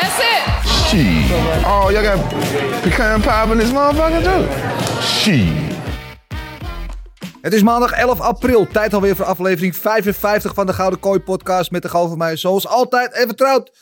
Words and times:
That's 0.00 0.18
it. 0.18 0.68
Shit. 0.88 1.30
Oh, 1.64 1.90
y'all 1.90 2.02
got 2.02 2.18
pecan 2.82 3.20
pie 3.20 3.52
in 3.52 3.58
this 3.58 3.72
motherfucker 3.72 4.22
too? 4.22 4.42
Shit. 5.02 5.76
Het 7.40 7.52
is 7.52 7.62
maandag 7.62 7.92
11 7.92 8.20
april. 8.20 8.66
Tijd 8.66 8.94
alweer 8.94 9.16
voor 9.16 9.24
aflevering 9.24 9.76
55 9.76 10.54
van 10.54 10.66
de 10.66 10.72
Gouden 10.72 11.00
Kooi 11.00 11.20
podcast. 11.20 11.70
Met 11.70 11.82
de 11.82 11.88
van 11.88 12.18
mij 12.18 12.36
zoals 12.36 12.66
altijd 12.66 13.12
en 13.12 13.26
vertrouwd. 13.26 13.72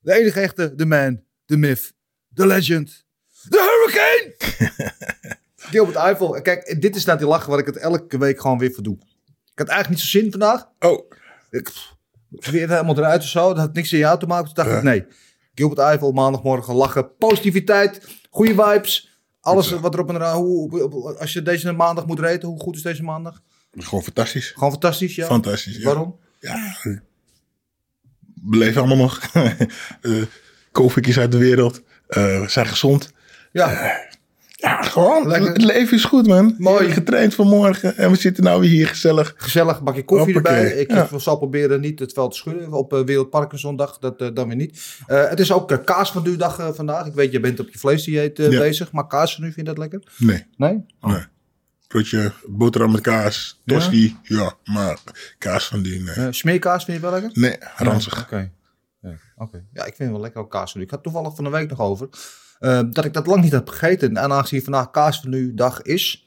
De 0.00 0.12
enige 0.12 0.40
echte, 0.40 0.74
de 0.74 0.86
man, 0.86 1.22
de 1.44 1.56
myth, 1.56 1.92
de 2.28 2.46
legend, 2.46 3.04
de 3.48 3.58
hurricane. 3.58 4.34
Gilbert 5.70 5.96
Eiffel. 5.96 6.40
Kijk, 6.42 6.80
dit 6.80 6.96
is 6.96 7.04
nou 7.04 7.18
die 7.18 7.26
lachen 7.26 7.50
waar 7.50 7.58
ik 7.58 7.66
het 7.66 7.76
elke 7.76 8.18
week 8.18 8.40
gewoon 8.40 8.58
weer 8.58 8.72
voor 8.72 8.82
doe. 8.82 8.96
Ik 9.52 9.58
had 9.58 9.68
eigenlijk 9.68 9.88
niet 9.88 10.10
zo 10.10 10.18
zin 10.18 10.30
vandaag. 10.30 10.68
Oh. 10.78 11.10
Ik, 11.50 11.70
weer 12.30 12.68
helemaal 12.68 12.98
eruit 12.98 13.22
of 13.22 13.28
zo. 13.28 13.48
Dat 13.48 13.58
had 13.58 13.74
niks 13.74 13.92
in 13.92 13.98
jou 13.98 14.18
te 14.18 14.26
maken. 14.26 14.54
Toen 14.54 14.64
dacht 14.64 14.76
ik, 14.76 14.82
nee. 14.82 15.06
Gilbert 15.60 15.80
Eiffel, 15.80 16.12
maandagmorgen 16.12 16.74
lachen. 16.74 17.16
Positiviteit, 17.16 18.06
goede 18.30 18.54
vibes. 18.54 19.08
Alles 19.40 19.70
wat 19.70 19.94
erop 19.94 20.08
en 20.08 20.14
eraan. 20.14 20.36
Hoe, 20.36 21.18
als 21.18 21.32
je 21.32 21.42
deze 21.42 21.72
maandag 21.72 22.06
moet 22.06 22.20
reten, 22.20 22.48
hoe 22.48 22.60
goed 22.60 22.76
is 22.76 22.82
deze 22.82 23.02
maandag? 23.02 23.42
Is 23.72 23.84
gewoon 23.84 24.04
fantastisch. 24.04 24.50
Gewoon 24.50 24.70
fantastisch, 24.70 25.14
ja. 25.14 25.26
Fantastisch, 25.26 25.76
ja. 25.76 25.84
Waarom? 25.84 26.18
Ja, 26.40 26.76
we 28.42 28.56
leven 28.56 28.80
allemaal 28.80 28.96
nog. 28.96 29.20
Eh 30.00 30.22
Covid 30.72 31.08
is 31.08 31.18
uit 31.18 31.32
de 31.32 31.38
wereld. 31.38 31.82
Eh, 32.06 32.40
we 32.40 32.48
zijn 32.48 32.66
gezond. 32.66 33.12
Ja, 33.52 33.98
Ja, 34.60 34.82
gewoon. 34.82 35.26
Lekker. 35.28 35.52
Het 35.52 35.62
leven 35.62 35.96
is 35.96 36.04
goed, 36.04 36.26
man. 36.26 36.54
Mooi. 36.58 36.90
Getraind 36.90 37.34
vanmorgen. 37.34 37.96
En 37.96 38.10
we 38.10 38.16
zitten 38.16 38.44
nou 38.44 38.60
weer 38.60 38.70
hier 38.70 38.88
gezellig. 38.88 39.34
gezellig 39.36 39.82
bakje 39.82 40.04
koffie 40.04 40.34
Hoppakee, 40.34 40.58
erbij. 40.64 40.80
Ik 40.80 40.90
ja. 40.90 41.08
eh, 41.10 41.18
zal 41.18 41.36
proberen 41.36 41.80
niet 41.80 41.98
het 41.98 42.12
veld 42.12 42.30
te 42.30 42.36
schudden 42.36 42.72
op 42.72 42.92
uh, 42.92 43.00
Wereld 43.04 43.30
Parkinsondag. 43.30 43.98
Dat 43.98 44.20
eh, 44.20 44.28
dan 44.34 44.46
weer 44.46 44.56
niet. 44.56 44.98
Eh, 45.06 45.28
het 45.28 45.40
is 45.40 45.52
ook 45.52 45.80
kaas 45.84 46.12
van 46.12 46.36
dag 46.36 46.58
eh, 46.58 46.68
vandaag. 46.72 47.06
Ik 47.06 47.14
weet, 47.14 47.32
je 47.32 47.40
bent 47.40 47.60
op 47.60 47.68
je 47.68 47.78
vleesdieet 47.78 48.38
eh, 48.38 48.50
Ja. 48.50 48.58
bezig. 48.58 48.92
Maar 48.92 49.06
kaas 49.06 49.34
van 49.34 49.44
u, 49.44 49.46
vind 49.46 49.56
je 49.66 49.72
dat 49.74 49.78
lekker? 49.78 50.02
Nee. 50.16 50.46
Nee? 50.56 50.84
nee. 51.00 51.22
Broodje, 51.88 52.32
boterham 52.46 52.92
met 52.92 53.00
kaas. 53.00 53.60
Tosti. 53.66 54.16
Ja, 54.22 54.52
maar 54.64 54.98
kaas 55.38 55.66
van 55.66 55.82
die. 55.82 56.00
Nee, 56.02 56.14
Eh, 56.14 56.26
smeerkaas 56.30 56.84
vind 56.84 56.96
je 56.96 57.02
wel 57.02 57.12
lekker? 57.12 57.30
nee 57.34 57.56
ranzig. 57.76 58.20
Oké. 58.22 58.50
Ja, 59.00 59.10
oké. 59.36 59.64
ja, 59.72 59.84
ik 59.84 59.94
vind 59.94 60.10
wel 60.10 60.20
lekker 60.20 60.40
ook 60.40 60.50
kaas. 60.50 60.74
Ik 60.74 60.90
had 60.90 61.02
toevallig 61.02 61.34
van 61.34 61.44
de 61.44 61.50
week 61.50 61.70
nog 61.70 61.80
over. 61.80 62.08
Eh, 62.60 62.80
dat 62.90 63.04
ik 63.04 63.12
dat 63.12 63.26
lang 63.26 63.42
niet 63.42 63.52
heb 63.52 63.68
gegeten. 63.68 64.16
En 64.16 64.32
aangezien 64.32 64.62
vandaag 64.62 64.90
kaas 64.90 65.20
van 65.20 65.32
u 65.32 65.54
dag 65.54 65.82
is. 65.82 66.26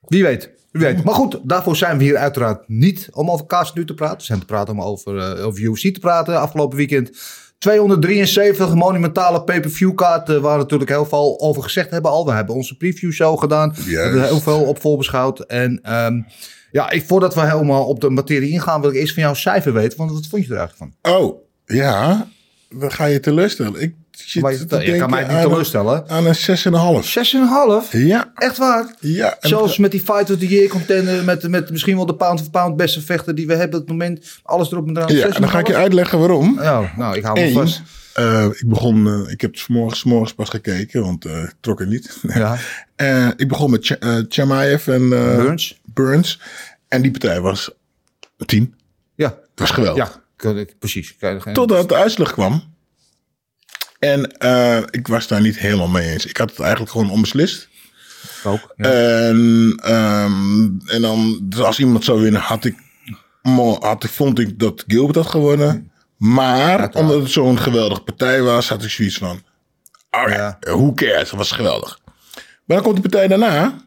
Wie 0.00 0.22
weet. 0.22 0.50
Wie 0.70 0.82
weet. 0.82 1.04
Maar 1.04 1.14
goed, 1.14 1.38
daarvoor 1.42 1.76
zijn 1.76 1.98
we 1.98 2.04
hier 2.04 2.16
uiteraard 2.16 2.68
niet 2.68 3.08
om 3.12 3.30
over 3.30 3.46
kaas 3.46 3.70
van 3.70 3.80
u 3.80 3.84
te 3.84 3.94
praten. 3.94 4.18
We 4.18 4.24
zijn 4.24 4.38
te 4.38 4.44
praten 4.44 4.74
om 4.74 4.82
over, 4.82 5.18
eh, 5.18 5.46
over 5.46 5.60
UFC 5.60 5.94
te 5.94 6.00
praten. 6.00 6.40
Afgelopen 6.40 6.76
weekend 6.76 7.10
273 7.58 8.74
monumentale 8.74 9.42
pay-per-view 9.42 9.94
kaarten. 9.94 10.42
Waar 10.42 10.56
we 10.56 10.62
natuurlijk 10.62 10.90
heel 10.90 11.06
veel 11.06 11.40
over 11.40 11.62
gezegd 11.62 11.90
hebben 11.90 12.10
al. 12.10 12.26
We 12.26 12.32
hebben 12.32 12.54
onze 12.54 12.76
preview 12.76 13.12
show 13.12 13.38
gedaan. 13.38 13.74
We 13.74 13.98
hebben 13.98 14.24
heel 14.24 14.40
veel 14.40 14.62
op 14.62 14.80
voorbeschouwd. 14.80 15.40
En 15.40 15.80
ehm, 15.82 16.22
ja, 16.70 16.90
ik, 16.90 17.04
voordat 17.04 17.34
we 17.34 17.40
helemaal 17.40 17.86
op 17.86 18.00
de 18.00 18.10
materie 18.10 18.50
ingaan, 18.50 18.80
wil 18.80 18.90
ik 18.90 18.96
eerst 18.96 19.12
van 19.12 19.22
jou 19.22 19.34
een 19.34 19.40
cijfer 19.40 19.72
weten. 19.72 19.98
Want 19.98 20.10
wat 20.10 20.26
vond 20.26 20.46
je 20.46 20.52
er 20.52 20.58
eigenlijk 20.58 20.92
van? 21.02 21.12
Oh, 21.12 21.42
ja. 21.66 22.28
We 22.68 22.90
gaan 22.90 23.10
je 23.10 23.20
teleurstellen. 23.20 23.80
Ik 23.80 23.94
je, 24.12 24.66
te 24.66 24.84
je 24.84 24.96
kan 24.96 25.10
mij 25.10 25.26
niet 25.26 25.40
teleurstellen. 25.40 26.04
Aan 26.08 26.26
een 26.26 26.34
6,5. 26.34 27.84
6,5? 27.84 27.90
Ja. 27.90 28.32
Echt 28.34 28.58
waar? 28.58 28.94
Ja. 29.00 29.36
en- 29.40 29.48
Zoals 29.48 29.78
met 29.78 29.90
die 29.90 30.00
Fight 30.00 30.30
of 30.30 30.38
the 30.38 30.46
Year 30.48 30.68
contender. 30.68 31.24
Met, 31.24 31.48
met 31.48 31.70
misschien 31.70 31.96
wel 31.96 32.06
de 32.06 32.14
pound 32.14 32.40
for 32.40 32.50
pound 32.50 32.76
beste 32.76 33.00
vechter 33.00 33.34
die 33.34 33.46
we 33.46 33.54
hebben 33.54 33.80
op 33.80 33.88
het 33.88 33.96
moment. 33.98 34.40
Alles 34.42 34.70
erop 34.72 34.86
en 34.88 34.96
eraan. 34.96 35.14
Ja, 35.14 35.28
dan 35.28 35.48
ga 35.48 35.58
ik 35.58 35.66
je 35.66 35.74
uitleggen 35.76 36.18
waarom. 36.18 36.58
Ja, 36.60 36.92
nou, 36.96 37.16
ik 37.16 37.22
hou 37.24 37.38
me 37.40 37.44
Eén, 37.46 37.52
vast. 37.52 37.82
eh, 38.14 38.44
ik 38.44 38.68
begon, 38.68 39.06
eh, 39.06 39.32
ik 39.32 39.40
heb 39.40 39.50
het 39.50 39.60
vanmorgen 39.60 40.08
morgens 40.08 40.34
pas 40.34 40.48
gekeken, 40.48 41.02
want 41.02 41.24
eh, 41.24 41.42
ik 41.42 41.54
trok 41.60 41.80
er 41.80 41.86
niet. 41.86 42.18
Ja. 42.34 42.56
Eh, 42.96 43.28
ik 43.36 43.48
begon 43.48 43.70
met 43.70 43.86
Ch 43.86 43.90
en 44.38 45.08
Burns? 45.08 45.80
Burns. 45.84 46.40
En 46.88 47.02
die 47.02 47.10
partij 47.10 47.40
was 47.40 47.70
een 48.36 48.46
team. 48.46 48.74
Ja. 49.14 49.28
Dat 49.28 49.38
was 49.54 49.70
geweldig. 49.70 50.20
Ja, 50.36 50.54
precies. 50.78 51.16
Totdat 51.52 51.88
de 51.88 51.94
uitslag 51.94 52.32
kwam. 52.32 52.62
En 54.02 54.38
eh, 54.38 54.78
ik 54.90 55.06
was 55.06 55.26
daar 55.26 55.40
niet 55.40 55.58
helemaal 55.58 55.88
mee 55.88 56.10
eens. 56.10 56.26
Ik 56.26 56.36
had 56.36 56.50
het 56.50 56.60
eigenlijk 56.60 56.90
gewoon 56.90 57.10
onbeslist. 57.10 57.68
Ook. 58.44 58.74
Ja. 58.76 58.90
En, 58.90 59.72
ehm, 59.82 60.64
en 60.86 61.02
dan, 61.02 61.38
dus 61.42 61.60
als 61.60 61.78
iemand 61.78 62.04
zou 62.04 62.20
winnen, 62.20 62.40
had 62.40 62.64
ik, 62.64 62.76
had 63.80 64.04
ik, 64.04 64.10
vond 64.10 64.38
ik 64.38 64.58
dat 64.58 64.84
Gilbert 64.86 65.16
had 65.16 65.26
gewonnen. 65.26 65.90
Maar 66.16 66.90
omdat 66.92 67.20
het 67.20 67.30
zo'n 67.30 67.58
geweldige 67.58 68.00
partij 68.00 68.42
was, 68.42 68.68
had 68.68 68.82
ik 68.82 68.90
zoiets 68.90 69.18
van: 69.18 69.42
alright, 70.10 70.56
who 70.64 70.92
cares? 70.94 71.30
Dat 71.30 71.38
was 71.38 71.52
geweldig. 71.52 72.00
Maar 72.64 72.76
dan 72.76 72.82
komt 72.82 72.96
de 72.96 73.02
partij 73.08 73.28
daarna. 73.28 73.84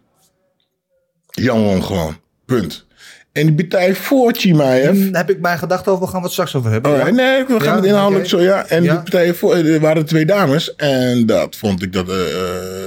Jan 1.30 1.64
won 1.64 1.84
gewoon. 1.84 2.20
Punt. 2.46 2.86
En 3.36 3.46
die 3.46 3.68
partij 3.68 3.96
voor 3.96 4.34
Chimaev. 4.34 5.12
Daar 5.12 5.26
heb 5.26 5.36
ik 5.36 5.42
mijn 5.42 5.58
gedachten 5.58 5.92
over. 5.92 6.08
Gaan 6.08 6.18
we 6.18 6.24
het 6.24 6.32
straks 6.32 6.56
over 6.56 6.72
hebben. 6.72 6.92
Ja. 6.98 7.10
nee, 7.10 7.46
we 7.46 7.60
gaan 7.60 7.64
Ja, 7.70 7.76
het 7.76 7.86
inhoudelijk 7.86 8.30
zo, 8.30 8.42
ja. 8.42 8.66
En 8.68 8.84
Ja. 8.84 8.92
die 8.92 9.02
partijen 9.02 9.36
voor, 9.36 9.56
er 9.56 9.80
waren 9.80 10.06
twee 10.06 10.26
dames. 10.26 10.76
En 10.76 11.26
dat 11.26 11.56
vond 11.56 11.82
ik, 11.84 11.94
dat, 11.94 12.10
eh, 12.10 12.16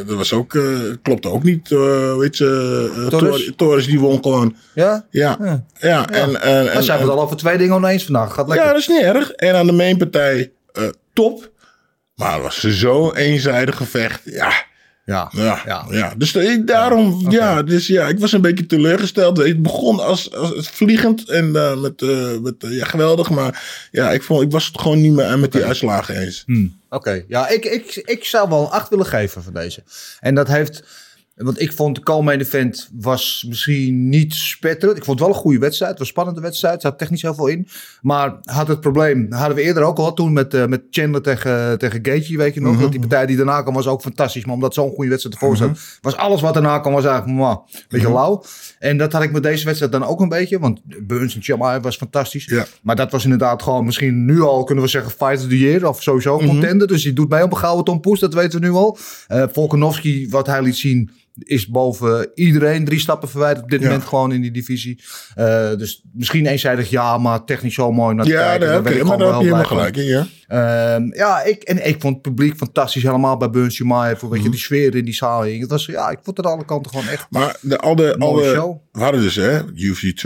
eh, 0.00 0.06
dat 0.06 0.16
was 0.16 0.32
ook, 0.32 0.54
eh, 0.54 0.62
klopte 1.02 1.28
ook 1.30 1.42
niet. 1.42 1.72
eh 1.72 2.16
weet 2.16 2.36
je, 2.36 2.90
eh, 2.96 3.06
Torres? 3.06 3.52
Torres? 3.56 3.86
Die 3.86 4.00
won 4.00 4.22
gewoon. 4.22 4.56
Ja? 4.74 5.04
Ja, 5.10 5.36
Ja. 5.80 6.08
En, 6.08 6.42
en, 6.42 6.82
zijn 6.82 6.98
we 6.98 7.04
het 7.04 7.12
al 7.12 7.20
over 7.22 7.36
twee 7.36 7.58
dingen 7.58 7.74
oneens 7.74 8.04
vandaag. 8.04 8.34
Gaat 8.34 8.48
lekker. 8.48 8.66
ja, 8.66 8.72
dat 8.72 8.80
is 8.80 8.88
niet 8.88 9.02
erg. 9.02 9.30
En 9.30 9.54
aan 9.54 9.66
de 9.66 9.72
mainpartij 9.72 10.50
eh 10.72 10.82
top. 11.12 11.50
Maar 12.14 12.32
het 12.34 12.42
was 12.42 12.58
zo 12.62 13.12
eenzijdig 13.12 13.76
gevecht. 13.76 14.20
Ja, 14.24 14.52
Ja. 15.08 15.30
ja, 15.32 15.62
Ja. 15.66 15.86
ja. 15.90 16.14
Dus 16.16 16.34
ik, 16.34 16.66
daarom, 16.66 17.30
ja, 17.30 17.62
dus 17.62 17.86
ja, 17.86 18.08
ik 18.08 18.18
was 18.18 18.32
een 18.32 18.40
beetje 18.40 18.66
teleurgesteld. 18.66 19.36
Het 19.36 19.62
begon 19.62 20.00
als, 20.00 20.34
als 20.34 20.68
vliegend 20.68 21.28
en 21.28 21.56
eh, 21.56 21.80
met, 21.80 22.02
eh, 22.02 22.38
met 22.42 22.54
eh, 22.64 22.76
ja, 22.76 22.84
geweldig. 22.84 23.30
Maar 23.30 23.88
ja, 23.90 24.10
ik, 24.10 24.22
vond, 24.22 24.42
ik 24.42 24.50
was 24.50 24.66
het 24.66 24.80
gewoon 24.80 25.00
niet 25.00 25.12
meer 25.12 25.38
met 25.38 25.52
die 25.52 25.64
uitslagen 25.64 26.20
eens. 26.20 26.44
Oké, 26.90 27.24
ja, 27.28 27.48
ik, 27.48 27.64
ik, 27.64 28.02
ik 28.04 28.24
zou 28.24 28.48
wel 28.48 28.60
een 28.60 28.70
8 28.70 28.88
willen 28.88 29.06
geven 29.06 29.42
voor 29.42 29.52
deze. 29.52 29.82
En 30.20 30.34
dat 30.34 30.48
heeft, 30.48 30.82
want 31.38 31.60
ik 31.60 31.72
vond 31.72 31.94
de 31.94 32.02
co-main 32.02 32.40
event 32.40 32.88
was 32.92 33.44
misschien 33.48 34.08
niet 34.08 34.34
spetterend. 34.34 34.98
Ik 34.98 35.04
vond 35.04 35.18
het 35.18 35.28
wel 35.28 35.36
een 35.36 35.42
goede 35.42 35.58
wedstrijd, 35.58 35.90
het 35.90 35.98
was 35.98 36.08
een 36.08 36.14
spannende 36.14 36.40
wedstrijd, 36.40 36.74
er 36.74 36.80
zat 36.80 36.98
technisch 36.98 37.22
heel 37.22 37.34
veel 37.34 37.46
in. 37.46 37.68
Maar 38.00 38.36
had 38.42 38.68
het 38.68 38.80
probleem, 38.80 39.26
hadden 39.32 39.56
we 39.56 39.62
eerder 39.62 39.82
ook 39.82 39.98
al 39.98 40.14
toen 40.14 40.32
met, 40.32 40.54
eh, 40.54 40.66
met 40.66 40.82
Chandler 40.90 41.22
tegen, 41.22 41.78
tegen 41.78 41.98
Gaethje, 42.02 42.36
weet 42.36 42.54
je 42.54 42.60
nog. 42.60 42.80
Dat 42.80 42.90
die 42.90 43.00
partij 43.00 43.26
die 43.26 43.36
daarna 43.36 43.62
kwam 43.62 43.74
was 43.74 43.86
ook 43.86 44.00
fantastisch, 44.00 44.44
maar 44.44 44.54
omdat 44.54 44.74
zo'n 44.74 44.90
goede 44.90 45.10
wedstrijd 45.10 45.34
ervoor 45.34 45.56
zat, 45.56 45.78
was 46.00 46.16
alles 46.16 46.40
wat 46.40 46.54
daarna 46.54 46.78
kwam 46.78 46.92
was 46.92 47.04
eigenlijk 47.04 47.36
mwah, 47.36 47.56
een 47.72 47.82
beetje 47.88 48.12
lauw. 48.12 48.44
En 48.78 48.96
dat 48.96 49.12
had 49.12 49.22
ik 49.22 49.32
met 49.32 49.42
deze 49.42 49.64
wedstrijd 49.64 49.92
dan 49.92 50.04
ook 50.04 50.20
een 50.20 50.28
beetje, 50.28 50.58
want 50.58 50.80
Burns 51.06 51.34
en 51.34 51.42
Chimaev 51.42 51.82
was 51.82 51.96
fantastisch. 51.96 52.44
Ja. 52.44 52.66
Maar 52.82 52.96
dat 52.96 53.12
was 53.12 53.24
inderdaad 53.24 53.62
gewoon 53.62 53.84
misschien 53.84 54.24
nu 54.24 54.40
al, 54.40 54.64
kunnen 54.64 54.84
we 54.84 54.90
zeggen, 54.90 55.10
fight 55.10 55.42
of 55.42 55.48
the 55.48 55.58
year. 55.58 55.88
Of 55.88 56.02
sowieso 56.02 56.38
contender. 56.38 56.86
Dus 56.86 57.02
die 57.02 57.12
doet 57.12 57.28
mee 57.28 57.42
op 57.42 57.50
een 57.50 57.58
gouden 57.58 57.84
Tom 57.84 58.00
Poes, 58.00 58.20
dat 58.20 58.34
weten 58.34 58.60
we 58.60 58.66
nu 58.66 58.72
al. 58.72 58.98
Eh 59.26 59.44
Volkanovski, 59.52 60.28
wat 60.30 60.46
hij 60.46 60.62
liet 60.62 60.76
zien, 60.76 61.10
is 61.38 61.66
boven 61.66 62.30
iedereen 62.34 62.84
drie 62.84 62.98
stappen 63.00 63.28
verwijderd 63.28 63.64
op 63.64 63.70
dit 63.70 63.80
Ja. 63.80 63.86
moment 63.86 64.04
gewoon 64.04 64.32
in 64.32 64.40
die 64.40 64.50
divisie. 64.50 65.02
Eh, 65.34 65.74
dus 65.76 66.02
misschien 66.12 66.46
eenzijdig 66.46 66.90
ja, 66.90 67.18
maar 67.18 67.44
technisch 67.44 67.74
zo 67.74 67.92
mooi 67.92 68.14
naar 68.14 68.24
te 68.24 68.30
Ja, 68.30 68.42
kijken. 68.56 68.68
je, 68.68 68.74
ik 68.74 68.82
maar 68.82 68.92
daar 68.92 68.92
heb 69.02 69.18
je 69.18 69.18
wel 69.24 69.38
helemaal 69.40 69.64
gelijk 69.64 69.96
in, 69.96 70.04
ja. 70.04 70.26
Ehm, 70.46 71.14
ja, 71.14 71.42
ik, 71.42 71.62
en 71.62 71.86
ik 71.88 72.00
vond 72.00 72.14
het 72.14 72.22
publiek 72.22 72.56
fantastisch 72.56 73.02
helemaal 73.02 73.36
bij 73.36 73.50
Burns 73.50 73.76
Chimaev. 73.76 74.20
Weet 74.20 74.30
Mhm. 74.30 74.42
je, 74.42 74.50
die 74.50 74.58
sfeer 74.58 74.94
in 74.94 75.04
die 75.04 75.14
zaal. 75.14 75.42
hing. 75.42 75.60
Het 75.60 75.70
was, 75.70 75.86
ja, 75.86 76.10
ik 76.10 76.18
vond 76.22 76.36
het 76.36 76.46
aan 76.46 76.52
alle 76.52 76.64
kanten 76.64 76.90
gewoon 76.90 77.08
echt 77.08 77.26
Maar 77.30 77.56
de, 77.60 77.78
al 77.78 77.96
de, 77.96 78.12
al 78.18 78.32
Mooie 78.32 78.48
de- 78.48 78.54
show. 78.54 78.80
we 78.92 79.00
hadden 79.00 79.20
dus, 79.20 79.34
hè, 79.34 79.60
UFC 79.74 80.16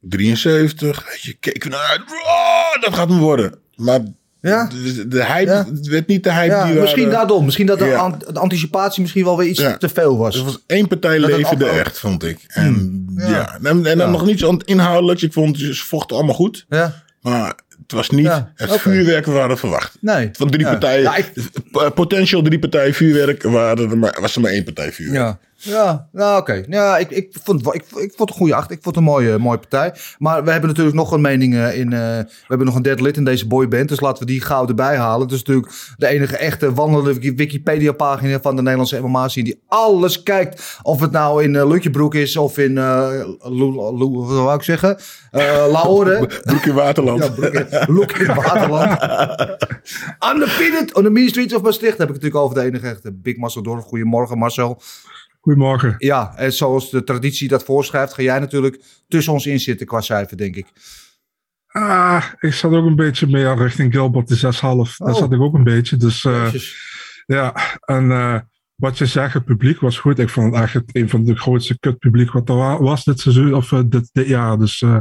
273. 0.00 1.04
Weet 1.10 1.20
je, 1.22 1.32
keken 1.40 1.70
we 1.70 1.76
naar 1.76 1.86
uit. 1.86 2.00
Oh, 2.00 2.82
dat 2.82 2.94
gaat 2.94 3.08
hem 3.08 3.18
worden. 3.18 3.54
Maar 3.76 4.00
Ja. 4.48 4.68
de, 4.84 5.08
de 5.08 5.24
hype, 5.24 5.50
Ja. 5.50 5.66
het 5.74 5.86
werd 5.86 6.06
niet 6.06 6.24
de 6.24 6.32
hype 6.32 6.46
Ja, 6.54 6.64
die 6.64 6.74
we 6.74 6.80
misschien 6.80 7.10
daarom. 7.10 7.44
Misschien 7.44 7.66
dat 7.66 7.78
de, 7.78 7.84
Ja. 7.84 7.98
an- 7.98 8.22
de 8.32 8.38
anticipatie 8.38 9.00
misschien 9.02 9.24
wel 9.24 9.36
weer 9.36 9.48
iets 9.48 9.60
Ja. 9.60 9.76
te 9.76 9.88
veel 9.88 10.16
was. 10.16 10.36
Er 10.38 10.44
was 10.44 10.58
één 10.66 10.88
partij 10.88 11.18
Dat 11.18 11.28
het 11.30 11.36
levende 11.38 11.64
ook- 11.70 11.76
echt, 11.76 11.98
vond 11.98 12.24
ik. 12.24 12.38
En, 12.48 13.04
Ja. 13.16 13.28
ja. 13.28 13.54
En, 13.62 13.66
en 13.66 13.82
dan 13.82 13.96
Ja. 13.98 14.06
nog 14.10 14.26
niet 14.26 14.38
zo 14.38 14.56
inhoudelijk. 14.64 15.22
Ik 15.22 15.32
vond 15.32 15.58
ze 15.58 15.74
vochten 15.74 16.16
allemaal 16.16 16.34
goed. 16.34 16.64
Ja. 16.68 17.02
Maar 17.20 17.54
het 17.82 17.92
was 17.92 18.10
niet 18.10 18.24
Ja, 18.24 18.52
het 18.54 18.70
oké. 18.70 18.78
vuurwerk 18.78 19.24
waar 19.24 19.34
we 19.34 19.40
hadden 19.40 19.58
verwacht. 19.58 19.96
Nee. 20.00 20.28
Van 20.32 20.50
drie 20.50 20.64
Ja. 20.64 20.70
partijen, 20.70 21.02
Ja, 21.02 21.16
ik- 21.16 21.32
potential 21.94 22.42
drie 22.42 22.58
partijen 22.58 22.94
vuurwerk, 22.94 23.42
waren 23.42 23.90
er 23.90 23.98
maar, 23.98 24.18
was 24.20 24.34
er 24.34 24.40
maar 24.40 24.50
één 24.50 24.64
partij 24.64 24.92
vuurwerk. 24.92 25.36
Ja, 25.64 26.08
nou 26.12 26.40
oké. 26.40 26.64
Ja, 26.68 26.98
ik, 26.98 27.10
ik, 27.10 27.36
vond, 27.42 27.66
ik, 27.66 27.74
ik 27.74 27.84
vond 27.90 28.18
het 28.18 28.28
een 28.28 28.34
goede 28.34 28.54
acht. 28.54 28.70
Ik 28.70 28.78
vond 28.82 28.94
het 28.96 29.04
een 29.04 29.10
mooie, 29.10 29.38
mooie 29.38 29.58
partij. 29.58 29.94
Maar 30.18 30.44
we 30.44 30.50
hebben 30.50 30.68
natuurlijk 30.68 30.96
nog 30.96 31.12
een 31.12 31.20
mening 31.20 31.54
eh, 31.54 31.78
in. 31.78 31.92
eh, 31.92 31.98
we 31.98 32.26
hebben 32.48 32.66
nog 32.66 32.74
een 32.76 32.82
derde 32.82 33.02
lid 33.02 33.16
in 33.16 33.24
deze 33.24 33.46
boyband. 33.46 33.88
Dus 33.88 34.00
laten 34.00 34.18
we 34.26 34.32
die 34.32 34.40
gauw 34.40 34.66
erbij 34.68 34.96
halen. 34.96 35.20
Het 35.22 35.32
is 35.32 35.38
natuurlijk 35.42 35.72
de 35.96 36.06
enige 36.06 36.36
echte 36.36 36.72
wandelende 36.72 37.34
Wikipedia-pagina 37.34 38.40
van 38.40 38.56
de 38.56 38.62
Nederlandse 38.62 39.00
MMA-scene. 39.00 39.44
Die 39.44 39.62
alles 39.68 40.22
kijkt. 40.22 40.78
Of 40.82 41.00
het 41.00 41.10
nou 41.10 41.42
in 41.42 41.54
uh, 41.54 41.68
Lutjebroek 41.68 42.14
is 42.14 42.36
of 42.36 42.58
in. 42.58 42.78
eh 42.78 43.08
Lo- 43.38 43.72
wat 44.26 44.36
wou 44.38 44.54
ik 44.54 44.62
zeggen? 44.62 44.96
Eh 45.30 45.64
Lahore. 45.70 46.26
Broek 46.44 46.64
in 46.64 46.74
Waterland. 46.74 47.30
Ja, 47.70 47.84
broek 47.84 48.12
in- 48.12 48.26
waterland. 48.34 48.98
Undefeated 50.34 50.94
on 50.94 51.02
the 51.02 51.10
mean 51.10 51.28
streets 51.28 51.54
of 51.54 51.62
Maastricht. 51.62 51.98
Heb 51.98 52.08
ik 52.08 52.14
het 52.14 52.22
natuurlijk 52.22 52.44
over 52.44 52.56
de 52.62 52.68
enige 52.68 52.86
echte 52.88 53.12
Big 53.12 53.36
Marcel 53.36 53.62
Dorf. 53.62 53.84
Goedemorgen 53.84 54.38
Marcel. 54.38 54.80
Goedemorgen. 55.44 55.94
Ja, 55.98 56.32
en 56.36 56.52
zoals 56.52 56.90
de 56.90 57.04
traditie 57.04 57.48
dat 57.48 57.64
voorschrijft, 57.64 58.14
ga 58.14 58.22
jij 58.22 58.38
natuurlijk 58.38 58.82
tussen 59.08 59.32
ons 59.32 59.46
in 59.46 59.60
zitten 59.60 59.86
qua 59.86 60.00
cijfer, 60.00 60.36
denk 60.36 60.56
ik. 60.56 60.66
Ah, 61.66 62.24
ik 62.40 62.52
zat 62.54 62.72
ook 62.72 62.86
een 62.86 62.96
beetje 62.96 63.26
meer 63.26 63.56
richting 63.56 63.92
Gilbert, 63.92 64.28
de 64.28 64.36
6,5. 64.36 64.96
Daar 64.96 65.08
Oh. 65.08 65.14
zat 65.18 65.32
ik 65.32 65.40
ook 65.40 65.54
een 65.54 65.64
beetje. 65.64 65.96
Dus 65.96 66.24
eh, 66.24 66.54
ja, 67.26 67.54
en 67.80 68.10
eh, 68.10 68.38
wat 68.74 68.98
je 68.98 69.06
zegt, 69.06 69.34
het 69.34 69.44
publiek 69.44 69.80
was 69.80 69.98
goed. 69.98 70.18
Ik 70.18 70.28
vond 70.30 70.56
het 70.56 70.72
het- 70.72 70.90
een 70.96 71.08
van 71.08 71.24
de 71.24 71.36
grootste 71.36 71.78
kutpubliek 71.78 72.32
wat 72.32 72.48
er 72.48 72.54
wa- 72.56 72.82
was 72.82 73.04
dit 73.04 73.20
seizoen, 73.20 73.54
of 73.54 73.72
eh, 73.72 73.80
dit, 73.86 74.08
dit 74.12 74.26
jaar. 74.26 74.58
Dus 74.58 74.82
eh, 74.82 74.98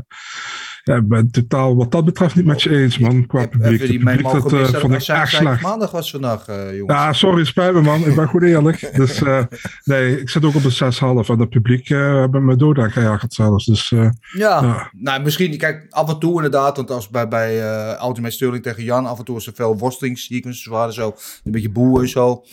ja, 0.84 0.96
ik 0.96 1.08
ben 1.08 1.32
totaal 1.32 1.76
wat 1.76 1.92
dat 1.92 2.06
betreft 2.06 2.36
niet 2.36 2.46
met 2.46 2.62
je 2.62 2.70
eens, 2.70 2.98
man, 2.98 3.26
qua 3.28 3.40
Heb, 3.40 3.52
publiek. 3.52 3.80
mee 4.04 4.16
publiek, 4.16 4.24
dat 4.32 4.52
missen? 4.52 4.80
vond 4.80 4.94
Dat 4.94 5.02
ik 5.02 5.08
echt 5.16 5.32
slecht. 5.32 5.62
maandag 5.62 5.92
was 5.92 6.12
vandaag, 6.12 6.48
eh, 6.48 6.78
jongens. 6.78 6.98
Ja, 7.00 7.14
sorry, 7.14 7.46
spijt 7.46 7.74
me 7.74 7.82
man. 7.82 8.06
Ik 8.06 8.16
ben 8.16 8.28
goed 8.28 8.44
eerlijk. 8.44 8.92
Dus 8.96 9.22
eh, 9.22 9.44
nee, 9.84 10.20
ik 10.22 10.30
zit 10.30 10.46
ook 10.46 10.56
op 10.56 10.64
een 10.64 10.72
6,5. 10.72 11.30
En 11.30 11.40
het 11.40 11.50
publiek 11.50 11.88
hebben 11.88 12.46
me 12.46 12.56
dood 12.56 12.78
aangejaagd 12.78 13.34
zelfs. 13.34 13.66
Dus 13.66 13.90
Ja, 13.90 14.12
Ja. 14.38 14.90
nou 14.98 15.22
misschien, 15.22 15.58
kijk, 15.58 15.86
af 15.90 16.10
en 16.10 16.20
toe 16.20 16.36
inderdaad, 16.36 16.76
want 16.78 16.92
als 16.92 17.10
bij, 17.10 17.28
bij 17.28 17.62
Ultimate 18.02 18.34
Sterling 18.34 18.64
tegen 18.64 18.84
Jan, 18.84 19.06
af 19.06 19.20
en 19.20 19.26
toe 19.26 19.38
is 19.38 19.48
er 19.48 19.54
veel 19.56 19.78
worstelingssequences, 19.78 20.66
waren 20.66 20.94
zo 20.94 21.16
een 21.44 21.52
beetje 21.52 21.70
boeien 21.72 22.02
en 22.02 22.10
zo. 22.10 22.44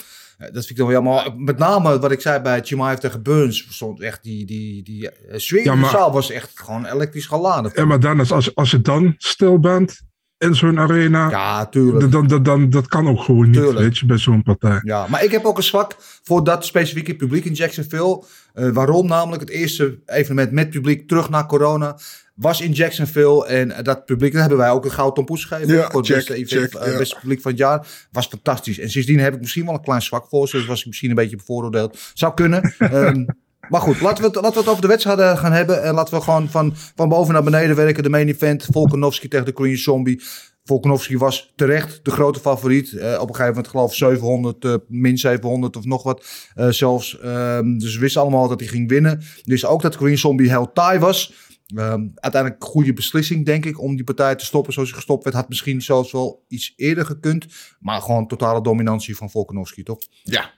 Dat 0.41 0.53
vind 0.53 0.71
ik 0.71 0.77
dan 0.77 0.87
wel 0.87 0.95
jammer. 0.95 1.13
Maar 1.15 1.35
Met 1.37 1.59
name 1.59 1.99
wat 1.99 2.11
ik 2.13 2.21
zei 2.21 2.41
bij 2.43 2.61
Chimaev 2.63 2.99
tegen 2.99 3.23
Burns, 3.23 3.67
stond 3.69 4.01
echt 4.01 4.23
die, 4.23 4.47
die, 4.47 4.83
die 4.83 5.11
eh, 5.11 5.39
sfeer 5.39 5.65
Ja, 5.65 5.73
in 5.73 5.81
de 5.81 5.87
zaal 5.87 6.13
was 6.13 6.31
echt 6.31 6.51
gewoon 6.55 6.87
elektrisch 6.87 7.27
geladen. 7.27 7.73
ja, 7.75 7.85
maar 7.85 8.01
Dennis, 8.01 8.33
als, 8.33 8.55
als 8.55 8.71
je 8.71 8.81
dan 8.81 9.15
stil 9.19 9.59
bent 9.59 10.01
in 10.39 10.55
zo'n 10.55 10.79
arena, 10.79 11.31
Ja, 11.31 11.67
tuurlijk. 11.67 12.13
dan, 12.13 12.27
dan, 12.27 12.43
dan, 12.43 12.71
dat 12.71 12.89
kan 12.89 13.09
ook 13.09 13.21
gewoon 13.21 13.45
niet, 13.45 13.55
Tuurlijk. 13.55 13.79
weet 13.79 13.99
je, 13.99 14.07
bij 14.07 14.19
zo'n 14.19 14.43
partij. 14.43 14.81
Ja, 14.83 15.07
maar 15.09 15.25
ik 15.25 15.31
heb 15.31 15.45
ook 15.45 15.57
een 15.57 15.63
zwak 15.63 15.97
voor 16.23 16.45
dat 16.45 16.65
specifieke 16.65 17.17
publiek 17.17 17.45
in 17.45 17.53
Jacksonville. 17.53 18.25
Eh, 18.55 18.69
waarom 18.71 19.07
namelijk? 19.07 19.41
Het 19.41 19.51
eerste 19.51 19.99
evenement 20.07 20.53
met 20.53 20.71
publiek 20.71 21.09
terug 21.09 21.31
na 21.31 21.47
corona 21.47 21.99
was 22.41 22.61
in 22.61 22.73
Jacksonville. 22.73 23.47
En 23.47 23.73
eh, 23.73 23.85
dat 23.85 24.05
publiek, 24.05 24.33
dat 24.33 24.41
hebben 24.41 24.59
wij 24.59 24.71
ook 24.71 24.85
een 24.85 24.91
gouden 24.91 25.15
tompoes 25.15 25.45
gegeven. 25.45 25.75
Ja, 25.75 25.91
voor 25.91 26.01
het 26.01 26.07
check, 26.07 26.17
beste, 26.17 26.35
event, 26.35 26.71
check, 26.71 26.83
eh, 26.83 26.93
ja. 26.93 26.99
beste 26.99 27.17
publiek 27.21 27.41
van 27.41 27.51
het 27.51 27.61
jaar. 27.61 27.87
Was 28.13 28.27
fantastisch. 28.27 28.79
En 28.79 28.91
sindsdien 28.91 29.19
heb 29.19 29.35
ik 29.35 29.41
misschien 29.41 29.65
wel 29.65 29.75
een 29.75 29.83
klein 29.83 30.03
zwak 30.03 30.27
voor 30.29 30.49
ze. 30.49 30.57
Dus 30.57 30.67
was 30.67 30.81
ik 30.81 30.87
misschien 30.87 31.11
een 31.11 31.17
beetje 31.17 31.37
bevooroordeeld. 31.37 31.99
Zou 32.15 32.35
kunnen. 32.35 32.63
Ehm, 32.79 33.25
maar 33.69 33.81
goed, 33.81 34.01
laten 34.01 34.23
we, 34.23 34.27
het, 34.29 34.35
laten 34.35 34.53
we 34.53 34.59
het 34.59 34.69
over 34.69 34.83
de 34.83 34.89
wedstrijden 34.89 35.39
gaan 35.39 35.53
hebben. 35.53 35.83
En 35.83 35.95
laten 35.95 36.15
we 36.15 36.21
gewoon 36.21 36.49
van, 36.49 36.73
van 36.95 37.09
boven 37.09 37.33
naar 37.33 37.43
beneden 37.43 37.77
werken. 37.77 38.03
De 38.03 38.09
main 38.09 38.29
event, 38.29 38.69
Volkanovski 38.71 39.29
tegen 39.29 39.47
de 39.47 39.53
Korean 39.53 39.77
Zombie. 39.77 40.23
Volkanovski 40.65 41.19
was 41.19 41.53
terecht 41.57 42.01
de 42.03 42.11
grote 42.11 42.41
favoriet. 42.41 42.93
Eh, 42.93 43.13
op 43.13 43.29
een 43.29 43.35
gegeven 43.35 43.47
moment 43.47 43.69
geloof 43.69 43.91
ik 43.91 43.97
700, 43.97 44.65
eh, 44.65 44.75
min 44.89 45.19
700 45.19 45.77
of 45.77 45.85
nog 45.85 46.03
wat 46.03 46.27
zelfs. 46.69 47.19
Ehm, 47.19 47.79
dus 47.79 47.95
we 47.95 48.01
wisten 48.01 48.21
allemaal 48.21 48.49
dat 48.49 48.61
hij 48.61 48.69
ging 48.69 48.89
winnen. 48.89 49.23
Dus 49.45 49.67
ook 49.67 49.83
dat 49.83 49.97
Korean 49.97 50.19
Zombie 50.19 50.49
heel 50.49 50.73
taai 50.73 50.99
was. 50.99 51.49
Ehm, 51.75 52.09
uiteindelijk 52.15 52.63
een 52.63 52.69
goede 52.69 52.93
beslissing, 52.93 53.47
denk 53.47 53.65
ik, 53.65 53.81
om 53.81 53.97
die 53.97 54.05
partij 54.05 54.35
te 54.35 54.45
stoppen 54.45 54.73
zoals 54.73 54.89
hij 54.89 54.99
gestopt 54.99 55.25
werd. 55.25 55.37
Had 55.37 55.49
misschien 55.49 55.83
zelfs 55.83 56.13
wel 56.13 56.45
iets 56.49 56.73
eerder 56.77 57.07
gekund. 57.07 57.47
Maar 57.81 58.03
gewoon 58.03 58.27
totale 58.27 58.63
dominantie 58.63 59.17
van 59.17 59.31
Volkanovski, 59.31 59.83
toch? 59.83 59.99
Ja. 60.23 60.51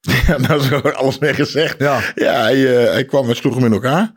Ja, 0.26 0.38
daar 0.38 0.56
is 0.56 0.66
gewoon 0.66 0.96
alles 0.96 1.18
mee 1.18 1.34
gezegd. 1.34 1.78
Ja. 1.78 2.12
Ja, 2.14 2.42
hij, 2.42 2.84
eh, 2.84 2.92
hij 2.92 3.04
kwam 3.04 3.28
en 3.28 3.36
sloeg 3.36 3.54
hem 3.54 3.64
in 3.64 3.72
elkaar. 3.72 4.12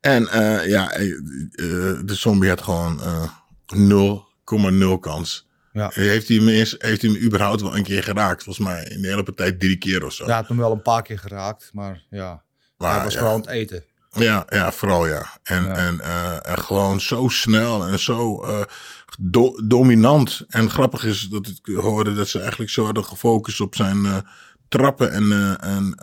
En 0.00 0.28
eh, 0.28 0.68
ja, 0.68 0.86
hij, 0.86 1.10
eh, 1.10 1.66
de 2.04 2.14
zombie 2.14 2.48
had 2.48 2.62
gewoon 2.62 3.02
eh 3.02 3.30
0,0 3.66 4.98
kans. 5.00 5.48
Ja. 5.72 5.90
Heeft 5.92 6.28
hij, 6.28 6.36
hem 6.36 6.48
eens, 6.48 6.74
heeft 6.78 7.02
hij 7.02 7.10
hem 7.10 7.22
überhaupt 7.22 7.60
wel 7.60 7.76
een 7.76 7.82
keer 7.82 8.02
geraakt? 8.02 8.42
Volgens 8.42 8.66
mij 8.66 8.84
in 8.84 9.02
de 9.02 9.08
hele 9.08 9.22
partij 9.22 9.52
drie 9.52 9.78
keer 9.78 10.04
of 10.04 10.12
zo. 10.12 10.24
Ja, 10.24 10.28
hij 10.28 10.38
had 10.38 10.48
hem 10.48 10.56
wel 10.56 10.72
een 10.72 10.82
paar 10.82 11.02
keer 11.02 11.18
geraakt, 11.18 11.70
maar 11.72 12.04
ja. 12.10 12.42
Maar, 12.76 12.94
hij 12.94 13.04
was 13.04 13.12
ja. 13.12 13.18
vooral 13.18 13.34
aan 13.34 13.40
het 13.40 13.50
eten. 13.50 13.84
Ja, 14.18 14.46
ja, 14.48 14.72
vooral 14.72 15.06
ja. 15.06 15.26
En, 15.42 15.64
Ja. 15.64 15.74
En, 15.74 16.00
eh, 16.00 16.50
en 16.50 16.58
gewoon 16.58 17.00
zo 17.00 17.28
snel 17.28 17.86
en 17.86 17.98
zo 17.98 18.42
eh, 18.42 18.62
do- 19.18 19.60
dominant. 19.64 20.44
En 20.48 20.70
grappig 20.70 21.04
is 21.04 21.28
dat 21.30 21.46
ik 21.46 21.74
hoorde 21.74 22.14
dat 22.14 22.28
ze 22.28 22.38
eigenlijk 22.40 22.70
zo 22.70 22.84
hadden 22.84 23.04
gefocust 23.04 23.60
op 23.60 23.74
zijn 23.74 24.04
eh, 24.06 24.16
trappen 24.68 25.12
en, 25.12 25.58
en 25.60 25.94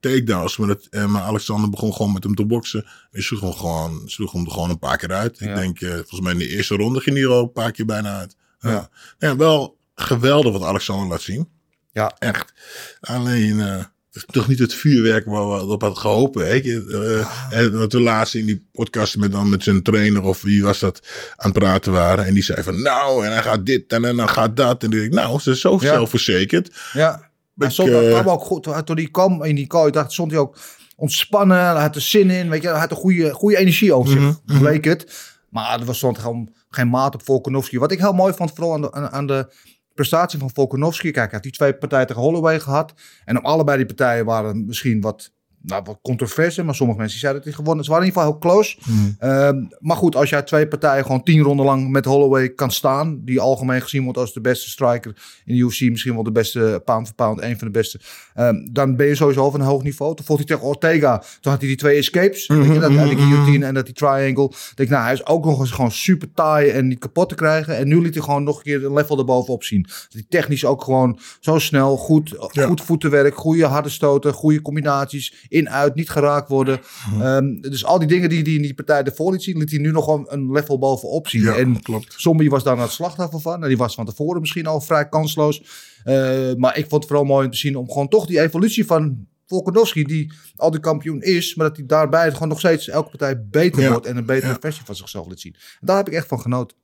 takedowns. 0.00 0.56
Maar, 0.56 0.68
dat, 0.68 0.88
maar 1.08 1.22
Alexander 1.22 1.70
begon 1.70 1.92
gewoon 1.92 2.12
met 2.12 2.24
hem 2.24 2.34
te 2.34 2.46
boksen. 2.46 2.86
En 3.10 3.22
sloeg 3.22 3.40
hem 3.40 3.52
gewoon, 3.52 4.02
sloeg 4.06 4.32
hem 4.32 4.44
er 4.44 4.50
gewoon 4.50 4.70
een 4.70 4.78
paar 4.78 4.96
keer 4.96 5.12
uit. 5.12 5.38
Ja. 5.38 5.48
Ik 5.48 5.56
denk, 5.56 5.78
volgens 5.94 6.20
mij 6.20 6.32
in 6.32 6.38
de 6.38 6.48
eerste 6.48 6.74
ronde 6.76 7.00
ging 7.00 7.16
hij 7.16 7.24
er 7.24 7.30
al 7.32 7.42
een 7.42 7.52
paar 7.52 7.72
keer 7.72 7.84
bijna 7.86 8.18
uit. 8.18 8.36
Ja. 8.60 8.88
Ja. 9.18 9.36
Wel 9.36 9.78
geweldig 9.94 10.52
wat 10.52 10.62
Alexander 10.62 11.08
laat 11.08 11.20
zien. 11.22 11.48
Ja. 11.92 12.14
Echt. 12.18 12.52
Alleen, 13.00 13.86
is 14.12 14.24
toch 14.26 14.48
niet 14.48 14.58
het 14.58 14.74
vuurwerk 14.74 15.26
waar 15.26 15.48
we 15.48 15.66
op 15.66 15.80
hadden 15.80 15.98
gehoopt. 16.00 16.34
Weet 16.34 16.64
je? 16.64 17.24
En 17.50 17.70
dat 17.70 17.92
we 17.92 18.00
laatst 18.00 18.34
in 18.34 18.46
die 18.46 18.68
podcast 18.72 19.16
met, 19.16 19.32
dan 19.32 19.48
met 19.48 19.62
zijn 19.62 19.82
trainer 19.82 20.22
of 20.22 20.42
wie 20.42 20.62
was 20.62 20.78
dat 20.78 21.00
aan 21.36 21.50
het 21.50 21.58
praten 21.58 21.92
waren. 21.92 22.26
En 22.26 22.34
die 22.34 22.42
zei 22.42 22.62
van 22.62 22.82
nou, 22.82 23.24
en 23.26 23.32
hij 23.32 23.42
gaat 23.42 23.66
dit 23.66 23.92
en 23.92 24.02
dan 24.16 24.28
gaat 24.28 24.56
dat. 24.56 24.82
En 24.82 24.92
ik, 25.04 25.12
nou, 25.12 25.40
ze 25.40 25.50
is 25.50 25.60
zo 25.60 25.72
Ja. 25.72 25.78
zelfverzekerd. 25.78 26.76
Ja, 26.92 27.30
Ik, 27.56 27.70
stond, 27.70 27.88
eh, 27.90 28.10
kwam 28.20 28.28
ook 28.28 28.42
goed. 28.42 28.62
Toen 28.62 28.96
hij 28.96 29.08
kwam 29.10 29.44
in 29.44 29.54
die 29.54 29.64
ik 29.64 29.92
dacht, 29.92 30.12
stond 30.12 30.30
hij 30.30 30.40
ook 30.40 30.58
ontspannen. 30.96 31.56
Hij 31.58 31.80
had 31.82 31.94
er 31.94 32.00
zin 32.00 32.30
in. 32.30 32.48
Weet 32.48 32.62
je, 32.62 32.68
hij 32.68 32.78
had 32.78 32.90
een 32.90 32.96
goede, 32.96 33.32
goede 33.32 33.56
energie 33.56 33.92
over 33.94 34.12
zich, 34.12 34.20
Mhm, 34.46 34.58
bleek 34.58 34.84
het. 34.84 35.12
Maar 35.50 35.80
er 35.80 35.84
was 35.86 35.96
stond 35.96 36.18
gewoon 36.18 36.52
geen 36.70 36.88
maat 36.90 37.14
op 37.14 37.24
Volkanovski. 37.24 37.78
Wat 37.78 37.92
ik 37.92 37.98
heel 37.98 38.12
mooi 38.12 38.32
vond, 38.34 38.50
vooral 38.54 38.74
aan 38.74 38.80
de, 38.80 39.10
aan 39.10 39.26
de 39.26 39.52
prestatie 39.94 40.38
van 40.38 40.50
Volkanovski. 40.50 41.10
Kijk, 41.10 41.24
hij 41.24 41.34
had 41.34 41.42
die 41.42 41.52
twee 41.52 41.74
partijen 41.74 42.06
tegen 42.06 42.22
Holloway 42.22 42.60
gehad. 42.60 42.94
En 43.24 43.38
op 43.38 43.44
allebei 43.44 43.76
die 43.76 43.86
partijen 43.86 44.24
waren 44.24 44.66
misschien 44.66 45.00
wat, 45.00 45.32
nou, 45.62 45.82
wat 45.84 45.98
controverse. 46.02 46.62
Maar 46.62 46.74
sommige 46.74 46.98
mensen 46.98 47.18
zeiden 47.18 47.42
dat 47.42 47.50
hij 47.52 47.58
gewonnen. 47.60 47.84
Ze 47.84 47.90
waren 47.90 48.06
in 48.06 48.10
ieder 48.12 48.22
geval 48.22 48.38
heel 48.40 48.50
close. 48.50 48.76
Ehm, 49.18 49.64
maar 49.78 49.96
goed, 49.96 50.16
als 50.16 50.30
jij 50.30 50.42
twee 50.42 50.68
partijen 50.68 51.04
gewoon 51.04 51.22
tien 51.22 51.40
ronden 51.42 51.66
lang 51.66 51.90
met 51.90 52.04
Holloway 52.04 52.48
kan 52.48 52.70
staan, 52.70 53.20
die 53.24 53.40
algemeen 53.40 53.82
gezien 53.82 54.02
wordt 54.04 54.18
als 54.18 54.32
de 54.32 54.40
beste 54.40 54.68
striker 54.70 55.16
in 55.44 55.54
de 55.54 55.60
UFC, 55.60 55.80
misschien 55.80 56.14
wel 56.14 56.22
de 56.22 56.32
beste 56.32 56.82
pound 56.84 57.06
for 57.06 57.14
pound, 57.14 57.42
een 57.42 57.58
van 57.58 57.66
de 57.66 57.72
beste, 57.72 58.00
ehm, 58.34 58.54
dan 58.72 58.96
ben 58.96 59.06
je 59.06 59.14
sowieso 59.14 59.50
van 59.50 59.60
een 59.60 59.66
hoog 59.66 59.82
niveau. 59.82 60.16
Toen 60.16 60.24
vocht 60.24 60.38
hij 60.38 60.48
tegen 60.48 60.68
Ortega, 60.68 61.18
toen 61.40 61.52
had 61.52 61.60
hij 61.60 61.68
die 61.68 61.76
twee 61.78 61.96
escapes, 61.98 62.46
weet 62.46 62.72
je, 62.72 62.78
dat, 62.78 62.90
die 62.90 63.16
guillotine 63.16 63.66
en 63.66 63.74
dat 63.74 63.84
die 63.84 63.94
triangle. 63.94 64.44
Ik 64.44 64.72
denk, 64.74 64.88
nou, 64.88 65.02
hij 65.04 65.12
is 65.12 65.26
ook 65.26 65.44
nog 65.44 65.60
eens 65.60 65.70
gewoon 65.70 65.90
super 65.90 66.32
taai 66.34 66.68
en 66.70 66.88
niet 66.88 66.98
kapot 66.98 67.28
te 67.28 67.34
krijgen. 67.34 67.76
En 67.76 67.88
nu 67.88 68.00
liet 68.02 68.14
hij 68.14 68.22
gewoon 68.22 68.42
nog 68.42 68.56
een 68.56 68.62
keer 68.62 68.84
een 68.84 68.92
level 68.92 69.18
erbovenop 69.18 69.64
zien. 69.64 69.86
Hij 70.10 70.24
technisch 70.28 70.64
ook 70.64 70.82
gewoon 70.84 71.18
zo 71.40 71.58
snel, 71.58 71.96
goed, 71.96 72.34
Ja. 72.52 72.66
goed 72.66 72.80
voetenwerk, 72.82 73.34
goede 73.36 73.64
harde 73.66 73.88
stoten, 73.88 74.32
goede 74.32 74.62
combinaties, 74.62 75.46
in, 75.50 75.70
uit, 75.70 75.94
niet 75.94 76.10
geraakt 76.10 76.48
worden. 76.48 76.80
Mhm. 77.10 77.20
Ehm, 77.22 77.60
dus 77.60 77.84
al 77.84 77.98
die 77.98 78.08
dingen 78.08 78.28
die 78.28 78.42
hij 78.42 78.52
in 78.52 78.62
die 78.62 78.74
partij 78.74 79.02
ervoor 79.02 79.32
liet 79.32 79.42
zien, 79.42 79.58
liet 79.58 79.70
hij 79.70 79.78
nu 79.80 79.90
nog 79.90 80.04
gewoon 80.04 80.26
een 80.28 80.52
level 80.52 80.78
bovenop 80.78 81.28
zien. 81.28 81.42
Ja, 81.42 81.54
en 81.54 81.82
klopt. 81.82 82.14
Zombie 82.16 82.50
was 82.50 82.64
daar 82.64 82.78
het 82.78 82.90
slachtoffer 82.90 83.40
van. 83.40 83.62
En 83.62 83.68
die 83.68 83.76
was 83.76 83.94
van 83.94 84.04
tevoren 84.06 84.40
misschien 84.40 84.66
al 84.66 84.80
vrij 84.80 85.08
kansloos. 85.08 85.62
Eh, 86.04 86.52
maar 86.56 86.76
ik 86.78 86.88
vond 86.88 87.02
het 87.02 87.06
vooral 87.06 87.24
mooi 87.24 87.44
om 87.46 87.52
te 87.52 87.58
zien 87.58 87.76
om 87.76 87.88
gewoon 87.90 88.08
toch 88.08 88.26
die 88.26 88.40
evolutie 88.40 88.86
van 88.86 89.26
Volkanovski, 89.46 90.04
die 90.04 90.32
al 90.56 90.70
de 90.70 90.80
kampioen 90.80 91.22
is, 91.22 91.54
maar 91.54 91.66
dat 91.68 91.76
hij 91.76 91.86
daarbij 91.86 92.32
gewoon 92.32 92.48
nog 92.48 92.58
steeds 92.58 92.88
elke 92.88 93.08
partij 93.08 93.44
beter 93.46 93.82
Ja. 93.82 93.90
wordt 93.90 94.06
en 94.06 94.16
een 94.16 94.26
betere 94.26 94.52
Ja. 94.52 94.58
versie 94.60 94.84
van 94.84 94.96
zichzelf 94.96 95.26
laat 95.28 95.40
zien. 95.40 95.54
En 95.54 95.86
daar 95.86 95.96
heb 95.96 96.08
ik 96.08 96.14
echt 96.14 96.26
van 96.28 96.40
genoten. 96.40 96.76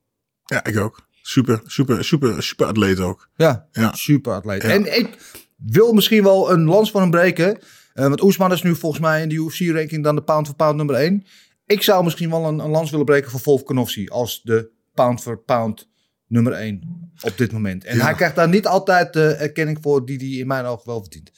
Ja, 0.44 0.64
ik 0.64 0.78
ook. 0.78 1.06
Super, 1.22 1.60
super, 1.64 2.04
super, 2.04 2.42
super 2.42 2.66
atleet 2.66 3.00
ook. 3.00 3.28
Ja, 3.36 3.66
Ja. 3.72 3.94
super 3.94 4.32
atleet. 4.32 4.64
En 4.64 4.96
ik 4.98 5.08
wil 5.56 5.92
misschien 5.92 6.22
wel 6.22 6.52
een 6.52 6.64
lans 6.64 6.90
van 6.90 7.00
hem 7.00 7.10
breken. 7.10 7.58
Eh, 7.96 8.06
want 8.08 8.22
Oesman 8.22 8.52
is 8.52 8.62
nu 8.62 8.74
volgens 8.74 9.00
mij 9.02 9.22
in 9.22 9.28
de 9.28 9.34
UFC-ranking 9.34 10.04
dan 10.04 10.14
de 10.14 10.22
pound 10.22 10.46
for 10.46 10.56
pound 10.56 10.76
nummer 10.76 10.94
1. 10.94 11.24
Ik 11.66 11.82
zou 11.82 12.04
misschien 12.04 12.30
wel 12.30 12.44
een, 12.46 12.58
een 12.58 12.70
lans 12.70 12.90
willen 12.90 13.06
breken 13.06 13.30
voor 13.30 13.40
Volkanovski 13.40 14.08
als 14.08 14.42
de 14.42 14.70
pound 14.94 15.20
for 15.22 15.38
pound 15.38 15.88
nummer 16.28 16.52
1 16.52 17.10
op 17.22 17.36
dit 17.36 17.52
moment. 17.52 17.84
En 17.84 17.96
Ja. 17.96 18.04
hij 18.04 18.14
krijgt 18.14 18.36
daar 18.36 18.48
niet 18.48 18.66
altijd 18.66 19.12
de 19.12 19.26
erkenning 19.28 19.78
voor 19.80 20.06
die 20.06 20.16
hij 20.18 20.28
in 20.28 20.46
mijn 20.46 20.64
ogen 20.64 20.86
wel 20.86 21.00
verdient. 21.00 21.30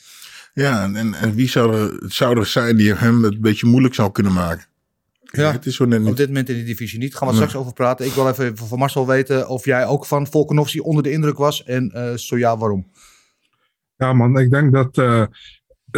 Ja, 0.55 0.85
en, 0.95 1.15
en, 1.15 1.35
wie 1.35 1.49
zou 1.49 1.75
er, 1.77 2.03
zou 2.13 2.39
er 2.39 2.47
zijn 2.47 2.77
die 2.77 2.95
hem 2.95 3.23
het 3.25 3.33
een 3.35 3.41
beetje 3.41 3.67
moeilijk 3.67 3.95
zou 3.95 4.13
kunnen 4.13 4.33
maken? 4.33 4.67
Ja, 5.23 5.53
het 5.53 5.67
is 5.67 5.77
zo 5.77 5.85
net 5.85 6.01
Op 6.01 6.07
niet. 6.07 6.17
dit 6.17 6.27
moment 6.27 6.49
in 6.49 6.55
die 6.55 6.65
divisie 6.65 6.99
niet. 6.99 7.15
Gaan 7.17 7.29
we 7.29 7.35
straks 7.35 7.55
over 7.55 7.73
praten. 7.73 8.07
Ik 8.07 8.13
wil 8.13 8.29
even 8.29 8.57
van 8.57 8.79
Marcel 8.79 9.07
weten 9.07 9.49
of 9.49 9.65
jij 9.65 9.87
ook 9.87 10.07
van 10.07 10.27
Volkanovski 10.27 10.81
onder 10.81 11.03
de 11.03 11.11
indruk 11.11 11.37
was. 11.39 11.65
En 11.65 11.91
eh, 11.91 12.15
zo 12.15 12.39
ja, 12.39 12.57
waarom? 12.59 12.91
Ja, 13.97 14.13
man, 14.13 14.39
ik 14.39 14.51
denk 14.51 14.73
dat, 14.73 14.99
eh, 14.99 15.25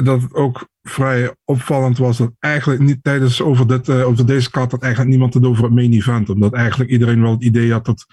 dat 0.03 0.23
het 0.23 0.35
ook 0.35 0.69
vrij 0.83 1.35
opvallend 1.45 1.99
was 1.99 2.19
dat 2.19 2.33
eigenlijk 2.39 2.81
niet 2.81 2.99
tijdens 3.03 3.43
over, 3.43 3.67
dit, 3.67 3.89
eh, 3.89 4.07
over 4.07 4.27
deze 4.27 4.51
kaart 4.51 4.71
dat 4.71 4.83
eigenlijk 4.83 5.11
niemand 5.11 5.35
het 5.35 5.45
over 5.45 5.65
het 5.65 5.75
main 5.75 5.93
event. 5.93 6.29
Omdat 6.29 6.55
eigenlijk 6.55 6.91
iedereen 6.91 7.23
wel 7.23 7.31
het 7.31 7.43
idee 7.43 7.73
had 7.73 7.85
dat 7.85 8.07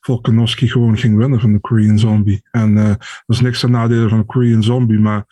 Volkanovski 0.00 0.68
gewoon 0.68 0.98
ging 0.98 1.16
winnen 1.16 1.40
van 1.40 1.52
de 1.52 1.60
Korean 1.60 1.98
Zombie. 1.98 2.42
En 2.50 2.78
eh 2.78 2.88
dat 2.88 3.36
is 3.36 3.40
niks 3.40 3.60
ten 3.60 3.70
nadele 3.70 4.08
van 4.08 4.18
de 4.18 4.24
Korean 4.24 4.62
Zombie, 4.62 4.98
maar 4.98 5.24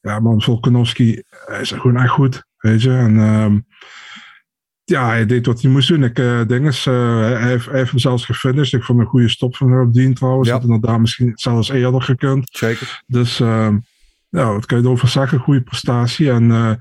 ja, 0.00 0.20
man, 0.20 0.42
Volkanovski 0.42 1.22
hij 1.28 1.60
is 1.60 1.70
gewoon 1.70 1.96
echt 1.96 2.10
goed, 2.10 2.44
weet 2.56 2.82
je. 2.82 2.90
En 2.90 3.18
ehm, 3.18 3.58
ja, 4.84 5.06
hij 5.06 5.26
deed 5.26 5.46
wat 5.46 5.62
hij 5.62 5.70
moest 5.70 5.88
doen. 5.88 6.04
Ik 6.04 6.18
eh 6.18 6.46
denk 6.46 6.64
eens, 6.64 6.86
eh, 6.86 7.18
hij, 7.18 7.32
hij 7.32 7.48
heeft, 7.48 7.66
hij 7.66 7.78
heeft 7.78 7.90
hem 7.90 7.98
zelfs 7.98 8.24
gefinished. 8.24 8.80
Ik 8.80 8.86
vond 8.86 9.00
een 9.00 9.06
goede 9.06 9.28
stop 9.28 9.56
van 9.56 9.70
Herb 9.70 9.92
Dean 9.92 10.14
trouwens. 10.14 10.48
Ja. 10.48 10.54
Had 10.54 10.62
inderdaad 10.62 11.00
misschien 11.00 11.32
zelfs 11.34 11.68
eerder 11.68 12.02
gekund. 12.02 12.48
Zeker. 12.50 13.02
Dus 13.06 13.40
ehm, 13.40 13.78
ja, 14.40 14.52
wat 14.52 14.66
kan 14.66 14.78
je 14.78 14.84
erover 14.84 15.08
zeggen? 15.08 15.38
Goede 15.38 15.62
prestatie. 15.62 16.30
En 16.30 16.50
eh, 16.50 16.72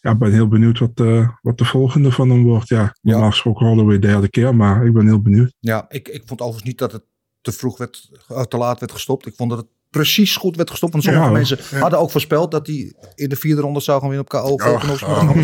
ja, 0.00 0.10
ik 0.10 0.18
ben 0.18 0.32
heel 0.32 0.48
benieuwd 0.48 0.78
wat, 0.78 0.90
eh, 0.94 1.28
wat 1.42 1.58
de 1.58 1.64
volgende 1.64 2.12
van 2.12 2.30
hem 2.30 2.42
wordt. 2.44 2.68
Ja, 2.68 2.94
normaal 3.00 3.30
gesproken 3.30 3.66
Holloway 3.66 3.98
derde 3.98 4.28
keer, 4.28 4.54
maar 4.56 4.86
ik 4.86 4.92
ben 4.92 5.06
heel 5.06 5.22
benieuwd. 5.22 5.52
Ja, 5.58 5.84
ik, 5.88 6.08
ik 6.08 6.22
vond 6.26 6.40
overigens 6.40 6.68
niet 6.68 6.78
dat 6.78 6.92
het 6.92 7.02
te 7.40 7.52
vroeg 7.52 7.78
werd, 7.78 8.10
eh, 8.28 8.42
te 8.42 8.56
laat 8.56 8.80
werd 8.80 8.92
gestopt. 8.92 9.26
Ik 9.26 9.34
vond 9.36 9.50
dat 9.50 9.58
het 9.58 9.68
precies 9.90 10.36
goed 10.36 10.56
werd 10.56 10.70
gestopt. 10.70 10.92
Want 10.92 11.04
sommige 11.04 11.26
Ja, 11.26 11.32
mensen 11.32 11.58
hadden 11.80 11.98
ook 11.98 12.10
voorspeld 12.10 12.50
dat 12.50 12.66
hij 12.66 12.94
in 13.14 13.28
de 13.28 13.36
vierde 13.36 13.60
ronde 13.60 13.80
zou 13.80 14.00
gaan 14.00 14.08
winnen 14.08 14.26
op 14.32 14.40
KO. 14.40 14.56
Maar 14.56 14.80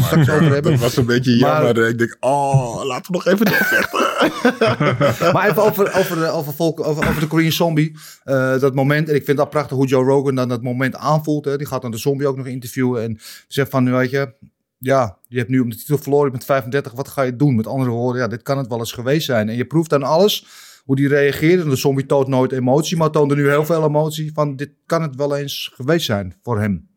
straks 0.02 0.30
over 0.30 0.52
hebben. 0.52 0.72
Dat 0.72 0.80
was 0.80 0.96
een 0.96 1.06
beetje 1.06 1.40
Maar- 1.40 1.64
jammer. 1.64 1.88
ik 1.88 1.98
denk, 1.98 2.16
oh, 2.20 2.84
laten 2.84 3.12
we 3.12 3.16
nog 3.18 3.26
even 3.26 3.46
doorvechten. 3.46 4.07
Maar 5.32 5.48
even 5.48 5.62
over, 5.62 5.94
over, 5.98 6.16
de, 6.16 6.28
over, 6.28 6.52
volk, 6.52 6.80
over, 6.80 7.08
over 7.08 7.20
de 7.20 7.26
Korean 7.26 7.52
Zombie. 7.52 7.96
Eh, 8.24 8.58
dat 8.58 8.74
moment. 8.74 9.08
En 9.08 9.14
ik 9.14 9.24
vind 9.24 9.36
dat 9.36 9.50
prachtig 9.50 9.76
hoe 9.76 9.86
Joe 9.86 10.04
Rogan 10.04 10.34
dan 10.34 10.48
dat 10.48 10.62
moment 10.62 10.96
aanvoelt. 10.96 11.44
Hè. 11.44 11.56
Die 11.56 11.66
gaat 11.66 11.82
dan 11.82 11.90
de 11.90 11.98
zombie 11.98 12.26
ook 12.26 12.36
nog 12.36 12.46
interviewen. 12.46 13.02
En 13.02 13.18
zegt 13.48 13.70
van, 13.70 13.90
weet 13.90 14.10
je... 14.10 14.34
Ja, 14.80 15.18
je 15.26 15.38
hebt 15.38 15.50
nu 15.50 15.60
om 15.60 15.70
de 15.70 15.76
titel 15.76 15.98
verloren 15.98 16.32
met 16.32 16.44
35. 16.44 16.92
Wat 16.92 17.08
ga 17.08 17.22
je 17.22 17.36
doen? 17.36 17.54
Met 17.56 17.66
andere 17.66 17.90
woorden, 17.90 18.22
ja, 18.22 18.28
dit 18.28 18.42
kan 18.42 18.58
het 18.58 18.68
wel 18.68 18.78
eens 18.78 18.92
geweest 18.92 19.26
zijn. 19.26 19.48
En 19.48 19.56
je 19.56 19.64
proeft 19.64 19.92
aan 19.92 20.02
alles 20.02 20.46
hoe 20.84 20.96
die 20.96 21.08
reageerde. 21.08 21.68
De 21.68 21.76
zombie 21.76 22.06
toont 22.06 22.28
nooit 22.28 22.52
emotie, 22.52 22.96
maar 22.96 23.10
toonde 23.10 23.34
nu 23.34 23.48
heel 23.48 23.64
veel 23.64 23.84
emotie. 23.84 24.32
Van, 24.32 24.56
dit 24.56 24.70
kan 24.86 25.02
het 25.02 25.16
wel 25.16 25.36
eens 25.36 25.70
geweest 25.74 26.06
zijn 26.06 26.36
voor 26.42 26.60
hem. 26.60 26.88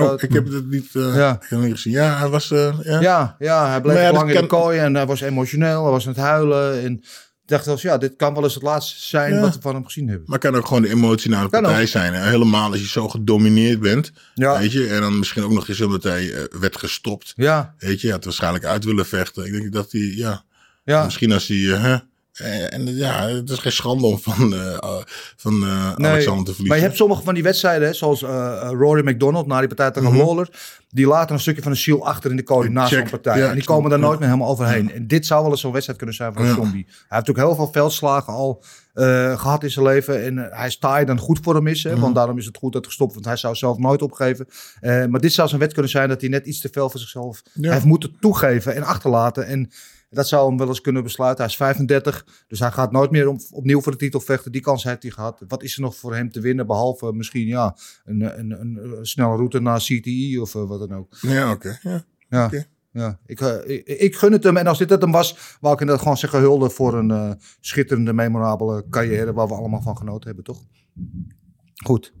Oh, 0.00 0.06
Uh, 0.06 0.12
ik 0.22 0.32
heb 0.32 0.46
het 0.52 0.70
niet, 0.70 0.88
eh, 0.94 1.16
Ja. 1.16 1.36
helemaal 1.40 1.64
niet 1.66 1.74
gezien. 1.74 1.92
Ja, 1.92 2.18
hij 2.18 2.28
was... 2.28 2.50
eh, 2.50 2.78
ja. 2.82 3.00
Ja, 3.00 3.36
ja 3.38 3.68
hij 3.68 3.80
bleef 3.80 3.96
ja, 3.96 4.12
lang 4.12 4.32
in 4.32 4.40
de 4.40 4.46
kooi 4.46 4.78
en 4.78 4.94
hij 4.94 5.06
was 5.06 5.20
emotioneel. 5.20 5.82
Hij 5.82 5.90
was 5.92 6.06
aan 6.06 6.12
het 6.12 6.20
huilen. 6.22 6.82
En 6.82 6.92
ik 6.92 7.54
dacht 7.54 7.66
eens, 7.66 7.82
ja, 7.82 7.98
dit 7.98 8.16
kan 8.16 8.34
wel 8.34 8.42
eens 8.44 8.54
het 8.54 8.62
laatste 8.62 9.00
zijn 9.06 9.34
Ja. 9.34 9.40
wat 9.40 9.54
we 9.54 9.60
van 9.60 9.74
hem 9.74 9.84
gezien 9.84 10.08
hebben. 10.08 10.24
Maar 10.28 10.38
het 10.38 10.48
kan 10.50 10.56
ook 10.60 10.66
gewoon 10.66 10.82
de 10.82 10.88
emotionele 10.90 11.48
Kan 11.48 11.62
partij 11.62 11.82
ook. 11.82 11.88
zijn. 11.88 12.14
Helemaal 12.14 12.70
als 12.70 12.80
je 12.80 12.88
zo 12.88 13.08
gedomineerd 13.08 13.80
bent. 13.80 14.12
Ja. 14.34 14.58
Weet 14.58 14.72
je, 14.72 14.86
en 14.88 15.00
dan 15.00 15.18
misschien 15.18 15.42
ook 15.42 15.52
nog 15.52 15.68
eens 15.68 15.80
omdat 15.80 16.02
hij 16.02 16.32
eh, 16.34 16.44
werd 16.60 16.76
gestopt. 16.78 17.32
Ja, 17.36 17.74
Weet 17.78 18.00
je, 18.00 18.06
hij 18.06 18.14
had 18.16 18.24
waarschijnlijk 18.24 18.64
uit 18.64 18.84
willen 18.84 19.06
vechten. 19.06 19.44
Ik 19.44 19.52
denk 19.52 19.72
dat 19.72 19.92
hij, 19.92 20.00
ja, 20.16 20.44
ja. 20.84 21.04
misschien 21.04 21.32
als 21.32 21.46
hij, 21.48 22.02
en 22.44 22.96
ja, 22.96 23.28
het 23.28 23.50
is 23.50 23.58
geen 23.58 23.72
schande 23.72 24.06
om 24.06 24.18
van, 24.18 24.54
eh, 24.54 24.74
eh, 24.74 24.96
van 25.36 25.52
eh, 25.62 25.96
Nee, 25.96 26.10
Alexander 26.10 26.24
te 26.24 26.24
verliezen. 26.24 26.66
Maar 26.66 26.76
je 26.76 26.82
hebt 26.82 26.96
sommige 26.96 27.22
van 27.22 27.34
die 27.34 27.42
wedstrijden, 27.42 27.94
zoals 27.94 28.22
eh, 28.22 28.62
eh, 28.62 28.70
Rory 28.70 29.08
McDonald 29.08 29.46
na 29.46 29.58
die 29.58 29.68
partij 29.68 29.90
tegen 29.90 30.16
Lawler. 30.16 30.48
Die 30.90 31.06
laten 31.06 31.34
een 31.34 31.40
stukje 31.40 31.62
van 31.62 31.70
een 31.70 31.76
ziel 31.76 32.06
achter 32.06 32.30
in 32.30 32.36
de 32.36 32.42
kooi 32.42 32.68
naast 32.68 32.92
zo'n 32.92 33.10
partij. 33.10 33.38
Ja, 33.38 33.48
en 33.48 33.54
die 33.54 33.64
komen 33.64 33.90
daar 33.90 33.98
nooit 33.98 34.18
meer 34.18 34.28
helemaal 34.28 34.50
overheen. 34.50 34.92
En 34.92 35.06
dit 35.06 35.26
zou 35.26 35.42
wel 35.42 35.50
eens 35.50 35.60
zo'n 35.60 35.72
wedstrijd 35.72 35.98
kunnen 35.98 36.16
zijn 36.16 36.32
voor 36.34 36.44
een 36.44 36.54
zombie. 36.54 36.86
Hij 36.88 37.18
heeft 37.18 37.30
ook 37.30 37.36
heel 37.36 37.54
veel 37.54 37.72
veldslagen 37.72 38.32
al 38.32 38.62
eh, 38.98 39.38
gehad 39.40 39.62
in 39.62 39.70
zijn 39.70 39.84
leven. 39.84 40.24
En 40.24 40.38
eh, 40.38 40.58
hij 40.58 40.66
is 40.66 40.78
taai 40.78 41.04
dan 41.04 41.18
goed 41.18 41.38
voor 41.42 41.54
hem 41.54 41.66
is. 41.66 41.84
Hè, 41.84 41.98
Want 41.98 42.14
daarom 42.14 42.38
is 42.38 42.46
het 42.46 42.56
goed 42.56 42.72
dat 42.72 42.86
gestopt. 42.86 43.14
Want 43.14 43.24
hij 43.24 43.36
zou 43.36 43.54
zelf 43.54 43.78
nooit 43.78 44.02
opgeven. 44.02 44.46
Eh, 44.80 45.06
maar 45.06 45.20
dit 45.20 45.32
zou 45.32 45.48
zo'n 45.48 45.58
wet 45.58 45.72
kunnen 45.72 45.90
zijn 45.90 46.08
dat 46.08 46.20
hij 46.20 46.30
net 46.30 46.46
iets 46.46 46.60
te 46.60 46.68
veel 46.72 46.90
voor 46.90 47.00
zichzelf 47.00 47.42
heeft 47.60 47.84
moeten 47.84 48.16
toegeven 48.20 48.74
en 48.74 48.82
achterlaten. 48.82 49.46
En 49.46 49.70
dat 50.10 50.28
zou 50.28 50.48
hem 50.48 50.58
wel 50.58 50.68
eens 50.68 50.80
kunnen 50.80 51.02
besluiten. 51.02 51.44
Hij 51.44 51.52
is 51.52 51.58
35, 51.58 52.44
dus 52.46 52.58
hij 52.58 52.70
gaat 52.70 52.92
nooit 52.92 53.10
meer 53.10 53.28
om, 53.28 53.40
opnieuw 53.50 53.80
voor 53.80 53.92
de 53.92 53.98
titel 53.98 54.20
vechten. 54.20 54.52
Die 54.52 54.60
kans 54.60 54.84
heeft 54.84 55.02
hij 55.02 55.12
gehad. 55.12 55.42
Wat 55.48 55.62
is 55.62 55.74
er 55.74 55.80
nog 55.80 55.96
voor 55.96 56.14
hem 56.14 56.30
te 56.30 56.40
winnen? 56.40 56.66
Behalve 56.66 57.12
misschien 57.12 57.46
ja, 57.46 57.76
een, 58.04 58.38
een, 58.38 58.50
een, 58.60 59.06
snelle 59.06 59.36
route 59.36 59.60
naar 59.60 59.80
CTE 59.80 60.38
of 60.40 60.54
eh, 60.54 60.64
wat 60.64 60.88
dan 60.88 60.98
ook. 60.98 61.16
Ja, 61.20 61.50
oké. 61.50 61.78
Ja. 61.82 62.04
Ja, 62.28 62.50
ja. 62.92 63.18
Ik, 63.26 63.40
eh, 63.40 63.76
ik, 63.76 63.86
ik 63.86 64.16
gun 64.16 64.32
het 64.32 64.44
hem. 64.44 64.56
En 64.56 64.66
als 64.66 64.78
dit 64.78 64.90
het 64.90 65.02
hem 65.02 65.12
was, 65.12 65.56
wou 65.60 65.74
ik 65.74 65.80
inderdaad 65.80 66.02
gewoon 66.02 66.18
zeggen 66.18 66.40
hulde 66.40 66.70
voor 66.70 66.94
een 66.94 67.10
eh, 67.10 67.32
schitterende, 67.60 68.12
memorabele 68.12 68.84
carrière 68.90 69.32
waar 69.32 69.48
we 69.48 69.54
allemaal 69.54 69.82
van 69.82 69.96
genoten 69.96 70.26
hebben, 70.26 70.44
toch? 70.44 70.64
Goed. 71.84 72.12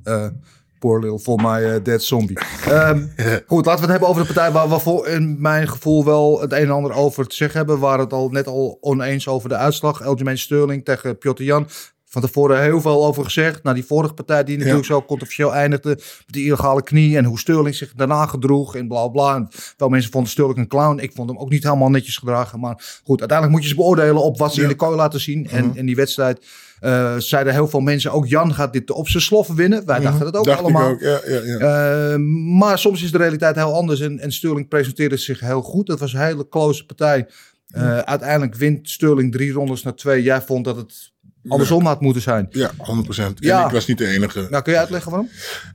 Poor 0.78 1.00
little 1.00 1.18
for 1.18 1.40
my 1.40 1.64
eh, 1.64 1.82
dead 1.82 2.02
zombie. 2.02 2.38
Ehm, 2.68 3.06
goed, 3.46 3.66
laten 3.66 3.86
we 3.86 3.90
het 3.90 3.90
hebben 3.90 4.08
over 4.08 4.20
de 4.26 4.32
partij 4.32 4.52
waar 4.52 4.68
we 4.68 4.78
voor 4.78 5.06
in 5.06 5.36
mijn 5.40 5.68
gevoel 5.68 6.04
wel 6.04 6.40
het 6.40 6.52
een 6.52 6.58
en 6.58 6.70
ander 6.70 6.92
over 6.92 7.26
te 7.26 7.36
zeggen 7.36 7.58
hebben. 7.58 7.74
We 7.74 7.80
waren 7.80 8.04
het 8.04 8.12
al 8.12 8.28
net 8.28 8.46
al 8.46 8.78
oneens 8.80 9.28
over 9.28 9.48
de 9.48 9.56
uitslag. 9.56 10.02
Aljamain 10.02 10.38
Sterling 10.38 10.84
tegen 10.84 11.18
Piotr 11.18 11.42
Jan. 11.42 11.68
Van 12.10 12.22
tevoren 12.22 12.62
heel 12.62 12.80
veel 12.80 13.06
over 13.06 13.24
gezegd. 13.24 13.62
Na 13.62 13.72
die 13.72 13.84
vorige 13.84 14.14
partij 14.14 14.44
die 14.44 14.58
natuurlijk 14.58 14.84
zo 14.84 15.02
controversieel 15.02 15.54
eindigde. 15.54 15.88
Met 15.88 16.24
die 16.26 16.44
illegale 16.44 16.82
knie 16.82 17.16
en 17.16 17.24
hoe 17.24 17.38
Sterling 17.38 17.74
zich 17.74 17.92
daarna 17.92 18.26
gedroeg 18.26 18.76
en 18.76 18.88
bla 18.88 19.08
bla. 19.08 19.34
En 19.34 19.46
veel 19.50 19.88
mensen 19.88 20.10
vonden 20.10 20.30
Sterling 20.30 20.58
een 20.58 20.68
clown. 20.68 20.98
Ik 20.98 21.12
vond 21.14 21.28
hem 21.28 21.38
ook 21.38 21.50
niet 21.50 21.62
helemaal 21.62 21.90
netjes 21.90 22.16
gedragen. 22.16 22.60
Maar 22.60 23.00
goed, 23.04 23.20
uiteindelijk 23.20 23.50
moet 23.50 23.62
je 23.62 23.68
ze 23.68 23.74
beoordelen 23.80 24.22
op 24.22 24.38
wat 24.38 24.54
ze 24.54 24.62
in 24.62 24.68
de 24.68 24.74
kooi 24.74 24.96
laten 24.96 25.20
zien. 25.20 25.48
En 25.48 25.70
in 25.74 25.86
die 25.86 25.96
wedstrijd 25.96 26.46
eh, 26.80 27.16
zeiden 27.18 27.52
heel 27.52 27.68
veel 27.68 27.80
mensen 27.80 28.12
ook 28.12 28.26
Jan 28.26 28.54
gaat 28.54 28.72
dit 28.72 28.90
op 28.90 29.08
zijn 29.08 29.22
slof 29.22 29.48
winnen. 29.48 29.86
Wij 29.86 30.00
dachten 30.00 30.24
dat 30.24 30.36
ook 30.36 30.44
Dacht 30.44 30.60
allemaal. 30.60 30.90
ik 30.90 30.94
ook, 30.94 31.00
ja, 31.00 31.20
ja, 31.26 31.40
ja. 31.44 32.12
Eh, 32.12 32.16
maar 32.58 32.78
soms 32.78 33.02
is 33.02 33.12
de 33.12 33.18
realiteit 33.18 33.56
heel 33.56 33.74
anders. 33.74 34.00
En, 34.00 34.18
en 34.18 34.32
Sterling 34.32 34.68
presenteerde 34.68 35.16
zich 35.16 35.40
heel 35.40 35.62
goed. 35.62 35.86
Dat 35.86 36.00
was 36.00 36.12
een 36.12 36.20
hele 36.20 36.48
close 36.48 36.86
partij. 36.86 37.26
Eh, 37.68 37.98
Uiteindelijk 37.98 38.54
wint 38.54 38.90
Sterling 38.90 39.32
drie 39.32 39.52
rondes 39.52 39.82
naar 39.82 39.94
twee. 39.94 40.22
Jij 40.22 40.42
vond 40.42 40.64
dat 40.64 40.76
het 40.76 41.12
andersom 41.48 41.86
had 41.86 42.00
moeten 42.00 42.22
zijn. 42.22 42.46
ja, 42.50 42.70
100%. 42.76 43.38
Ja. 43.38 43.60
En 43.60 43.66
ik 43.66 43.72
was 43.72 43.86
niet 43.86 43.98
de 43.98 44.06
enige. 44.06 44.46
Nou, 44.50 44.62
kun 44.62 44.72
je 44.72 44.78
uitleggen 44.78 45.10
waarom? 45.10 45.28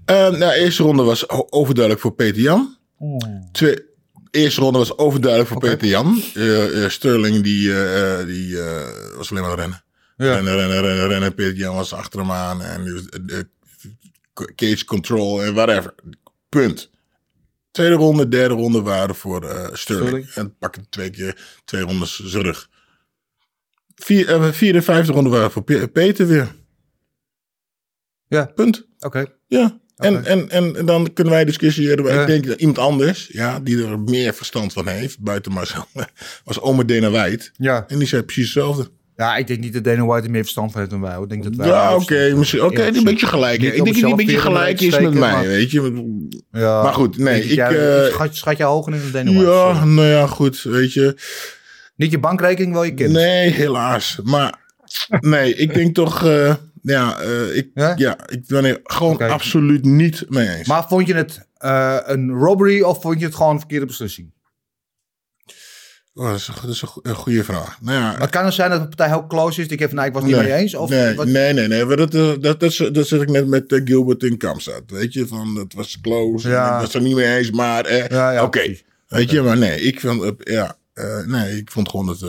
Nou, 0.05 0.38
de 0.38 0.60
eerste 0.60 0.83
ronde 0.83 1.03
was 1.03 1.29
overduidelijk 1.29 2.01
voor 2.03 2.13
Peter 2.13 2.41
Jan. 2.41 2.77
Twee, 3.51 3.86
eerste 4.31 4.62
ronde 4.62 4.77
was 4.77 4.98
overduidelijk 4.98 5.51
voor. 5.51 5.60
Peter 5.60 5.88
Jan. 5.88 6.22
Eh, 6.33 6.89
Sterling 6.89 7.43
die, 7.43 7.72
die 8.25 8.57
was 9.17 9.31
alleen 9.31 9.43
maar 9.43 9.55
rennen. 9.55 9.82
Ja. 10.17 10.34
Rennen, 10.34 10.55
rennen, 10.55 10.82
rennen, 10.82 11.08
rennen. 11.08 11.34
Peter 11.36 11.55
Jan 11.55 11.75
was 11.75 11.93
achter 11.93 12.20
hem 12.20 12.32
aan. 12.32 12.62
En 12.62 13.08
eh, 13.27 13.39
cage 14.55 14.86
control 14.86 15.43
en 15.43 15.53
whatever. 15.53 15.96
Punt. 16.50 16.89
Tweede 17.72 17.96
ronde, 17.96 18.27
derde 18.27 18.53
ronde 18.53 18.82
waren 18.82 19.15
voor 19.15 19.43
eh, 19.50 19.70
Sterling. 19.74 20.08
Sterling. 20.08 20.29
En 20.29 20.58
pakken 20.58 20.86
twee 20.89 21.10
keer 21.10 21.62
twee 21.65 21.82
rondes 21.82 22.15
terug. 22.32 22.70
Vier, 23.96 24.29
eh, 24.29 24.51
vierde 24.51 24.77
en 24.77 24.84
vijfde 24.84 25.12
ronde 25.13 25.29
waren 25.29 25.51
voor 25.51 25.63
Pe- 25.63 25.88
Peter 25.88 26.27
weer. 26.27 26.55
Ja, 28.27 28.46
Punt. 28.46 28.88
oké. 29.00 29.25
Ja. 29.48 29.82
En, 29.96 30.25
en, 30.25 30.50
en, 30.50 30.75
en 30.75 30.86
dan 30.86 31.13
kunnen 31.13 31.34
wij 31.34 31.46
discussiëren. 31.46 32.05
Ja. 32.05 32.22
Ik 32.22 32.27
denk 32.27 32.46
dat 32.48 32.60
iemand 32.60 32.77
anders, 32.77 33.27
ja, 33.32 33.60
die 33.60 33.86
er 33.86 34.00
meer 34.00 34.34
verstand 34.34 34.74
van 34.74 34.88
heeft, 34.88 35.20
buiten 35.20 35.51
Marcel, 35.51 35.86
was 36.46 36.60
Ome 36.60 36.86
Dana 36.86 37.10
White. 37.10 37.51
Ja. 37.58 37.88
En 37.88 37.98
die 38.00 38.08
zei 38.08 38.24
precies 38.24 38.43
hetzelfde. 38.53 38.91
Ja, 39.15 39.36
ik 39.36 39.48
denk 39.48 39.60
niet 39.60 39.74
dat 39.74 39.84
Dana 39.84 40.05
White 40.05 40.25
er 40.25 40.32
meer 40.32 40.41
verstand 40.41 40.72
van 40.72 40.79
heeft 40.79 40.91
dan 40.91 41.01
wij. 41.01 41.13
hoor. 41.13 41.24
Ik 41.24 41.29
denk 41.29 41.43
dat 41.43 41.55
wij 41.55 41.67
Ja, 41.67 41.96
oké, 41.96 42.34
misschien. 42.36 42.63
Oké, 42.63 42.89
die 42.89 42.98
een 42.98 43.03
beetje 43.03 43.27
gelijk. 43.27 43.60
Niet 43.62 43.74
Ik 43.74 43.84
denk 43.84 44.01
dat 44.01 44.10
een 44.10 44.15
beetje 44.15 44.39
gelijk 44.39 44.82
is 44.82 45.00
met 45.00 45.13
mij, 45.13 45.48
weet 45.48 45.72
je. 45.72 46.17
Ja. 46.51 46.84
Maar 46.84 46.93
goed, 46.93 47.17
nee, 47.17 47.43
ik, 47.43 47.51
jij- 47.55 48.05
eh, 48.05 48.12
schat, 48.12 48.36
schat 48.36 48.58
je 48.58 48.63
hoger 48.63 48.93
in 48.93 49.00
dan 49.01 49.12
Dana 49.12 49.32
White? 49.32 49.46
Ja, 49.51 49.74
Sorry. 49.75 49.88
nou 49.89 50.08
ja, 50.08 50.27
goed, 50.27 50.62
weet 50.62 50.93
je. 50.93 51.15
Niet 51.96 52.12
je 52.12 52.20
bankrekening, 52.20 52.74
wel 52.74 52.84
je 52.84 52.93
kennis. 52.93 53.17
Nee, 53.17 53.50
helaas. 53.50 54.20
Maar 54.24 54.60
nee, 55.20 55.55
ik 55.55 55.74
denk 55.74 55.96
toch, 55.96 56.25
eh, 56.25 56.55
ja, 56.82 57.20
eh, 57.20 57.55
ik, 57.55 57.70
Ja? 57.74 57.93
ja? 57.96 58.17
ik 58.29 58.48
ben 58.48 58.65
er 58.65 58.79
gewoon 58.84 59.17
absoluut 59.17 59.86
niet 59.86 60.25
mee 60.29 60.50
eens. 60.50 60.67
Maar 60.67 60.86
vond 60.88 61.08
je 61.08 61.13
het 61.13 61.48
een 62.05 62.32
robbery 62.32 62.82
of 62.82 63.01
vond 63.01 63.20
je 63.20 63.25
het 63.25 63.36
gewoon 63.36 63.51
een 63.53 63.60
verkeerde 63.60 63.86
beslissing? 63.86 64.32
Oh, 66.15 66.25
dat 66.29 66.36
is, 66.39 66.48
een- 66.48 66.53
dat 66.62 66.72
is 66.72 66.84
goede 67.13 67.43
vraag. 67.43 67.77
Nou 67.82 67.98
ja, 67.98 68.12
Maar 68.12 68.20
het 68.22 68.29
kan 68.29 68.46
het 68.46 68.53
zijn 68.53 68.70
dat 68.70 68.79
de 68.82 68.88
partij 68.88 69.08
heel 69.08 69.27
close 69.27 69.62
is. 69.62 69.67
Ik 69.67 69.79
heb 69.79 69.91
nou, 69.91 70.08
ik 70.08 70.13
was 70.13 70.24
het 70.24 70.32
niet 70.32 70.41
mee 70.41 70.53
eens. 70.53 70.75
Of 70.75 70.89
nee, 70.89 71.15
wat- 71.15 71.27
nee, 71.27 71.53
nee, 71.53 71.67
nee. 71.67 71.86
Maar 71.86 71.98
dat, 71.98 72.13
eh, 72.13 72.22
dat, 72.39 72.41
dat, 72.41 72.60
dat, 72.60 72.93
dat 72.93 73.08
zit 73.08 73.22
ik 73.22 73.29
net 73.29 73.48
met 73.48 73.72
eh, 73.72 73.82
Gilbert 73.86 74.24
in 74.24 74.38
Kamstad. 74.38 74.82
Weet 74.88 75.13
je, 75.13 75.27
van 75.27 75.55
het 75.55 75.74
was 75.74 76.01
close. 76.01 76.50
Ja. 76.50 76.75
Ik 76.75 76.82
was 76.82 76.93
er 76.93 77.01
niet 77.01 77.15
mee 77.15 77.38
eens, 77.38 77.51
maar 77.51 77.86
eh, 77.86 78.08
Ja, 78.08 78.32
ja, 78.32 78.43
oké. 78.43 78.75
Weet 79.08 79.29
je, 79.32 79.41
maar 79.41 79.58
nee, 79.58 79.82
ik 79.82 80.00
vond, 80.00 80.24
eh, 80.24 80.55
ja, 80.55 80.77
nee, 81.25 81.58
ik 81.58 81.72
vond 81.72 81.89
gewoon 81.89 82.05
dat 82.05 82.20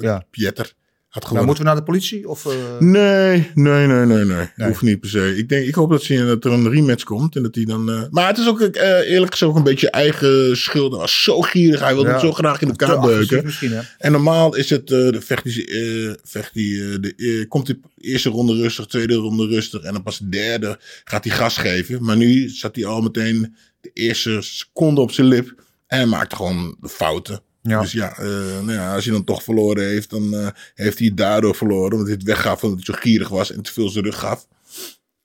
Ja. 0.00 0.24
Pieter, 0.30 0.64
Had 0.64 0.74
Nou, 1.10 1.44
moeten 1.44 1.64
we 1.64 1.68
naar 1.70 1.78
de 1.78 1.82
politie? 1.82 2.28
Of, 2.28 2.46
eh, 2.46 2.52
Nee, 2.78 3.50
nee, 3.54 3.86
nee, 3.86 4.04
nee, 4.04 4.24
nee. 4.24 4.48
Nee. 4.56 4.68
Hoeft 4.68 4.82
niet 4.82 5.00
per 5.00 5.08
se. 5.08 5.36
Ik, 5.36 5.48
denk, 5.48 5.66
ik 5.66 5.74
hoop 5.74 5.90
dat, 5.90 6.02
ze, 6.02 6.24
dat 6.24 6.44
er 6.44 6.52
een 6.52 6.70
rematch 6.70 7.04
komt. 7.04 7.36
En 7.36 7.42
dat 7.42 7.54
hij 7.54 7.64
dan, 7.64 7.90
eh, 7.90 8.02
maar 8.10 8.26
het 8.26 8.38
is 8.38 8.48
ook 8.48 8.60
eh, 8.60 9.10
eerlijk 9.10 9.32
gezegd 9.32 9.50
ook 9.50 9.56
een 9.56 9.62
beetje 9.62 9.90
eigen 9.90 10.56
schuld. 10.56 10.90
Hij 10.90 11.00
was 11.00 11.22
zo 11.22 11.40
gierig. 11.40 11.80
Hij 11.80 11.94
wilde 11.94 12.08
Ja. 12.08 12.14
het 12.14 12.24
zo 12.24 12.32
graag 12.32 12.60
in 12.60 12.68
elkaar 12.68 13.00
beuken. 13.00 13.52
En 13.98 14.12
normaal 14.12 14.54
is 14.56 14.70
het, 14.70 14.86
de 14.86 15.20
vecht 15.20 15.44
die, 15.44 16.14
vecht 16.24 16.54
die, 16.54 17.00
de, 17.00 17.44
komt 17.48 17.66
die 17.66 17.80
eerste 17.96 18.28
ronde 18.28 18.54
rustig, 18.54 18.86
tweede 18.86 19.14
ronde 19.14 19.46
rustig. 19.46 19.82
En 19.82 19.92
dan 19.92 20.02
pas 20.02 20.18
de 20.18 20.28
derde 20.28 20.78
gaat 21.04 21.24
hij 21.24 21.34
gas 21.34 21.56
geven. 21.56 22.04
Maar 22.04 22.16
nu 22.16 22.48
zat 22.48 22.76
hij 22.76 22.84
al 22.84 23.00
meteen 23.00 23.56
de 23.80 23.90
eerste 23.92 24.42
seconde 24.42 25.00
op 25.00 25.10
zijn 25.12 25.26
lip. 25.26 25.54
En 25.86 25.96
hij 25.98 26.06
maakte 26.06 26.36
gewoon 26.36 26.76
de 26.80 26.88
fouten. 26.88 27.40
Ja. 27.68 27.80
Dus 27.80 27.92
ja, 27.92 28.16
eh, 28.16 28.26
nou 28.26 28.72
ja, 28.72 28.94
als 28.94 29.04
hij 29.04 29.12
dan 29.14 29.24
toch 29.24 29.42
verloren 29.42 29.84
heeft, 29.84 30.10
dan 30.10 30.34
eh, 30.34 30.48
heeft 30.74 30.98
hij 30.98 31.06
het 31.06 31.16
daardoor 31.16 31.54
verloren. 31.54 31.90
Omdat 31.92 32.06
hij 32.06 32.14
het 32.16 32.22
weggaf 32.26 32.62
omdat 32.64 32.86
hij 32.86 32.94
zo 32.94 33.00
gierig 33.02 33.28
was 33.28 33.52
en 33.52 33.62
te 33.62 33.72
veel 33.72 33.88
zijn 33.88 34.04
rug 34.04 34.18
gaf. 34.18 34.46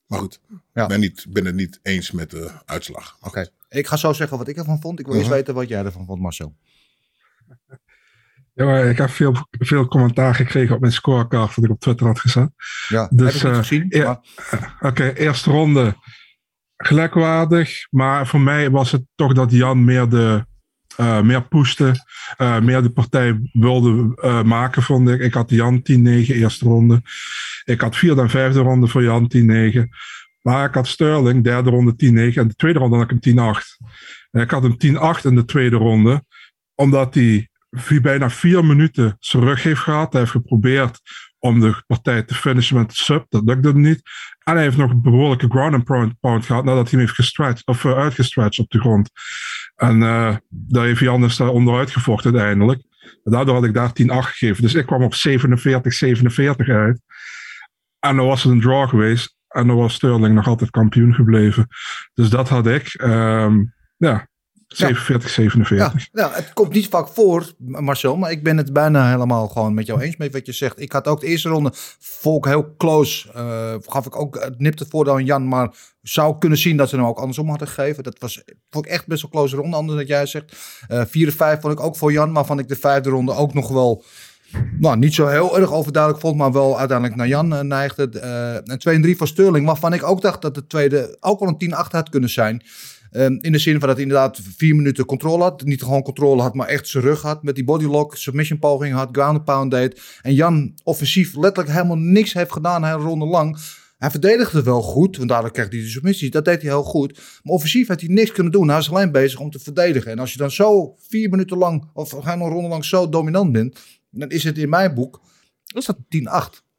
Maar 0.05 0.19
goed, 0.19 0.39
Ja. 0.73 0.81
ik 0.83 0.87
ben, 0.87 0.99
niet, 0.99 1.25
ben 1.29 1.45
het 1.45 1.55
niet 1.55 1.79
eens 1.81 2.11
met 2.11 2.29
de 2.29 2.51
uitslag. 2.65 3.17
Oké. 3.21 3.47
Ik 3.69 3.87
ga 3.87 3.95
zo 3.97 4.13
zeggen 4.13 4.37
wat 4.37 4.47
ik 4.47 4.57
ervan 4.57 4.81
vond. 4.81 4.99
Ik 4.99 5.05
wil 5.05 5.15
eerst 5.15 5.27
Mhm. 5.27 5.35
weten 5.37 5.53
wat 5.53 5.67
jij 5.67 5.85
ervan 5.85 6.05
vond, 6.05 6.21
Marcel. 6.21 6.55
Ja, 8.53 8.65
maar 8.65 8.85
ik 8.85 8.97
heb 8.97 9.09
veel, 9.09 9.35
veel 9.51 9.87
commentaar 9.87 10.35
gekregen 10.35 10.75
op 10.75 10.81
mijn 10.81 10.93
scorecard 10.93 11.55
dat 11.55 11.63
ik 11.63 11.69
op 11.71 11.79
Twitter 11.79 12.05
had 12.07 12.19
gezet. 12.19 12.49
Ja, 12.87 13.07
Dus, 13.11 13.33
heb 13.33 13.43
ik 13.43 13.49
eh, 13.51 13.57
gezien. 13.57 13.85
ja. 13.89 14.21
maar- 14.51 14.77
Oké, 14.81 15.13
eerste 15.13 15.49
ronde 15.51 15.95
gelijkwaardig. 16.77 17.87
Maar 17.89 18.27
voor 18.27 18.39
mij 18.41 18.69
was 18.69 18.91
het 18.91 19.01
toch 19.15 19.33
dat 19.33 19.51
Jan 19.51 19.83
meer, 19.83 20.09
de, 20.09 20.45
meer 21.21 21.47
pushte. 21.47 22.05
eh, 22.37 22.59
meer 22.59 22.81
de 22.81 22.89
partij 22.89 23.39
wilde 23.51 24.15
eh, 24.21 24.43
maken, 24.43 24.81
vond 24.81 25.09
ik. 25.09 25.19
Ik 25.19 25.33
had 25.33 25.49
Jan 25.49 25.81
10-9 25.81 26.35
eerste 26.35 26.65
ronde. 26.65 27.01
Ik 27.63 27.81
had 27.81 27.95
vierde 27.95 28.21
en 28.21 28.29
vijfde 28.29 28.59
ronde 28.59 28.87
voor 28.87 29.03
Jan 29.03 29.27
10-9. 29.27 29.89
Maar 30.41 30.67
ik 30.67 30.73
had 30.73 30.87
Sterling 30.87 31.43
derde 31.43 31.69
ronde 31.69 31.91
10-9. 31.95 32.41
En 32.41 32.47
de 32.47 32.55
tweede 32.55 32.79
ronde 32.79 32.95
had 32.95 33.11
ik 33.11 33.23
hem 33.23 33.55
10-8. 33.55 33.77
En 34.31 34.41
ik 34.41 34.51
had 34.51 34.63
hem 34.63 34.77
10-8 34.77 35.25
in 35.25 35.35
de 35.35 35.45
tweede 35.45 35.75
ronde. 35.75 36.23
Omdat 36.75 37.13
hij 37.13 37.49
bijna 38.01 38.29
vier 38.29 38.65
minuten 38.65 39.15
zijn 39.19 39.43
rug 39.43 39.63
heeft 39.63 39.81
gehad. 39.81 40.11
Hij 40.11 40.21
heeft 40.21 40.33
geprobeerd 40.33 40.99
om 41.39 41.59
de 41.59 41.83
partij 41.87 42.23
te 42.23 42.35
finishen 42.35 42.77
met 42.77 42.89
de 42.89 42.95
sub. 42.95 43.25
Dat 43.29 43.43
lukte 43.45 43.67
hem 43.67 43.81
niet. 43.81 44.01
En 44.43 44.53
hij 44.53 44.63
heeft 44.63 44.77
nog 44.77 44.91
een 44.91 45.01
behoorlijke 45.01 45.49
ground 45.49 45.73
and 45.73 46.17
pound, 46.19 46.45
gehad 46.45 46.63
nadat 46.63 46.81
hij 46.81 46.91
hem 46.91 46.99
heeft 46.99 47.15
gestretched, 47.15 47.65
of 47.65 47.85
uitgestretched 47.85 48.65
op 48.65 48.71
de 48.71 48.79
grond. 48.79 49.09
En 49.81 50.01
uh, 50.01 50.35
daar 50.49 50.85
heeft 50.85 50.99
Jan 50.99 51.21
dus 51.21 51.39
onderuit 51.39 51.91
gevochten 51.91 52.31
uiteindelijk. 52.31 52.81
Daardoor 53.23 53.55
had 53.55 53.63
ik 53.63 53.73
daar 53.73 53.89
10-8 53.89 53.93
gegeven. 54.05 54.61
Dus 54.61 54.73
ik 54.73 54.85
kwam 54.85 55.03
op 55.03 55.13
47-47 55.13 56.65
uit. 56.65 57.01
En 57.99 58.15
dan 58.15 58.25
was 58.25 58.43
het 58.43 58.51
een 58.51 58.61
draw 58.61 58.89
geweest. 58.89 59.35
En 59.47 59.67
dan 59.67 59.75
was 59.75 59.93
Sterling 59.93 60.35
nog 60.35 60.47
altijd 60.47 60.69
kampioen 60.69 61.13
gebleven. 61.13 61.67
Dus 62.13 62.29
dat 62.29 62.49
had 62.49 62.67
ik. 62.67 63.01
Um, 63.03 63.73
ja, 63.97 64.27
47, 64.71 65.29
47. 65.29 66.09
Ja, 66.11 66.21
ja, 66.21 66.31
het 66.33 66.53
komt 66.53 66.73
niet 66.73 66.87
vaak 66.87 67.07
voor, 67.07 67.53
Marcel, 67.57 68.17
maar 68.17 68.31
ik 68.31 68.43
ben 68.43 68.57
het 68.57 68.73
bijna 68.73 69.09
helemaal 69.09 69.47
gewoon 69.47 69.73
met 69.73 69.85
jou 69.85 70.01
eens 70.01 70.17
met 70.17 70.33
wat 70.33 70.45
je 70.45 70.51
zegt. 70.51 70.79
Ik 70.79 70.91
had 70.91 71.07
ook 71.07 71.19
de 71.19 71.27
eerste 71.27 71.49
ronde, 71.49 71.71
volk 71.99 72.45
heel 72.45 72.75
close, 72.77 73.29
uh, 73.35 73.73
gaf 73.85 74.05
ik 74.05 74.15
ook 74.15 74.43
het 74.43 74.59
nipte 74.59 74.85
voordeel 74.89 75.13
aan 75.13 75.25
Jan, 75.25 75.47
maar 75.47 75.73
zou 76.01 76.37
kunnen 76.37 76.57
zien 76.57 76.77
dat 76.77 76.89
ze 76.89 76.95
hem 76.95 77.05
ook 77.05 77.19
andersom 77.19 77.49
hadden 77.49 77.67
gegeven. 77.67 78.03
Dat 78.03 78.19
was 78.19 78.43
vond 78.69 78.85
ik 78.85 78.91
echt 78.91 79.07
best 79.07 79.21
wel 79.21 79.31
close 79.31 79.55
ronde, 79.55 79.75
anders 79.75 79.97
dan 79.97 80.07
jij 80.07 80.25
zegt. 80.25 80.57
Uh, 80.91 81.01
4 81.07 81.27
en 81.27 81.33
5 81.33 81.61
vond 81.61 81.73
ik 81.73 81.79
ook 81.79 81.95
voor 81.95 82.11
Jan, 82.11 82.33
waarvan 82.33 82.59
ik 82.59 82.67
de 82.67 82.75
vijfde 82.75 83.09
ronde 83.09 83.33
ook 83.33 83.53
nog 83.53 83.67
wel 83.67 84.03
nou, 84.79 84.97
niet 84.97 85.13
zo 85.13 85.27
heel 85.27 85.59
erg 85.59 85.71
overduidelijk 85.71 86.21
vond, 86.23 86.37
maar 86.37 86.51
wel 86.51 86.79
uiteindelijk 86.79 87.17
naar 87.17 87.27
Jan 87.27 87.53
uh, 87.53 87.59
neigde. 87.59 88.09
Uh, 88.15 88.71
en 88.71 88.79
2 88.79 88.95
en 88.95 89.01
3 89.01 89.17
voor 89.17 89.27
Sterling, 89.27 89.65
waarvan 89.65 89.93
ik 89.93 90.03
ook 90.03 90.21
dacht 90.21 90.41
dat 90.41 90.55
de 90.55 90.67
tweede 90.67 91.17
ook 91.19 91.39
wel 91.39 91.55
een 91.57 91.73
10-8 91.87 91.91
had 91.91 92.09
kunnen 92.09 92.29
zijn. 92.29 92.63
Um, 93.11 93.37
in 93.41 93.51
de 93.51 93.57
zin 93.57 93.79
van 93.79 93.87
dat 93.87 93.97
hij 93.97 94.05
inderdaad 94.05 94.39
vier 94.57 94.75
minuten 94.75 95.05
controle 95.05 95.43
had. 95.43 95.63
Niet 95.63 95.83
gewoon 95.83 96.01
controle 96.01 96.41
had, 96.41 96.53
maar 96.53 96.67
echt 96.67 96.87
zijn 96.87 97.03
rug 97.03 97.21
had. 97.21 97.43
Met 97.43 97.55
die 97.55 97.63
bodylock, 97.63 98.17
submission 98.17 98.59
poging 98.59 98.93
had, 98.93 99.09
ground 99.11 99.43
pound 99.43 99.71
deed. 99.71 100.01
En 100.21 100.33
Jan 100.33 100.73
offensief 100.83 101.35
letterlijk 101.35 101.75
helemaal 101.75 101.97
niks 101.97 102.33
heeft 102.33 102.51
gedaan, 102.51 102.83
hele 102.83 102.97
ronde 102.97 103.25
lang. 103.25 103.57
Hij 103.97 104.11
verdedigde 104.11 104.63
wel 104.63 104.81
goed, 104.81 105.17
want 105.17 105.29
daardoor 105.29 105.51
kreeg 105.51 105.69
hij 105.69 105.79
de 105.79 105.87
submissies. 105.87 106.29
Dat 106.29 106.45
deed 106.45 106.61
hij 106.61 106.71
heel 106.71 106.83
goed. 106.83 107.17
Maar 107.43 107.53
offensief 107.53 107.87
had 107.87 107.99
hij 107.99 108.09
niks 108.09 108.31
kunnen 108.31 108.51
doen. 108.51 108.67
Hij 108.67 108.75
was 108.75 108.91
alleen 108.91 109.11
bezig 109.11 109.39
om 109.39 109.49
te 109.49 109.59
verdedigen. 109.59 110.11
En 110.11 110.19
als 110.19 110.31
je 110.31 110.37
dan 110.37 110.51
zo 110.51 110.95
vier 110.97 111.29
minuten 111.29 111.57
lang, 111.57 111.89
of 111.93 112.11
helemaal 112.11 112.49
ronde 112.49 112.69
lang 112.69 112.85
zo 112.85 113.09
dominant 113.09 113.51
bent. 113.51 113.79
Dan 114.09 114.29
is 114.29 114.43
het 114.43 114.57
in 114.57 114.69
mijn 114.69 114.93
boek, 114.93 115.21
is 115.75 115.85
dat 115.85 115.97
10-8. 115.97 116.70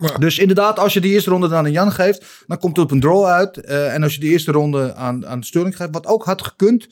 Ja. 0.00 0.18
Dus 0.18 0.38
inderdaad, 0.38 0.78
als 0.78 0.92
je 0.92 1.00
de 1.00 1.08
eerste 1.08 1.30
ronde 1.30 1.48
dan 1.48 1.64
aan 1.64 1.72
Jan 1.72 1.92
geeft, 1.92 2.24
dan 2.46 2.58
komt 2.58 2.76
het 2.76 2.84
op 2.84 2.90
een 2.90 3.00
draw 3.00 3.24
uit. 3.24 3.58
Uh, 3.64 3.94
en 3.94 4.02
als 4.02 4.14
je 4.14 4.20
de 4.20 4.26
eerste 4.26 4.52
ronde 4.52 4.94
aan, 4.94 5.26
aan 5.26 5.42
Sterling 5.42 5.76
geeft, 5.76 5.90
wat 5.92 6.06
ook 6.06 6.24
had 6.24 6.42
gekund, 6.42 6.88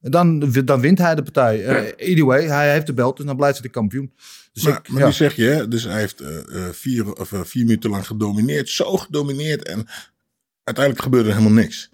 dan, 0.00 0.52
dan 0.64 0.80
wint 0.80 0.98
hij 0.98 1.14
de 1.14 1.22
partij. 1.22 1.58
Uh, 1.58 2.10
anyway, 2.12 2.46
hij 2.46 2.72
heeft 2.72 2.86
de 2.86 2.94
belt, 2.94 3.16
dus 3.16 3.26
dan 3.26 3.36
blijft 3.36 3.58
hij 3.58 3.66
de 3.66 3.72
kampioen. 3.72 4.12
Dus 4.52 4.62
maar, 4.62 4.78
ik, 4.78 4.88
maar 4.88 5.00
ja. 5.00 5.06
nu 5.06 5.12
zeg 5.12 5.36
je, 5.36 5.66
dus 5.68 5.84
hij 5.84 5.98
heeft 5.98 6.20
uh, 6.20 6.68
vier, 6.72 7.12
of, 7.12 7.32
vier 7.32 7.64
minuten 7.64 7.90
lang 7.90 8.06
gedomineerd, 8.06 8.68
zo 8.68 8.96
gedomineerd 8.96 9.64
en 9.64 9.86
uiteindelijk 10.64 11.04
gebeurde 11.04 11.28
er 11.28 11.36
helemaal 11.36 11.62
niks. 11.62 11.90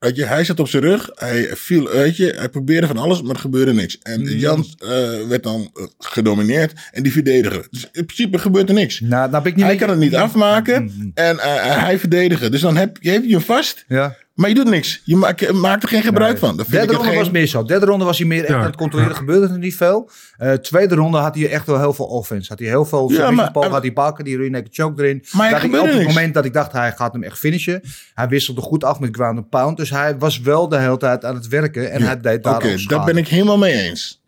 Weet 0.00 0.16
je, 0.16 0.24
hij 0.24 0.44
zat 0.44 0.60
op 0.60 0.68
zijn 0.68 0.82
rug, 0.82 1.10
hij 1.14 1.56
viel, 1.56 1.88
weet 1.88 2.16
je, 2.16 2.34
hij 2.36 2.48
probeerde 2.48 2.86
van 2.86 2.96
alles, 2.96 3.22
maar 3.22 3.34
er 3.34 3.40
gebeurde 3.40 3.72
niks. 3.72 3.98
En 3.98 4.22
Jan 4.22 4.66
uh, 4.82 4.88
werd 5.28 5.42
dan 5.42 5.70
uh, 5.74 5.84
gedomineerd 5.98 6.72
en 6.92 7.02
die 7.02 7.12
verdedigen. 7.12 7.66
Dus 7.70 7.82
in 7.92 8.04
principe 8.04 8.38
gebeurt 8.38 8.68
er 8.68 8.74
niks. 8.74 9.00
Nou, 9.00 9.30
nou 9.30 9.46
ik 9.46 9.56
niet 9.56 9.64
hij 9.64 9.76
kan 9.76 9.88
het 9.88 9.98
niet 9.98 10.14
afmaken 10.14 10.82
mm. 10.82 11.10
en 11.14 11.36
uh, 11.36 11.42
hij 11.84 11.98
verdedigen. 11.98 12.50
Dus 12.50 12.60
dan 12.60 12.76
heb 12.76 12.96
je, 13.00 13.10
heb 13.10 13.24
je 13.24 13.32
hem 13.32 13.40
vast, 13.40 13.84
ja. 13.88 14.16
Maar 14.40 14.48
je 14.48 14.54
doet 14.54 14.68
niks. 14.68 15.00
Je 15.04 15.16
maakt, 15.16 15.52
maakt 15.52 15.82
er 15.82 15.88
geen 15.88 16.02
gebruik 16.02 16.30
nee. 16.30 16.40
van. 16.40 16.56
Dat 16.56 16.68
Derde 16.68 16.92
ronde 16.92 17.08
geen... 17.08 17.18
was 17.18 17.30
meer 17.30 17.46
zo. 17.46 17.64
Derde 17.64 17.86
ronde 17.86 18.04
was 18.04 18.18
hij 18.18 18.26
meer 18.26 18.40
echt 18.40 18.48
ja. 18.48 18.58
aan 18.58 18.64
het 18.64 18.76
controleren. 18.76 19.16
Gebeurde 19.16 19.52
er 19.52 19.58
niet 19.58 19.76
veel. 19.76 20.10
Uh, 20.38 20.52
tweede 20.52 20.94
ronde 20.94 21.18
had 21.18 21.34
hij 21.34 21.50
echt 21.50 21.66
wel 21.66 21.78
heel 21.78 21.92
veel 21.92 22.04
offense. 22.04 22.48
Had 22.48 22.58
hij 22.58 22.68
heel 22.68 22.84
veel 22.84 23.10
ja, 23.12 23.30
maar, 23.30 23.50
had 23.52 23.82
hij 23.82 23.92
bakken, 23.92 24.24
die 24.24 24.62
choke 24.70 25.02
erin. 25.02 25.24
Maar 25.32 25.50
dat 25.50 25.80
op 25.80 25.86
het 25.86 26.06
moment 26.06 26.34
dat 26.34 26.44
ik 26.44 26.52
dacht, 26.52 26.72
hij 26.72 26.92
gaat 26.92 27.12
hem 27.12 27.22
echt 27.22 27.38
finishen. 27.38 27.82
Hij 28.14 28.28
wisselde 28.28 28.60
goed 28.60 28.84
af 28.84 29.00
met 29.00 29.16
ground 29.16 29.38
and 29.38 29.48
pound. 29.48 29.76
Dus 29.76 29.90
hij 29.90 30.18
was 30.18 30.40
wel 30.40 30.68
de 30.68 30.78
hele 30.78 30.96
tijd 30.96 31.24
aan 31.24 31.34
het 31.34 31.48
werken. 31.48 31.90
En 31.90 32.00
ja. 32.00 32.06
hij 32.06 32.20
deed 32.20 32.42
daar 32.42 32.54
Oké, 32.54 32.66
okay, 32.66 32.84
daar 32.86 33.04
ben 33.04 33.16
ik 33.16 33.28
helemaal 33.28 33.58
mee 33.58 33.72
eens. 33.72 34.22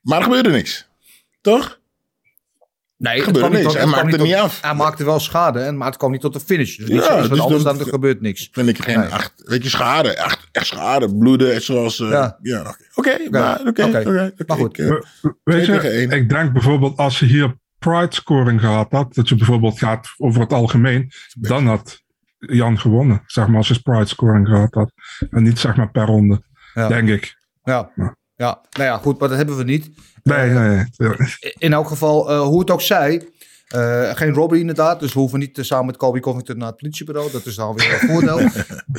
Maar 0.00 0.18
er 0.18 0.24
gebeurde 0.24 0.50
niks. 0.50 0.88
Toch? 1.40 1.79
Nee, 3.00 3.18
er 3.18 3.24
gebeurde 3.24 3.48
niks. 3.48 3.62
Tot, 3.62 3.76
hij 3.76 3.86
maakte 3.86 4.10
het 4.10 4.22
niet 4.22 4.34
af. 4.34 4.60
Hij 4.62 4.74
maakte 4.74 5.04
wel 5.04 5.20
schade, 5.20 5.60
en, 5.60 5.76
maar 5.76 5.86
het 5.86 5.96
kwam 5.96 6.10
niet 6.10 6.20
tot 6.20 6.32
de 6.32 6.40
finish. 6.40 6.76
Dus 6.76 6.88
ja, 6.88 7.28
dus 7.28 7.40
anders 7.40 7.62
dan 7.62 7.78
er 7.78 7.86
gebeurt 7.86 8.20
niks. 8.20 8.48
Vind 8.52 8.68
ik 8.68 8.82
geen 8.82 8.98
nee. 8.98 9.08
acht, 9.08 9.32
weet 9.36 9.62
je, 9.62 9.68
schade. 9.68 10.14
Echt, 10.14 10.48
echt 10.52 10.66
schade. 10.66 11.16
Bloeden, 11.16 11.62
zoals... 11.62 11.98
Uh, 11.98 12.10
ja, 12.10 12.38
ja 12.42 12.60
oké. 12.60 12.76
Oké, 12.94 13.30
maar, 13.30 13.60
okay, 13.66 13.88
okay, 13.88 14.00
okay, 14.00 14.32
maar 14.46 14.56
goed. 14.56 14.78
Ik, 14.78 14.84
uh, 14.84 15.00
weet 15.44 15.66
je, 15.66 16.06
ik 16.10 16.28
denk 16.28 16.52
bijvoorbeeld 16.52 16.96
als 16.96 17.18
je 17.18 17.26
hier 17.26 17.56
pride 17.78 18.14
scoring 18.14 18.60
gehad 18.60 18.90
had, 18.90 19.14
dat 19.14 19.28
je 19.28 19.34
bijvoorbeeld 19.34 19.78
gaat 19.78 20.14
over 20.18 20.40
het 20.40 20.52
algemeen, 20.52 21.10
dan 21.38 21.66
had 21.66 22.02
Jan 22.38 22.78
gewonnen. 22.78 23.22
Zeg 23.26 23.46
maar 23.46 23.56
als 23.56 23.68
je 23.68 23.80
pride 23.82 24.06
scoring 24.06 24.48
gehad 24.48 24.74
had. 24.74 24.92
En 25.30 25.42
niet 25.42 25.58
zeg 25.58 25.76
maar 25.76 25.90
per 25.90 26.06
ronde, 26.06 26.42
ja. 26.74 26.88
denk 26.88 27.08
ik. 27.08 27.36
Ja. 27.62 27.90
ja. 27.94 28.16
Ja, 28.40 28.60
nou 28.70 28.84
ja, 28.84 28.96
goed, 28.98 29.18
maar 29.18 29.28
dat 29.28 29.36
hebben 29.36 29.56
we 29.56 29.64
niet. 29.64 29.90
Nee, 30.22 30.50
uh, 30.50 30.82
nee. 30.96 31.14
In 31.58 31.72
elk 31.72 31.88
geval, 31.88 32.30
uh, 32.30 32.40
hoe 32.40 32.60
het 32.60 32.70
ook 32.70 32.80
zij. 32.80 33.28
Uh, 33.74 34.10
geen 34.14 34.32
robbery 34.32 34.60
inderdaad, 34.60 35.00
dus 35.00 35.12
we 35.12 35.18
hoeven 35.18 35.38
niet 35.38 35.58
samen 35.60 35.86
met 35.86 35.96
Colby 35.96 36.20
Covington 36.20 36.58
naar 36.58 36.68
het 36.68 36.76
politiebureau. 36.76 37.30
Dat 37.30 37.46
is 37.46 37.54
dan 37.54 37.76
weer 37.76 37.92
een 37.92 38.08
voordeel. 38.08 38.38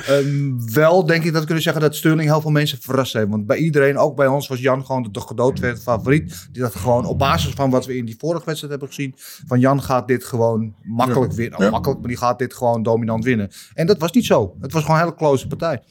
um, 0.09 0.57
wel 0.73 1.05
denk 1.05 1.23
ik 1.23 1.31
dat 1.31 1.39
we 1.39 1.45
kunnen 1.45 1.63
zeggen 1.63 1.81
dat 1.81 1.95
Sterling 1.95 2.29
heel 2.29 2.41
veel 2.41 2.51
mensen 2.51 2.81
verrast 2.81 3.13
heeft. 3.13 3.29
Want 3.29 3.45
bij 3.45 3.57
iedereen, 3.57 3.97
ook 3.97 4.15
bij 4.15 4.27
ons, 4.27 4.47
was 4.47 4.59
Jan 4.59 4.85
gewoon 4.85 5.07
de 5.11 5.21
gedood 5.21 5.59
werd 5.59 5.81
favoriet. 5.81 6.47
Die 6.51 6.61
dat 6.61 6.75
gewoon 6.75 7.05
op 7.05 7.19
basis 7.19 7.53
van 7.53 7.69
wat 7.69 7.85
we 7.85 7.97
in 7.97 8.05
die 8.05 8.15
vorige 8.17 8.45
wedstrijd 8.45 8.71
hebben 8.71 8.89
gezien. 8.93 9.13
Van 9.47 9.59
Jan 9.59 9.83
gaat 9.83 10.07
dit 10.07 10.23
gewoon 10.23 10.75
makkelijk 10.83 11.33
winnen. 11.33 11.71
Makkelijk, 11.71 11.99
maar 11.99 12.09
die 12.09 12.17
gaat 12.17 12.39
dit 12.39 12.53
gewoon 12.53 12.83
dominant 12.83 13.23
winnen. 13.23 13.51
En 13.73 13.87
dat 13.87 13.99
was 13.99 14.11
niet 14.11 14.25
zo. 14.25 14.55
Het 14.61 14.71
was 14.71 14.81
gewoon 14.81 14.97
een 14.97 15.03
hele 15.03 15.15
close 15.15 15.47
partij. 15.47 15.83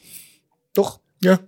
Toch? 0.72 1.00
Ja. 1.18 1.40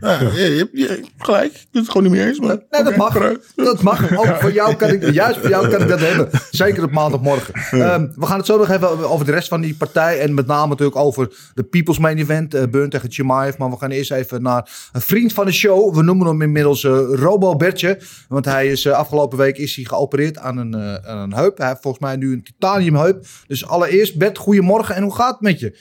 Ja, 0.00 0.20
ja. 0.20 0.30
Je, 0.30 0.56
hebt, 0.56 0.70
je, 0.72 1.04
gelijk. 1.18 1.52
Ik 1.52 1.66
ben 1.70 1.82
het 1.82 1.90
gewoon 1.90 2.02
niet 2.02 2.12
meer 2.12 2.26
eens. 2.26 2.38
Maar, 2.38 2.48
nee, 2.48 2.64
okay, 2.68 2.82
dat 2.82 2.96
mag. 2.96 3.38
Dat 3.54 3.82
mag. 3.90 4.18
Ook 4.18 4.40
voor 4.40 4.52
jou 4.52 4.74
kan 4.74 4.88
ik, 4.88 5.10
juist 5.10 5.38
voor 5.38 5.48
jou 5.48 5.68
kan 5.68 5.82
ik 5.82 5.88
dat 5.88 6.00
hebben. 6.00 6.28
Zeker 6.50 6.82
op 6.82 6.90
maandagmorgen. 6.90 7.78
Ja. 7.78 7.94
Um, 7.94 8.12
we 8.16 8.26
gaan 8.26 8.36
het 8.36 8.46
zo 8.46 8.58
nog 8.58 8.70
even 8.70 9.10
over 9.10 9.26
de 9.26 9.32
rest 9.32 9.48
van 9.48 9.60
die 9.60 9.74
partij. 9.74 10.20
En 10.20 10.34
met 10.34 10.46
name 10.46 10.68
natuurlijk 10.68 10.96
over 10.96 11.50
de 11.54 11.62
People's 11.62 11.98
Main 11.98 12.18
Event. 12.18 12.54
Uh, 12.54 12.62
Burn 12.70 12.90
tegen 12.90 13.12
Chimaev. 13.12 13.56
Maar 13.56 13.70
we 13.70 13.76
gaan 13.76 13.90
eerst 13.90 14.12
even 14.12 14.42
naar 14.42 14.70
een 14.92 15.00
vriend 15.00 15.32
van 15.32 15.46
de 15.46 15.52
show. 15.52 15.94
We 15.94 16.02
noemen 16.02 16.26
hem 16.26 16.42
inmiddels 16.42 16.82
uh, 16.82 16.92
Robo 17.10 17.56
Bertje. 17.56 18.00
Want 18.28 18.44
hij 18.44 18.66
is 18.66 18.84
uh, 18.84 18.92
afgelopen 18.92 19.38
week 19.38 19.58
is 19.58 19.76
hij 19.76 19.84
geopereerd 19.84 20.38
aan 20.38 20.56
een, 20.56 20.76
aan 21.06 21.18
een 21.18 21.34
heup. 21.34 21.58
Hij 21.58 21.68
heeft 21.68 21.80
volgens 21.80 22.02
mij 22.02 22.16
nu 22.16 22.32
een 22.32 22.44
titaniumheup. 22.44 23.26
Dus 23.46 23.66
allereerst 23.66 24.18
Bert, 24.18 24.38
goedemorgen. 24.38 24.94
En 24.94 25.02
hoe 25.02 25.14
gaat 25.14 25.32
het 25.32 25.40
met 25.40 25.60
je? 25.60 25.78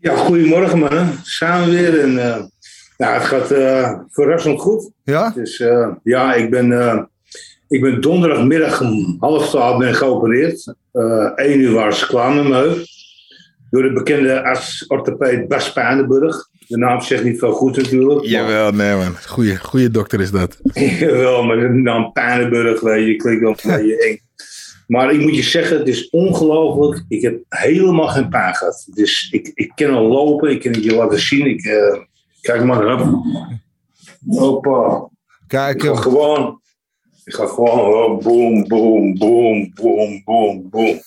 Ja, 0.00 0.16
goedemorgen 0.16 0.78
mannen. 0.78 1.20
Samen 1.22 1.70
weer. 1.70 2.00
En, 2.00 2.12
uh, 2.12 2.36
nou, 2.98 3.14
het 3.14 3.22
gaat 3.24 3.52
uh, 3.52 3.98
verrassend 4.10 4.60
goed. 4.60 4.90
Ja? 5.04 5.30
Dus 5.34 5.62
ja, 6.02 6.34
ik 6.34 6.50
ben 6.50 7.08
Ik 7.68 7.80
ben 7.80 8.00
donderdagmiddag 8.00 8.80
om 8.80 9.16
half 9.20 9.48
twaalf 9.48 9.78
ben 9.78 9.94
geopereerd. 9.94 10.74
Eh 10.92 11.32
1 11.34 11.60
uur 11.60 11.72
was 11.72 12.02
ik 12.02 12.08
klaar 12.08 12.34
met 12.34 12.48
mijn 12.48 12.62
heup. 12.62 12.78
Door 13.70 13.82
de 13.82 13.92
bekende 13.92 14.42
arts-orthopeed 14.44 15.48
Bas 15.48 15.72
Pijnenburg. 15.72 16.48
De 16.66 16.76
naam 16.78 17.00
zegt 17.00 17.24
niet 17.24 17.38
veel 17.38 17.52
goed 17.52 17.76
natuurlijk. 17.76 18.18
maar- 18.20 18.28
Jawel, 18.30 18.70
nee 18.72 18.96
man. 18.96 19.16
Goeie, 19.26 19.56
goeie 19.56 19.90
dokter 19.90 20.20
is 20.20 20.30
dat. 20.30 20.58
Jawel, 21.00 21.42
maar 21.44 21.56
de 21.56 21.68
naam 21.68 22.12
Pijnenburg, 22.12 22.80
weet 22.80 23.06
je, 23.06 23.16
klinkt 23.16 23.40
wel 23.40 23.56
een 23.62 23.76
beetje 23.80 24.06
eng. 24.08 24.18
Maar 24.86 25.12
ik 25.12 25.20
moet 25.20 25.36
je 25.36 25.42
zeggen, 25.42 25.78
het 25.78 25.88
is 25.88 26.10
ongelooflijk. 26.10 27.04
Ik 27.08 27.22
heb 27.22 27.38
helemaal 27.48 28.08
geen 28.08 28.28
pijn 28.28 28.54
gehad. 28.54 28.86
Dus 28.94 29.28
ik, 29.30 29.50
ik 29.54 29.72
kan 29.74 29.90
al 29.94 30.06
lopen, 30.06 30.50
ik 30.50 30.60
kan 30.62 30.72
het 30.72 30.84
je 30.84 30.94
laten 30.94 31.20
zien. 31.20 31.46
Ik, 31.46 31.64
eh, 31.64 31.98
kijk 32.40 32.64
maar 32.64 33.00
op. 33.00 33.24
Hoppa. 34.26 35.08
Kijk, 35.46 35.82
Ik 35.82 35.88
ga 35.88 35.96
gewoon, 35.96 36.60
ik 37.24 37.34
ga 37.34 37.46
gewoon, 37.46 38.18
boom, 38.22 38.68
boom, 38.68 39.18
boom, 39.18 39.72
boom, 39.74 40.22
boom, 40.24 40.68
boom. 40.70 41.00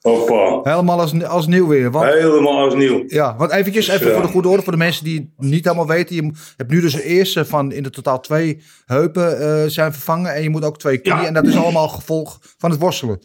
Hoppa. 0.00 0.70
helemaal 0.70 1.00
als, 1.00 1.24
als 1.24 1.46
nieuw 1.46 1.66
weer. 1.66 1.90
Want, 1.90 2.12
Helemaal 2.12 2.58
als 2.64 2.74
nieuw. 2.74 3.04
ja, 3.06 3.36
want 3.36 3.50
eventjes, 3.50 3.86
Dus, 3.86 3.94
even 3.94 4.12
voor 4.12 4.22
de 4.22 4.28
goede 4.28 4.48
orde, 4.48 4.62
voor 4.62 4.72
de 4.72 4.78
mensen 4.78 5.04
die 5.04 5.32
het 5.36 5.48
niet 5.48 5.64
helemaal 5.64 5.86
weten. 5.86 6.16
Je 6.16 6.32
hebt 6.56 6.70
nu 6.70 6.80
dus 6.80 6.92
de 6.92 7.02
eerste 7.04 7.44
van 7.44 7.72
in 7.72 7.82
de 7.82 7.90
totaal 7.90 8.20
twee 8.20 8.62
heupen 8.86 9.40
eh, 9.40 9.68
zijn 9.68 9.92
vervangen. 9.92 10.34
En 10.34 10.42
je 10.42 10.50
moet 10.50 10.64
ook 10.64 10.78
twee 10.78 10.98
knieën. 10.98 11.20
Ja. 11.20 11.26
En 11.26 11.34
dat 11.34 11.46
is 11.46 11.56
allemaal 11.56 11.88
gevolg 11.88 12.38
van 12.58 12.70
het 12.70 12.80
worstelen. 12.80 13.18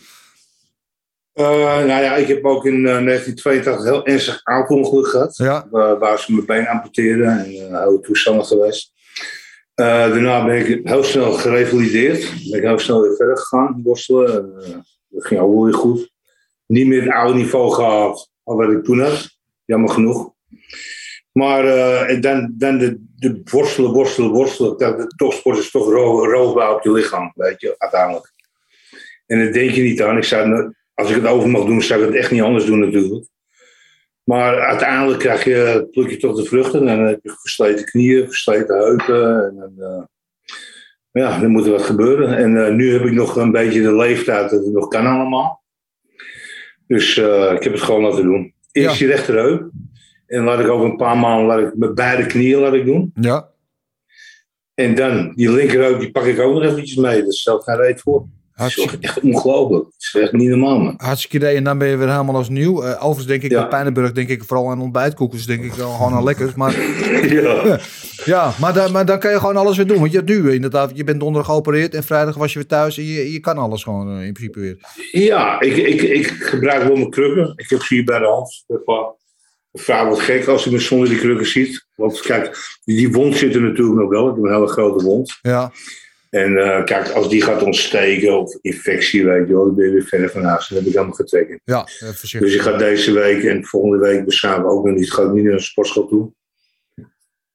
Eh, 1.33 1.45
nou 1.77 1.87
ja, 2.03 2.15
ik 2.15 2.27
heb 2.27 2.45
ook 2.45 2.65
in 2.65 2.75
eh, 2.75 2.81
1982 3.05 3.83
heel 3.83 4.05
ernstig 4.05 4.39
auto-ongeluk 4.43 5.07
gehad. 5.07 5.37
Ja. 5.37 5.67
Waar, 5.71 5.99
waar 5.99 6.19
ze 6.19 6.33
mijn 6.33 6.45
been 6.45 6.67
amputeerden 6.67 7.27
en 7.39 7.51
uh, 7.53 7.79
oude 7.79 7.99
toestanden 7.99 8.45
geweest. 8.45 8.91
Eh, 9.73 9.85
daarna 9.85 10.45
ben 10.45 10.67
ik 10.67 10.87
heel 10.87 11.03
snel 11.03 11.31
gerevalideerd. 11.31 12.19
Ben 12.49 12.59
ik 12.59 12.65
heel 12.65 12.79
snel 12.79 13.01
weer 13.01 13.15
verder 13.15 13.37
gegaan, 13.37 13.81
worstelen. 13.83 14.33
En, 14.33 14.63
eh, 14.63 14.77
dat 15.09 15.25
ging 15.25 15.41
ook 15.41 15.53
wel 15.53 15.63
weer 15.63 15.73
goed. 15.73 16.11
Niet 16.65 16.87
meer 16.87 17.01
het 17.01 17.11
oude 17.13 17.37
niveau 17.37 17.73
gehad 17.73 18.29
als 18.43 18.57
wat 18.57 18.71
ik 18.71 18.83
toen 18.83 18.99
had. 18.99 19.29
Jammer 19.65 19.89
genoeg. 19.89 20.31
Maar 21.31 21.65
eh, 21.65 22.09
en 22.09 22.21
dan, 22.21 22.53
dan 22.57 22.77
de, 22.77 22.97
de 23.15 23.41
worstelen, 23.43 23.91
worstelen, 23.91 24.29
worstelen. 24.31 24.77
Dat, 24.77 24.97
de 24.97 25.07
topsport 25.15 25.57
is 25.57 25.71
toch 25.71 25.89
ro 25.89 26.25
roofbouw 26.31 26.75
op 26.75 26.83
je 26.83 26.91
lichaam, 26.91 27.31
weet 27.35 27.61
je, 27.61 27.75
uiteindelijk. 27.77 28.33
En 29.25 29.43
dat 29.45 29.53
denk 29.53 29.71
je 29.71 29.81
niet 29.81 30.01
aan. 30.01 30.17
Ik 30.17 30.23
zou, 30.23 30.55
het- 30.55 30.81
als 30.93 31.09
ik 31.09 31.15
het 31.15 31.25
over 31.25 31.49
mag 31.49 31.65
doen, 31.65 31.81
zou 31.81 32.01
ik 32.01 32.07
het 32.07 32.15
echt 32.15 32.31
niet 32.31 32.41
anders 32.41 32.65
doen 32.65 32.79
natuurlijk. 32.79 33.25
Maar 34.23 34.59
uiteindelijk 34.59 35.19
krijg 35.19 35.43
je, 35.43 35.87
pluk 35.91 36.09
je 36.09 36.17
toch 36.17 36.35
de 36.35 36.43
vruchten. 36.43 36.87
En 36.87 36.97
dan 36.97 37.05
heb 37.05 37.19
je 37.23 37.35
versleten 37.41 37.85
knieën, 37.85 38.25
versleten 38.27 38.77
heupen. 38.77 39.45
En 39.45 39.55
dan, 39.55 39.87
eh, 39.87 40.03
ja, 41.11 41.39
dan 41.39 41.51
moet 41.51 41.65
er 41.65 41.71
wat 41.71 41.81
gebeuren. 41.81 42.37
En 42.37 42.65
eh, 42.65 42.73
nu 42.73 42.91
heb 42.93 43.01
ik 43.05 43.11
nog 43.11 43.35
een 43.35 43.51
beetje 43.51 43.81
de 43.81 43.95
leeftijd 43.95 44.49
dat 44.49 44.63
het 44.63 44.73
nog 44.73 44.87
kan 44.87 45.05
allemaal. 45.05 45.63
Dus 46.87 47.17
eh, 47.17 47.51
ik 47.55 47.63
heb 47.63 47.73
het 47.73 47.81
gewoon 47.81 48.01
laten 48.01 48.23
doen. 48.23 48.53
Eerst 48.71 48.91
Ja. 48.99 49.05
die 49.05 49.15
rechterheup. 49.15 49.69
En 50.27 50.43
laat 50.43 50.59
ik 50.59 50.67
over 50.67 50.85
een 50.85 50.95
paar 50.95 51.17
maanden 51.17 51.45
laat 51.45 51.59
ik 51.59 51.75
met 51.75 51.95
beide 51.95 52.25
knieën 52.25 52.59
laat 52.59 52.73
ik 52.73 52.85
doen. 52.85 53.11
Ja. 53.15 53.49
En 54.73 54.95
dan 54.95 55.31
die 55.35 55.51
linkerheup, 55.51 55.99
die 55.99 56.11
pak 56.11 56.25
ik 56.25 56.39
ook 56.39 56.53
nog 56.53 56.63
eventjes 56.63 56.97
mee. 56.97 57.23
Dat 57.23 57.33
stelt 57.33 57.63
geen 57.63 57.75
reet 57.75 58.01
voor. 58.01 58.25
Hartstikke, 58.53 58.97
echt 58.99 59.19
ongelooflijk. 59.19 59.83
Het 59.85 59.93
is 59.97 60.15
echt 60.21 60.31
niet 60.31 60.49
normaal, 60.49 60.79
man. 60.79 60.93
hartstikke 60.97 61.35
idee. 61.35 61.55
En 61.55 61.63
dan 61.63 61.77
ben 61.77 61.87
je 61.87 61.97
weer 61.97 62.09
helemaal 62.11 62.35
als 62.35 62.49
nieuw. 62.49 62.83
Eh, 62.83 62.95
overigens 62.95 63.25
denk 63.27 63.41
ik 63.43 63.51
Ja. 63.51 63.59
bij 63.59 63.67
Pijnenburg 63.69 64.11
denk 64.11 64.29
ik 64.29 64.43
vooral 64.43 64.69
aan 64.69 64.81
ontbijtkoekjes. 64.81 65.45
Denk 65.45 65.63
ik 65.63 65.73
wel 65.73 65.91
gewoon 65.91 66.13
aan 66.13 66.23
lekkers. 66.23 66.53
Maar 66.53 66.71
Ja. 67.41 67.79
ja, 68.33 68.53
maar 68.59 68.73
dan, 68.73 68.91
maar 68.91 69.05
dan 69.05 69.19
kan 69.19 69.31
je 69.31 69.39
gewoon 69.39 69.57
alles 69.57 69.77
weer 69.77 69.87
doen. 69.87 69.99
Want 69.99 70.11
je 70.11 70.17
hebt 70.17 70.29
nu 70.29 70.53
inderdaad, 70.53 70.91
je 70.93 71.03
bent 71.03 71.19
donderdag 71.19 71.51
geopereerd. 71.51 71.93
En 71.95 72.03
vrijdag 72.03 72.35
was 72.35 72.53
je 72.53 72.59
weer 72.59 72.67
thuis. 72.67 72.97
En 72.97 73.03
je, 73.03 73.31
je 73.31 73.39
kan 73.39 73.57
alles 73.57 73.83
gewoon 73.83 74.17
eh, 74.19 74.25
in 74.25 74.33
principe 74.33 74.59
weer. 74.59 74.77
Ja, 75.11 75.59
ik, 75.61 75.75
ik, 75.77 76.01
ik 76.01 76.27
gebruik 76.27 76.83
wel 76.83 76.95
mijn 76.95 77.09
krukken. 77.09 77.53
Ik 77.55 77.69
heb 77.69 77.81
ze 77.81 77.93
hier 77.93 78.03
bij 78.03 78.19
de 78.19 78.25
hand. 78.25 78.65
Vraag 79.73 80.05
wordt 80.05 80.21
gek 80.21 80.47
als 80.47 80.63
je 80.63 80.71
me 80.71 80.79
zonder 80.79 81.09
die 81.09 81.17
krukken 81.17 81.45
ziet. 81.47 81.85
Want 81.95 82.19
kijk, 82.21 82.57
die 82.83 83.11
wond 83.11 83.35
zit 83.35 83.55
er 83.55 83.61
natuurlijk 83.61 83.97
nog 83.97 84.09
wel. 84.09 84.29
Ik 84.29 84.35
heb 84.35 84.43
een 84.43 84.53
hele 84.53 84.67
grote 84.67 85.03
wond. 85.05 85.37
Ja, 85.41 85.71
En 86.33 86.57
eh, 86.57 86.83
kijk, 86.83 87.09
als 87.09 87.29
die 87.29 87.41
gaat 87.41 87.63
ontsteken 87.63 88.39
of 88.39 88.57
infectie, 88.61 89.25
weet 89.25 89.47
je 89.47 89.53
wel, 89.53 89.65
dan 89.65 89.75
ben 89.75 89.85
je 89.85 89.91
weer 89.91 90.03
verder 90.03 90.29
van 90.29 90.43
huis. 90.43 90.67
Dat 90.67 90.77
heb 90.77 90.87
ik 90.87 90.93
helemaal 90.93 91.13
getekend. 91.15 91.59
ja 91.63 91.79
eh, 91.79 92.07
voorzichtig. 92.07 92.39
Dus 92.39 92.53
ik 92.53 92.61
ga 92.61 92.77
deze 92.77 93.11
week 93.11 93.43
en 93.43 93.65
volgende 93.65 93.97
week 93.97 94.25
besamen 94.25 94.69
ook 94.69 94.85
nog 94.85 94.95
niet. 94.95 95.13
Ga 95.13 95.21
ik 95.23 95.31
niet 95.31 95.43
naar 95.43 95.53
een 95.53 95.59
sportschool 95.61 96.07
toe. 96.07 96.31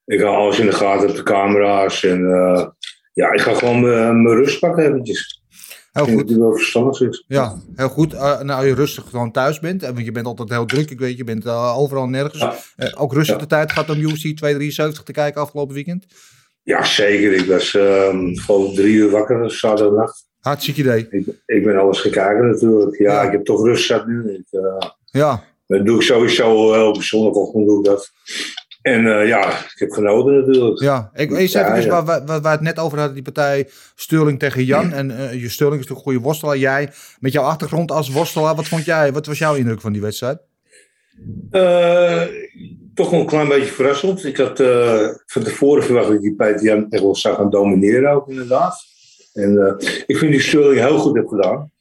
Ik 0.05 0.19
ga 0.19 0.25
alles 0.27 0.59
in 0.59 0.65
de 0.65 0.71
gaten 0.71 1.09
op 1.09 1.15
de 1.15 1.23
camera's. 1.23 2.03
En 2.03 2.25
eh, 2.33 2.67
ja, 3.13 3.31
ik 3.31 3.39
ga 3.41 3.53
gewoon 3.53 3.81
mijn 4.23 4.35
rust 4.35 4.59
pakken 4.59 4.85
eventjes. 4.85 5.41
Heel 5.91 6.03
Ik 6.03 6.07
denk 6.09 6.19
goed. 6.19 6.29
dat 6.29 6.37
wel 6.37 6.55
verstandig 6.55 7.01
is. 7.01 7.23
Ja, 7.27 7.61
heel 7.75 7.89
goed. 7.89 8.11
Nou, 8.43 8.67
je 8.67 8.73
rustig 8.73 9.09
gewoon 9.09 9.31
thuis 9.31 9.59
bent. 9.59 9.83
En 9.83 9.93
Want 9.93 10.05
je 10.05 10.11
bent 10.11 10.25
altijd 10.25 10.49
heel 10.49 10.65
druk. 10.65 10.89
Ik 10.89 10.99
weet, 10.99 11.17
je 11.17 11.23
bent 11.23 11.47
overal 11.47 12.03
en 12.03 12.09
nergens. 12.09 12.39
Ja. 12.75 12.93
Ook 12.97 13.13
rustig 13.13 13.35
Ja. 13.35 13.41
de 13.41 13.47
tijd 13.47 13.71
gehad 13.71 13.89
om 13.89 13.97
UFC 13.97 14.13
273 14.35 15.03
te 15.03 15.11
kijken 15.11 15.41
afgelopen 15.41 15.75
weekend. 15.75 16.05
Ja, 16.69 16.83
zeker. 16.83 17.31
Ik 17.33 17.45
was 17.45 17.75
ehm 17.75 18.35
gewoon 18.35 18.73
drie 18.73 18.93
uur 18.93 19.09
wakker 19.09 19.51
zaterdagnacht. 19.51 20.27
Hartstikke 20.39 20.79
idee. 20.81 21.07
Ik, 21.09 21.25
ik 21.45 21.63
ben 21.63 21.77
alles 21.77 21.99
gekeken 21.99 22.47
natuurlijk. 22.49 22.97
Ja, 22.97 23.13
Ja. 23.13 23.21
ik 23.21 23.31
heb 23.31 23.45
toch 23.45 23.65
rust 23.65 23.85
zat 23.85 24.07
nu. 24.07 24.33
Ik, 24.33 24.45
eh, 24.59 24.89
Ja, 25.05 25.43
dat 25.67 25.85
doe 25.85 25.95
ik 25.95 26.01
sowieso 26.01 26.49
op 26.87 27.03
zondagochtend 27.03 27.67
doe 27.67 27.79
ik 27.79 27.85
dat. 27.85 28.11
En 28.81 29.19
eh, 29.19 29.27
ja, 29.27 29.49
ik 29.49 29.75
heb 29.75 29.91
genoten 29.91 30.37
natuurlijk. 30.39 30.79
ja. 30.81 31.09
Ik, 31.13 31.31
eens 31.31 31.51
Ja, 31.51 31.77
even 31.77 31.89
ja. 31.89 32.03
waar, 32.03 32.05
waar, 32.05 32.25
waar 32.25 32.41
we 32.41 32.47
het 32.47 32.61
net 32.61 32.79
over 32.79 32.97
hadden, 32.97 33.13
die 33.15 33.23
partij 33.23 33.69
Sterling 33.95 34.39
tegen 34.39 34.63
Jan. 34.65 34.91
En 34.91 35.11
eh, 35.11 35.41
je 35.41 35.49
Sterling 35.49 35.81
is 35.81 35.87
natuurlijk 35.87 35.89
een 35.89 35.95
goede 35.95 36.19
worstelaar. 36.19 36.57
Jij, 36.57 36.89
met 37.19 37.31
jouw 37.31 37.43
achtergrond 37.43 37.91
als 37.91 38.09
worstelaar, 38.09 38.55
wat 38.55 38.67
vond 38.67 38.85
jij, 38.85 39.13
wat 39.13 39.25
was 39.25 39.37
jouw 39.37 39.55
indruk 39.55 39.81
van 39.81 39.91
die 39.91 40.01
wedstrijd? 40.01 40.39
Eh, 41.51 42.23
toch 42.93 43.09
wel 43.09 43.19
een 43.19 43.25
klein 43.25 43.47
beetje 43.47 43.71
verrassend. 43.71 44.25
Ik 44.25 44.37
had 44.37 44.59
eh, 44.59 45.07
van 45.25 45.43
tevoren 45.43 45.83
verwacht 45.83 46.07
dat 46.07 46.15
ik 46.15 46.21
die 46.21 46.35
Peter 46.35 46.63
Jan 46.63 46.85
echt 46.89 47.01
wel 47.01 47.15
zou 47.15 47.35
gaan 47.35 47.49
domineren 47.49 48.11
ook 48.11 48.29
inderdaad. 48.29 48.85
En 49.33 49.57
eh, 49.57 50.03
ik 50.05 50.17
vind 50.17 50.31
die 50.31 50.41
Sterling 50.41 50.79
heel 50.79 50.97
goed 50.97 51.15
heb 51.15 51.27
gedaan. 51.27 51.71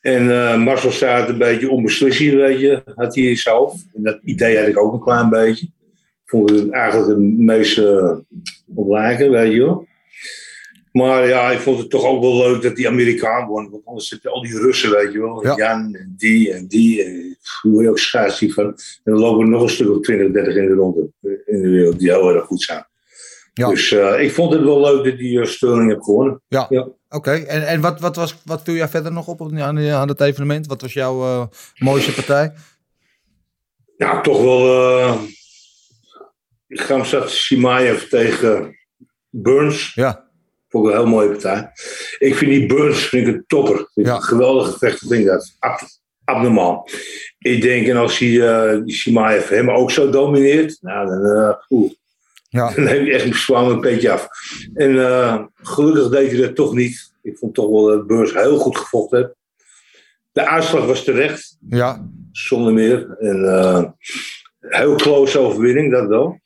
En 0.00 0.60
Marcel 0.60 1.08
het 1.08 1.28
een 1.28 1.38
beetje 1.38 1.70
onbeslissend, 1.70 2.34
weet 2.34 2.60
je, 2.60 2.82
had 2.94 3.14
hij 3.14 3.36
zelf. 3.36 3.74
En 3.94 4.02
dat 4.02 4.18
idee 4.24 4.58
had 4.58 4.68
ik 4.68 4.78
ook 4.78 4.92
een 4.92 5.00
klein 5.00 5.28
beetje. 5.28 5.66
Ik 5.66 6.28
vond 6.38 6.50
het 6.50 6.70
eigenlijk 6.70 7.08
het 7.08 7.38
meeste 7.38 8.24
op 8.74 8.88
lijken, 8.88 9.30
weet 9.30 9.52
je 9.52 9.58
wel. 9.58 9.86
Maar 10.92 11.28
ja, 11.28 11.50
ik 11.50 11.58
vond 11.58 11.78
het 11.78 11.90
toch 11.90 12.04
ook 12.04 12.20
wel 12.20 12.36
leuk 12.36 12.62
dat 12.62 12.76
die 12.76 12.88
Amerikaan 12.88 13.46
won. 13.46 13.70
Want 13.70 13.86
anders 13.86 14.08
zitten 14.08 14.30
al 14.30 14.42
die 14.42 14.58
Russen, 14.58 14.90
weet 14.90 15.12
je 15.12 15.20
wel. 15.20 15.44
Ja. 15.44 15.56
Jan 15.56 15.94
en 15.94 16.14
die 16.16 16.52
en 16.52 16.66
die. 16.66 17.04
En, 17.04 17.31
hoe 17.62 17.82
je 17.82 17.88
ook 17.90 17.98
van. 18.52 18.66
En 18.66 19.12
dan 19.12 19.18
lopen 19.18 19.44
er 19.44 19.50
nog 19.50 19.62
een 19.62 19.68
stuk 19.68 19.90
of 19.90 20.00
20, 20.00 20.32
30 20.32 20.54
in 20.54 20.66
de 20.66 20.74
ronde 20.74 21.10
in 21.46 21.62
de 21.62 21.68
wereld 21.68 21.98
die 21.98 22.10
heel 22.10 22.34
erg 22.34 22.44
goed 22.44 22.62
zijn. 22.62 22.86
Ja. 23.54 23.68
Dus 23.68 23.92
eh, 23.92 24.20
ik 24.22 24.32
vond 24.32 24.52
het 24.52 24.62
wel 24.62 24.80
leuk 24.80 25.04
dat 25.04 25.18
die 25.18 25.38
uh, 25.38 25.44
Sterling 25.46 25.90
heb 25.90 26.00
gewonnen. 26.02 26.42
Ja. 26.48 26.66
Ja. 26.68 26.88
Oké, 27.08 27.30
en, 27.32 27.66
en 27.66 27.80
wat, 27.80 28.00
wat, 28.00 28.16
was, 28.16 28.42
wat 28.44 28.62
viel 28.62 28.74
jij 28.74 28.88
verder 28.88 29.12
nog 29.12 29.26
op 29.28 29.40
op- 29.40 29.52
aan, 29.52 29.78
aan 29.78 30.08
het 30.08 30.20
evenement? 30.20 30.66
Wat 30.66 30.80
was 30.80 30.92
jouw 30.92 31.22
eh, 31.22 31.46
mooiste 31.78 32.14
partij? 32.14 32.52
Nou, 33.96 34.22
toch 34.22 34.42
wel. 34.42 34.66
eh 34.98 35.20
ik 36.68 36.80
ga 36.80 36.94
hem 36.94 37.04
straks 37.04 37.44
Shimaev 37.44 38.08
tegen 38.08 38.76
Burns. 39.30 39.94
Ja, 39.94 40.30
Vond 40.68 40.86
ik 40.86 40.92
een 40.92 40.98
heel 40.98 41.08
mooie 41.08 41.28
partij. 41.28 41.70
Ik 42.18 42.34
vind 42.34 42.50
die 42.50 42.66
Burns 42.66 43.08
vind 43.08 43.26
ik 43.28 43.34
een 43.34 43.44
topper. 43.46 43.90
Ja. 43.94 44.14
Een 44.14 44.22
geweldige 44.22 44.78
vechter 44.78 45.08
vind 45.08 45.20
ik 45.20 45.26
dat. 45.26 45.56
Abnormaal. 46.24 46.88
Ik 47.38 47.62
denk, 47.62 47.86
en 47.86 47.96
als 47.96 48.18
hij 48.18 48.48
eh 48.48 48.84
die 48.84 48.94
Shimaev 48.94 49.48
hem 49.48 49.70
ook 49.70 49.90
zo 49.90 50.10
domineert, 50.10 50.78
nou, 50.80 51.06
dan, 51.06 51.24
eh, 51.24 51.54
oeh, 51.70 51.92
ja, 52.48 52.74
dan 52.74 52.86
heb 52.86 53.04
je 53.04 53.12
echt 53.12 53.36
zwaar 53.36 53.64
een 53.64 53.80
beetje 53.80 54.10
af. 54.10 54.28
En 54.74 54.98
eh, 54.98 55.44
gelukkig 55.54 56.08
deed 56.08 56.30
hij 56.30 56.40
dat 56.40 56.54
toch 56.54 56.74
niet. 56.74 57.12
Ik 57.22 57.38
vond 57.38 57.54
toch 57.54 57.70
wel 57.70 57.86
dat 57.86 58.06
Burns 58.06 58.34
heel 58.34 58.58
goed 58.58 58.76
gevochten 58.76 59.18
heeft. 59.18 59.34
De 60.32 60.46
uitslag 60.46 60.86
was 60.86 61.04
terecht, 61.04 61.56
ja, 61.68 62.08
zonder 62.32 62.72
meer. 62.72 63.16
En 63.18 63.44
eh, 63.44 63.84
heel 64.60 64.94
close 64.94 65.38
overwinning, 65.38 65.92
dat 65.92 66.08
wel. 66.08 66.40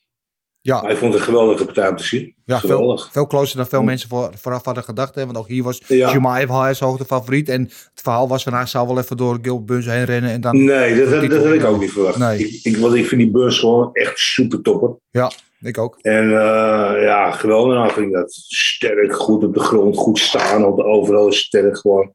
Maar 0.72 0.84
ja. 0.84 0.90
ik 0.90 0.96
vond 0.96 1.12
het 1.12 1.20
een 1.22 1.28
geweldige 1.28 1.64
partij 1.64 1.88
om 1.88 1.96
te 1.96 2.04
zien. 2.04 2.34
Ja, 2.44 2.60
veel, 2.60 2.68
Geweldig. 2.68 3.08
veel 3.12 3.26
closer 3.26 3.56
dan 3.56 3.66
veel 3.66 3.82
mensen 3.82 4.08
voor, 4.08 4.30
vooraf 4.34 4.64
hadden 4.64 4.84
gedacht. 4.84 5.14
Hè? 5.14 5.24
Want 5.24 5.38
ook 5.38 5.48
hier 5.48 5.62
was 5.62 5.82
Ja. 5.86 6.12
Jumaev 6.12 6.50
als 6.50 6.80
hoogte 6.80 7.04
favoriet. 7.04 7.48
En 7.48 7.62
het 7.62 8.00
verhaal 8.02 8.28
was 8.28 8.42
van 8.42 8.52
hij 8.54 8.66
zou 8.66 8.86
wel 8.86 8.98
even 8.98 9.16
door 9.16 9.38
Gil 9.42 9.64
Buns 9.64 9.86
heen 9.86 10.04
rennen. 10.04 10.30
En 10.30 10.40
dan, 10.40 10.64
Nee, 10.64 10.96
dat, 10.98 11.10
dat, 11.30 11.44
had 11.44 11.52
ik 11.52 11.64
ook 11.64 11.80
niet 11.80 11.92
verwacht. 11.92 12.18
Nee. 12.18 12.38
Ik, 12.38 12.60
ik, 12.62 12.76
want 12.76 12.94
ik 12.94 13.06
vind 13.06 13.20
die 13.20 13.30
Burns 13.30 13.58
gewoon 13.58 13.90
echt 13.92 14.18
super 14.18 14.62
topper. 14.62 14.96
Ja, 15.10 15.30
ik 15.60 15.78
ook. 15.78 15.98
En 16.00 16.24
eh, 16.24 17.02
ja, 17.02 17.30
geweldig 17.30 17.74
nou 17.74 17.92
vind 17.92 18.06
ik 18.06 18.12
dat. 18.12 18.32
Sterk, 18.48 19.14
goed 19.14 19.44
op 19.44 19.54
de 19.54 19.60
grond, 19.60 19.96
goed 19.96 20.18
staan, 20.18 20.64
op 20.64 20.76
de 20.76 20.84
overal 20.84 21.32
sterk 21.32 21.78
gewoon. 21.78 22.14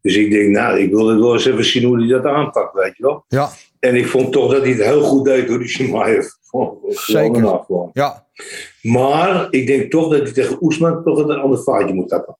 Dus 0.00 0.16
ik 0.16 0.30
denk, 0.30 0.48
nou, 0.48 0.78
ik 0.78 0.90
wil, 0.90 1.10
ik 1.10 1.18
wil 1.18 1.32
eens 1.32 1.46
even 1.46 1.64
zien 1.64 1.84
hoe 1.84 1.98
hij 1.98 2.08
dat 2.08 2.24
aanpakt, 2.24 2.74
weet 2.74 2.96
je 2.96 3.02
wel. 3.02 3.24
Ja, 3.28 3.50
En 3.80 3.96
ik 3.96 4.06
vond 4.06 4.32
toch 4.32 4.52
dat 4.52 4.62
hij 4.62 4.70
het 4.70 4.82
heel 4.84 5.02
goed 5.02 5.24
deed 5.24 5.48
door 5.48 5.58
die 5.58 5.68
Shimaev. 5.68 6.26
Zeker. 6.88 7.64
ja, 7.92 8.26
Maar 8.82 9.46
ik 9.50 9.66
denk 9.66 9.90
toch 9.90 10.10
dat 10.10 10.20
hij 10.22 10.32
tegen 10.32 10.62
Oesman 10.62 11.02
toch 11.04 11.18
een 11.18 11.30
ander 11.38 11.62
vaartje 11.62 11.94
moet 11.94 12.08
tappen. 12.08 12.38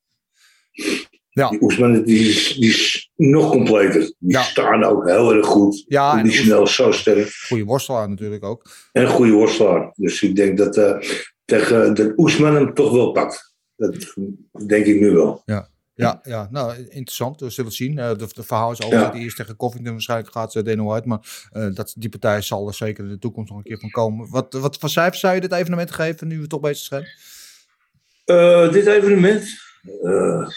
Ja. 1.30 1.48
Die 1.48 1.62
Oesman 1.62 2.02
die 2.02 2.28
is, 2.28 2.54
die 2.54 2.68
is 2.68 3.10
nog 3.16 3.50
completer. 3.50 4.00
Die 4.00 4.14
Ja. 4.18 4.42
staan 4.42 4.84
ook 4.84 5.06
heel 5.08 5.34
erg 5.34 5.46
goed. 5.46 5.84
Ja, 5.88 6.10
en 6.12 6.16
Conditioneel 6.20 6.66
zo 6.66 6.92
sterk. 6.92 7.30
Goede 7.48 7.64
worstelaar 7.64 8.08
natuurlijk 8.08 8.44
ook. 8.44 8.70
En 8.92 9.02
een 9.02 9.08
goede 9.08 9.32
worstelaar. 9.32 9.92
Dus 9.94 10.22
ik 10.22 10.36
denk 10.36 10.58
dat, 10.58 10.76
eh, 10.76 10.98
tegen, 11.44 11.94
dat 11.94 12.12
Oesman 12.16 12.54
hem 12.54 12.74
toch 12.74 12.92
wel 12.92 13.12
pakt. 13.12 13.54
Dat 13.76 14.14
denk 14.66 14.86
ik 14.86 15.00
nu 15.00 15.10
wel. 15.10 15.42
Ja, 15.44 15.68
ja, 16.22 16.48
nou 16.50 16.74
interessant. 16.88 17.40
We 17.40 17.50
zullen 17.50 17.70
het 17.70 17.78
zien. 17.78 17.98
Eh, 17.98 18.08
de, 18.08 18.28
de 18.34 18.42
verhaal 18.42 18.70
is 18.72 18.80
altijd 18.82 19.00
Ja. 19.00 19.10
die 19.10 19.22
eerst 19.22 19.36
tegen 19.36 19.56
Covington 19.56 19.92
waarschijnlijk 19.92 20.32
gaat 20.32 20.54
uh, 20.54 20.62
Dana 20.62 20.82
White. 20.82 21.08
Maar 21.08 21.48
eh, 21.52 21.74
dat, 21.74 21.92
die 21.96 22.08
partij 22.08 22.42
zal 22.42 22.66
er 22.68 22.74
zeker 22.74 23.04
in 23.04 23.10
de 23.10 23.18
toekomst 23.18 23.48
nog 23.50 23.58
een 23.58 23.64
keer 23.64 23.78
van 23.78 23.90
komen. 23.90 24.30
Wat, 24.30 24.52
wat 24.52 24.76
voor 24.78 24.88
cijfers 24.88 25.20
zou 25.20 25.34
je 25.34 25.40
dit 25.40 25.52
evenement 25.52 25.90
geven 25.90 26.28
nu 26.28 26.40
we 26.40 26.46
toch 26.46 26.60
bezig 26.60 26.84
zijn? 26.86 27.06
Eh, 28.24 28.72
dit 28.72 28.86
evenement? 28.86 29.44
eh, 30.02 30.48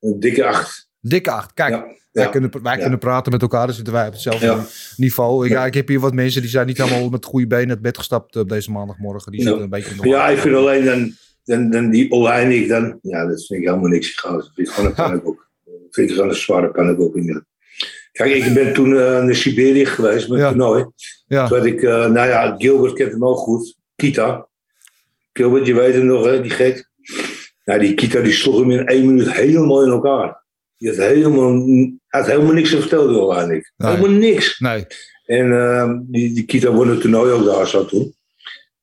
een 0.00 0.20
dikke 0.20 0.44
acht. 0.46 0.88
Dikke 1.00 1.30
acht. 1.30 1.54
Kijk, 1.54 1.70
Ja, 1.74 1.80
wij, 2.12 2.24
ja. 2.24 2.30
kunnen, 2.30 2.62
wij 2.62 2.74
Ja. 2.74 2.80
kunnen 2.80 2.98
praten 2.98 3.32
met 3.32 3.42
elkaar. 3.42 3.66
Dan 3.66 3.74
zitten 3.74 3.92
wij 3.92 4.06
op 4.06 4.12
hetzelfde 4.12 4.46
Ja. 4.46 4.64
niveau. 4.96 5.44
Ik, 5.46 5.52
ja, 5.52 5.66
ik 5.66 5.74
heb 5.74 5.88
hier 5.88 6.00
wat 6.00 6.12
mensen 6.14 6.40
die 6.40 6.50
zijn 6.50 6.66
niet 6.66 6.78
helemaal 6.82 7.08
met 7.08 7.24
goede 7.24 7.46
benen 7.46 7.68
het 7.68 7.82
bed 7.82 7.98
gestapt 7.98 8.36
op 8.36 8.48
deze 8.48 8.70
maandagmorgen. 8.70 9.32
Die 9.32 9.40
Ja. 9.40 9.46
zitten 9.46 9.64
een 9.64 9.70
beetje 9.70 9.90
in 9.90 9.96
de 10.00 10.08
Ja, 10.08 10.28
ik 10.28 10.38
vind 10.38 10.56
alleen 10.56 10.84
dan, 10.84 11.16
dan, 11.48 11.70
dan 11.70 11.90
die 11.90 12.10
Oleinik 12.10 12.68
dan. 12.68 12.98
Ja, 13.02 13.26
dat 13.26 13.46
vind 13.46 13.60
ik 13.60 13.66
helemaal 13.68 13.88
niks. 13.90 14.08
Ik 14.10 14.20
vind 14.54 14.54
het 14.54 14.68
gewoon 14.68 14.88
een 14.88 14.94
pannenkoek. 14.94 15.48
Ik 15.64 15.94
vind 15.94 16.08
het 16.08 16.16
gewoon 16.18 16.32
een 16.32 16.40
zware 16.40 16.70
pannenkoek. 16.70 17.16
inderdaad. 17.16 17.44
Kijk, 18.12 18.34
ik 18.34 18.54
ben 18.54 18.72
toen 18.72 18.96
eh, 18.98 19.24
naar 19.24 19.34
Siberië 19.34 19.86
geweest 19.86 20.28
met 20.28 20.38
Ja. 20.38 20.48
toernooi. 20.48 20.84
Ja. 21.26 21.46
Toen 21.48 21.56
had 21.58 21.66
ik, 21.66 21.82
eh, 21.82 22.06
nou 22.06 22.28
ja, 22.28 22.54
Gilbert 22.58 22.92
kent 22.92 23.12
hem 23.12 23.24
ook 23.24 23.38
goed. 23.38 23.76
Kita. 23.96 24.48
Gilbert, 25.32 25.66
je 25.66 25.74
weet 25.74 25.94
hem 25.94 26.06
nog, 26.06 26.24
hè, 26.24 26.40
die 26.42 26.50
gek. 26.50 26.88
Nou, 27.64 27.80
die 27.80 27.94
Kita 27.94 28.20
die 28.20 28.32
sloeg 28.32 28.58
hem 28.60 28.70
in 28.70 28.86
één 28.86 29.06
minuut 29.06 29.32
helemaal 29.32 29.84
in 29.84 29.90
elkaar. 29.90 30.44
Die 30.76 30.88
had 30.88 30.98
helemaal, 30.98 31.52
hij 32.06 32.20
had 32.20 32.26
helemaal 32.26 32.52
niks 32.52 32.70
te 32.70 32.80
vertellen, 32.80 33.20
Oleinik. 33.22 33.72
Nee. 33.76 33.90
Helemaal 33.94 34.18
niks. 34.18 34.58
Nee. 34.58 34.86
En 35.26 35.52
ehm, 35.52 35.98
die, 36.02 36.32
die 36.34 36.44
Kita 36.44 36.70
won 36.72 36.88
het 36.88 37.00
toernooi 37.00 37.32
ook 37.32 37.44
daar 37.44 37.66
zo 37.68 37.84
toen. 37.84 38.14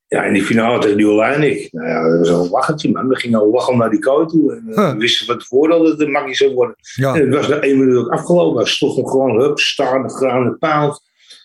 Ja, 0.07 0.23
in 0.23 0.33
die 0.33 0.43
finale 0.43 0.79
tegen 0.79 0.97
die 0.97 1.07
Oleinik. 1.07 1.67
Nou 1.71 1.87
ja, 1.87 2.09
dat 2.09 2.19
was 2.19 2.29
een 2.29 2.49
lachertje, 2.49 2.91
man. 2.91 3.07
We 3.07 3.15
gingen 3.15 3.39
al 3.39 3.49
lachen 3.49 3.77
naar 3.77 3.89
die 3.89 3.99
kooi 3.99 4.25
toe. 4.27 4.53
En, 4.55 4.63
eh, 4.69 4.75
Huh. 4.77 4.91
We 4.91 4.97
wisten 4.97 5.25
van 5.25 5.37
tevoren 5.37 5.69
dat 5.83 5.87
het 5.91 5.99
een 6.01 6.11
makkie 6.11 6.35
zou 6.35 6.53
worden. 6.53 6.75
Ja. 6.95 7.13
En 7.15 7.21
het 7.21 7.33
was 7.33 7.47
na 7.47 7.59
één 7.59 7.79
minuut 7.79 7.97
ook 7.97 8.09
afgelopen. 8.11 8.63
Hij 8.63 8.73
hem 8.79 9.07
gewoon, 9.07 9.39
hup, 9.39 9.59
staan, 9.59 10.09
graan, 10.09 10.57
paald. 10.59 11.01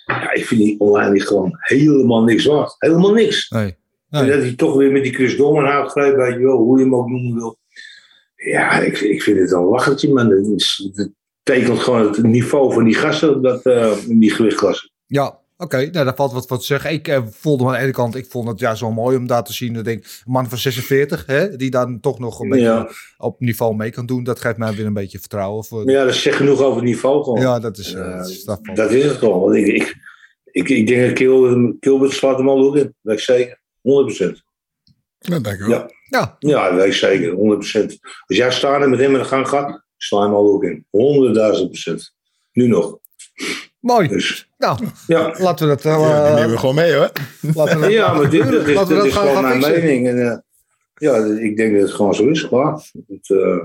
Ja, 0.06 0.32
ik 0.32 0.46
vind 0.46 0.60
die 0.60 0.80
Oleinik 0.80 1.22
gewoon 1.22 1.50
helemaal 1.58 2.22
niks 2.22 2.44
waard. 2.44 2.74
Helemaal 2.78 3.12
niks. 3.12 3.48
Nee. 3.50 3.76
En 4.10 4.26
dat 4.26 4.38
hij 4.38 4.54
toch 4.56 4.74
weer 4.76 4.92
met 4.92 5.02
die 5.02 5.12
Chris 5.14 5.36
Dorman 5.36 5.66
aangrijpt, 5.66 6.16
weet 6.16 6.32
je 6.34 6.38
wel, 6.44 6.56
hoe 6.56 6.78
je 6.78 6.84
hem 6.84 6.94
ook 6.94 7.08
noemen 7.08 7.34
wil. 7.34 7.58
Ja, 8.36 8.72
ik, 8.80 9.00
ik 9.00 9.22
vind 9.22 9.38
het 9.38 9.52
een 9.52 9.64
lachertje, 9.64 10.12
man. 10.12 10.30
Het, 10.30 10.46
is- 10.46 10.90
het 10.94 11.10
tekent 11.42 11.78
gewoon 11.78 12.06
het 12.06 12.22
niveau 12.22 12.72
van 12.72 12.84
die 12.84 12.94
gasten 12.94 13.42
dat, 13.42 13.62
eh, 13.62 13.92
in 14.08 14.18
die 14.18 14.30
gewichtklasse. 14.30 14.90
Ja, 15.06 15.38
oké. 15.62 15.76
Nou, 15.76 15.90
daar 16.04 16.14
valt 16.16 16.32
wat 16.32 16.46
voor 16.46 16.58
te 16.58 16.64
zeggen. 16.64 16.92
Ik 16.92 17.08
eh, 17.08 17.22
voelde 17.30 17.64
me 17.64 17.70
aan 17.70 17.76
de 17.76 17.82
ene 17.82 17.92
kant, 17.92 18.14
ik 18.16 18.26
vond 18.28 18.48
het 18.48 18.60
ja 18.60 18.74
zo 18.74 18.90
mooi 18.92 19.16
om 19.16 19.26
daar 19.26 19.44
te 19.44 19.52
zien. 19.52 19.76
Ik 19.76 19.84
denk, 19.84 20.04
een 20.04 20.32
man 20.32 20.48
van 20.48 20.58
46, 20.58 21.26
hè, 21.26 21.56
die 21.56 21.70
dan 21.70 22.00
toch 22.00 22.18
nog 22.18 22.40
een 22.40 22.48
beetje 22.48 22.90
op 23.16 23.40
niveau 23.40 23.76
mee 23.76 23.90
kan 23.90 24.06
doen. 24.06 24.24
Dat 24.24 24.40
geeft 24.40 24.56
mij 24.56 24.74
weer 24.74 24.86
een 24.86 24.92
beetje 24.92 25.18
vertrouwen. 25.18 25.64
Voor, 25.64 25.84
Maar 25.84 25.94
ja, 25.94 26.04
dat 26.04 26.14
zegt 26.14 26.36
genoeg 26.36 26.60
over 26.60 26.76
het 26.76 26.84
niveau 26.84 27.22
gewoon. 27.24 27.40
ja, 27.40 27.58
dat 27.58 27.78
is, 27.78 27.92
eh, 27.94 28.00
Eh, 28.10 28.16
dat 28.16 28.28
is 28.28 28.44
dat 28.44 28.60
Dat 28.74 28.90
het 28.90 29.10
gewoon. 29.12 29.40
Want 29.40 29.54
ik, 29.54 29.66
ik, 29.66 29.96
ik, 30.44 30.68
ik 30.68 30.86
denk 30.86 31.18
dat 31.18 31.72
Gilbert 31.80 32.12
slaat 32.12 32.36
hem 32.36 32.48
al 32.48 32.64
ook 32.66 32.76
in. 32.76 32.94
Weet 33.00 33.16
ik 33.18 33.24
zeker. 33.24 33.60
100%. 33.82 34.42
Dat 35.18 35.44
denk 35.44 35.60
ik 35.60 35.66
wel. 35.66 35.68
Ja. 35.70 35.88
Ja, 36.08 36.36
Ja, 36.38 36.74
weet 36.74 36.86
ik 36.86 36.92
zeker. 36.92 37.32
100%. 37.32 37.98
Als 38.26 38.36
jij 38.36 38.52
staat 38.52 38.82
en 38.82 38.90
met 38.90 38.98
hem 38.98 39.12
in 39.12 39.18
de 39.18 39.24
gang 39.24 39.48
gaat, 39.48 39.84
sla 39.96 40.22
hem 40.22 40.34
al 40.34 40.52
ook 40.52 40.64
in. 40.64 40.86
100.000 40.90 41.66
procent. 41.66 42.14
Nu 42.52 42.66
nog. 42.66 42.98
Mooi. 43.80 44.08
Dus, 44.08 44.50
Nou, 44.58 44.78
ja. 45.06 45.34
laten 45.38 45.68
we 45.68 45.74
dat... 45.74 45.84
eh, 45.84 46.00
Ja, 46.08 46.24
die 46.26 46.34
nemen 46.34 46.50
we 46.50 46.58
gewoon 46.58 46.74
mee 46.74 46.94
hoor. 46.94 47.10
laten 47.54 47.74
we 47.76 47.80
dat 47.80 47.90
Ja, 48.00 48.12
maar 48.14 48.30
dit, 48.30 48.48
dit, 48.50 48.66
is- 48.66 48.86
dit 48.88 49.12
gewoon 49.12 49.42
mijn 49.42 49.60
mening. 49.60 50.08
En, 50.08 50.30
eh, 50.30 50.38
ja, 50.94 51.14
ik 51.24 51.56
denk 51.56 51.72
dat 51.72 51.82
het 51.82 51.90
gewoon 51.90 52.14
zo 52.14 52.26
is. 52.28 52.48
Klaar. 52.48 52.72
Het, 53.08 53.30
eh, 53.30 53.58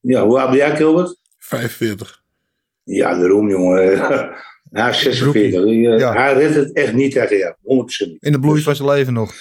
ja, 0.00 0.26
hoe 0.26 0.40
oud 0.40 0.48
ben 0.48 0.58
jij, 0.58 0.76
Gilbert? 0.76 1.16
45. 1.38 2.22
Ja, 2.84 3.14
daarom, 3.18 3.48
jongen. 3.48 3.98
Hij 4.70 4.90
is 4.90 5.02
46. 5.02 5.64
Eh, 5.64 5.98
Ja. 5.98 6.12
Hij 6.12 6.34
redt 6.34 6.54
het 6.54 6.72
echt 6.72 6.92
niet 6.92 7.12
tegen 7.12 7.36
jou. 7.36 7.54
100% 7.62 8.08
niet. 8.10 8.22
In 8.22 8.32
de 8.32 8.40
bloei 8.40 8.62
van 8.62 8.76
zijn 8.76 8.88
leven 8.88 9.12
nog. 9.12 9.34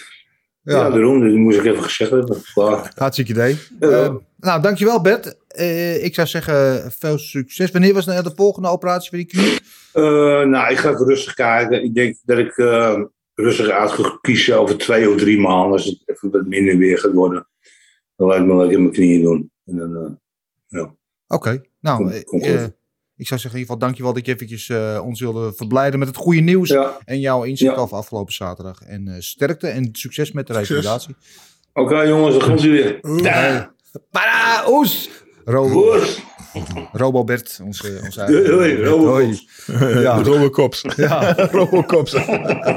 Ja, 0.62 0.74
Ja, 0.78 0.90
daarom. 0.90 1.22
Dat 1.24 1.32
moest 1.34 1.58
ik 1.58 1.66
even 1.66 1.84
gezegd 1.84 2.12
hebben. 2.12 2.42
Klaar. 2.54 2.92
hartstikke 2.96 3.32
idee. 3.32 3.58
Ja. 3.80 3.88
Eh, 3.90 4.14
nou, 4.38 4.62
dankjewel 4.62 5.02
Bert. 5.02 5.36
Eh, 5.58 6.04
ik 6.04 6.14
zou 6.16 6.28
zeggen, 6.28 6.92
veel 6.92 7.18
succes. 7.18 7.72
Wanneer 7.72 7.94
was 7.94 8.06
nou 8.06 8.24
de 8.24 8.32
volgende 8.36 8.68
operatie 8.70 9.10
voor 9.10 9.18
die 9.18 9.28
knie? 9.28 9.60
Eh, 9.94 10.04
nou, 10.48 10.72
ik 10.72 10.78
ga 10.78 10.90
even 10.90 11.06
rustig 11.06 11.34
kijken. 11.34 11.84
Ik 11.84 11.94
denk 11.96 12.18
dat 12.26 12.38
ik 12.38 12.58
eh, 12.58 13.02
rustig 13.34 13.70
uit 13.70 13.92
ga 13.92 14.18
kiezen 14.22 14.60
over 14.60 14.78
twee 14.78 15.10
of 15.10 15.18
drie 15.18 15.40
maanden. 15.40 15.72
Als 15.72 15.86
het 15.86 16.02
even 16.06 16.32
wat 16.32 16.46
minder 16.46 16.78
weer 16.78 16.98
gaat 16.98 17.14
worden. 17.14 17.48
Dan 18.16 18.28
laat 18.28 18.40
ik 18.40 18.46
me 18.46 18.56
lekker 18.56 18.80
mijn 18.80 18.92
knieën 18.94 19.22
doen. 19.22 19.52
En 19.66 19.78
dan, 19.78 20.20
Oké, 21.30 21.62
nou, 21.80 22.14
ik 23.16 23.28
zou 23.28 23.40
zeggen 23.40 23.44
in 23.44 23.44
ieder 23.44 23.60
geval 23.60 23.78
dankjewel 23.78 24.14
dat 24.14 24.26
je 24.26 24.34
eventjes 24.34 24.70
eh, 24.70 25.02
ons 25.06 25.20
wilde 25.20 25.54
verblijden 25.54 26.00
met 26.00 26.08
het 26.08 26.18
goede 26.18 26.40
nieuws. 26.40 26.70
ja. 26.70 26.98
En 27.06 27.20
jouw 27.20 27.44
inzicht 27.44 27.76
Ja. 27.76 27.82
over 27.82 27.98
afgelopen 27.98 28.34
zaterdag. 28.34 28.82
En 28.82 29.08
eh, 29.08 29.16
sterkte 29.20 29.68
en 29.68 29.90
succes 29.92 30.32
met 30.32 30.48
de 30.48 30.54
Succes. 30.54 30.70
revalidatie. 30.76 31.16
Oké 31.74 32.02
jongens, 32.02 32.38
dan 32.38 32.48
komt 32.48 32.64
u 32.64 32.72
weer. 32.72 33.00
Ja. 33.24 33.74
Para, 34.12 34.70
oes! 34.72 35.10
Ro 35.48 35.68
Goed. 35.68 36.26
Robobert, 36.92 37.60
onze, 37.64 38.00
onze 38.04 38.22
Hoi, 38.22 38.52
hoi, 38.52 38.84
Robocops. 38.88 39.46
Ja, 39.68 40.22
Robocops. 40.24 40.82
ja, 40.96 41.34
Robocops. 41.34 42.14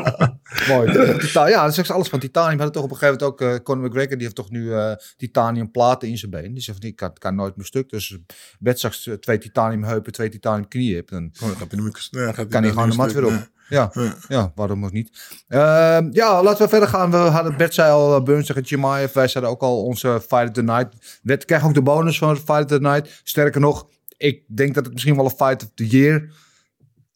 mooi. 0.69 1.19
Tita- 1.19 1.49
ja, 1.49 1.65
dat 1.67 1.79
is 1.79 1.91
alles 1.91 2.09
van 2.09 2.19
titanium. 2.19 2.57
We 2.57 2.63
hadden 2.63 2.73
toch 2.83 2.85
op 2.85 2.91
een 2.91 2.97
gegeven 2.97 3.21
moment 3.25 3.43
ook... 3.43 3.49
eh 3.49 3.63
Conor 3.65 3.85
McGregor, 3.89 4.11
die 4.15 4.23
heeft 4.23 4.35
toch 4.35 4.51
nu 4.51 4.73
eh, 4.75 4.93
titanium 5.17 5.71
platen 5.71 6.09
in 6.09 6.19
zijn 6.19 6.31
been. 6.31 6.55
Die 6.55 6.63
zegt 6.63 6.79
van, 6.81 6.89
ik 6.89 6.97
kan, 6.97 7.13
kan 7.13 7.35
nooit 7.35 7.57
meer 7.57 7.67
stuk. 7.67 7.89
Dus 7.91 8.19
Bert 8.59 8.79
straks 8.79 9.09
twee 9.21 9.39
titanium 9.39 9.85
heupen, 9.85 10.13
twee 10.13 10.29
titanium 10.29 10.69
knieën 10.69 10.95
hebt. 10.97 11.11
Dan 11.11 11.33
Oh, 11.43 12.37
dan 12.37 12.49
kan 12.49 12.63
hij 12.63 12.73
gewoon 12.73 12.91
de 12.91 12.97
mat 12.97 13.13
weer 13.13 13.25
op. 13.27 13.49
Ja, 13.71 13.91
Ja. 13.95 14.15
ja, 14.29 14.53
waarom 14.55 14.85
ook 14.85 14.93
niet. 14.93 15.11
Ehm, 15.49 16.09
ja, 16.13 16.43
laten 16.43 16.63
we 16.63 16.69
verder 16.69 16.89
gaan. 16.89 17.11
We 17.11 17.17
hadden, 17.17 17.57
Bert 17.57 17.75
zei 17.75 17.91
al, 17.93 18.17
uh, 18.19 18.25
Burns 18.25 18.47
tegen 18.47 18.65
Chimaev. 18.65 19.13
Wij 19.13 19.29
zeiden 19.29 19.53
ook 19.53 19.61
al, 19.63 19.85
onze 19.85 20.21
Fight 20.29 20.49
of 20.49 20.53
the 20.53 20.63
Night. 20.63 21.21
We 21.23 21.37
krijgen 21.37 21.69
ook 21.69 21.75
de 21.75 21.83
bonus 21.83 22.19
van 22.19 22.37
Fight 22.37 22.63
of 22.63 22.67
the 22.67 22.81
Night. 22.81 23.21
Sterker 23.25 23.61
nog, 23.61 23.87
ik 24.17 24.43
denk 24.47 24.75
dat 24.75 24.85
het 24.85 24.93
misschien 24.93 25.17
wel 25.17 25.25
een 25.25 25.31
Fight 25.31 25.63
of 25.63 25.69
the 25.75 25.87
Year 25.87 26.29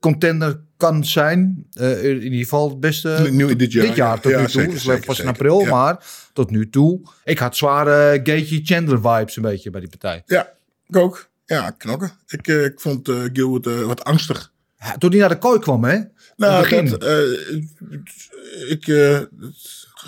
contender 0.01 0.61
kan 0.77 1.05
zijn. 1.05 1.67
Eh, 1.73 2.05
in 2.05 2.23
ieder 2.23 2.39
geval 2.39 2.69
het 2.69 2.81
beste 2.81 3.29
Nu, 3.31 3.57
dit 3.57 3.73
jaar. 3.73 3.87
dit 3.87 3.97
jaar 3.97 4.21
tot 4.21 4.33
Ja, 4.33 4.39
nu 4.39 4.43
toe. 4.47 4.53
zeker, 4.79 4.95
dus 4.97 5.07
pas 5.07 5.21
in 5.21 5.29
april, 5.29 5.61
Ja. 5.61 5.71
maar 5.71 6.05
tot 6.33 6.51
nu 6.51 6.71
toe. 6.71 7.01
Ik 7.25 7.39
had 7.39 7.57
zware 7.57 8.21
Gaethje 8.23 8.61
Chandler 8.65 9.01
vibes 9.01 9.37
een 9.37 9.43
beetje 9.43 9.71
bij 9.71 9.81
die 9.81 9.89
partij. 9.91 10.23
Ja, 10.27 10.49
ik 10.87 10.97
ook. 10.97 11.29
Ja, 11.47 11.71
knokken. 11.71 12.11
Ik, 12.27 12.47
eh, 12.49 12.65
ik 12.65 12.81
vond 12.81 13.09
eh 13.09 13.17
Gilbert 13.33 13.67
eh, 13.67 13.87
wat 13.87 14.05
angstig. 14.05 14.53
Ja, 14.79 14.97
Toen 14.99 15.11
hij 15.11 15.19
naar 15.19 15.29
de 15.29 15.39
kooi 15.39 15.59
kwam, 15.59 15.85
hè? 15.85 16.01
Nou, 16.37 16.89
dat, 16.89 17.03
eh, 17.03 18.71
ik, 18.71 18.89
eh, 18.89 19.21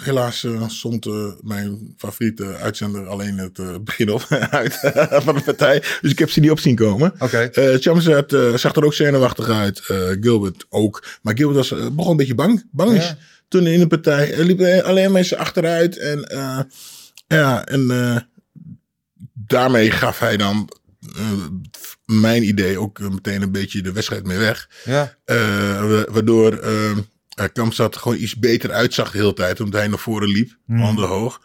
helaas 0.05 0.45
eh, 0.45 0.69
stond 0.69 1.07
mijn 1.43 1.95
favoriete 1.97 2.57
uitzender 2.57 3.07
alleen 3.07 3.39
het 3.39 3.85
begin 3.85 4.11
op 4.11 4.27
uit 4.51 4.79
van 5.23 5.35
de 5.35 5.43
partij. 5.45 5.83
Dus 6.01 6.11
ik 6.11 6.19
heb 6.19 6.31
ze 6.31 6.41
niet 6.41 6.51
op 6.51 6.59
zien 6.59 6.77
komen. 6.77 7.13
Oké. 7.19 7.51
Chamzat 7.81 8.37
zag 8.55 8.75
er 8.75 8.85
ook 8.85 8.95
zenuwachtig 8.95 9.49
uit. 9.49 9.81
Gilbert 10.21 10.67
ook. 10.69 11.05
Maar 11.23 11.37
Gilbert 11.37 11.69
was, 11.69 11.91
begon 11.95 12.11
een 12.11 12.17
beetje 12.17 12.35
bang. 12.35 12.69
Bang 12.71 12.93
is. 12.93 13.05
Ja. 13.05 13.17
Toen 13.49 13.67
in 13.67 13.79
de 13.79 13.87
partij. 13.87 14.35
Er 14.35 14.45
liepen 14.45 14.85
alleen 14.85 15.13
mensen 15.13 15.39
achteruit. 15.39 15.99
En 15.99 16.27
ja, 17.27 17.65
en 17.65 17.89
daarmee 19.35 19.91
gaf 19.91 20.19
hij 20.19 20.37
dan 20.37 20.69
mijn 22.07 22.43
idee 22.49 22.79
ook 22.81 22.99
eh, 22.99 23.09
meteen 23.09 23.43
een 23.43 23.53
beetje 23.53 23.83
de 23.83 23.93
wedstrijd 23.93 24.27
mee 24.27 24.39
weg. 24.39 24.69
Ja. 24.85 25.15
Eh, 25.25 25.37
wa- 25.89 26.07
waardoor 26.13 26.53
eh 26.53 26.91
eh, 26.91 26.99
Kamzat 27.53 27.97
gewoon 27.97 28.19
iets 28.19 28.37
beter 28.39 28.73
uitzag 28.73 29.11
de 29.11 29.19
hele 29.19 29.33
tijd. 29.35 29.61
Omdat 29.61 29.81
hij 29.81 29.89
naar 29.89 29.99
voren 29.99 30.29
liep. 30.29 30.57
Hmm. 30.67 30.81
Handen 30.81 31.09
hoog. 31.09 31.41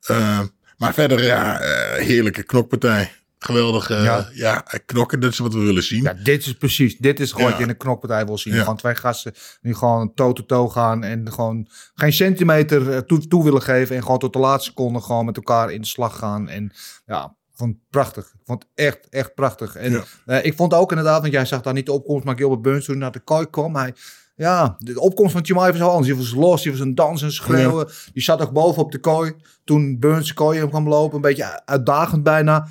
Eh, 0.00 0.40
maar 0.76 0.94
verder, 0.94 1.24
ja, 1.24 1.58
heerlijke 1.96 2.42
knokpartij. 2.42 3.12
Geweldig. 3.38 3.88
Ja. 3.88 4.28
ja. 4.32 4.64
knokken, 4.86 5.20
dat 5.20 5.32
is 5.32 5.38
wat 5.38 5.54
we 5.54 5.60
willen 5.60 5.82
zien. 5.82 6.02
Ja, 6.02 6.12
dit 6.22 6.46
is 6.46 6.52
precies. 6.52 6.96
Dit 6.96 7.20
is 7.20 7.30
gewoon 7.32 7.44
Ja. 7.44 7.50
wat 7.50 7.58
je 7.58 7.64
in 7.64 7.70
een 7.70 7.76
knokpartij 7.76 8.26
wil 8.26 8.38
zien. 8.38 8.54
Ja. 8.54 8.60
Gewoon 8.60 8.76
twee 8.76 8.94
gasten 8.94 9.34
die 9.62 9.74
gewoon 9.74 10.14
toe-to-toe 10.14 10.70
gaan. 10.70 11.04
En 11.04 11.32
gewoon 11.32 11.68
geen 11.94 12.12
centimeter 12.12 13.04
toe, 13.06 13.26
toe 13.26 13.44
willen 13.44 13.62
geven. 13.62 13.96
En 13.96 14.02
gewoon 14.02 14.18
tot 14.18 14.32
de 14.32 14.38
laatste 14.38 14.68
seconde 14.70 15.00
gewoon 15.00 15.24
met 15.24 15.36
elkaar 15.36 15.70
in 15.72 15.80
de 15.80 15.86
slag 15.86 16.18
gaan. 16.18 16.48
En 16.48 16.72
ja, 17.06 17.36
ik 17.54 17.60
vond 17.60 17.70
het 17.74 17.90
prachtig. 17.90 18.24
Ik 18.24 18.40
vond 18.44 18.62
het 18.62 18.70
echt, 18.86 19.08
echt 19.10 19.34
prachtig. 19.34 19.76
En 19.76 19.92
Ja. 19.92 20.02
eh, 20.26 20.44
ik 20.44 20.54
vond 20.56 20.74
ook 20.74 20.90
inderdaad, 20.90 21.20
want 21.20 21.32
jij 21.32 21.44
zag 21.44 21.62
daar 21.62 21.72
niet 21.74 21.86
de 21.86 21.92
opkomst. 21.92 22.24
Maar 22.24 22.36
Gilbert 22.36 22.62
Burns 22.62 22.84
toen 22.84 22.98
naar 22.98 23.12
de 23.12 23.20
kooi 23.20 23.50
kwam. 23.50 23.76
Hij, 23.76 23.94
ja, 24.36 24.76
de 24.78 25.00
opkomst 25.00 25.32
van 25.32 25.44
Chimaev 25.44 25.78
was 25.78 25.88
anders. 25.88 26.06
Die 26.06 26.16
was 26.16 26.32
los, 26.34 26.62
die 26.62 26.70
was 26.72 26.80
een 26.80 26.94
dansen, 26.94 27.32
schreeuwen. 27.32 27.88
Die 28.12 28.22
zat 28.22 28.40
ook 28.42 28.52
boven 28.52 28.82
op 28.82 28.92
de 28.92 28.98
kooi. 28.98 29.32
Toen 29.64 29.98
Burns 29.98 30.28
de 30.28 30.34
kooi 30.34 30.58
hem 30.58 30.68
kwam 30.68 30.88
lopen. 30.88 31.16
Een 31.16 31.20
beetje 31.22 31.66
uitdagend 31.66 32.22
bijna. 32.22 32.68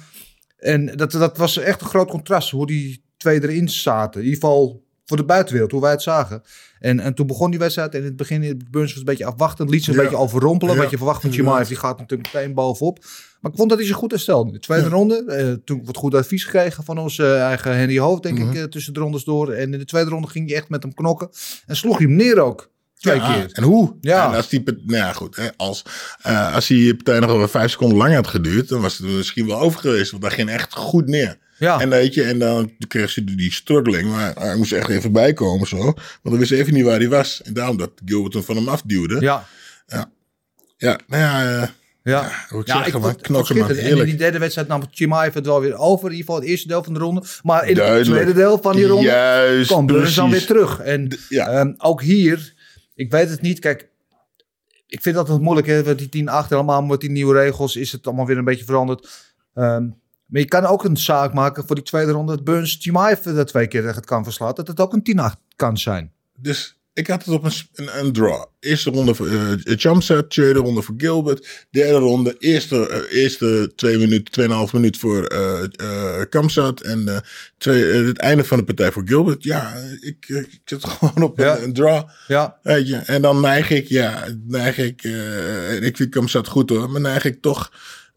En 0.58 0.86
dat, 0.86 1.12
dat 1.12 1.38
was 1.38 1.58
echt 1.58 1.82
een 1.82 1.88
groot 1.88 2.10
contrast 2.10 2.50
hoe 2.52 2.66
die 2.68 3.04
twee 3.18 3.42
erin 3.44 3.70
zaten. 3.70 4.22
In 4.22 4.28
ieder 4.28 4.42
geval 4.42 4.84
voor 5.06 5.18
de 5.18 5.26
buitenwereld, 5.26 5.72
hoe 5.72 5.82
wij 5.82 5.92
het 5.92 6.02
zagen. 6.02 6.42
En, 6.80 7.00
en 7.00 7.14
toen 7.14 7.28
begon 7.28 7.50
die 7.50 7.60
wedstrijd 7.60 7.94
en 7.94 8.00
in 8.00 8.06
het 8.06 8.16
begin, 8.16 8.68
Burns 8.72 8.90
was 8.92 9.00
een 9.00 9.06
beetje 9.06 9.26
afwachtend. 9.26 9.70
Liet 9.70 9.84
ze 9.84 9.90
een 9.90 9.96
Ja. 9.96 10.02
beetje 10.02 10.18
overrompelen. 10.18 10.76
Ja. 10.76 10.82
Wat 10.82 10.90
je 10.90 10.98
verwacht 10.98 11.22
van 11.22 11.32
Chimaev, 11.32 11.68
die 11.68 11.78
gaat 11.78 12.00
natuurlijk 12.00 12.34
meteen 12.34 12.54
bovenop. 12.54 13.06
Maar 13.44 13.52
ik 13.52 13.58
vond 13.58 13.70
dat 13.70 13.78
hij 13.78 13.88
zich 13.88 13.96
goed 13.98 14.12
herstelde. 14.12 14.52
De 14.52 14.60
tweede 14.60 14.88
ronde, 14.90 15.24
eh, 15.26 15.52
toen 15.66 15.82
wat 15.86 15.98
goed 15.98 16.16
advies 16.16 16.44
gekregen 16.44 16.84
van 16.84 16.98
onze 16.98 17.24
eh, 17.24 17.42
eigen 17.42 17.76
Henry 17.78 18.00
Hoofd, 18.00 18.24
denk 18.24 18.38
Mhm. 18.40 18.50
ik, 18.50 18.56
eh, 18.56 18.64
tussen 18.64 18.94
de 18.94 19.00
rondes 19.00 19.24
door. 19.24 19.52
En 19.52 19.74
in 19.74 19.80
de 19.80 19.86
tweede 19.86 20.10
ronde 20.10 20.28
ging 20.28 20.48
hij 20.48 20.58
echt 20.58 20.70
met 20.70 20.84
hem 20.84 20.94
knokken. 20.94 21.30
En 21.66 21.76
sloeg 21.76 21.98
hij 21.98 22.08
hem 22.08 22.16
neer 22.16 22.40
ook. 22.40 22.72
Twee 23.00 23.16
Ja, 23.16 23.34
keer. 23.34 23.50
En 23.52 23.64
hoe? 23.64 23.96
Ja. 24.02 24.30
En 24.30 24.36
als 24.36 24.50
die, 24.50 24.64
nou 24.66 24.82
ja, 24.98 25.14
goed. 25.14 25.36
Hè, 25.36 25.48
als, 25.58 25.84
als 26.54 26.68
die 26.68 26.96
partij 26.96 27.20
nog 27.20 27.32
wel 27.38 27.48
vijf 27.48 27.72
seconden 27.72 27.98
langer 27.98 28.16
had 28.16 28.28
geduurd, 28.28 28.68
dan 28.70 28.82
was 28.82 28.98
het 28.98 29.08
misschien 29.08 29.48
wel 29.48 29.60
over 29.60 29.80
geweest. 29.80 30.12
Want 30.12 30.24
daar 30.24 30.32
ging 30.32 30.50
echt 30.50 30.74
goed 30.76 31.08
neer. 31.08 31.38
Ja. 31.58 31.80
En 31.80 31.90
weet 31.90 32.14
je, 32.14 32.24
en 32.24 32.40
dan 32.40 32.72
kreeg 32.88 33.10
ze 33.10 33.24
die 33.24 33.54
struggling. 33.54 34.10
Maar 34.10 34.34
hij 34.36 34.56
moest 34.56 34.72
echt 34.72 34.90
even 34.90 35.12
bijkomen 35.12 35.68
zo. 35.68 35.78
Want 35.78 35.96
dan 36.24 36.38
wist 36.38 36.52
even 36.52 36.74
niet 36.74 36.84
waar 36.84 37.00
hij 37.00 37.10
was. 37.10 37.42
En 37.42 37.54
daarom 37.54 37.78
dat 37.78 37.92
Gilbert 38.06 38.34
hem 38.34 38.44
van 38.44 38.56
hem 38.56 38.68
afduwde. 38.68 39.20
Ja. 39.22 39.46
Ja, 40.78 41.00
nou 41.08 41.22
ja, 41.22 41.70
Ja, 42.04 42.32
hoe 42.50 42.62
ik 42.62 42.68
ja 42.68 42.78
zeg, 42.78 42.86
ik 42.86 42.94
maar 42.94 43.02
vond 43.02 43.16
het 43.16 43.22
knokken 43.22 43.58
man. 43.58 43.70
En 43.70 43.98
in 43.98 44.06
die 44.06 44.16
derde 44.16 44.38
wedstrijd 44.40 44.68
nam 44.68 44.84
Chimaev 44.92 45.34
het 45.34 45.46
wel 45.46 45.62
weer 45.62 45.76
over. 45.76 46.06
In 46.06 46.12
ieder 46.12 46.26
geval 46.26 46.42
het 46.42 46.50
eerste 46.50 46.68
deel 46.68 46.84
van 46.84 46.94
de 46.94 47.00
ronde. 47.00 47.24
Maar 47.44 47.68
in 47.68 47.76
Duidelijk. 47.76 48.08
het 48.08 48.16
tweede 48.16 48.34
deel 48.40 48.58
van 48.62 48.76
die 48.76 48.86
ronde 48.88 49.08
Juist, 49.08 49.70
kwam 49.70 49.86
Burns 49.86 50.16
dan 50.16 50.30
weer 50.30 50.46
terug. 50.46 50.80
En 50.80 51.18
ja. 51.30 51.48
ehm, 51.48 51.74
ook 51.78 52.02
hier, 52.02 52.54
ik 52.96 53.12
weet 53.12 53.30
het 53.30 53.42
niet. 53.42 53.60
Kijk, 53.60 53.90
ik 54.88 55.02
vind 55.02 55.16
dat 55.16 55.28
het 55.28 55.42
moeilijk. 55.42 55.68
Hè, 55.68 55.84
want 55.84 56.12
die 56.12 56.24
10-8 56.46 56.48
helemaal 56.48 56.82
met 56.82 57.00
die 57.00 57.12
nieuwe 57.12 57.34
regels 57.34 57.76
is 57.76 57.92
het 57.92 58.08
allemaal 58.08 58.26
weer 58.26 58.38
een 58.38 58.44
beetje 58.44 58.66
veranderd. 58.66 59.10
Ehm, 59.54 59.88
maar 60.26 60.42
je 60.42 60.48
kan 60.48 60.66
ook 60.66 60.84
een 60.84 60.98
zaak 60.98 61.34
maken 61.34 61.66
voor 61.66 61.76
die 61.76 61.86
tweede 61.86 62.12
ronde. 62.12 62.36
Dat 62.36 62.44
Burns 62.44 62.78
Chimaev 62.80 63.24
dat 63.24 63.48
twee 63.48 63.68
keer 63.68 63.96
het 63.96 64.06
kan 64.06 64.24
verslaan. 64.24 64.54
Dat 64.56 64.68
het 64.68 64.80
ook 64.80 64.94
een 64.94 65.04
10-8 65.04 65.38
kan 65.56 65.78
zijn. 65.78 66.12
Dus 66.36 66.83
ik 66.94 67.08
had 67.08 67.26
het 67.26 67.34
op 67.34 67.44
een, 67.44 67.52
een, 67.76 68.00
een 68.00 68.12
draw. 68.12 68.46
Eerste 68.60 68.90
ronde 68.90 69.16
voor 69.16 69.28
uh, 69.28 69.52
Jumpset, 69.76 70.30
tweede 70.30 70.60
ronde 70.60 70.82
voor 70.82 70.96
Gilbert. 70.98 71.66
Derde 71.72 71.98
ronde, 71.98 72.36
eerste, 72.40 72.88
eh, 72.90 73.22
eerste 73.22 73.72
twee 73.76 73.98
minuten, 73.98 74.32
tweeënhalf 74.32 74.74
minuut 74.74 74.98
voor 74.98 75.26
eh 75.26 75.64
eh, 75.76 76.22
Kamsat. 76.30 76.82
En 76.82 77.08
eh, 77.08 77.18
twee, 77.58 77.92
eh, 77.92 78.06
het 78.06 78.18
einde 78.18 78.44
van 78.44 78.58
de 78.58 78.64
partij 78.64 78.92
voor 78.92 79.04
Gilbert. 79.06 79.44
Ja, 79.44 79.74
ik, 80.02 80.26
eh, 80.28 80.38
ik 80.38 80.60
zit 80.66 80.86
gewoon 80.88 81.24
op 81.24 81.38
Ja. 81.40 81.58
een, 81.58 81.64
een 81.64 81.74
draw. 81.74 82.10
Ja. 82.28 82.60
Weet 82.64 82.88
je, 82.88 82.96
en 82.96 83.22
dan 83.22 83.42
neig 83.42 83.70
ik, 83.70 83.88
ja, 83.88 84.28
neig 84.48 84.78
ik, 84.78 85.04
eh, 85.04 85.76
en 85.76 85.84
ik 85.84 85.98
vind 85.98 86.10
Kamsat 86.10 86.48
goed 86.48 86.70
hoor, 86.70 86.90
maar 86.90 87.02
neig 87.02 87.26
ik 87.26 87.42
toch 87.42 87.72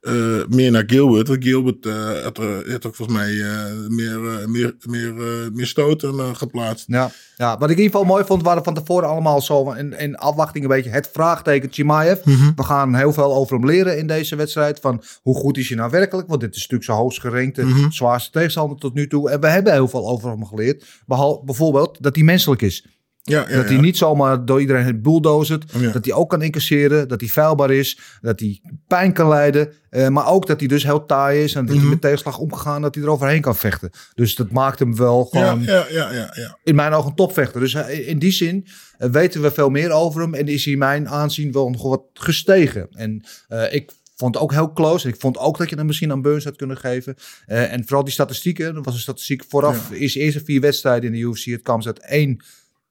eh, 0.07 0.47
meer 0.57 0.71
naar 0.71 0.83
Gilbert. 0.87 1.29
Want 1.29 1.45
Gilbert 1.45 1.87
eh, 1.87 2.23
had, 2.23 2.39
er- 2.39 2.71
had 2.73 2.87
ook 2.87 2.95
volgens 2.95 3.19
mij 3.19 3.41
eh, 3.41 3.65
meer, 3.89 4.21
meer, 4.49 4.75
meer, 4.89 5.15
meer 5.53 5.67
stoten 5.67 6.37
geplaatst. 6.37 6.85
Ja, 6.89 7.11
ja, 7.37 7.59
wat 7.59 7.71
ik 7.71 7.77
in 7.77 7.83
ieder 7.83 7.99
geval 7.99 8.15
mooi 8.15 8.25
vond, 8.25 8.43
waren 8.43 8.65
van 8.65 8.75
tevoren 8.75 9.09
allemaal 9.09 9.41
zo 9.41 9.73
in, 9.73 9.99
in 9.99 10.17
afwachting 10.17 10.65
een 10.65 10.71
beetje 10.71 10.91
het 10.91 11.09
vraagteken 11.13 11.73
Chimaev. 11.73 12.25
Mhm. 12.25 12.51
We 12.57 12.63
gaan 12.63 12.95
heel 12.95 13.13
veel 13.13 13.35
over 13.35 13.57
hem 13.57 13.67
leren 13.67 13.99
in 13.99 14.07
deze 14.07 14.37
wedstrijd. 14.37 14.81
Van 14.81 15.03
hoe 15.23 15.35
goed 15.37 15.59
is 15.59 15.69
hij 15.69 15.77
nou 15.79 15.91
werkelijk? 15.91 16.29
Want 16.29 16.41
dit 16.41 16.51
is 16.51 16.57
natuurlijk 16.57 16.85
zijn 16.85 16.99
hoogst 16.99 17.21
gerankte, 17.21 17.63
Mhm. 17.65 17.91
zwaarste 17.91 18.31
tegenstander 18.31 18.79
tot 18.79 18.95
nu 18.95 19.07
toe. 19.09 19.31
En 19.31 19.41
we 19.41 19.49
hebben 19.49 19.73
heel 19.73 19.89
veel 19.89 20.09
over 20.09 20.31
hem 20.31 20.47
geleerd. 20.47 20.85
Behal, 21.07 21.43
bijvoorbeeld 21.45 22.03
dat 22.03 22.15
hij 22.15 22.25
menselijk 22.25 22.63
is. 22.63 22.87
Ja, 23.29 23.47
ja, 23.49 23.57
dat 23.57 23.69
hij 23.69 23.77
niet 23.77 23.97
zomaar 23.97 24.45
door 24.45 24.61
iedereen 24.61 24.85
het 24.85 25.03
bulldozert. 25.03 25.65
Ja. 25.79 25.91
Dat 25.91 26.05
hij 26.05 26.15
ook 26.15 26.31
kan 26.31 26.43
incasseren. 26.43 27.09
Dat 27.09 27.21
hij 27.21 27.29
vuilbaar 27.29 27.71
is. 27.71 27.99
Dat 28.21 28.41
hij 28.41 28.61
pijn 28.87 29.13
kan 29.13 29.29
leiden. 29.29 29.73
eh, 29.91 30.09
maar 30.09 30.27
ook 30.27 30.47
dat 30.47 30.59
hij 30.61 30.69
dus 30.69 30.83
heel 30.83 31.07
taai 31.07 31.43
is. 31.43 31.55
En 31.55 31.65
dat 31.67 31.75
Mhm. 31.75 31.83
hij 31.85 31.93
met 31.93 32.01
tegenslag 32.01 32.39
omgegaan. 32.39 32.83
Dat 32.83 32.95
hij 32.95 33.05
eroverheen 33.05 33.41
kan 33.41 33.57
vechten. 33.57 33.91
Dus 34.15 34.35
dat 34.35 34.51
maakt 34.51 34.79
hem 34.79 34.97
wel 34.97 35.25
gewoon 35.25 35.63
ja, 35.63 35.87
ja, 35.91 36.13
ja, 36.13 36.33
ja. 36.35 36.59
in 36.65 36.75
mijn 36.75 36.93
ogen 36.93 37.09
een 37.11 37.17
topvechter. 37.17 37.61
Dus 37.61 37.73
hij- 37.73 37.95
in 37.95 38.19
die 38.19 38.31
zin 38.31 38.67
eh, 38.99 39.11
weten 39.11 39.43
we 39.43 39.51
veel 39.51 39.69
meer 39.71 39.91
over 39.91 40.21
hem. 40.21 40.35
En 40.35 40.49
is 40.49 40.65
hij 40.65 40.73
in 40.73 40.79
mijn 40.79 41.09
aanzien 41.09 41.53
wel 41.53 41.71
nog 41.71 41.83
wat 41.83 42.03
gestegen. 42.15 42.87
En 42.91 43.25
eh, 43.49 43.73
ik 43.75 43.91
vond 44.17 44.35
het 44.35 44.43
ook 44.43 44.53
heel 44.53 44.73
close. 44.73 45.07
En 45.09 45.13
ik 45.15 45.21
vond 45.21 45.39
ook 45.39 45.59
dat 45.59 45.71
je 45.71 45.77
hem 45.77 45.87
misschien 45.87 46.11
aan 46.11 46.23
Burns 46.23 46.45
had 46.45 46.57
kunnen 46.57 46.77
geven. 46.77 47.15
Eh, 47.47 47.73
en 47.73 47.83
vooral 47.85 48.05
die 48.05 48.13
statistieken. 48.13 48.67
Er 48.77 48.83
was 48.83 48.95
een 48.95 49.01
statistiek 49.01 49.45
vooraf. 49.49 49.91
Is 49.91 50.15
eerste 50.15 50.45
vier 50.45 50.61
wedstrijden 50.61 51.15
in 51.15 51.21
de 51.21 51.29
UFC. 51.29 51.45
Het 51.45 51.63
kwam 51.63 51.83
uit 51.87 51.99
één 52.01 52.45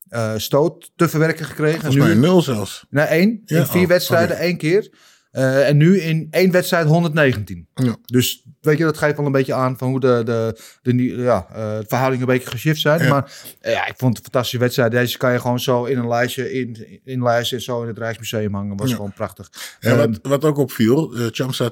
eh, 0.07 0.33
stoot 0.37 0.91
te 0.95 1.09
verwerken 1.09 1.45
gekregen. 1.45 1.81
Volgens 1.81 2.05
mij 2.05 2.13
nul 2.13 2.41
zelfs. 2.41 2.85
Nee, 2.89 3.05
één. 3.05 3.41
Ja, 3.45 3.57
in 3.59 3.65
vier 3.65 3.81
oh, 3.81 3.87
wedstrijden, 3.87 4.37
één 4.37 4.57
keer. 4.57 4.89
Eh, 5.35 5.67
en 5.67 5.77
nu 5.77 5.99
in 5.99 6.27
één 6.31 6.51
wedstrijd 6.51 6.87
119. 6.87 7.67
Ja. 7.73 7.95
Dus 8.05 8.43
weet 8.61 8.77
je, 8.77 8.83
dat 8.83 8.97
geeft 8.97 9.17
wel 9.17 9.25
een 9.25 9.31
beetje 9.31 9.53
aan 9.53 9.77
van 9.77 9.89
hoe 9.89 9.99
de, 9.99 10.21
de, 10.25 10.59
de, 10.81 11.03
ja, 11.03 11.47
eh, 11.53 11.77
verhoudingen 11.87 12.27
een 12.27 12.33
beetje 12.33 12.49
geshift 12.49 12.81
zijn. 12.81 13.03
Ja. 13.03 13.09
Maar 13.09 13.31
ja, 13.61 13.87
ik 13.87 13.93
vond 13.97 14.17
het 14.17 14.17
een 14.17 14.31
fantastische 14.31 14.57
wedstrijd. 14.57 14.91
Deze 14.91 15.17
kan 15.17 15.31
je 15.31 15.39
gewoon 15.39 15.59
zo 15.59 15.83
in 15.83 15.97
een 15.97 16.07
lijstje 16.07 16.53
in, 16.53 16.99
inlijsten 17.03 17.57
en 17.57 17.63
zo 17.63 17.81
in 17.81 17.87
het 17.87 17.97
Rijksmuseum 17.97 18.53
hangen. 18.53 18.77
Was 18.77 18.89
Ja. 18.89 18.95
gewoon 18.95 19.13
prachtig. 19.13 19.49
En 19.79 19.91
Ehm, 19.91 19.97
wat, 19.99 20.19
wat 20.21 20.45
ook 20.45 20.57
opviel, 20.57 21.17
uh, 21.17 21.27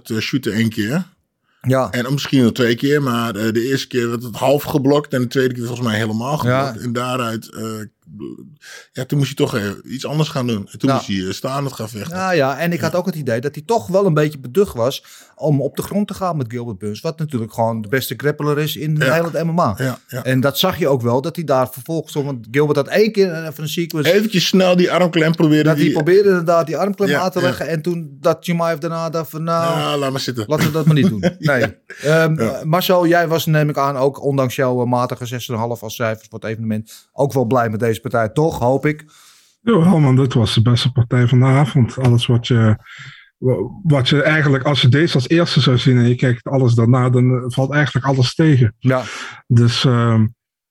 uh, 0.10 0.20
shootte 0.20 0.52
één 0.52 0.70
keer. 0.70 1.12
Ja. 1.62 1.92
En 1.92 2.14
misschien 2.14 2.44
nog 2.44 2.52
twee 2.52 2.76
keer, 2.76 3.02
maar 3.02 3.34
de 3.34 3.68
eerste 3.68 3.88
keer 3.88 4.10
werd 4.10 4.24
het 4.24 4.36
half 4.36 4.64
geblokt 4.64 5.14
en 5.14 5.22
de 5.22 5.28
tweede 5.28 5.54
keer 5.54 5.66
volgens 5.66 5.88
mij 5.88 5.98
helemaal 5.98 6.38
geblokt. 6.38 6.76
Ja. 6.76 6.82
En 6.82 6.94
daaruit, 6.94 7.50
ja, 8.92 9.06
toen 9.06 9.18
moest 9.18 9.38
hij 9.40 9.48
toch 9.48 9.58
eh, 9.58 9.92
iets 9.94 10.06
anders 10.06 10.30
gaan 10.30 10.48
doen. 10.48 10.68
En 10.72 10.80
toen 10.80 10.90
Ja. 10.90 10.96
moest 10.96 11.08
hij 11.08 11.16
uh, 11.16 11.32
staan 11.32 11.64
het 11.66 11.74
gaan 11.74 11.90
vechten. 11.90 12.18
Ja, 12.18 12.32
ja, 12.32 12.58
en 12.60 12.72
ik 12.72 12.80
had 12.82 12.96
ook 12.96 13.06
het 13.06 13.16
idee 13.16 13.42
dat 13.42 13.56
hij 13.56 13.64
toch 13.66 13.88
wel 13.88 14.06
een 14.06 14.14
beetje 14.14 14.40
beducht 14.40 14.74
was 14.76 15.04
om 15.36 15.62
op 15.62 15.76
de 15.76 15.82
grond 15.82 16.08
te 16.08 16.14
gaan 16.14 16.38
met 16.38 16.46
Gilbert 16.52 16.78
Burns. 16.78 17.02
Wat 17.02 17.20
natuurlijk 17.20 17.54
gewoon 17.54 17.82
de 17.82 17.88
beste 17.88 18.14
grappler 18.18 18.60
is 18.60 18.76
in 18.76 18.96
Ja. 18.96 19.14
heel 19.14 19.24
het 19.32 19.44
MMA. 19.44 19.74
Ja, 19.78 20.00
ja. 20.08 20.24
En 20.24 20.40
dat 20.40 20.58
zag 20.58 20.78
je 20.78 20.88
ook 20.88 21.02
wel, 21.02 21.22
dat 21.22 21.36
hij 21.36 21.46
daar 21.46 21.70
vervolgens. 21.72 22.14
Want 22.14 22.48
Gilbert 22.52 22.78
had 22.78 22.88
één 22.88 23.12
keer 23.12 23.46
even 23.48 23.64
een 23.64 23.70
sequence. 23.70 24.14
Eventjes 24.14 24.48
snel 24.48 24.76
die 24.76 24.92
armklem 24.92 25.36
proberen. 25.36 25.64
Dat 25.66 25.76
hij 25.76 25.84
die, 25.84 25.94
probeerde 25.94 26.30
inderdaad 26.30 26.66
die 26.66 26.78
armklem 26.78 27.16
aan 27.16 27.32
te 27.32 27.42
leggen. 27.42 27.68
En 27.68 27.82
toen 27.82 28.18
dat 28.20 28.38
Chimaev 28.42 28.78
daarna 28.80 29.10
dacht 29.10 29.30
van 29.30 29.44
nou, 29.44 29.80
Ja, 29.80 29.98
laat 29.98 30.12
maar 30.12 30.20
zitten. 30.20 30.44
laten 30.48 30.66
we 30.66 30.72
dat 30.72 30.86
maar 30.86 30.96
niet 30.96 31.10
doen. 31.10 31.22
Nee. 31.40 31.76
Ja. 32.02 32.62
Marcel, 32.64 33.08
jij 33.08 33.28
was 33.28 33.46
neem 33.46 33.70
ik 33.70 33.78
aan 33.78 33.98
ook 33.98 34.24
ondanks 34.24 34.56
jouw 34.56 34.82
eh, 34.82 34.88
matige 34.90 35.42
6,5 35.52 35.58
als 35.58 35.96
cijfers 35.96 36.28
voor 36.30 36.40
het 36.40 36.50
evenement 36.50 37.08
ook 37.14 37.34
wel 37.34 37.46
blij 37.46 37.70
met 37.70 37.80
deze 37.80 38.02
partij. 38.10 38.30
Toch, 38.30 38.60
hoop 38.60 38.86
ik. 38.86 39.06
Ja, 39.62 39.98
man, 39.98 40.16
dit 40.16 40.34
was 40.34 40.54
de 40.54 40.62
beste 40.62 40.92
partij 40.92 41.28
van 41.28 41.40
de 41.40 41.46
avond. 41.46 41.98
Alles 41.98 42.26
wat 42.26 42.48
je, 42.48 42.78
wat 43.84 44.10
je 44.10 44.22
eigenlijk, 44.22 44.64
als 44.64 44.82
je 44.82 44.88
deze 44.88 45.14
als 45.14 45.28
eerste 45.30 45.62
zou 45.62 45.78
zien 45.78 45.98
en 45.98 46.08
je 46.08 46.16
kijkt 46.16 46.44
alles 46.44 46.74
daarna, 46.74 47.10
dan 47.10 47.44
valt 47.52 47.72
eigenlijk 47.72 48.06
alles 48.06 48.36
tegen. 48.36 48.76
Ja. 48.80 49.04
Dus, 49.48 49.86
ehm, 49.86 50.28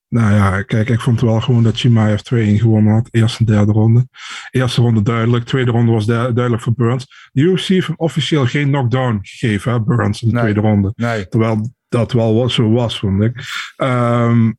nou 0.08 0.34
ja, 0.34 0.62
kijk, 0.62 0.88
ik 0.88 1.00
vond 1.00 1.20
wel 1.20 1.40
gewoon 1.40 1.62
dat 1.62 1.76
Chimaev 1.76 2.20
2-1 2.20 2.58
gewonnen 2.60 2.92
had. 2.92 3.08
Eerste 3.10 3.38
en 3.38 3.44
derde 3.44 3.72
ronde. 3.72 4.08
Eerste 4.50 4.80
ronde 4.80 5.02
duidelijk, 5.02 5.44
tweede 5.44 5.70
ronde 5.70 5.92
was 5.92 6.06
du- 6.06 6.12
duidelijk 6.32 6.62
voor 6.62 6.74
Burns. 6.74 7.30
De 7.32 7.40
UFC 7.40 7.66
heeft 7.66 7.90
officieel 7.96 8.46
geen 8.46 8.68
knockdown 8.68 9.18
gegeven, 9.22 9.72
hè, 9.72 9.80
Burns, 9.82 10.22
in 10.22 10.28
de 10.28 10.34
Nee. 10.34 10.42
tweede 10.42 10.60
ronde. 10.60 10.92
Nee. 10.96 11.28
Terwijl 11.28 11.70
dat 11.88 12.12
wel 12.12 12.50
zo 12.50 12.70
was, 12.70 12.98
vond 12.98 13.22
ik. 13.22 13.40
Ehm, 13.76 14.52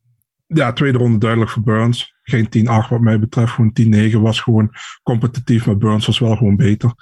ja, 0.54 0.72
tweede 0.72 0.98
ronde 0.98 1.18
duidelijk 1.18 1.50
voor 1.50 1.62
Burns. 1.62 2.14
Geen 2.22 2.48
10-8 2.58 2.88
wat 2.88 3.00
mij 3.00 3.18
betreft. 3.18 3.52
Gewoon 3.52 3.72
10-9 4.12 4.16
was 4.20 4.40
gewoon 4.40 4.70
competitief. 5.02 5.66
Maar 5.66 5.76
Burns 5.78 6.06
was 6.06 6.18
wel 6.18 6.36
gewoon 6.36 6.56
beter. 6.56 6.92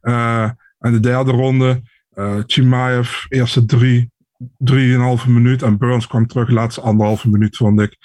Eh, 0.00 0.50
en 0.78 0.92
de 0.92 1.00
derde 1.00 1.30
ronde. 1.30 1.82
eh 2.14 2.36
Chimaev, 2.46 3.24
eerste 3.28 3.64
drie, 3.64 4.12
drieënhalve 4.58 5.30
minuut. 5.30 5.62
En 5.62 5.78
Burns 5.78 6.06
kwam 6.06 6.26
terug, 6.26 6.48
laatste 6.50 6.80
anderhalve 6.80 7.28
minuut, 7.30 7.56
vond 7.56 7.80
ik. 7.80 7.96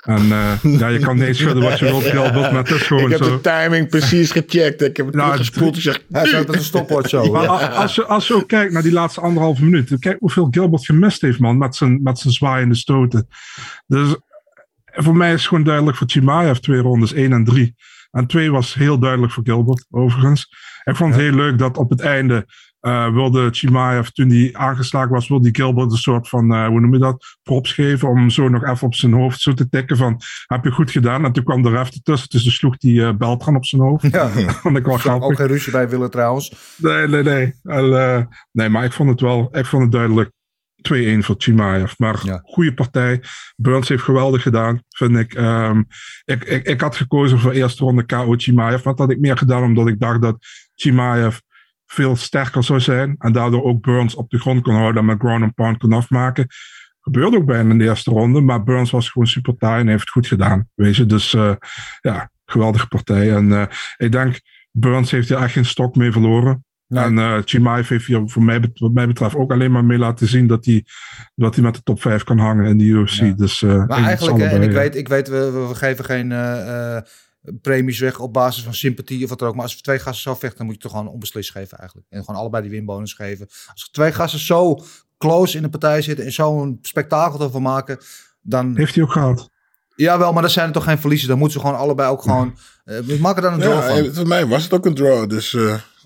En 0.00 0.32
eh, 0.32 0.52
ja, 0.80 0.88
je 0.88 0.98
kan 0.98 1.16
nee 1.16 1.34
schudden 1.34 1.62
wat 1.62 1.78
je 1.78 1.84
wilt, 1.84 2.04
Gilbert, 2.04 2.52
maar 2.52 2.62
het 2.62 2.70
is 2.70 2.82
gewoon 2.82 3.04
ik 3.04 3.10
heb 3.10 3.22
zo. 3.22 3.30
de 3.30 3.40
timing 3.40 3.88
precies 3.88 4.30
gecheckt. 4.30 4.82
Ik 4.82 4.96
heb 4.96 5.06
het 5.06 5.14
Nou, 5.14 5.30
teruggespoeld. 5.30 5.76
Ik 5.76 5.82
zeg, 5.82 6.02
Hij 6.10 6.26
zat 6.26 6.54
een 6.54 6.62
stopwatch 6.64 7.08
zo. 7.08 7.30
Maar 7.32 7.48
als 7.48 7.94
je, 7.94 8.04
als 8.04 8.26
je 8.26 8.34
ook 8.34 8.48
kijkt 8.48 8.72
naar 8.72 8.82
die 8.82 8.92
laatste 8.92 9.20
anderhalve 9.20 9.64
minuut. 9.64 9.98
Kijk 9.98 10.16
hoeveel 10.18 10.48
Gilbert 10.50 10.84
gemist 10.84 11.20
heeft, 11.20 11.38
man. 11.38 11.58
Met 11.58 11.76
zijn, 11.76 12.02
met 12.02 12.18
zijn 12.18 12.32
zwaaiende 12.32 12.74
stoten. 12.74 13.26
Dus 13.86 14.16
voor 14.96 15.16
mij 15.16 15.32
is 15.32 15.38
het 15.38 15.48
gewoon 15.48 15.64
duidelijk 15.64 15.96
voor 15.96 16.08
Chimaev 16.08 16.56
twee 16.56 16.80
rondes, 16.80 17.12
één 17.12 17.32
en 17.32 17.44
drie. 17.44 17.74
En 18.10 18.26
twee 18.26 18.50
was 18.50 18.74
heel 18.74 18.98
duidelijk 18.98 19.32
voor 19.32 19.44
Gilbert, 19.44 19.86
overigens. 19.90 20.48
Ik 20.84 20.96
vond 20.96 21.14
het 21.14 21.22
heel 21.22 21.32
leuk 21.32 21.58
dat 21.58 21.76
op 21.76 21.90
het 21.90 22.00
einde 22.00 22.46
eh, 22.80 23.12
wilde 23.12 23.48
Chimaev, 23.50 24.08
toen 24.08 24.30
hij 24.30 24.50
aangeslagen 24.52 25.10
was, 25.10 25.28
wilde 25.28 25.50
die 25.50 25.62
Gilbert 25.62 25.90
een 25.90 25.96
soort 25.96 26.28
van, 26.28 26.52
eh, 26.54 26.66
hoe 26.66 26.80
noem 26.80 26.92
je 26.92 26.98
dat, 26.98 27.24
props 27.42 27.72
geven. 27.72 28.08
Om 28.08 28.30
zo 28.30 28.48
nog 28.48 28.64
even 28.64 28.86
op 28.86 28.94
zijn 28.94 29.12
hoofd 29.12 29.40
zo 29.40 29.52
te 29.52 29.68
tikken 29.68 29.96
van, 29.96 30.20
heb 30.46 30.64
je 30.64 30.70
goed 30.70 30.90
gedaan. 30.90 31.24
En 31.24 31.32
toen 31.32 31.44
kwam 31.44 31.62
de 31.62 31.70
ref 31.70 31.90
ertussen, 31.90 32.28
dus 32.30 32.56
sloeg 32.56 32.76
die 32.76 33.04
eh 33.04 33.16
Beltran 33.16 33.56
op 33.56 33.64
zijn 33.64 33.82
hoofd. 33.82 34.04
Ja. 34.16 34.28
vond 34.62 34.76
ik 34.76 34.84
wel 34.84 34.96
grappig. 34.96 35.28
Ook 35.28 35.36
geen 35.36 35.46
ruzie 35.46 35.72
bij 35.72 35.88
willen 35.88 36.10
trouwens. 36.10 36.74
Nee, 36.76 37.08
nee, 37.08 37.22
nee. 37.22 37.54
Nee, 38.52 38.68
maar 38.68 38.84
ik 38.84 38.92
vond 38.92 39.10
het 39.10 39.20
wel, 39.20 39.48
ik 39.52 39.66
vond 39.66 39.82
het 39.82 39.92
duidelijk 39.92 40.30
2-1 40.82 41.24
voor 41.24 41.34
Chimaev. 41.38 41.92
Maar 41.98 42.20
Ja. 42.22 42.40
goede 42.44 42.74
partij. 42.74 43.22
Burns 43.56 43.88
heeft 43.88 44.02
geweldig 44.02 44.42
gedaan, 44.42 44.82
vind 44.88 45.16
ik. 45.16 45.34
Ehm, 45.34 45.82
ik, 46.24 46.44
ik. 46.44 46.66
Ik 46.66 46.80
had 46.80 46.96
gekozen 46.96 47.38
voor 47.38 47.52
eerste 47.52 47.84
ronde 47.84 48.06
KO 48.06 48.34
Chimaev. 48.36 48.84
Maar 48.84 48.94
dat 48.94 48.98
had 48.98 49.10
ik 49.10 49.20
meer 49.20 49.36
gedaan 49.36 49.62
omdat 49.62 49.88
ik 49.88 50.00
dacht 50.00 50.22
dat 50.22 50.36
Chimaev 50.74 51.38
veel 51.86 52.16
sterker 52.16 52.64
zou 52.64 52.80
zijn. 52.80 53.14
En 53.18 53.32
daardoor 53.32 53.62
ook 53.62 53.80
Burns 53.82 54.14
op 54.14 54.30
de 54.30 54.38
grond 54.38 54.62
kon 54.62 54.74
houden 54.74 55.00
en 55.00 55.06
met 55.06 55.18
ground 55.18 55.42
and 55.42 55.54
pound 55.54 55.78
kon 55.78 55.92
afmaken. 55.92 56.46
Gebeurde 57.00 57.36
ook 57.36 57.46
bijna 57.46 57.70
in 57.70 57.78
de 57.78 57.84
eerste 57.84 58.10
ronde. 58.10 58.40
Maar 58.40 58.62
Burns 58.64 58.90
was 58.90 59.10
gewoon 59.10 59.28
super 59.28 59.56
taai 59.56 59.80
en 59.80 59.88
heeft 59.88 60.00
het 60.00 60.10
goed 60.10 60.26
gedaan. 60.26 60.68
Weet 60.74 60.96
je, 60.96 61.06
dus 61.06 61.34
uh, 61.34 61.54
ja, 62.00 62.30
geweldige 62.44 62.86
partij. 62.86 63.34
En 63.34 63.46
uh, 63.48 63.64
ik 63.96 64.12
denk, 64.12 64.40
Burns 64.70 65.10
heeft 65.10 65.28
hier 65.28 65.38
echt 65.38 65.52
geen 65.52 65.64
stok 65.64 65.96
mee 65.96 66.12
verloren. 66.12 66.64
Nee. 66.88 67.04
En 67.04 67.16
uh, 67.16 67.38
Chimaev 67.44 67.88
heeft 67.88 68.06
hier 68.06 68.22
voor 68.26 68.42
mij, 68.42 68.72
wat 68.74 68.92
mij 68.92 69.06
betreft 69.06 69.34
ook 69.34 69.52
alleen 69.52 69.72
maar 69.72 69.84
mee 69.84 69.98
laten 69.98 70.26
zien 70.26 70.46
dat 70.46 70.64
hij, 70.64 70.84
dat 71.34 71.54
hij 71.54 71.64
met 71.64 71.74
de 71.74 71.82
top 71.82 72.00
5 72.00 72.24
kan 72.24 72.38
hangen 72.38 72.66
in 72.66 72.78
de 72.78 72.84
UFC. 72.84 73.20
Ja. 73.20 73.32
Dus, 73.32 73.60
uh, 73.60 73.86
maar 73.86 74.04
eigenlijk, 74.04 74.38
en 74.38 74.62
ik 74.62 74.70
weet, 74.70 74.96
ik 74.96 75.08
weet 75.08 75.28
we, 75.28 75.66
we 75.68 75.74
geven 75.74 76.04
geen 76.04 76.30
uh, 76.30 76.98
premies 77.60 77.98
weg 77.98 78.18
op 78.18 78.32
basis 78.32 78.62
van 78.62 78.74
sympathie 78.74 79.22
of 79.22 79.28
wat 79.28 79.38
dan 79.38 79.48
ook. 79.48 79.54
Maar 79.54 79.64
als 79.64 79.74
we 79.74 79.80
twee 79.80 79.98
gasten 79.98 80.22
zo 80.22 80.34
vechten, 80.34 80.56
dan 80.56 80.66
moet 80.66 80.74
je 80.74 80.80
toch 80.80 80.90
gewoon 80.90 81.08
onbeslist 81.08 81.50
geven 81.50 81.78
eigenlijk. 81.78 82.08
En 82.10 82.24
gewoon 82.24 82.40
allebei 82.40 82.62
die 82.62 82.72
winbonus 82.72 83.12
geven. 83.12 83.46
Als 83.72 83.88
twee 83.90 84.12
gasten 84.12 84.40
zo 84.40 84.84
close 85.18 85.56
in 85.56 85.62
de 85.62 85.68
partij 85.68 86.02
zitten 86.02 86.24
en 86.24 86.32
zo'n 86.32 86.78
spektakel 86.82 87.40
ervan 87.40 87.62
maken, 87.62 87.98
dan... 88.40 88.76
Heeft 88.76 88.94
hij 88.94 89.04
ook 89.04 89.12
gehad. 89.12 89.50
Jawel, 89.96 90.32
maar 90.32 90.42
dan 90.42 90.50
zijn 90.50 90.66
er 90.66 90.72
toch 90.72 90.84
geen 90.84 90.98
verliezers. 90.98 91.30
Dan 91.30 91.38
moeten 91.38 91.60
ze 91.60 91.66
gewoon 91.66 91.80
allebei 91.80 92.10
ook 92.10 92.22
gewoon... 92.22 92.56
Uh, 92.84 92.98
we 92.98 93.18
maken 93.20 93.42
daar 93.42 93.52
een 93.52 93.60
draw 93.60 93.72
ja, 93.72 94.02
van. 94.02 94.14
Voor 94.14 94.26
mij 94.26 94.46
was 94.46 94.62
het 94.62 94.72
ook 94.72 94.86
een 94.86 94.94
draw, 94.94 95.28
dus... 95.28 95.56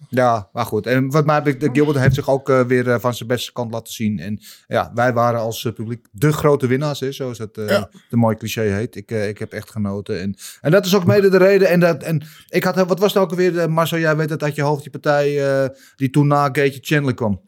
Ja, 0.09 0.49
maar 0.53 0.65
goed. 0.65 0.87
En 0.87 1.11
wat 1.11 1.25
betreft, 1.25 1.77
Gilbert 1.77 1.99
heeft 1.99 2.15
zich 2.15 2.29
ook 2.29 2.49
uh, 2.49 2.61
weer 2.61 2.87
uh, 2.87 2.99
van 2.99 3.15
zijn 3.15 3.29
beste 3.29 3.53
kant 3.53 3.73
laten 3.73 3.93
zien. 3.93 4.19
En 4.19 4.41
ja, 4.67 4.91
wij 4.95 5.13
waren 5.13 5.41
als 5.41 5.65
uh, 5.65 5.73
publiek 5.73 6.07
de 6.13 6.33
grote 6.33 6.67
winnaars, 6.67 7.01
hè, 7.01 7.13
zoals 7.13 7.39
het 7.39 7.51
ja. 7.67 7.91
de 8.11 8.17
mooie 8.17 8.37
cliché 8.37 8.63
heet. 8.63 8.97
Ik, 8.97 9.11
ik 9.11 9.39
heb 9.39 9.53
echt 9.53 9.71
genoten. 9.71 10.21
En, 10.21 10.37
en 10.61 10.71
dat 10.71 10.87
is 10.87 10.95
ook 10.95 11.05
mede 11.05 11.29
de 11.29 11.39
reden. 11.39 11.69
En, 11.69 11.81
dat, 11.81 12.03
en 12.03 12.23
ik 12.49 12.65
had, 12.65 12.87
wat 12.87 12.99
was 12.99 13.13
nou 13.13 13.27
ook 13.27 13.35
weer, 13.35 13.71
Marcel, 13.71 13.99
jij 13.99 14.17
weet 14.17 14.31
het 14.31 14.43
uit 14.43 14.55
je 14.55 14.63
hoofd, 14.63 14.83
die 14.83 14.91
partij 14.91 15.71
die 15.97 16.11
toen 16.11 16.27
na 16.27 16.49
Gaetje 16.53 16.79
Chandler 16.83 17.15
kwam. 17.15 17.41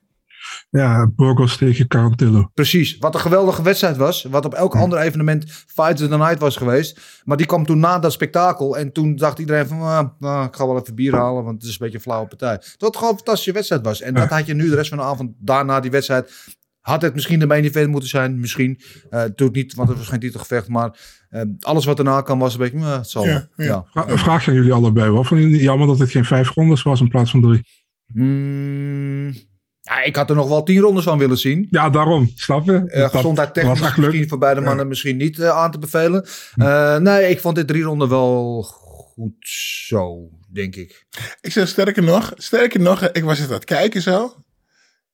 Ja, 0.70 1.10
Burgos 1.16 1.56
tegen 1.56 1.86
Carantillo. 1.86 2.50
Precies. 2.54 2.98
Wat 2.98 3.14
een 3.14 3.20
geweldige 3.20 3.62
wedstrijd 3.62 3.96
was. 3.96 4.22
Wat 4.22 4.44
op 4.44 4.54
elk 4.54 4.74
ja. 4.74 4.80
ander 4.80 4.98
evenement 4.98 5.50
Fight 5.50 6.02
of 6.02 6.08
the 6.08 6.16
Night 6.16 6.38
was 6.38 6.56
geweest. 6.56 7.00
Maar 7.24 7.36
die 7.36 7.46
kwam 7.46 7.66
toen 7.66 7.78
na 7.78 7.98
dat 7.98 8.12
spektakel. 8.12 8.78
En 8.78 8.92
toen 8.92 9.16
dacht 9.16 9.38
iedereen 9.38 9.66
van, 9.66 9.80
ah, 9.80 10.08
nou, 10.18 10.46
ik 10.46 10.54
ga 10.54 10.66
wel 10.66 10.80
even 10.80 10.94
bier 10.94 11.14
halen. 11.14 11.44
Want 11.44 11.60
het 11.60 11.70
is 11.70 11.70
een 11.70 11.76
beetje 11.78 11.96
een 11.96 12.02
flauwe 12.02 12.26
partij. 12.26 12.56
Dat 12.56 12.66
het 12.78 12.96
gewoon 12.96 13.10
een 13.10 13.16
fantastische 13.16 13.52
wedstrijd 13.52 13.84
was. 13.84 14.00
En 14.00 14.14
ja. 14.14 14.20
dat 14.20 14.28
had 14.28 14.46
je 14.46 14.54
nu 14.54 14.68
de 14.68 14.74
rest 14.74 14.88
van 14.88 14.98
de 14.98 15.04
avond 15.04 15.32
daarna 15.38 15.80
die 15.80 15.90
wedstrijd. 15.90 16.32
Had 16.80 17.02
het 17.02 17.14
misschien 17.14 17.38
de 17.38 17.46
main 17.46 17.64
event 17.64 17.90
moeten 17.90 18.08
zijn? 18.08 18.40
Misschien. 18.40 18.80
Uh, 19.10 19.22
doet 19.34 19.54
niet, 19.54 19.74
want 19.74 19.88
het 19.88 19.98
was 19.98 20.08
geen 20.08 20.20
titelgevecht. 20.20 20.68
Maar 20.68 20.98
uh, 21.30 21.42
alles 21.60 21.84
wat 21.84 21.96
daarna 21.96 22.20
kan 22.20 22.38
was 22.38 22.52
een 22.52 22.60
beetje, 22.60 22.76
uh, 22.78 22.96
het 22.96 23.10
zal 23.10 23.24
ja, 23.24 23.48
ja. 23.56 23.84
Een 23.92 24.18
vraag 24.18 24.48
aan 24.48 24.54
jullie 24.54 24.72
allebei. 24.72 25.10
Wat 25.10 25.26
vonden 25.26 25.48
jullie 25.48 25.62
jammer 25.62 25.86
dat 25.86 25.98
het 25.98 26.10
geen 26.10 26.24
vijf 26.24 26.50
rondes 26.50 26.82
was 26.82 27.00
in 27.00 27.08
plaats 27.08 27.30
van 27.30 27.40
drie? 27.40 27.66
Mm. 28.06 29.34
Ja, 29.82 30.02
ik 30.02 30.16
had 30.16 30.30
er 30.30 30.36
nog 30.36 30.48
wel 30.48 30.62
tien 30.62 30.80
rondes 30.80 31.04
van 31.04 31.18
willen 31.18 31.38
zien. 31.38 31.66
Ja, 31.70 31.90
daarom. 31.90 32.32
Snap 32.36 32.64
je? 32.64 32.84
Uh, 32.86 33.08
gezondheid 33.08 33.54
technisch 33.54 33.96
misschien 33.96 34.28
voor 34.28 34.38
beide 34.38 34.60
mannen 34.60 34.82
ja. 34.82 34.88
misschien 34.88 35.16
niet 35.16 35.38
uh, 35.38 35.48
aan 35.48 35.70
te 35.70 35.78
bevelen. 35.78 36.26
Uh, 36.56 36.96
nee, 36.96 37.28
ik 37.28 37.40
vond 37.40 37.56
dit 37.56 37.66
drie 37.66 37.82
ronden 37.82 38.08
wel 38.08 38.62
goed 38.62 39.48
zo, 39.86 40.30
denk 40.48 40.76
ik. 40.76 41.06
Ik 41.40 41.52
zeg 41.52 41.68
sterker 41.68 42.02
nog, 42.02 42.32
sterker 42.36 42.80
nog, 42.80 43.08
ik 43.08 43.24
was 43.24 43.38
het 43.38 43.48
aan 43.48 43.54
het 43.54 43.64
kijken 43.64 44.02
zo. 44.02 44.36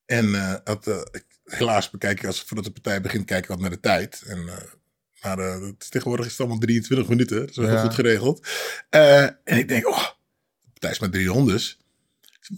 En 0.06 0.60
had, 0.64 1.06
helaas 1.44 1.90
bekijk 1.90 2.18
ik 2.18 2.26
als 2.26 2.42
voordat 2.42 2.64
de 2.64 2.70
partij 2.70 3.00
begint 3.00 3.24
kijken 3.24 3.50
wat 3.50 3.60
naar 3.60 3.70
de 3.70 3.80
tijd. 3.80 4.22
En 4.26 4.44
maar 5.22 5.38
het 5.38 5.82
is 5.82 5.88
tegenwoordig 5.88 6.26
is 6.26 6.32
het 6.32 6.40
allemaal 6.40 6.58
23 6.58 7.08
minuten. 7.08 7.40
Dat 7.40 7.48
is 7.48 7.56
wel 7.56 7.70
ja. 7.70 7.80
goed 7.80 7.94
geregeld. 7.94 8.46
en 8.88 9.38
ik 9.44 9.68
denk, 9.68 9.88
oh, 9.88 10.02
de 10.60 10.70
partij 10.70 10.90
is 10.90 10.98
maar 10.98 11.10
drie 11.10 11.26
rondes. 11.26 11.78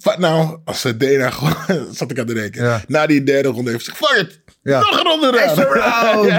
Wat 0.03 0.18
nou, 0.18 0.59
als 0.64 0.80
ze 0.80 0.97
Dana 0.97 1.30
gewoon, 1.36 1.95
zat 1.95 2.11
ik 2.11 2.18
aan 2.18 2.26
te 2.26 2.34
denken. 2.34 2.64
Ja. 2.64 2.82
Na 2.86 3.07
die 3.07 3.22
derde 3.22 3.49
ronde 3.49 3.70
heeft 3.70 3.84
ze 3.84 3.93
fuck 3.95 4.16
it. 4.16 4.39
Ja. 4.62 4.80
Nog 4.80 4.98
een 4.98 5.04
ronde 5.04 5.28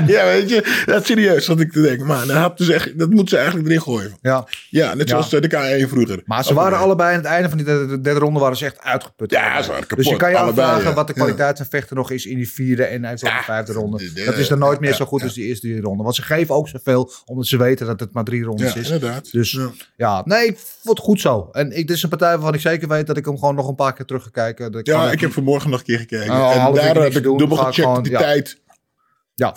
ja, 0.14 0.26
weet 0.26 0.50
je. 0.50 0.84
Dat 0.86 1.02
is 1.02 1.08
serieus, 1.08 1.46
zat 1.46 1.60
ik 1.60 1.72
te 1.72 1.82
denken. 1.82 2.06
Maar 2.06 2.26
dat, 2.26 2.36
had 2.36 2.58
dus 2.58 2.70
echt, 2.70 3.00
dat 3.00 3.10
moet 3.10 3.30
ze 3.30 3.36
eigenlijk 3.36 3.68
erin 3.68 3.82
gooien. 3.82 4.18
Ja, 4.22 4.48
ja 4.70 4.94
net 4.94 5.10
zoals 5.10 5.30
de 5.30 5.82
K1 5.84 5.90
vroeger. 5.90 6.22
Maar 6.26 6.44
ze 6.44 6.54
waren 6.54 6.78
allebei 6.78 7.10
aan 7.10 7.22
het 7.22 7.26
einde 7.26 7.50
van 7.50 7.58
die 7.58 7.66
derde, 7.68 8.02
derde 8.02 8.20
ronde 8.20 8.40
waren 8.40 8.58
ze 8.58 8.66
echt 8.66 8.80
uitgeput. 8.80 9.32
Ja, 9.32 9.62
ze 9.62 9.70
waren 9.70 9.88
kapot. 9.88 9.98
Dus 9.98 10.14
je 10.14 10.16
kan 10.16 10.30
je 10.30 10.38
allebei, 10.38 10.68
afvragen 10.68 10.90
ja. 10.90 10.96
wat 10.96 11.08
de 11.08 11.14
kwaliteit 11.14 11.58
van 11.58 11.66
vechten 11.66 11.96
nog 11.96 12.12
is 12.12 12.26
in 12.26 12.36
die 12.36 12.52
vierde 12.52 12.84
en 12.84 13.06
uiteindelijk 13.06 13.48
de 13.48 13.54
vijfde 13.54 13.74
ronde. 13.74 14.24
Dat 14.26 14.38
is 14.38 14.48
dan 14.48 14.60
nooit 14.60 14.80
meer 14.80 14.94
zo 14.94 15.06
goed 15.06 15.24
als 15.24 15.34
die 15.34 15.46
eerste 15.46 15.68
drie 15.68 15.82
ronde. 15.82 16.04
Want 16.04 16.16
ze 16.16 16.22
geven 16.22 16.56
ook 16.56 16.68
zoveel, 16.68 17.12
omdat 17.26 17.48
ze 17.48 17.58
weten 17.58 17.86
dat 17.86 18.00
het 18.00 18.14
maar 18.14 18.24
drie 18.24 18.44
rondes 18.44 18.76
is. 18.76 18.90
inderdaad. 18.90 19.32
Dus 19.32 19.60
ja. 19.96 20.22
nee, 20.26 20.48
ik 20.48 20.58
vond 20.58 20.98
het 20.98 21.06
goed 21.08 21.22
zo. 21.22 21.50
En 21.52 21.78
ik, 21.78 21.88
dit 21.88 21.96
is 21.96 22.04
een 22.04 22.10
partij 22.10 22.32
waarvan 22.32 22.54
ik 22.54 22.60
zeker 22.60 22.88
weet 22.88 23.08
dat 23.08 23.18
ik 23.18 23.26
hem 23.26 23.40
gewoon 23.40 23.56
nog 23.56 23.68
een 23.68 23.76
paar 23.76 23.94
keer 23.94 24.06
terug 24.06 24.24
ga 24.24 24.30
kijken. 24.30 24.72
Dat 24.72 24.86
ja, 24.86 25.12
ik 25.12 25.22
heb 25.22 25.32
vanmorgen 25.32 25.70
nog 25.70 25.80
een 25.80 25.86
keer 25.86 26.00
gekeken. 26.00 26.32
Oh, 26.32 26.66
en 26.66 26.74
daar 26.74 26.96
heb 26.96 27.16
ik 27.16 27.24
dubbel 27.24 27.58
gecheckt, 27.58 28.11
tijd. 28.20 28.60
Ja, 29.36 29.56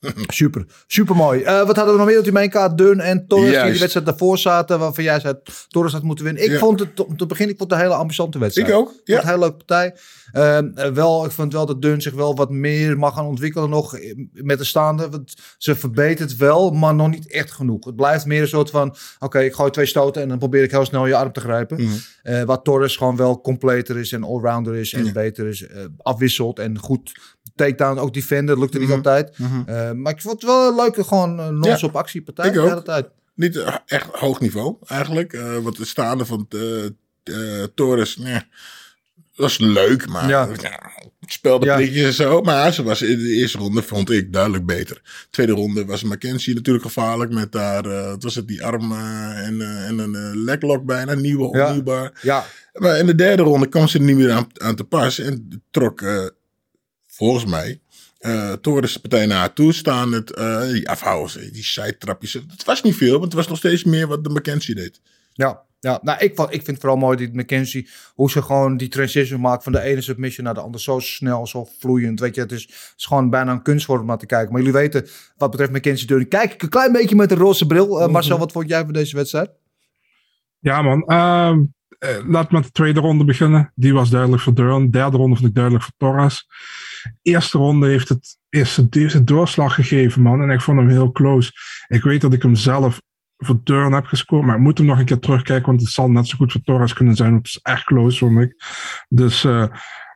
super. 0.26 0.66
Super 0.86 1.16
mooi. 1.16 1.40
Uh, 1.40 1.46
wat 1.66 1.76
hadden 1.76 1.94
we 1.94 2.00
nog 2.00 2.06
meer 2.08 2.18
op 2.18 2.24
die 2.24 2.32
mainkaart? 2.32 2.78
Dun 2.78 3.00
en 3.00 3.26
Torres 3.26 3.62
die 3.62 3.72
de 3.72 3.78
wedstrijd 3.78 4.06
daarvoor 4.06 4.38
zaten. 4.38 4.78
Waarvan 4.78 5.04
jij 5.04 5.20
zei, 5.20 5.34
Torres 5.68 5.92
had 5.92 6.02
moeten 6.02 6.24
winnen. 6.24 6.42
Ik 6.44 6.50
Ja. 6.50 6.58
vond 6.58 6.80
het, 6.80 7.04
om 7.04 7.16
te 7.16 7.26
beginnen, 7.26 7.52
ik 7.54 7.58
vond 7.60 7.70
het 7.70 7.80
een 7.80 7.86
hele 7.86 8.00
ambitiënte 8.00 8.38
wedstrijd. 8.38 8.68
Ik 8.68 8.74
ook, 8.74 8.92
ja. 9.04 9.20
een 9.20 9.26
hele 9.26 9.38
leuke 9.38 9.56
partij. 9.56 9.94
Uh, 10.32 10.58
uh, 10.74 10.86
wel, 10.86 11.24
ik 11.24 11.30
vond 11.30 11.52
wel 11.52 11.66
dat 11.66 11.82
Dun 11.82 12.02
zich 12.02 12.12
wel 12.14 12.34
wat 12.36 12.50
meer 12.50 12.98
mag 12.98 13.14
gaan 13.14 13.26
ontwikkelen 13.26 13.70
nog 13.70 13.96
eh, 13.96 14.14
met 14.32 14.58
de 14.58 14.64
staande. 14.64 15.08
Want 15.10 15.34
ze 15.58 15.74
verbetert 15.76 16.36
wel, 16.36 16.70
maar 16.70 16.94
nog 16.94 17.10
niet 17.10 17.30
echt 17.30 17.50
genoeg. 17.52 17.84
Het 17.84 17.96
blijft 17.96 18.26
meer 18.26 18.40
een 18.42 18.48
soort 18.48 18.70
van, 18.70 18.94
oké, 19.18 19.40
ik 19.40 19.54
gooi 19.54 19.70
twee 19.70 19.86
stoten 19.86 20.22
en 20.22 20.28
dan 20.28 20.38
probeer 20.38 20.62
ik 20.62 20.70
heel 20.70 20.84
snel 20.84 21.06
je 21.06 21.16
arm 21.16 21.32
te 21.32 21.40
grijpen. 21.40 21.82
Mhm. 21.82 21.92
Eh, 22.22 22.42
waar 22.42 22.62
Torres 22.62 22.96
gewoon 22.96 23.16
wel 23.16 23.40
completer 23.40 23.98
is 23.98 24.12
en 24.12 24.22
allrounder 24.24 24.74
is 24.74 24.92
en 24.92 25.04
Ja. 25.04 25.12
beter 25.12 25.46
is. 25.46 25.66
eh, 25.66 25.84
afwisselt 25.98 26.58
en 26.58 26.78
goed 26.78 27.12
takedown, 27.54 27.98
ook 27.98 28.14
defender, 28.14 28.58
lukte 28.58 28.78
niet 28.78 28.86
Mhm. 28.88 28.96
altijd. 28.96 29.38
Mhm. 29.38 29.62
Eh, 29.66 29.92
maar 29.92 30.12
ik 30.12 30.20
vond 30.20 30.34
het 30.34 30.50
wel 30.50 30.68
een 30.68 30.74
leuke, 30.76 31.04
gewoon 31.04 31.38
uh, 31.40 31.48
non-stop 31.48 31.96
actiepartij 31.96 32.50
de 32.50 32.60
hele 32.60 32.82
tijd. 32.82 33.08
Niet 33.34 33.56
eh, 33.56 33.74
echt 33.86 34.06
hoog 34.12 34.40
niveau 34.40 34.76
eigenlijk. 34.86 35.32
Eh, 35.32 35.56
wat 35.58 35.76
de 35.76 35.84
staande 35.84 36.24
van 36.24 36.46
eh 36.48 36.84
eh, 37.22 37.64
Torres, 37.74 38.16
nee, 38.16 38.40
was 39.34 39.58
leuk, 39.58 40.08
maar 40.08 40.28
Ja. 40.28 40.48
ja. 40.60 40.92
het 41.20 41.32
speelde 41.32 41.66
Ja. 41.66 41.74
prikjes 41.76 42.04
en 42.06 42.12
zo. 42.12 42.40
Maar 42.40 42.72
ze 42.72 42.82
was 42.82 43.02
in 43.02 43.18
de 43.18 43.28
eerste 43.30 43.58
ronde, 43.58 43.82
vond 43.82 44.10
ik, 44.10 44.32
duidelijk 44.32 44.66
beter. 44.66 45.26
Tweede 45.30 45.52
ronde 45.52 45.84
was 45.84 46.02
Mackenzie 46.02 46.54
natuurlijk 46.54 46.84
gevaarlijk 46.84 47.32
met 47.32 47.52
daar, 47.52 47.82
wat 47.82 48.22
was 48.22 48.34
het, 48.34 48.48
die 48.48 48.64
arm 48.64 48.92
eh, 48.92 49.46
en, 49.46 49.60
eh, 49.60 49.86
en 49.86 49.98
een 49.98 50.44
leglock 50.44 50.84
bijna, 50.84 51.14
nieuwe, 51.14 51.56
Ja. 51.56 51.66
onnieuwbaar. 51.66 52.18
Ja, 52.22 52.44
Maar 52.72 52.98
in 52.98 53.06
de 53.06 53.14
derde 53.14 53.42
ronde 53.42 53.66
kwam 53.68 53.88
ze 53.88 53.98
er 53.98 54.04
niet 54.04 54.16
meer 54.16 54.32
aan, 54.32 54.46
aan 54.52 54.74
te 54.76 54.84
pas. 54.84 55.18
En 55.18 55.62
trok, 55.70 56.02
volgens 57.06 57.44
mij, 57.50 57.80
eh 58.18 58.52
Torres 58.52 58.92
de 58.92 59.00
partij 59.00 59.26
naar 59.26 59.38
haar 59.38 59.52
toe. 59.52 59.72
Staan 59.72 60.12
het, 60.12 60.26
die 60.72 60.88
afhouders, 60.88 61.50
die 61.52 61.64
zijtrapjes. 61.64 62.32
Het 62.32 62.64
was 62.64 62.82
niet 62.82 62.96
veel, 62.96 63.12
want 63.12 63.24
het 63.24 63.32
was 63.34 63.48
nog 63.48 63.58
steeds 63.58 63.84
meer 63.84 64.06
wat 64.06 64.24
de 64.24 64.30
McKenzie 64.30 64.74
deed. 64.74 65.00
ja. 65.32 65.62
Ja, 65.82 65.98
nou, 66.02 66.18
ik, 66.18 66.38
ik 66.38 66.48
vind 66.48 66.66
het 66.66 66.80
vooral 66.80 66.98
mooi 66.98 67.16
die 67.16 67.30
McKenzie, 67.32 67.88
hoe 68.14 68.30
ze 68.30 68.42
gewoon 68.42 68.76
die 68.76 68.88
transition 68.88 69.40
maakt 69.40 69.62
van 69.62 69.72
de 69.72 69.80
ene 69.80 70.00
submission 70.00 70.44
naar 70.44 70.54
de 70.54 70.60
andere. 70.60 70.82
Zo 70.82 70.98
snel, 70.98 71.46
zo 71.46 71.68
vloeiend. 71.78 72.20
Weet 72.20 72.34
je, 72.34 72.40
het 72.40 72.52
is, 72.52 72.62
het 72.62 72.94
is 72.96 73.04
gewoon 73.04 73.30
bijna 73.30 73.52
een 73.52 73.62
kunst 73.62 73.86
voor 73.86 74.00
om 74.00 74.06
naar 74.06 74.18
te 74.18 74.26
kijken. 74.26 74.52
Maar 74.52 74.62
jullie 74.62 74.76
weten, 74.76 75.06
wat 75.36 75.50
betreft 75.50 75.72
McKenzie 75.72 76.06
Deuring, 76.06 76.28
kijk 76.28 76.52
ik 76.52 76.62
een 76.62 76.68
klein 76.68 76.92
beetje 76.92 77.16
met 77.16 77.30
een 77.30 77.38
roze 77.38 77.66
bril. 77.66 78.00
Eh, 78.00 78.08
Marcel, 78.08 78.38
wat 78.38 78.52
vond 78.52 78.68
jij 78.68 78.84
van 78.84 78.92
deze 78.92 79.16
wedstrijd? 79.16 79.50
Ja, 80.58 80.82
man. 80.82 81.06
Ehm 81.06 81.60
eh, 82.02 82.28
laat 82.28 82.50
met 82.50 82.64
de 82.64 82.70
tweede 82.70 83.00
ronde 83.00 83.24
beginnen. 83.24 83.72
Die 83.74 83.94
was 83.94 84.10
duidelijk 84.10 84.42
voor 84.42 84.54
Durn. 84.54 84.90
Derde 84.90 85.16
ronde 85.16 85.36
vond 85.36 85.48
ik 85.48 85.54
duidelijk 85.54 85.84
voor 85.84 85.94
Torres. 85.96 86.48
Eerste 87.22 87.58
ronde 87.58 87.88
heeft 87.88 88.08
het, 88.08 88.38
eerste, 88.48 88.88
die 88.88 89.02
heeft 89.02 89.14
het 89.14 89.26
doorslag 89.26 89.74
gegeven, 89.74 90.22
man. 90.22 90.42
En 90.42 90.50
ik 90.50 90.60
vond 90.60 90.78
hem 90.78 90.88
heel 90.88 91.12
close. 91.12 91.52
Ik 91.88 92.02
weet 92.02 92.20
dat 92.20 92.32
ik 92.32 92.42
hem 92.42 92.54
zelf 92.54 93.00
voor 93.44 93.60
Durn 93.64 93.92
heb 93.92 94.04
gescoord, 94.04 94.44
maar 94.44 94.56
ik 94.56 94.62
moet 94.62 94.78
hem 94.78 94.86
nog 94.86 94.98
een 94.98 95.04
keer 95.04 95.18
terugkijken, 95.18 95.66
want 95.66 95.80
het 95.80 95.90
zal 95.90 96.10
net 96.10 96.26
zo 96.26 96.36
goed 96.36 96.52
voor 96.52 96.60
Torres 96.60 96.92
kunnen 96.92 97.16
zijn. 97.16 97.34
Het 97.34 97.46
is 97.46 97.58
echt 97.62 97.84
close, 97.84 98.18
vond 98.18 98.40
ik. 98.40 98.64
Dus 99.08 99.44
eh, 99.44 99.64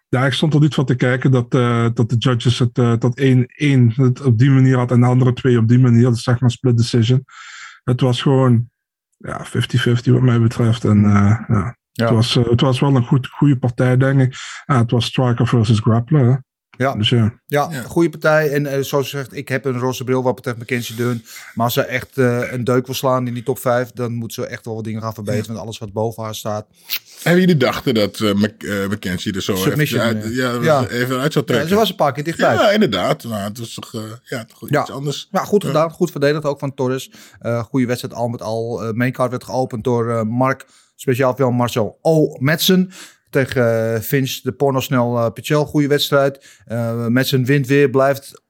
ja, 0.09 0.27
ik 0.27 0.33
stond 0.33 0.55
er 0.55 0.61
niet 0.61 0.75
van 0.75 0.85
te 0.85 0.95
kijken 0.95 1.31
dat, 1.31 1.55
eh, 1.55 1.87
dat 1.95 2.11
de 2.11 2.17
judges 2.17 2.59
het 2.59 2.79
uh, 2.79 2.93
tot 2.93 3.21
1-1 3.21 3.95
het 3.95 4.21
op 4.23 4.39
die 4.39 4.51
manier 4.51 4.77
had 4.77 4.91
en 4.91 5.01
de 5.01 5.07
andere 5.07 5.33
twee 5.33 5.59
op 5.59 5.69
die 5.69 5.79
manier. 5.79 6.03
Dat 6.03 6.17
is 6.17 6.23
zeg 6.23 6.41
maar 6.41 6.51
split 6.51 6.77
decision. 6.77 7.25
Het 7.85 8.01
was 8.01 8.23
gewoon 8.23 8.71
ja, 9.17 9.47
50-50 9.47 9.51
wat 10.13 10.21
mij 10.21 10.41
betreft. 10.41 10.85
En 10.85 11.05
uh, 11.05 11.41
ja, 11.49 11.77
Ja. 11.93 12.05
Het, 12.05 12.15
was, 12.15 12.37
uh, 12.37 12.49
het 12.49 12.61
was 12.61 12.81
wel 12.81 12.97
een 12.97 13.07
goed, 13.07 13.27
goede 13.27 13.59
partij, 13.59 13.97
denk 13.97 14.21
ik. 14.21 14.37
Ah, 14.65 14.79
het 14.79 14.91
was 14.91 15.05
striker 15.05 15.47
versus 15.47 15.79
grappler. 15.79 16.45
Ja. 16.77 16.95
Dus 16.95 17.09
ja. 17.09 17.41
Ja, 17.47 17.83
goede 17.87 18.09
partij. 18.09 18.51
En 18.51 18.65
uh, 18.65 18.73
zoals 18.81 19.11
je 19.11 19.17
zegt, 19.17 19.37
ik 19.37 19.49
heb 19.49 19.65
een 19.65 19.79
roze 19.79 20.05
bril 20.05 20.23
wat 20.23 20.35
betreft 20.35 20.59
Mackenzie 20.59 20.95
Dun. 20.95 21.25
Maar 21.55 21.65
als 21.65 21.75
ze 21.75 21.83
echt 21.83 22.19
uh, 22.19 22.53
een 22.53 22.65
deuk 22.65 22.87
wil 22.87 22.95
slaan 22.95 23.27
in 23.27 23.35
die 23.35 23.43
top 23.43 23.59
5, 23.59 23.91
dan 23.91 24.13
moet 24.13 24.33
ze 24.33 24.47
echt 24.47 24.65
wel 24.65 24.75
wat 24.75 24.85
dingen 24.85 25.03
gaan 25.03 25.15
verbeteren. 25.15 25.47
Want 25.47 25.59
alles 25.59 25.79
wat 25.79 25.93
boven 25.93 26.23
haar 26.23 26.35
staat. 26.35 26.67
Hebben 27.23 27.41
jullie 27.41 27.57
dachten 27.57 27.95
dat 27.95 28.19
uh, 28.19 28.35
Mc, 28.35 28.63
uh, 28.63 28.89
Mackenzie 28.89 29.35
er 29.35 29.43
zo 29.43 29.53
even 29.53 30.01
uit, 30.01 30.35
ja, 30.35 30.53
ja. 30.63 30.89
even 30.89 31.21
uit 31.21 31.33
zou 31.33 31.45
trekken? 31.45 31.67
Ja, 31.67 31.73
ze 31.73 31.75
was 31.75 31.91
een 31.91 31.97
paar 31.97 32.13
keer 32.13 32.25
dichtbij. 32.25 32.55
Ja, 32.55 32.71
inderdaad. 32.71 33.25
Maar 33.25 33.45
het 33.45 33.59
was 33.59 33.75
toch, 33.75 33.93
uh, 33.95 34.03
ja, 34.23 34.45
toch 34.45 34.69
ja. 34.71 34.81
iets 34.81 34.91
anders. 34.91 35.29
Ja, 35.31 35.45
goed 35.45 35.65
gedaan. 35.65 35.91
Goed 35.91 36.11
verdedigd 36.11 36.45
ook 36.45 36.59
van 36.59 36.75
Torres. 36.75 37.11
Uh, 37.43 37.63
goede 37.63 37.87
wedstrijd 37.87 38.15
al 38.15 38.29
met 38.29 38.43
al. 38.43 38.85
Uh, 38.85 38.93
maincard 38.93 39.31
werd 39.31 39.45
geopend 39.45 39.85
door 39.85 40.09
uh, 40.09 40.23
Mark, 40.23 40.67
speciaal 40.95 41.37
veel 41.37 41.51
Marcel 41.51 41.99
O. 42.03 42.37
Madsen. 42.39 42.91
Tegen 43.31 43.95
uh, 43.95 44.01
Finch, 44.01 44.41
de 44.41 44.53
pornosnel 44.53 45.17
uh, 45.17 45.31
Pichel, 45.31 45.65
goede 45.65 45.89
wedstrijd. 45.89 46.63
Uh, 46.67 47.07
met 47.07 47.27
zijn 47.27 47.45
wind 47.45 47.67
weer 47.67 47.91
blijft 47.91 48.43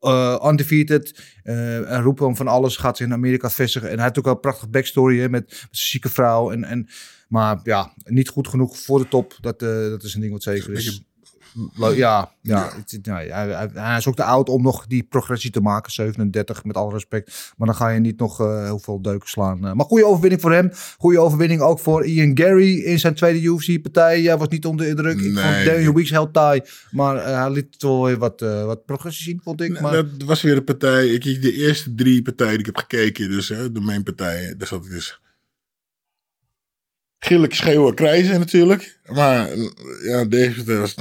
uh, 0.00 0.44
undefeated. 0.44 1.22
Uh, 1.44 1.90
en 1.90 2.02
roepen 2.02 2.26
hem 2.26 2.36
van 2.36 2.48
alles. 2.48 2.76
Gaat 2.76 2.96
zich 2.96 3.06
in 3.06 3.12
Amerika 3.12 3.50
vestigen. 3.50 3.88
En 3.88 3.94
hij 3.94 4.04
heeft 4.04 4.18
ook 4.18 4.26
al 4.26 4.32
een 4.32 4.40
prachtig 4.40 4.70
backstory 4.70 5.18
hè, 5.18 5.28
met, 5.28 5.48
met 5.48 5.58
zijn 5.58 5.68
zieke 5.70 6.08
vrouw. 6.08 6.50
En, 6.50 6.64
en, 6.64 6.88
maar 7.28 7.60
ja, 7.62 7.92
niet 8.04 8.28
goed 8.28 8.48
genoeg 8.48 8.78
voor 8.78 8.98
de 8.98 9.08
top. 9.08 9.36
Dat, 9.40 9.62
uh, 9.62 9.68
dat 9.88 10.02
is 10.02 10.14
een 10.14 10.20
ding 10.20 10.32
wat 10.32 10.42
zeker 10.42 10.72
is. 10.72 11.02
Ja, 11.94 12.32
ja. 12.40 12.70
Het, 12.76 13.06
hij, 13.74 13.96
is 13.98 14.06
ook 14.06 14.16
te 14.16 14.24
oud 14.24 14.48
om 14.48 14.62
nog 14.62 14.86
die 14.86 15.02
progressie 15.02 15.50
te 15.50 15.60
maken. 15.60 15.92
37, 15.92 16.64
met 16.64 16.76
alle 16.76 16.92
respect. 16.92 17.52
Maar 17.56 17.66
dan 17.66 17.76
ga 17.76 17.88
je 17.88 18.00
niet 18.00 18.18
nog 18.18 18.40
uh, 18.40 18.64
heel 18.64 18.78
veel 18.78 19.02
deuken 19.02 19.28
slaan. 19.28 19.64
Uh, 19.64 19.72
maar 19.72 19.86
goede 19.86 20.06
overwinning 20.06 20.40
voor 20.40 20.52
hem. 20.52 20.70
Goede 20.98 21.18
overwinning 21.18 21.60
ook 21.60 21.78
voor 21.78 22.04
Ian 22.04 22.38
Gary 22.38 22.78
in 22.78 22.98
zijn 22.98 23.14
tweede 23.14 23.40
UFC-partij. 23.40 24.22
Hij 24.22 24.38
was 24.38 24.48
niet 24.48 24.66
onder 24.66 24.84
de 24.84 24.90
indruk. 24.90 25.16
Nee. 25.16 25.30
Ik 25.30 25.38
vond 25.38 25.64
Daniel 25.64 25.94
Weeks 25.94 26.10
heel 26.10 26.30
taai. 26.30 26.60
Maar 26.90 27.16
uh, 27.16 27.40
hij 27.40 27.50
liet 27.50 27.82
wel 27.82 28.04
weer 28.04 28.18
wat, 28.18 28.40
wat 28.40 28.84
progressie 28.84 29.24
zien, 29.24 29.40
vond 29.44 29.60
ik. 29.60 29.80
Maar... 29.80 29.92
Dat 29.92 30.06
was 30.24 30.42
weer 30.42 30.56
een 30.56 30.64
partij. 30.64 31.08
Ik, 31.08 31.42
de 31.42 31.52
eerste 31.52 31.94
drie 31.94 32.22
partijen 32.22 32.58
die 32.58 32.60
ik 32.60 32.66
heb 32.66 32.76
gekeken, 32.76 33.30
dus 33.30 33.48
hè, 33.48 33.72
de 33.72 33.80
main 33.80 34.02
partijen, 34.02 34.58
daar 34.58 34.68
zat 34.68 34.84
ik 34.84 34.90
dus 34.90 35.20
gillen, 37.20 37.52
schreeuwen, 37.52 37.94
krijzen 37.94 38.38
natuurlijk. 38.38 38.98
Maar 39.12 39.48
ja, 40.02 40.24
deze 40.24 40.78
was 40.78 40.94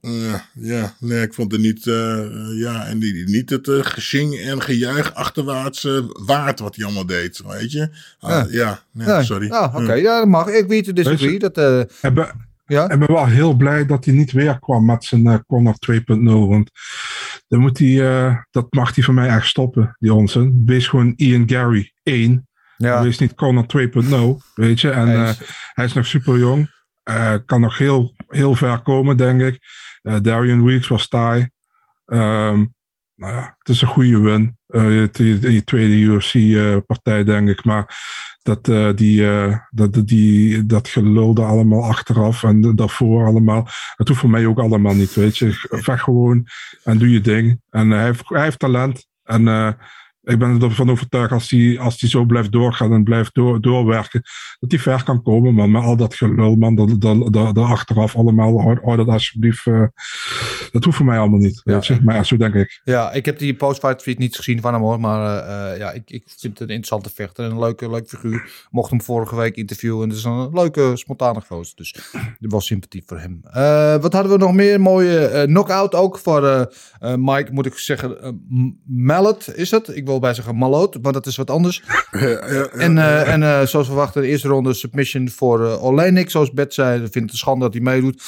ja, 0.00 0.44
ja, 0.52 0.94
nee, 1.00 1.22
ik 1.22 1.34
vond 1.34 1.52
het 1.52 1.60
niet, 1.60 1.86
uh, 1.86 2.24
ja, 2.58 2.86
en 2.86 2.98
die, 2.98 3.28
niet 3.28 3.50
het 3.50 3.66
uh, 3.66 3.78
gezing 3.82 4.38
en 4.38 4.62
gejuich 4.62 5.14
achterwaarts 5.14 5.84
uh, 5.84 6.00
waard 6.26 6.58
wat 6.58 6.76
hij 6.76 6.84
allemaal 6.84 7.06
deed, 7.06 7.42
weet 7.46 7.72
je. 7.72 7.88
Ah, 8.18 8.50
ja. 8.50 8.82
ja, 8.92 9.22
sorry. 9.22 9.50
Oké, 9.50 9.76
okay. 9.76 10.00
ja, 10.00 10.18
dat 10.18 10.28
mag. 10.28 10.48
Ik 10.48 10.66
weet 10.66 10.86
het 10.86 10.96
disagree. 10.96 11.38
Dat, 11.38 11.58
ik 12.02 12.14
ben, 12.14 12.48
ja? 12.66 12.90
ik 12.90 12.98
ben 12.98 13.12
wel 13.12 13.26
heel 13.26 13.54
blij 13.54 13.86
dat 13.86 14.04
hij 14.04 14.14
niet 14.14 14.32
weer 14.32 14.58
kwam 14.58 14.84
met 14.84 15.04
zijn 15.04 15.26
uh, 15.26 15.34
Connor 15.46 15.74
2.0, 15.92 16.22
want 16.24 16.70
dan 17.48 17.60
moet 17.60 17.78
hij, 17.78 18.44
dat 18.50 18.66
mag 18.72 18.94
hij 18.94 19.04
van 19.04 19.14
mij 19.14 19.28
echt 19.28 19.46
stoppen, 19.46 19.96
die 19.98 20.14
onzin. 20.14 20.62
Wees 20.66 20.88
gewoon 20.88 21.12
Ian 21.16 21.48
Gary 21.48 21.92
1, 22.02 22.48
ja. 22.76 23.02
wees 23.02 23.18
niet 23.18 23.34
Connor 23.34 23.66
2.0, 24.44 24.54
weet 24.54 24.80
je. 24.80 24.90
En 24.90 25.06
hij 25.08 25.30
is, 25.30 25.40
hij 25.72 25.84
is 25.84 25.92
nog 25.92 26.06
super 26.06 26.38
jong. 26.38 26.76
Uh, 27.08 27.34
kan 27.46 27.60
nog 27.60 27.78
heel, 27.78 28.14
heel 28.28 28.54
ver 28.54 28.82
komen, 28.82 29.16
denk 29.16 29.40
ik. 29.40 29.58
Uh, 30.02 30.16
Darian 30.22 30.64
Weeks 30.64 30.88
was 30.88 31.08
taai. 31.08 31.48
Um, 32.06 32.74
nou 33.14 33.32
ja, 33.32 33.54
het 33.58 33.68
is 33.68 33.82
een 33.82 33.88
goede 33.88 34.20
win. 34.20 34.58
Uh, 34.68 35.06
die, 35.12 35.38
die, 35.38 35.64
tweede 35.64 35.94
UFC-partij, 35.94 37.24
denk 37.24 37.48
ik. 37.48 37.64
Maar 37.64 37.96
dat, 38.42 38.64
die, 38.98 39.26
dat, 39.70 40.08
die, 40.08 40.66
dat 40.66 40.88
gelulde 40.88 41.42
allemaal 41.42 41.84
achteraf 41.84 42.42
en 42.42 42.76
daarvoor 42.76 43.26
allemaal. 43.26 43.68
Dat 43.96 44.08
hoeft 44.08 44.20
voor 44.20 44.30
mij 44.30 44.46
ook 44.46 44.58
allemaal 44.58 44.94
niet, 44.94 45.14
weet 45.14 45.38
je. 45.38 45.52
Vecht 45.70 46.02
gewoon 46.02 46.46
en 46.84 46.98
doe 46.98 47.10
je 47.10 47.20
ding. 47.20 47.60
En 47.70 47.90
hij, 47.90 48.04
heeft, 48.04 48.28
hij 48.28 48.42
heeft 48.42 48.58
talent. 48.58 49.06
En 49.24 49.44
ik 50.28 50.38
ben 50.38 50.62
ervan 50.62 50.90
overtuigd 50.90 51.32
als 51.32 51.50
hij 51.50 51.78
als 51.78 51.98
die 51.98 52.08
zo 52.08 52.24
blijft 52.24 52.52
doorgaan 52.52 52.92
en 52.92 53.04
blijft 53.04 53.34
door, 53.34 53.60
doorwerken, 53.60 54.22
dat 54.58 54.70
hij 54.70 54.80
ver 54.80 55.04
kan 55.04 55.22
komen. 55.22 55.54
Maar 55.54 55.70
met 55.70 55.82
al 55.82 55.96
dat 55.96 56.14
gelul, 56.14 56.56
man, 56.56 56.74
dat, 56.74 57.00
dat, 57.00 57.32
dat, 57.32 57.54
dat 57.54 57.56
achteraf 57.56 58.16
allemaal, 58.16 58.60
hou, 58.60 58.78
hou 58.82 58.96
dat 58.96 59.08
alsjeblieft. 59.08 59.66
Uh, 59.66 59.86
dat 60.70 60.84
hoeft 60.84 60.96
voor 60.96 61.06
mij 61.06 61.18
allemaal 61.18 61.38
niet. 61.38 61.60
Ja. 61.64 61.72
Weet 61.72 61.86
je? 61.86 61.98
Maar 62.04 62.14
ja, 62.14 62.22
zo 62.22 62.36
denk 62.36 62.54
ik. 62.54 62.80
Ja, 62.84 63.12
ik 63.12 63.24
heb 63.24 63.38
die 63.38 63.54
postfight 63.54 63.98
tweet 63.98 64.18
niet 64.18 64.36
gezien 64.36 64.60
van 64.60 64.72
hem 64.72 64.82
hoor. 64.82 65.00
Maar 65.00 65.46
uh, 65.48 65.78
ja, 65.78 65.92
ik, 65.92 66.10
ik 66.10 66.22
vind 66.26 66.58
het 66.58 66.68
een 66.68 66.74
interessante 66.74 67.10
vechter 67.14 67.44
en 67.44 67.50
een 67.50 67.58
leuke, 67.58 67.90
leuke 67.90 68.08
figuur. 68.08 68.66
Mocht 68.70 68.90
hem 68.90 69.02
vorige 69.02 69.36
week 69.36 69.56
interviewen. 69.56 70.02
En 70.02 70.08
het 70.08 70.18
is 70.18 70.24
een 70.24 70.50
leuke, 70.52 70.90
spontane 70.94 71.40
gozer. 71.40 71.76
Dus 71.76 71.94
er 72.40 72.48
was 72.48 72.66
sympathie 72.66 73.02
voor 73.06 73.18
hem. 73.18 73.40
Uh, 73.56 73.96
wat 73.96 74.12
hadden 74.12 74.32
we 74.32 74.38
nog 74.38 74.52
meer? 74.52 74.80
Mooie 74.80 75.44
knockout 75.46 75.94
ook 75.94 76.18
voor 76.18 76.72
Mike, 77.00 77.52
moet 77.52 77.66
ik 77.66 77.78
zeggen. 77.78 78.40
Mallet 78.84 79.52
is 79.54 79.70
het. 79.70 79.96
Ik 79.96 80.06
wil 80.06 80.17
bij 80.20 80.34
zeggen 80.34 80.56
Maloot, 80.56 81.02
maar 81.02 81.12
dat 81.12 81.26
is 81.26 81.36
wat 81.36 81.50
anders. 81.50 81.82
En 82.72 82.96
uh, 82.96 83.32
en 83.32 83.42
uh, 83.42 83.62
zoals 83.62 83.86
verwacht, 83.86 84.14
de 84.14 84.26
eerste 84.26 84.48
ronde 84.48 84.74
submission 84.74 85.28
voor 85.28 85.60
uh, 85.60 85.84
Olenik. 85.84 86.30
Zoals 86.30 86.52
Bert 86.52 86.74
zei, 86.74 87.02
ik 87.02 87.12
vind 87.12 87.24
het 87.24 87.32
een 87.32 87.38
schande 87.38 87.64
dat 87.64 87.72
hij 87.72 87.82
meedoet. 87.82 88.22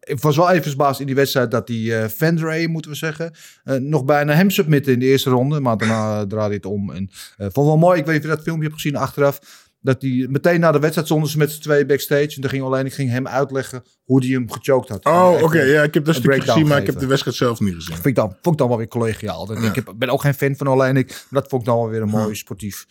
ik 0.00 0.20
was 0.20 0.36
wel 0.36 0.50
even 0.50 0.68
verbaasd 0.68 1.00
in 1.00 1.06
die 1.06 1.14
wedstrijd 1.14 1.50
dat 1.50 1.66
die 1.66 1.94
Vendray, 1.94 2.66
moeten 2.66 2.90
we 2.90 2.96
zeggen, 2.96 3.34
nog 3.78 4.04
bijna 4.04 4.32
hem 4.32 4.50
submitten 4.50 4.92
in 4.92 4.98
de 4.98 5.06
eerste 5.06 5.30
ronde. 5.30 5.60
Maar 5.60 5.76
daarna 5.76 6.26
draaide 6.26 6.38
hij 6.40 6.54
het 6.54 6.66
om. 6.66 6.90
En 6.90 7.10
vond 7.36 7.66
wel 7.66 7.76
mooi, 7.76 7.98
ik 7.98 8.06
weet 8.06 8.14
niet 8.14 8.24
of 8.24 8.30
je 8.30 8.36
dat 8.36 8.44
filmpje 8.44 8.68
hebt 8.68 8.80
gezien 8.80 8.96
achteraf. 8.96 9.68
Dat 9.82 10.02
hij 10.02 10.26
meteen 10.30 10.60
na 10.60 10.72
de 10.72 10.78
wedstrijd 10.78 11.06
stonden 11.06 11.30
ze 11.30 11.38
met 11.38 11.50
z'n 11.50 11.60
twee 11.60 11.86
backstage. 11.86 12.34
En 12.34 12.40
dan 12.40 12.50
ging 12.50 12.62
alleen 12.62 12.86
ik 12.86 12.94
ging 12.94 13.10
hem 13.10 13.28
uitleggen 13.28 13.84
hoe 14.04 14.20
hij 14.24 14.28
hem 14.28 14.50
gechoked 14.50 14.88
had. 14.88 15.04
Oh, 15.04 15.32
oké. 15.32 15.44
Okay. 15.44 15.68
Ja, 15.70 15.82
ik 15.82 15.94
heb 15.94 16.04
dat 16.04 16.14
stukje 16.14 16.40
gezien, 16.40 16.66
maar 16.66 16.80
ik 16.80 16.86
heb 16.86 16.98
de 16.98 17.06
wedstrijd 17.06 17.36
zelf 17.36 17.60
niet 17.60 17.74
gezien. 17.74 17.94
Vind 17.94 18.06
ik 18.06 18.14
dan, 18.14 18.28
vond 18.28 18.54
ik 18.54 18.58
dan 18.60 18.68
wel 18.68 18.76
weer 18.76 18.88
collegiaal. 18.88 19.52
Ja. 19.52 19.68
Ik 19.68 19.74
heb, 19.74 19.92
ben 19.96 20.08
ook 20.08 20.20
geen 20.20 20.34
fan 20.34 20.56
van 20.56 20.66
alleen 20.66 20.96
ik. 20.96 21.08
Maar 21.08 21.40
dat 21.40 21.50
vond 21.50 21.62
ik 21.62 21.68
dan 21.68 21.78
wel 21.78 21.88
weer 21.88 22.02
een 22.02 22.08
mooi 22.08 22.28
ja. 22.28 22.34
sportief 22.34 22.86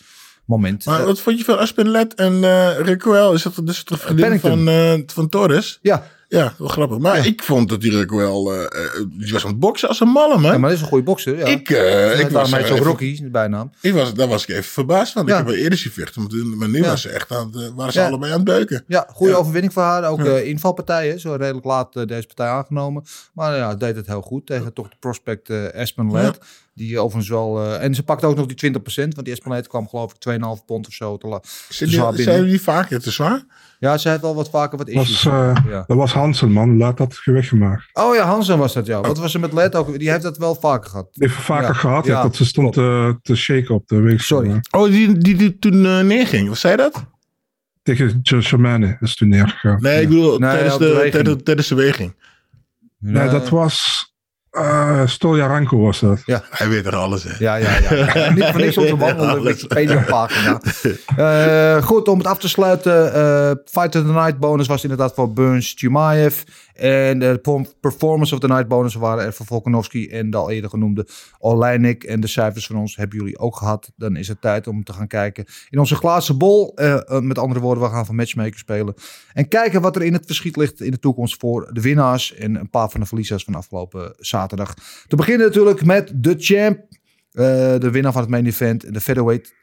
moment. 0.46 0.86
Maar 0.86 1.06
wat 1.06 1.20
vond 1.20 1.38
je 1.38 1.44
van 1.44 1.58
Aspen 1.58 1.90
Let 1.90 2.14
en 2.14 2.34
uh? 2.34 3.34
Is 3.34 3.44
dat 3.44 3.62
dus 3.64 3.84
het 3.86 4.00
vriendin 4.00 4.40
van, 4.40 4.70
uh, 4.70 4.94
van 5.06 5.30
Torres? 5.30 5.80
Ja. 5.82 6.08
Ja, 6.32 6.54
wel 6.58 6.68
grappig. 6.68 6.98
Maar 6.98 7.18
ja. 7.18 7.24
ik 7.24 7.44
vond 7.44 7.70
dat 7.70 7.84
hij 7.84 8.02
ook 8.02 8.12
wel... 8.12 8.54
Uh, 8.54 8.66
die 9.10 9.32
was 9.32 9.44
aan 9.44 9.50
het 9.50 9.60
boksen 9.60 9.88
als 9.88 10.00
een 10.00 10.08
malle, 10.08 10.38
man. 10.38 10.52
Ja, 10.52 10.58
maar 10.58 10.70
dat 10.70 10.78
is 10.78 10.82
een 10.84 10.90
goede 10.90 11.04
bokser, 11.04 11.38
ja. 11.38 11.46
Ik, 11.46 11.70
uh, 11.70 12.20
ik 12.20 12.30
was... 12.30 12.50
mij 12.52 12.66
zo 12.66 12.76
Rocky, 12.76 13.22
de 13.22 13.30
bijnaam. 13.30 13.72
Ik 13.82 13.94
was, 13.94 14.14
daar 14.14 14.28
was 14.28 14.44
ik 14.44 14.50
even 14.50 14.64
verbaasd 14.64 15.14
van. 15.14 15.26
Ja. 15.26 15.32
Ik 15.32 15.38
heb 15.38 15.48
wel 15.48 15.56
eerder 15.56 15.78
zien 15.78 15.92
vechten, 15.92 16.58
maar 16.58 16.70
nu 16.70 16.82
was 16.82 17.02
ze 17.02 17.10
echt 17.10 17.32
aan 17.32 17.52
het, 17.54 17.74
waren 17.76 17.94
ze 17.94 18.04
allebei 18.04 18.32
aan 18.32 18.38
het 18.40 18.48
beuken. 18.48 18.84
Ja, 18.88 19.08
goede 19.14 19.36
overwinning 19.36 19.74
voor 19.74 19.84
haar. 19.84 20.10
Ook 20.10 20.20
uh, 20.20 20.46
invalpartijen, 20.46 21.20
zo 21.20 21.34
redelijk 21.34 21.66
laat 21.66 21.94
deze 21.94 22.28
partij 22.28 22.48
aangenomen. 22.48 23.04
Maar 23.34 23.56
ja, 23.56 23.76
deed 23.76 23.96
het 23.96 24.08
heel 24.08 24.22
goed 24.22 24.46
tegen 24.46 24.74
toch 24.74 24.90
de 24.90 24.96
prospect 25.00 25.50
Aspen 25.76 26.12
Led. 26.12 26.40
Die 26.80 27.00
overigens 27.00 27.30
wel... 27.30 27.66
Uh, 27.66 27.84
en 27.84 27.96
ze 27.96 28.04
pakte 28.04 28.26
ook 28.26 28.36
nog 28.36 28.46
die 28.46 28.72
20%, 28.72 28.80
want 28.96 29.24
die 29.24 29.34
Esplanade 29.34 29.68
kwam 29.68 29.88
geloof 29.88 30.14
ik 30.14 30.40
2,5 30.60 30.66
pond 30.66 30.88
of 30.88 30.94
zo 30.94 31.18
te, 31.18 31.28
la, 31.28 31.40
te 31.40 31.88
zwaar 31.88 32.14
binnen. 32.14 32.34
Zijn 32.34 32.46
die 32.46 32.62
vaker 32.62 33.02
te 33.02 33.12
zwaar? 33.12 33.44
Ja, 33.80 33.98
ze 33.98 34.10
heeft 34.10 34.22
wel 34.22 34.36
wat 34.36 34.50
vaker 34.50 34.78
wat 34.78 34.88
issues. 34.88 35.24
Was, 35.24 35.34
uh, 35.34 35.56
ja. 35.70 35.84
Dat 35.88 35.98
was 35.98 36.14
Hansen, 36.14 36.52
man. 36.52 36.78
Laat 36.78 36.98
dat 36.98 37.16
gewicht 37.16 37.48
gemaakt. 37.48 37.90
Oh 37.94 38.16
ja, 38.16 38.26
Hansen 38.26 38.58
was 38.58 38.74
dat, 38.74 38.86
ja. 38.86 39.02
Wat 39.02 39.18
was 39.18 39.34
er 39.34 39.40
met 39.40 39.54
Led 39.54 39.76
ook? 39.76 40.00
Die 40.00 40.10
heeft 40.10 40.24
dat 40.24 40.38
wel 40.38 40.56
vaker 40.56 40.90
gehad. 40.90 41.08
Die 41.12 41.28
heeft 41.28 41.42
vaker 41.42 41.68
ja. 41.68 41.74
gehad, 41.74 42.06
ja. 42.06 42.22
Dat 42.22 42.36
ze 42.36 42.46
stond 42.46 42.74
te, 42.74 43.18
te 43.22 43.36
shaken 43.36 43.76
op 43.76 43.88
de 43.88 44.00
week. 44.00 44.22
Sorry. 44.22 44.62
Oh, 44.72 44.86
die, 44.86 45.18
die, 45.18 45.36
die 45.36 45.60
toen 45.60 45.86
uh, 45.86 46.00
neerging. 46.00 46.48
Wat 46.48 46.58
zei 46.58 46.76
dat? 46.76 47.06
Tegen 47.84 48.20
Germaine 48.24 48.98
is 49.00 49.16
toen 49.16 49.28
neergegaan. 49.28 49.82
Nee, 49.82 50.02
ik 50.02 50.08
bedoel 50.08 50.40
nee, 50.40 50.52
tijdens, 50.52 50.78
de, 50.78 51.02
de 51.04 51.10
tijdens, 51.10 51.44
tijdens 51.44 51.68
de 51.68 51.76
weging. 51.76 52.16
Nee, 53.00 53.30
dat 53.30 53.50
was... 53.50 54.09
Uh, 54.52 55.02
Stoljaranko 55.06 55.78
was 55.78 56.00
dat. 56.00 56.22
Ja. 56.26 56.44
Hij 56.50 56.70
weet 56.70 56.86
er 56.86 56.96
alles, 56.96 57.24
hè? 57.24 57.36
Ja, 57.40 57.56
ja, 57.56 57.78
ja. 57.78 58.30
Niet 58.34 58.46
voor 58.46 58.60
niks 58.60 58.78
op 58.78 58.88
de 58.88 58.98
wandelende 58.98 59.42
Wikipedia-pagina. 59.42 60.62
Uh, 61.18 61.84
goed, 61.84 62.08
om 62.08 62.18
het 62.18 62.28
af 62.28 62.40
te 62.40 62.50
sluiten. 62.50 63.16
Uh, 63.16 63.52
Fight 63.66 63.96
of 63.96 64.02
the 64.02 64.12
Night 64.12 64.40
bonus 64.40 64.68
was 64.68 64.84
inderdaad 64.84 65.14
voor 65.14 65.34
Burns 65.34 65.74
Jumaev. 65.76 66.44
En 66.80 67.20
de 67.20 67.68
Performance 67.80 68.34
of 68.34 68.40
the 68.40 68.48
Night 68.48 68.68
bonus 68.68 68.94
waren 68.94 69.26
er 69.26 69.34
voor 69.34 69.46
Volkanovski 69.46 70.10
en 70.10 70.30
de 70.30 70.38
al 70.38 70.52
eerder 70.52 70.70
genoemde 70.70 71.08
Oleinik. 71.40 72.04
En 72.04 72.20
de 72.20 72.28
cijfers 72.28 72.68
van 72.68 72.76
ons 72.76 72.96
hebben 72.96 73.18
jullie 73.18 73.40
ook 73.40 73.56
gehad. 73.56 73.92
Dan 73.96 74.16
is 74.16 74.28
het 74.28 74.42
tijd 74.42 74.68
om 74.68 74.84
te 74.84 74.94
gaan 74.94 75.08
kijken 75.08 75.46
in 75.70 75.80
onze 75.80 75.96
glazen 75.96 76.38
bol. 76.38 76.74
Uh, 76.76 77.20
met 77.20 77.38
andere 77.38 77.60
woorden, 77.60 77.84
we 77.84 77.90
gaan 77.90 78.06
van 78.06 78.16
matchmaker 78.16 78.60
spelen. 78.60 78.94
En 79.34 79.48
kijken 79.48 79.82
wat 79.82 79.96
er 79.96 80.04
in 80.04 80.14
het 80.14 80.26
verschiet 80.26 80.56
ligt 80.56 80.82
in 80.82 80.92
de 80.92 81.00
toekomst 81.00 81.40
voor 81.40 81.70
de 81.74 81.82
winnaars. 81.82 82.36
En 82.36 82.56
een 82.56 82.70
paar 82.70 82.90
van 82.90 83.00
de 83.00 83.06
verliezers 83.06 83.44
van 83.44 83.56
afgelopen 83.56 84.14
zaterdag. 84.40 84.74
Te 85.08 85.16
beginnen 85.16 85.48
natuurlijk 85.48 85.86
met 85.86 86.12
de 86.16 86.36
champ. 86.38 86.80
Uh, 87.32 87.46
de 87.80 87.90
winnaar 87.92 88.12
van 88.12 88.22
het 88.22 88.30
main 88.30 88.46
event. 88.46 88.94
De 88.94 89.02
featherweight 89.02 89.54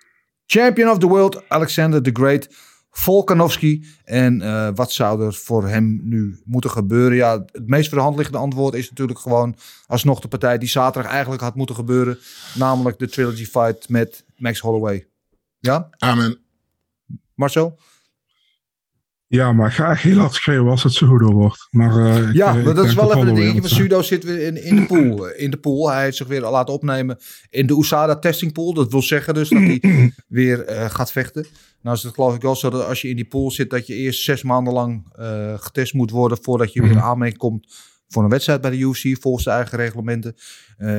champion 0.46 0.90
of 0.90 0.98
the 0.98 1.06
world, 1.06 1.48
Alexander 1.48 2.02
the 2.02 2.10
Great. 2.12 2.48
Volkanovski. 2.90 3.86
En 4.04 4.40
uh, 4.40 4.68
wat 4.74 4.92
zou 4.92 5.26
er 5.26 5.34
voor 5.34 5.68
hem 5.68 6.00
nu 6.02 6.40
moeten 6.44 6.70
gebeuren? 6.70 7.16
Ja, 7.16 7.44
het 7.52 7.66
meest 7.66 7.88
voor 7.88 7.98
de 7.98 8.04
hand 8.04 8.16
liggende 8.16 8.40
antwoord 8.40 8.74
is 8.74 8.88
natuurlijk 8.88 9.18
gewoon 9.18 9.56
alsnog 9.86 10.20
de 10.20 10.28
partij 10.28 10.58
die 10.58 10.68
zaterdag 10.68 11.10
eigenlijk 11.10 11.42
had 11.42 11.54
moeten 11.54 11.74
gebeuren. 11.74 12.18
Namelijk 12.54 12.98
de 12.98 13.08
trilogy 13.08 13.44
fight 13.44 13.88
met 13.88 14.24
Max 14.36 14.60
Holloway. 14.60 15.06
Ja? 15.58 15.88
Amen. 15.98 16.38
Marcel? 17.34 17.78
Ja, 19.28 19.52
maar 19.52 19.72
graag 19.72 20.02
heel 20.02 20.18
hard 20.18 20.34
schreeuwen 20.34 20.70
als 20.70 20.82
het 20.82 20.92
Sudo 20.92 21.32
wordt. 21.32 21.66
Maar, 21.70 21.96
uh, 21.98 22.32
ja, 22.32 22.52
ik, 22.52 22.64
maar 22.64 22.74
dat 22.74 22.84
is 22.84 22.94
wel 22.94 23.14
even 23.14 23.28
een 23.28 23.34
dingetje. 23.34 23.60
Want 23.60 23.72
Sudo 23.72 24.02
zit 24.02 24.24
weer 24.24 24.40
in, 24.40 24.64
in, 24.64 24.76
de 24.76 24.86
pool. 24.86 25.28
In 25.28 25.50
de 25.50 25.56
pool. 25.56 25.90
Hij 25.90 26.02
heeft 26.02 26.16
zich 26.16 26.26
weer 26.26 26.40
laten 26.40 26.74
opnemen 26.74 27.18
in 27.50 27.66
de 27.66 27.78
USADA 27.78 28.18
testing 28.18 28.52
pool. 28.52 28.74
Dat 28.74 28.90
wil 28.90 29.02
zeggen 29.02 29.34
dus 29.34 29.48
dat 29.48 29.62
hij 29.62 29.80
weer 30.28 30.70
uh, 30.70 30.90
gaat 30.90 31.12
vechten. 31.12 31.46
Nou 31.82 31.96
is 31.96 32.02
het 32.02 32.14
geloof 32.14 32.34
ik 32.34 32.42
wel 32.42 32.56
zo 32.56 32.70
dat 32.70 32.86
als 32.86 33.02
je 33.02 33.08
in 33.08 33.16
die 33.16 33.28
pool 33.28 33.50
zit... 33.50 33.70
dat 33.70 33.86
je 33.86 33.94
eerst 33.94 34.22
zes 34.22 34.42
maanden 34.42 34.72
lang 34.72 35.16
uh, 35.18 35.54
getest 35.58 35.94
moet 35.94 36.10
worden... 36.10 36.38
voordat 36.42 36.72
je 36.72 36.82
weer 36.82 36.90
in 36.90 37.00
aanmerking 37.00 37.38
komt 37.38 37.74
voor 38.08 38.22
een 38.22 38.30
wedstrijd 38.30 38.60
bij 38.60 38.70
de 38.70 38.78
UFC... 38.78 39.20
volgens 39.20 39.44
de 39.44 39.50
eigen 39.50 39.78
reglementen. 39.78 40.36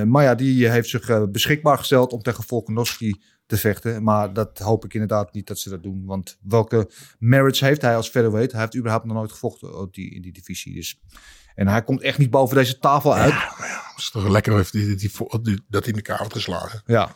maar 0.07 0.23
ja, 0.23 0.35
die 0.35 0.69
heeft 0.69 0.89
zich 0.89 1.29
beschikbaar 1.31 1.77
gesteld 1.77 2.11
om 2.11 2.21
tegen 2.21 2.43
Volkanovski 2.43 3.21
te 3.47 3.57
vechten. 3.57 4.03
Maar 4.03 4.33
dat 4.33 4.59
hoop 4.59 4.85
ik 4.85 4.93
inderdaad 4.93 5.33
niet 5.33 5.47
dat 5.47 5.59
ze 5.59 5.69
dat 5.69 5.83
doen. 5.83 6.05
Want 6.05 6.37
welke 6.41 6.89
merits 7.19 7.59
heeft 7.59 7.81
hij 7.81 7.95
als 7.95 8.09
featherweight? 8.09 8.51
Hij 8.51 8.61
heeft 8.61 8.75
überhaupt 8.75 9.05
nog 9.05 9.15
nooit 9.15 9.31
gevochten 9.31 9.87
die, 9.91 10.13
in 10.15 10.21
die 10.21 10.31
divisie. 10.31 10.73
Dus. 10.73 10.99
En 11.55 11.67
hij 11.67 11.83
komt 11.83 12.01
echt 12.01 12.17
niet 12.17 12.29
boven 12.29 12.55
deze 12.55 12.79
tafel 12.79 13.15
uit. 13.15 13.33
Het 13.33 13.97
is 13.97 14.09
toch 14.11 14.27
lekker 14.27 14.55
heeft 14.55 14.71
die, 14.71 14.95
die, 14.95 15.11
dat 15.67 15.85
hij 15.85 15.93
in 15.93 16.03
de 16.03 16.15
heeft 16.17 16.33
geslagen. 16.33 16.81
Ja. 16.85 17.15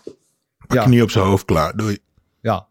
Pak 0.57 0.77
Ja. 0.77 0.83
knie 0.83 1.03
op 1.03 1.09
zijn 1.11 1.25
hoofd, 1.25 1.45
klaar. 1.45 1.75
Doei. 1.75 1.97
Ja. 2.41 2.67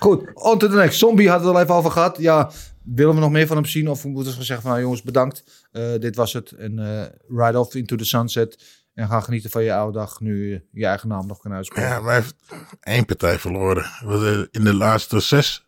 Goed, 0.00 0.30
on 0.34 0.58
to 0.58 0.68
the 0.68 0.74
next. 0.74 0.98
Zombie 0.98 1.28
hadden 1.28 1.52
we 1.52 1.58
het 1.58 1.58
al 1.58 1.62
even 1.62 1.74
over 1.74 1.90
gehad. 1.90 2.18
Ja, 2.18 2.50
willen 2.82 3.14
we 3.14 3.20
nog 3.20 3.30
meer 3.30 3.46
van 3.46 3.56
hem 3.56 3.66
zien? 3.66 3.88
Of 3.88 4.04
moeten 4.04 4.36
we 4.36 4.44
zeggen 4.44 4.62
van, 4.62 4.70
nou 4.70 4.82
jongens, 4.82 5.02
bedankt. 5.02 5.66
Eh, 5.70 5.98
dit 5.98 6.16
was 6.16 6.32
het. 6.32 6.50
En 6.50 6.78
eh, 6.78 7.06
ride 7.28 7.58
off 7.58 7.74
into 7.74 7.96
the 7.96 8.04
sunset. 8.04 8.81
En 8.94 9.08
ga 9.08 9.20
genieten 9.20 9.50
van 9.50 9.62
je 9.62 9.74
oude 9.74 9.98
dag. 9.98 10.20
Nu 10.20 10.50
je 10.50 10.62
je 10.72 10.86
eigen 10.86 11.08
naam 11.08 11.26
nog 11.26 11.38
kan 11.40 11.52
uitspreken. 11.52 11.90
Ja, 11.90 12.00
maar 12.00 12.12
hij 12.12 12.20
heeft 12.20 12.34
één 12.80 13.04
partij 13.04 13.38
verloren. 13.38 13.84
Eh, 14.06 14.38
In 14.50 14.64
de 14.64 14.74
laatste 14.74 15.20
zes. 15.20 15.66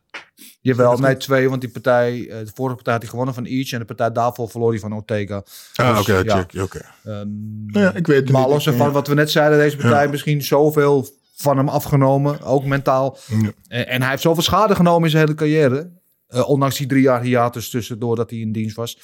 Jawel, 0.60 0.96
nee, 0.98 1.16
twee. 1.16 1.48
Want 1.48 1.60
die 1.60 1.70
partij, 1.70 2.28
eh, 2.28 2.38
de 2.38 2.50
vorige 2.54 2.74
partij 2.74 2.92
had 2.92 3.02
hij 3.02 3.10
gewonnen 3.10 3.34
van 3.34 3.44
Each. 3.44 3.72
En 3.72 3.78
de 3.78 3.84
partij 3.84 4.12
daarvoor 4.12 4.48
verloor 4.50 4.70
hij 4.70 4.78
van 4.80 4.92
Ortega. 4.94 5.42
Ah, 5.74 5.96
Dus, 5.96 6.00
oké, 6.00 6.18
ja. 6.18 6.36
check, 6.48 6.62
oké. 6.62 6.80
Ehm, 7.04 7.28
Ja, 7.66 7.94
ik 7.94 8.06
weet 8.06 8.20
het 8.20 8.30
maar 8.30 8.48
los 8.48 8.64
van 8.68 8.92
wat 8.92 9.06
we 9.08 9.14
net 9.14 9.30
zeiden, 9.30 9.58
deze 9.58 9.76
partij 9.76 10.04
Ja. 10.04 10.10
misschien 10.10 10.42
zoveel 10.42 11.08
van 11.36 11.56
hem 11.56 11.68
afgenomen, 11.68 12.42
ook 12.42 12.64
mentaal. 12.64 13.18
Ja. 13.28 13.52
En, 13.68 13.88
en 13.88 14.00
hij 14.00 14.10
heeft 14.10 14.22
zoveel 14.22 14.42
schade 14.42 14.74
genomen 14.74 15.04
in 15.04 15.10
zijn 15.10 15.22
hele 15.24 15.36
carrière. 15.36 15.90
Eh, 16.26 16.48
ondanks 16.48 16.76
die 16.76 16.86
drie 16.86 17.02
jaar 17.02 17.20
hiatus 17.22 17.70
tussendoor 17.70 18.16
dat 18.16 18.30
hij 18.30 18.38
in 18.38 18.52
dienst 18.52 18.76
was. 18.76 18.98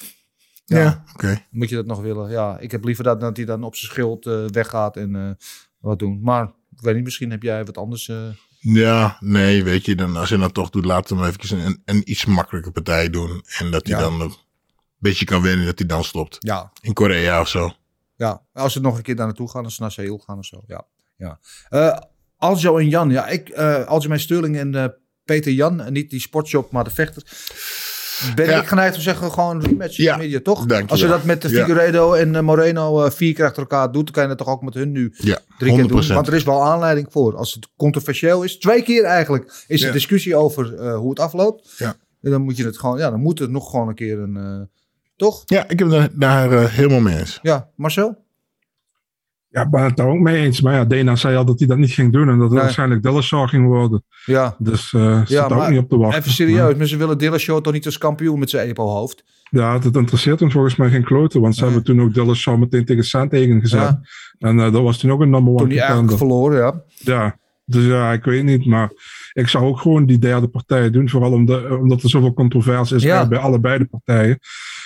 Ja, 0.79 1.03
oké. 1.13 1.45
Moet 1.49 1.69
je 1.69 1.75
dat 1.75 1.85
nog 1.85 2.01
willen? 2.01 2.29
Ja, 2.31 2.57
ik 2.59 2.71
heb 2.71 2.83
liever 2.83 3.03
dat, 3.03 3.19
dat 3.21 3.37
hij 3.37 3.45
dan 3.45 3.63
op 3.63 3.75
zijn 3.75 3.91
schild 3.91 4.25
eh, 4.25 4.45
weggaat 4.47 4.97
en 4.97 5.15
eh, 5.15 5.29
wat 5.79 5.99
doen. 5.99 6.19
Maar 6.21 6.43
ik 6.75 6.81
weet 6.81 6.95
niet, 6.95 7.03
misschien 7.03 7.31
heb 7.31 7.43
jij 7.43 7.65
wat 7.65 7.77
anders. 7.77 8.07
eh, 8.09 8.17
Ja, 8.59 9.17
nee, 9.19 9.63
weet 9.63 9.85
je, 9.85 9.95
dan, 9.95 10.15
als 10.15 10.29
je 10.29 10.37
dat 10.37 10.53
toch 10.53 10.69
doet, 10.69 10.85
laat 10.85 11.09
hem 11.09 11.23
even 11.23 11.65
een, 11.65 11.81
een 11.85 12.11
iets 12.11 12.25
makkelijke 12.25 12.71
partij 12.71 13.09
doen. 13.09 13.43
En 13.57 13.71
dat 13.71 13.87
hij 13.87 13.95
Ja. 13.95 14.01
dan 14.01 14.21
een 14.21 14.33
beetje 14.97 15.25
kan 15.25 15.41
winnen, 15.41 15.65
dat 15.65 15.79
hij 15.79 15.87
dan 15.87 16.03
stopt. 16.03 16.35
ja, 16.39 16.71
In 16.81 16.93
Korea 16.93 17.39
of 17.41 17.47
zo. 17.47 17.71
ja, 18.15 18.41
als 18.53 18.73
ze 18.73 18.79
nog 18.81 18.97
een 18.97 19.03
keer 19.03 19.15
daar 19.15 19.25
naartoe 19.25 19.49
gaan, 19.49 19.63
als 19.63 19.75
ze 19.75 19.81
naar 19.81 19.91
Seoul 19.91 20.17
gaan 20.17 20.37
of 20.37 20.45
zo. 20.45 20.63
Ja, 20.67 20.87
ja. 21.17 21.39
Aljo 22.37 22.77
en 22.77 22.89
Jan. 22.89 23.09
Ja, 23.09 23.27
ik, 23.27 23.49
eh 23.49 23.83
Aljamain 23.85 24.19
Sterling 24.19 24.57
en 24.57 24.95
Peter 25.25 25.51
Jan. 25.51 25.81
En 25.81 25.93
niet 25.93 26.09
die 26.09 26.19
sportshop, 26.19 26.71
maar 26.71 26.83
de 26.83 26.89
vechter. 26.89 27.23
Ben 28.35 28.45
Ja. 28.45 28.59
ik 28.61 28.67
geneigd 28.67 28.91
om 28.91 28.97
te 28.97 29.01
zeggen, 29.03 29.31
gewoon 29.31 29.61
rematch 29.61 29.97
Ja, 29.97 30.17
media, 30.17 30.39
toch? 30.43 30.57
dankjewel. 30.59 30.87
Als 30.87 30.99
je 30.99 31.07
dat 31.07 31.23
met 31.23 31.41
de 31.41 31.49
Ja. 31.49 31.59
Figueredo 31.65 32.13
en 32.13 32.35
eh, 32.35 32.41
Moreno 32.41 33.03
eh, 33.03 33.11
vier 33.11 33.33
keer 33.33 33.45
achter 33.45 33.61
elkaar 33.61 33.91
doet, 33.91 34.03
dan 34.05 34.13
kan 34.13 34.23
je 34.23 34.29
dat 34.29 34.37
toch 34.37 34.47
ook 34.47 34.61
met 34.61 34.73
hun 34.73 34.91
nu 34.91 35.09
drie 35.09 35.35
keer 35.75 35.87
doen. 35.87 36.03
100%. 36.03 36.13
Want 36.13 36.27
er 36.27 36.33
is 36.33 36.43
wel 36.43 36.63
aanleiding 36.63 37.07
voor. 37.09 37.35
Als 37.37 37.53
het 37.53 37.67
controversieel 37.77 38.43
is, 38.43 38.57
twee 38.57 38.81
keer 38.83 39.03
eigenlijk, 39.03 39.63
is 39.67 39.81
er 39.83 39.91
discussie 39.91 40.35
over 40.35 40.75
eh, 40.75 40.95
hoe 40.97 41.09
het 41.09 41.19
afloopt. 41.19 41.73
Ja. 41.77 41.95
En 42.21 42.31
dan 42.31 42.41
moet 42.41 42.57
je 42.57 42.65
het 42.65 42.77
gewoon, 42.79 42.97
ja, 42.97 43.09
dan 43.09 43.19
moet 43.19 43.39
het 43.39 43.49
nog 43.51 43.69
gewoon 43.69 43.87
een 43.87 43.95
keer 43.95 44.19
een, 44.19 44.69
toch? 45.15 45.41
Ja, 45.45 45.65
ik 45.69 45.79
heb 45.79 45.89
daar, 45.89 46.09
daar 46.13 46.71
helemaal 46.71 46.99
mee 46.99 47.17
eens. 47.17 47.39
Ja, 47.41 47.69
Marcel? 47.75 48.20
Ja, 49.51 49.61
ik 49.61 49.69
ben 49.69 49.83
het 49.83 49.97
daar 49.97 50.07
ook 50.07 50.19
mee 50.19 50.43
eens. 50.45 50.61
Maar 50.61 50.73
ja, 50.73 50.85
Dana 50.85 51.15
zei 51.15 51.35
al 51.35 51.45
dat 51.45 51.59
hij 51.59 51.67
dat 51.67 51.77
niet 51.77 51.91
ging 51.91 52.11
doen 52.11 52.29
en 52.29 52.33
dat 52.35 52.41
het 52.43 52.51
Nee. 52.51 52.61
waarschijnlijk 52.61 53.03
Dillashaw 53.03 53.47
ging 53.49 53.65
worden. 53.67 54.03
Ja. 54.25 54.55
Dus 54.57 54.93
eh 54.93 55.17
zit 55.19 55.29
Ja, 55.29 55.47
daar 55.47 55.63
ook 55.63 55.69
niet 55.69 55.79
op 55.79 55.89
te 55.89 55.97
wachten. 55.97 56.19
Even 56.19 56.31
serieus, 56.31 56.75
maar 56.75 56.87
ze 56.87 56.97
willen 56.97 57.17
Dillashaw 57.17 57.61
toch 57.61 57.73
niet 57.73 57.85
als 57.85 57.97
kampioen 57.97 58.39
met 58.39 58.49
zijn 58.49 58.67
EPO-hoofd? 58.67 59.23
Ja, 59.49 59.79
dat 59.79 59.95
interesseert 59.95 60.39
hem 60.39 60.51
volgens 60.51 60.75
mij 60.75 60.89
geen 60.89 61.03
kloten. 61.03 61.41
Want 61.41 61.55
ze 61.55 61.63
hebben 61.63 61.83
toen 61.83 62.01
ook 62.01 62.13
Dillashaw 62.13 62.57
meteen 62.59 62.85
tegen 62.85 63.03
Sandhagen 63.03 63.59
gezet. 63.61 63.79
Ja. 63.79 64.01
En 64.39 64.59
eh, 64.59 64.71
dat 64.71 64.81
was 64.81 64.97
toen 64.97 65.11
ook 65.11 65.21
een 65.21 65.29
number 65.29 65.51
one 65.53 65.61
Toen 65.61 65.69
hij 65.69 65.79
eigenlijk 65.79 66.17
verloren, 66.17 66.57
ja. 66.59 66.81
Ja, 66.97 67.37
dus 67.65 67.85
ja, 67.85 68.11
ik 68.11 68.23
weet 68.23 68.43
niet. 68.43 68.65
Maar 68.65 68.91
ik 69.33 69.47
zou 69.47 69.65
ook 69.65 69.79
gewoon 69.79 70.05
die 70.05 70.19
derde 70.19 70.47
partij 70.47 70.89
doen. 70.89 71.09
Vooral 71.09 71.31
omdat, 71.31 71.69
omdat 71.79 72.03
er 72.03 72.09
zoveel 72.09 72.33
controverse 72.33 72.95
is 72.95 73.03
Ja. 73.03 73.27
bij 73.27 73.37
allebei 73.39 73.77
de 73.77 73.85
partijen. 73.85 74.39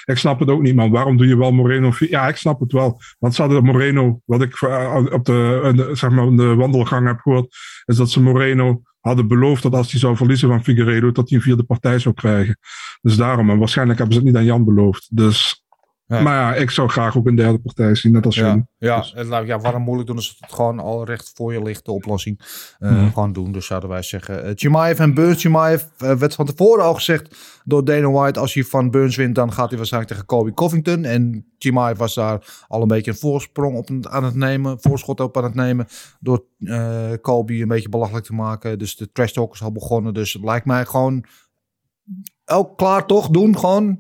Ik 0.06 0.18
snap 0.18 0.40
het 0.40 0.50
ook 0.50 0.62
niet, 0.62 0.76
man. 0.76 0.92
Waarom 0.92 1.18
doe 1.18 1.28
je 1.28 1.38
wel 1.38 1.52
Moreno? 1.52 1.92
Ja, 2.00 2.28
ik 2.28 2.36
snap 2.36 2.60
het 2.60 2.72
wel. 2.72 3.00
Want 3.20 3.36
ze 3.36 3.42
hadden 3.42 3.64
Moreno, 3.64 4.22
wat 4.26 4.42
ik 4.42 4.62
eh, 4.62 5.06
op 5.12 5.26
de, 5.26 5.90
zeg 5.94 6.10
maar, 6.10 6.30
de 6.30 6.56
wandelgang 6.56 7.08
heb 7.08 7.20
gehoord, 7.20 7.56
is 7.86 7.96
dat 7.96 8.10
ze 8.10 8.22
Moreno 8.22 8.82
hadden 9.00 9.28
beloofd 9.28 9.64
dat 9.64 9.74
als 9.74 9.92
hij 9.92 10.00
zou 10.00 10.16
verliezen 10.16 10.50
van 10.50 10.64
Figueiredo, 10.64 11.12
dat 11.12 11.30
hij 11.30 11.38
een 11.38 11.44
vierde 11.44 11.64
partij 11.64 12.00
zou 12.00 12.16
krijgen. 12.16 12.58
Dus 13.02 13.16
daarom. 13.16 13.50
En 13.50 13.58
waarschijnlijk 13.58 14.00
hebben 14.00 14.18
ze 14.18 14.22
het 14.24 14.32
niet 14.32 14.40
aan 14.40 14.48
Jan 14.48 14.66
beloofd. 14.66 15.08
Dus, 15.16 15.65
Ja. 16.08 16.22
Maar 16.22 16.34
ja, 16.36 16.56
ik 16.62 16.70
zou 16.70 16.90
graag 16.90 17.18
ook 17.18 17.26
een 17.28 17.36
derde 17.36 17.60
partij 17.60 17.96
zien, 17.96 18.12
net 18.12 18.26
als 18.26 18.36
Ja, 18.36 18.46
Jan. 18.48 18.68
ja, 18.78 19.04
het 19.14 19.28
lijkt- 19.28 19.48
ja, 19.48 19.60
waarom 19.60 19.82
moeilijk 19.82 20.08
doen 20.08 20.16
als 20.16 20.38
het 20.40 20.54
gewoon 20.54 20.80
al 20.80 21.06
recht 21.06 21.32
voor 21.36 21.54
je 21.54 21.62
ligt, 21.62 21.86
de 21.86 21.92
oplossing. 21.92 22.40
Eh, 22.80 22.92
Mhm. 22.92 23.10
Gewoon 23.14 23.34
doen, 23.34 23.52
dus 23.52 23.66
zouden 23.66 23.90
wij 23.90 24.02
zeggen. 24.02 24.46
Uh, 24.46 24.52
Chimaev 24.56 25.00
en 25.00 25.14
Burns. 25.14 25.42
Chimaev 25.42 25.84
eh, 25.98 26.12
werd 26.16 26.36
van 26.36 26.46
tevoren 26.46 26.84
al 26.84 26.94
gezegd 26.94 27.38
door 27.64 27.86
Dana 27.86 28.10
White, 28.12 28.40
als 28.40 28.54
hij 28.54 28.64
van 28.64 28.92
Burns 28.92 29.16
wint, 29.16 29.36
dan 29.36 29.54
gaat 29.54 29.68
hij 29.70 29.78
waarschijnlijk 29.78 30.12
tegen 30.14 30.28
Kobe 30.28 30.54
Covington. 30.54 31.04
En 31.04 31.46
Chimaev 31.58 31.98
was 31.98 32.14
daar 32.16 32.64
al 32.68 32.82
een 32.82 32.88
beetje 32.88 33.12
een 33.12 33.18
voorsprong 33.18 33.78
op 33.78 33.90
aan 34.10 34.24
het 34.24 34.36
nemen, 34.36 34.78
voorschot 34.82 35.20
op 35.20 35.38
aan 35.38 35.44
het 35.44 35.56
nemen, 35.56 35.88
door 36.20 36.44
eh 36.60 37.12
Kobe 37.22 37.54
een 37.54 37.68
beetje 37.68 37.90
belachelijk 37.90 38.26
te 38.26 38.34
maken. 38.34 38.80
Dus 38.80 38.96
de 38.96 39.12
trash 39.12 39.32
talk 39.32 39.54
is 39.54 39.62
al 39.62 39.72
begonnen, 39.72 40.14
dus 40.14 40.34
het 40.34 40.44
lijkt 40.44 40.66
mij 40.66 40.86
gewoon 40.86 41.26
ook 42.46 42.78
klaar 42.78 43.06
toch, 43.06 43.30
doen, 43.30 43.58
gewoon 43.58 44.00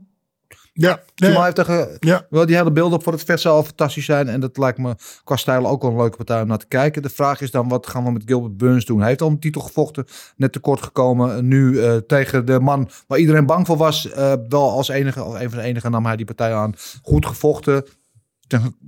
Ja, 0.77 1.03
tegen 1.15 1.97
Ja. 1.99 2.25
wel, 2.29 2.45
die 2.45 2.55
hele 2.55 2.71
beelden 2.71 3.01
voor 3.01 3.13
het 3.13 3.23
vet 3.23 3.39
zal 3.41 3.63
fantastisch 3.63 4.05
zijn. 4.05 4.27
En 4.27 4.39
dat 4.39 4.57
lijkt 4.57 4.77
me 4.77 4.95
qua 5.23 5.35
stijl 5.35 5.67
ook 5.67 5.81
wel 5.81 5.91
een 5.91 5.97
leuke 5.97 6.15
partij 6.17 6.41
om 6.41 6.47
naar 6.47 6.57
te 6.57 6.67
kijken. 6.67 7.01
De 7.01 7.09
vraag 7.09 7.41
is 7.41 7.51
dan, 7.51 7.67
wat 7.69 7.87
gaan 7.87 8.03
we 8.03 8.11
met 8.11 8.23
Gilbert 8.25 8.57
Burns 8.57 8.85
doen? 8.85 8.99
Hij 8.99 9.07
heeft 9.07 9.21
al 9.21 9.29
een 9.29 9.39
titel 9.39 9.61
gevochten, 9.61 10.05
net 10.35 10.51
tekort 10.51 10.81
gekomen. 10.81 11.47
Nu 11.47 11.79
eh, 11.81 11.95
tegen 11.95 12.45
de 12.45 12.59
man 12.59 12.89
waar 13.07 13.19
iedereen 13.19 13.45
bang 13.45 13.65
voor 13.65 13.77
was. 13.77 14.11
eh, 14.11 14.33
wel 14.49 14.69
als 14.71 14.87
enige, 14.87 15.19
als 15.19 15.39
een 15.39 15.49
van 15.49 15.59
de 15.59 15.65
enigen 15.65 15.91
nam 15.91 16.05
hij 16.05 16.15
die 16.15 16.25
partij 16.25 16.53
aan. 16.53 16.73
Goed 17.01 17.25
gevochten. 17.25 17.85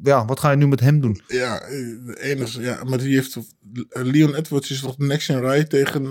Ja, 0.04 0.26
wat 0.26 0.40
ga 0.40 0.52
je 0.52 0.58
nu 0.58 0.68
met 0.68 0.80
hem 0.80 1.02
doen? 1.02 1.22
Ja, 1.28 1.62
eh, 1.62 1.70
de 2.06 2.18
enige, 2.22 2.62
ja, 2.62 2.84
maar 2.84 2.98
die 2.98 3.14
heeft. 3.16 3.38
Leon 3.90 4.36
Edwards 4.36 4.72
is 4.72 4.80
toch 4.80 4.96
de 4.96 5.06
next 5.06 5.30
in 5.30 5.40
rij 5.40 5.64
tegen. 5.64 6.08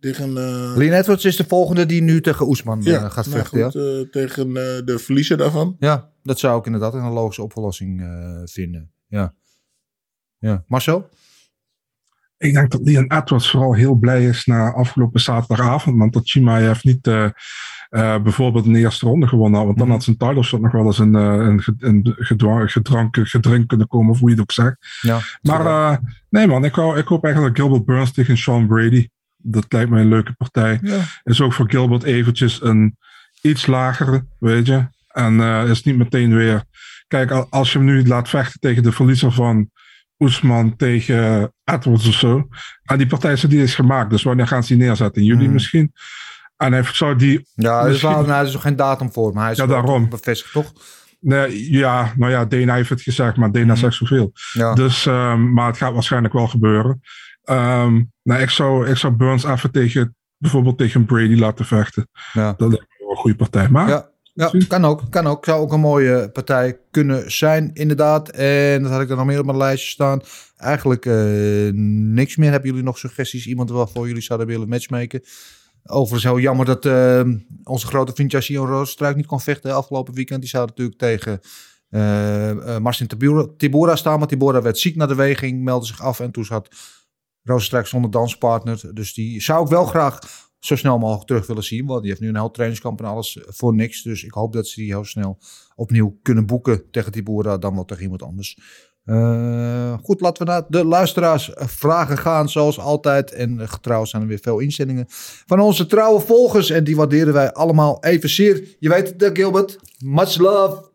Tegen 0.00 0.36
eh, 0.36 0.76
Leon 0.76 0.92
Edwards 0.92 1.24
is 1.24 1.36
de 1.36 1.44
volgende 1.48 1.86
die 1.86 2.02
nu 2.02 2.20
tegen 2.20 2.46
Oesman 2.48 2.80
ja, 2.82 2.94
eh, 3.04 3.10
gaat 3.10 3.26
nou 3.26 3.38
vechten. 3.38 3.62
goed, 3.64 3.72
ja. 3.72 3.80
eh, 3.80 4.08
tegen 4.10 4.46
eh, 4.46 4.84
de 4.84 4.98
verliezer 4.98 5.36
daarvan. 5.36 5.76
ja, 5.78 6.10
dat 6.22 6.38
zou 6.38 6.58
ik 6.58 6.66
inderdaad 6.66 6.94
een 6.94 7.10
logische 7.12 7.42
oplossing 7.42 8.00
eh, 8.00 8.40
vinden. 8.44 8.90
Ja. 9.06 9.34
ja. 10.38 10.64
Marcel? 10.66 11.08
Ik 12.38 12.52
denk 12.54 12.70
dat 12.70 12.80
Leon 12.84 13.12
Edwards 13.12 13.50
vooral 13.50 13.74
heel 13.74 13.94
blij 13.94 14.24
is 14.26 14.44
na 14.46 14.72
afgelopen 14.72 15.20
zaterdagavond. 15.20 15.98
Want 15.98 16.12
dat 16.12 16.28
Chimaev 16.28 16.82
niet 16.82 17.06
eh, 17.06 17.24
eh, 17.88 18.22
bijvoorbeeld 18.22 18.64
in 18.64 18.72
de 18.72 18.78
eerste 18.78 19.06
ronde 19.06 19.26
gewonnen 19.26 19.56
had. 19.58 19.66
Want 19.66 19.78
dan 19.78 19.90
had 19.90 20.02
zijn 20.02 20.16
title 20.16 20.42
shot 20.42 20.60
nog 20.60 20.72
wel 20.72 20.84
eens 20.86 20.98
een, 20.98 21.14
een, 21.14 21.62
een 21.78 22.14
gedwang, 22.18 22.72
gedrank, 22.72 23.16
gedrink 23.22 23.68
kunnen 23.68 23.88
komen. 23.88 24.10
Of 24.10 24.18
hoe 24.18 24.28
je 24.28 24.34
het 24.34 24.42
ook 24.44 24.52
zegt. 24.52 24.76
Ja, 25.00 25.20
Maar 25.42 25.66
eh, 25.66 25.96
nee 26.30 26.46
man, 26.46 26.64
ik, 26.64 26.74
hou, 26.74 26.98
ik 26.98 27.06
hoop 27.06 27.24
eigenlijk 27.24 27.56
dat 27.56 27.64
Gilbert 27.64 27.86
Burns 27.86 28.12
tegen 28.12 28.36
Sean 28.38 28.66
Brady. 28.66 29.08
Dat 29.42 29.66
lijkt 29.68 29.90
mij 29.90 30.00
een 30.00 30.08
leuke 30.08 30.32
partij. 30.32 30.78
Ja. 30.82 31.00
Is 31.22 31.40
ook 31.40 31.52
voor 31.52 31.70
Gilbert 31.70 32.02
eventjes 32.02 32.62
een 32.62 32.96
iets 33.40 33.66
lagere, 33.66 34.26
weet 34.38 34.66
je. 34.66 34.86
En 35.08 35.40
eh, 35.40 35.68
is 35.70 35.82
niet 35.84 35.96
meteen 35.96 36.34
weer... 36.34 36.64
Kijk, 37.06 37.30
al- 37.30 37.46
als 37.50 37.72
je 37.72 37.78
hem 37.78 37.86
nu 37.86 38.06
laat 38.06 38.28
vechten 38.28 38.60
tegen 38.60 38.82
de 38.82 38.92
verliezer 38.92 39.32
van 39.32 39.70
Oesman 40.18 40.76
tegen 40.76 41.52
Edwards 41.64 42.08
of 42.08 42.14
zo. 42.14 42.48
En 42.84 42.98
die 42.98 43.06
partij 43.06 43.32
is, 43.32 43.40
die 43.40 43.62
is 43.62 43.74
gemaakt. 43.74 44.10
Dus 44.10 44.22
wanneer 44.22 44.46
gaan 44.46 44.62
ze 44.64 44.76
die 44.76 44.86
neerzetten? 44.86 45.22
In 45.22 45.28
juli 45.28 45.44
Hmm. 45.44 45.52
misschien? 45.52 45.92
En 46.56 46.72
hij 46.72 46.82
zou 46.92 47.16
die... 47.16 47.46
Ja, 47.54 47.80
er 47.84 47.90
is, 47.90 48.02
wel, 48.02 48.10
nou, 48.22 48.40
er 48.40 48.46
is 48.46 48.52
nog 48.52 48.62
geen 48.62 48.76
datum 48.76 49.12
voor, 49.12 49.32
maar 49.32 49.42
hij 49.42 49.52
is 49.52 49.58
Ja, 49.58 49.66
daarom. 49.66 50.08
bevestigd, 50.08 50.52
toch? 50.52 50.72
Nee, 51.20 51.70
ja, 51.72 52.12
nou 52.16 52.32
ja, 52.32 52.44
Dana 52.44 52.74
heeft 52.74 52.88
het 52.88 53.02
gezegd, 53.02 53.36
maar 53.36 53.52
Dana 53.52 53.74
zegt 53.74 53.94
zoveel. 53.94 54.32
Ja. 54.52 54.74
Dus, 54.74 55.06
ehm, 55.06 55.52
maar 55.52 55.66
het 55.66 55.76
gaat 55.76 55.92
waarschijnlijk 55.92 56.34
wel 56.34 56.48
gebeuren. 56.48 57.00
Ehm, 57.48 58.02
nou, 58.22 58.40
ik 58.40 58.50
zou, 58.50 58.88
ik 58.88 58.96
zou 58.96 59.12
Burns 59.12 59.44
even 59.44 59.70
tegen, 59.70 60.16
bijvoorbeeld 60.36 60.78
tegen 60.78 61.04
Brady 61.04 61.34
laten 61.38 61.64
vechten. 61.64 62.08
Ja. 62.32 62.54
Dat 62.56 62.68
lijkt 62.68 62.86
me 62.88 62.96
wel 62.98 63.10
een 63.10 63.16
goede 63.16 63.36
partij. 63.36 63.68
Maar 63.68 63.88
Ja, 63.88 64.10
ja 64.34 64.50
kan 64.68 64.84
ook. 64.84 65.02
Kan 65.10 65.26
ook. 65.26 65.44
Zou 65.44 65.60
ook 65.60 65.72
een 65.72 65.80
mooie 65.80 66.30
partij 66.30 66.78
kunnen 66.90 67.32
zijn, 67.32 67.70
inderdaad. 67.72 68.28
En 68.28 68.82
dat 68.82 68.92
had 68.92 69.00
ik 69.00 69.10
er 69.10 69.16
nog 69.16 69.26
meer 69.26 69.38
op 69.38 69.44
mijn 69.44 69.58
lijstje 69.58 69.90
staan. 69.90 70.20
Eigenlijk 70.56 71.06
eh, 71.06 71.14
niks 71.72 72.36
meer. 72.36 72.50
Hebben 72.50 72.68
jullie 72.68 72.84
nog 72.84 72.98
suggesties? 72.98 73.46
Iemand 73.46 73.70
waarvoor 73.70 74.06
jullie 74.06 74.22
zouden 74.22 74.46
willen 74.46 74.68
matchmaken? 74.68 75.22
Overigens 75.84 76.32
heel 76.32 76.38
jammer 76.38 76.66
dat 76.66 76.84
eh, 76.84 77.22
onze 77.64 77.86
grote 77.86 78.12
vriend 78.12 78.30
Jasion 78.30 78.66
Roosstruik 78.66 79.16
niet 79.16 79.26
kon 79.26 79.40
vechten 79.40 79.74
afgelopen 79.74 80.14
weekend. 80.14 80.40
Die 80.40 80.50
zou 80.50 80.66
natuurlijk 80.66 80.98
tegen 80.98 81.40
eh, 81.88 82.78
Marcin 82.78 83.06
Tibura, 83.06 83.46
Tibura 83.56 83.96
staan. 83.96 84.18
Maar 84.18 84.28
Tibura 84.28 84.62
werd 84.62 84.78
ziek 84.78 84.96
na 84.96 85.06
de 85.06 85.14
weging, 85.14 85.62
meldde 85.62 85.86
zich 85.86 86.02
af. 86.02 86.20
En 86.20 86.30
toen 86.30 86.44
zat 86.44 86.68
Roosstruik 87.48 87.86
zonder 87.86 88.10
danspartner. 88.10 88.94
Dus 88.94 89.14
die 89.14 89.42
zou 89.42 89.64
ik 89.64 89.70
wel 89.70 89.84
graag 89.84 90.18
zo 90.58 90.76
snel 90.76 90.98
mogelijk 90.98 91.26
terug 91.26 91.46
willen 91.46 91.64
zien. 91.64 91.86
Want 91.86 92.00
die 92.00 92.10
heeft 92.10 92.22
nu 92.22 92.28
een 92.28 92.36
heel 92.36 92.50
trainingskamp 92.50 92.98
en 93.00 93.06
alles 93.06 93.38
voor 93.46 93.74
niks. 93.74 94.02
Dus 94.02 94.24
ik 94.24 94.32
hoop 94.32 94.52
dat 94.52 94.66
ze 94.66 94.80
die 94.80 94.92
heel 94.92 95.04
snel 95.04 95.38
opnieuw 95.74 96.18
kunnen 96.22 96.46
boeken 96.46 96.90
tegen 96.90 97.12
Tibura. 97.12 97.58
Dan 97.58 97.74
wel 97.74 97.84
tegen 97.84 98.02
iemand 98.02 98.22
anders. 98.22 98.58
Eh, 99.04 99.98
goed, 100.02 100.20
laten 100.20 100.46
we 100.46 100.52
naar 100.52 100.64
de 100.68 100.84
luisteraars 100.84 101.50
vragen 101.54 102.18
gaan, 102.18 102.48
zoals 102.48 102.78
altijd. 102.78 103.32
En 103.32 103.68
getrouw 103.68 104.04
zijn 104.04 104.22
er 104.22 104.28
weer 104.28 104.38
veel 104.42 104.58
inzendingen 104.58 105.04
van 105.46 105.60
onze 105.60 105.86
trouwe 105.86 106.20
volgers. 106.20 106.70
En 106.70 106.84
die 106.84 106.96
waarderen 106.96 107.32
wij 107.32 107.52
allemaal 107.52 108.04
evenzeer. 108.04 108.76
Je 108.78 108.88
weet 108.88 109.14
het, 109.18 109.30
Gilbert. 109.38 109.78
Much 109.98 110.38
love 110.38 110.90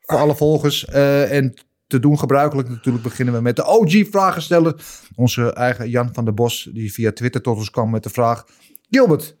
voor 0.00 0.18
alle 0.18 0.34
volgers. 0.34 0.84
En 0.84 1.54
te 1.86 1.98
doen 2.00 2.18
gebruikelijk 2.18 2.68
natuurlijk 2.68 3.04
beginnen 3.04 3.34
we 3.34 3.40
met 3.40 3.56
de 3.56 3.64
OG-vragensteller. 3.64 4.74
Onze 5.14 5.52
eigen 5.52 5.90
Jan 5.90 6.08
van 6.12 6.24
der 6.24 6.34
Bos, 6.34 6.68
die 6.72 6.92
via 6.92 7.12
Twitter 7.12 7.42
tot 7.42 7.56
ons 7.56 7.70
kwam 7.70 7.90
met 7.90 8.02
de 8.02 8.10
vraag... 8.10 8.44
Gilbert, 8.90 9.36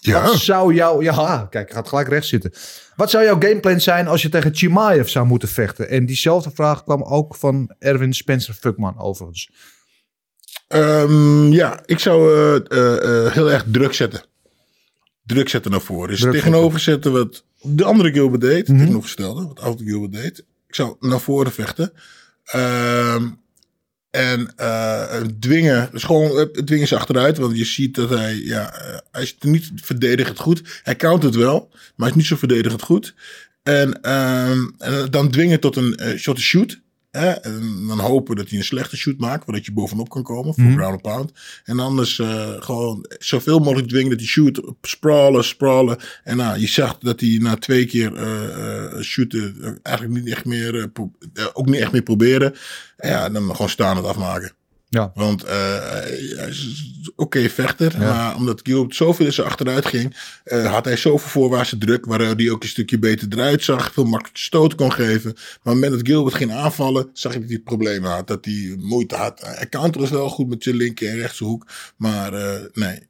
Ja. 0.00 0.22
wat 0.22 0.38
zou 0.38 0.74
jouw... 0.74 1.02
Ja, 1.02 1.46
kijk, 1.50 1.72
gaat 1.72 1.88
gelijk 1.88 2.08
rechts 2.08 2.28
zitten. 2.28 2.52
Wat 2.96 3.10
zou 3.10 3.24
jouw 3.24 3.40
gameplan 3.40 3.80
zijn 3.80 4.08
als 4.08 4.22
je 4.22 4.28
tegen 4.28 4.54
Chimaev 4.54 5.08
zou 5.08 5.26
moeten 5.26 5.48
vechten? 5.48 5.88
En 5.88 6.06
diezelfde 6.06 6.50
vraag 6.54 6.84
kwam 6.84 7.02
ook 7.02 7.36
van 7.36 7.74
Erwin 7.78 8.12
Spencer 8.12 8.54
Fuckman 8.54 8.98
overigens. 8.98 9.50
Ehm, 10.68 11.52
ja, 11.52 11.80
ik 11.86 11.98
zou 11.98 12.32
eh, 12.32 12.54
eh, 12.70 13.26
eh, 13.26 13.32
heel 13.32 13.50
erg 13.50 13.64
druk 13.70 13.92
zetten. 13.92 14.22
Druk 15.24 15.48
zetten 15.48 15.70
naar 15.70 15.80
voren. 15.80 16.08
Dus 16.08 16.20
Druk 16.20 16.32
tegenover 16.32 16.80
zetten 16.80 17.12
wat 17.12 17.44
de 17.62 17.84
andere 17.84 18.12
Gilbert 18.12 18.40
deed. 18.40 18.68
Mhm. 18.68 18.78
Tegenovergestelde, 18.78 19.46
wat 19.46 19.56
de 19.56 19.62
oude 19.62 19.84
Gilbert 19.84 20.12
deed. 20.12 20.44
Ik 20.68 20.74
zou 20.74 20.96
naar 21.00 21.20
voren 21.20 21.52
vechten. 21.52 21.92
Ehm, 22.44 23.28
en 24.10 24.52
eh, 24.56 25.20
dwingen, 25.38 25.88
dus 25.92 26.02
gewoon 26.02 26.38
eh, 26.38 26.62
dwingen 26.64 26.86
ze 26.86 26.96
achteruit. 26.96 27.38
Want 27.38 27.58
je 27.58 27.64
ziet 27.64 27.94
dat 27.94 28.10
hij, 28.10 28.34
ja, 28.34 28.74
eh, 28.74 28.98
hij 29.10 29.22
is 29.22 29.36
niet 29.40 29.70
verdedigend 29.74 30.38
goed. 30.38 30.80
Hij 30.82 30.96
countert 30.96 31.34
wel, 31.34 31.68
maar 31.70 31.92
hij 31.96 32.08
is 32.08 32.14
niet 32.14 32.26
zo 32.26 32.36
verdedigend 32.36 32.82
goed. 32.82 33.14
En, 33.62 34.02
ehm, 34.02 34.58
en 34.78 35.10
dan 35.10 35.30
dwingen 35.30 35.60
tot 35.60 35.76
een 35.76 36.18
eh? 37.10 37.46
En 37.46 37.84
dan 37.86 37.98
hopen 37.98 38.36
dat 38.36 38.48
hij 38.48 38.58
een 38.58 38.64
slechte 38.64 38.96
shoot 38.96 39.18
maakt, 39.18 39.44
zodat 39.46 39.64
je 39.64 39.72
bovenop 39.72 40.08
kan 40.08 40.22
komen 40.22 40.54
voor 40.54 40.64
Mhm. 40.64 40.76
ground 40.76 41.02
pound. 41.02 41.32
En 41.64 41.78
anders 41.78 42.18
eh, 42.18 42.52
gewoon 42.58 43.06
zoveel 43.18 43.58
mogelijk 43.58 43.88
dwingen 43.88 44.10
dat 44.10 44.18
hij 44.18 44.28
shoot, 44.28 44.60
sprawlen, 44.82 45.44
sprawlen. 45.44 45.98
En 46.24 46.36
nou, 46.36 46.58
je 46.58 46.66
zag 46.68 46.98
dat 46.98 47.20
hij 47.20 47.38
na 47.42 47.56
twee 47.56 47.86
keer 47.86 48.14
eh, 48.16 49.00
shooten 49.00 49.78
eigenlijk 49.82 50.24
niet 50.24 50.34
echt 50.34 50.44
meer, 50.44 50.90
eh, 51.34 51.46
ook 51.52 51.66
niet 51.66 51.80
echt 51.80 51.92
meer 51.92 52.02
proberen. 52.02 52.54
En 52.96 53.10
ja, 53.10 53.28
dan 53.28 53.50
gewoon 53.50 53.68
staan 53.68 53.96
het 53.96 54.06
afmaken. 54.06 54.52
Ja. 54.90 55.10
Want 55.14 55.44
eh, 55.44 55.52
hij 56.36 56.48
is 56.48 56.92
oké 57.16 57.48
vechter, 57.48 58.00
Ja. 58.00 58.12
maar 58.12 58.36
omdat 58.36 58.60
Gilbert 58.62 58.94
zoveel 58.94 59.26
in 59.26 59.32
zijn 59.32 59.46
achteruit 59.46 59.86
ging, 59.86 60.16
eh, 60.44 60.72
had 60.72 60.84
hij 60.84 60.96
zoveel 60.96 61.28
voorwaartse 61.28 61.78
druk, 61.78 62.04
waardoor 62.04 62.34
hij 62.36 62.50
ook 62.50 62.62
een 62.62 62.68
stukje 62.68 62.98
beter 62.98 63.28
eruit 63.30 63.64
zag, 63.64 63.92
veel 63.92 64.04
makkelijker 64.04 64.42
stoot 64.42 64.74
kon 64.74 64.92
geven. 64.92 65.32
Maar 65.62 65.74
moment 65.74 65.92
dat 65.92 66.06
Gilbert 66.06 66.34
ging 66.36 66.52
aanvallen, 66.52 67.10
zag 67.12 67.34
ik 67.34 67.40
dat 67.40 67.50
hij 67.50 67.58
problemen 67.58 68.10
had, 68.10 68.26
dat 68.26 68.44
hij 68.44 68.74
moeite 68.78 69.14
had. 69.14 69.40
Hij 69.40 69.68
counterde 69.68 70.08
wel 70.08 70.28
goed 70.28 70.48
met 70.48 70.62
zijn 70.62 70.76
linker 70.76 71.08
en 71.08 71.16
rechtse 71.16 71.44
hoek, 71.44 71.66
maar 71.96 72.32
eh, 72.32 72.60
nee, 72.72 73.06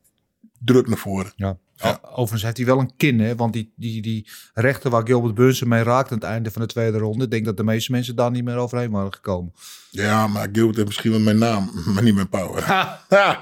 druk 0.59 0.89
naar 0.89 0.99
voren. 0.99 1.33
Ja. 1.37 1.59
Ja, 1.81 2.01
overigens 2.03 2.43
heeft 2.43 2.57
hij 2.57 2.67
wel 2.67 2.79
een 2.79 2.97
kin, 2.97 3.21
hè? 3.21 3.37
Want 3.37 3.53
die, 3.53 3.73
die, 3.77 4.03
die 4.03 4.29
rechter 4.55 4.91
waar 4.91 5.07
Gilbert 5.07 5.35
Burns 5.35 5.63
mee 5.63 5.83
raakt 5.83 6.11
aan 6.11 6.19
het 6.19 6.27
einde 6.27 6.51
van 6.51 6.63
de 6.63 6.69
tweede 6.69 6.99
ronde, 6.99 7.25
ik 7.25 7.31
denk 7.31 7.45
dat 7.45 7.57
de 7.57 7.65
meeste 7.65 7.93
mensen 7.93 8.17
daar 8.17 8.31
niet 8.31 8.45
meer 8.45 8.57
overheen 8.57 8.91
waren 8.91 9.13
gekomen. 9.15 9.53
Ja, 9.91 10.27
maar 10.27 10.49
Gilbert 10.53 10.77
heeft 10.77 10.87
misschien 10.87 11.11
wel 11.11 11.21
mijn 11.21 11.39
naam, 11.39 11.71
maar 11.95 12.03
niet 12.03 12.15
mijn 12.15 12.29
power. 12.29 12.67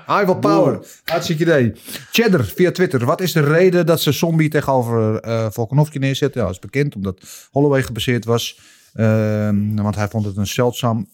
High 0.07 0.25
will 0.25 0.35
power. 0.35 0.87
Hartstikke 1.05 1.43
idee. 1.43 1.73
Cheddar 2.13 2.45
via 2.45 2.71
Twitter. 2.71 3.05
Wat 3.05 3.21
is 3.21 3.33
de 3.33 3.41
reden 3.41 3.87
dat 3.87 4.01
ze 4.01 4.13
Zombie 4.13 4.49
tegenover 4.49 5.21
eh 5.21 5.47
Volkanovski 5.51 5.99
neerzetten? 5.99 6.41
Ja, 6.41 6.47
dat 6.47 6.57
is 6.57 6.71
bekend, 6.71 6.95
omdat 6.95 7.49
Holloway 7.51 7.83
gebaseerd 7.83 8.25
was. 8.25 8.61
Ehm, 8.93 9.75
want 9.75 9.95
hij 9.95 10.09
vond 10.09 10.25
het 10.25 10.37
een 10.37 10.47
zeldzaam 10.47 11.09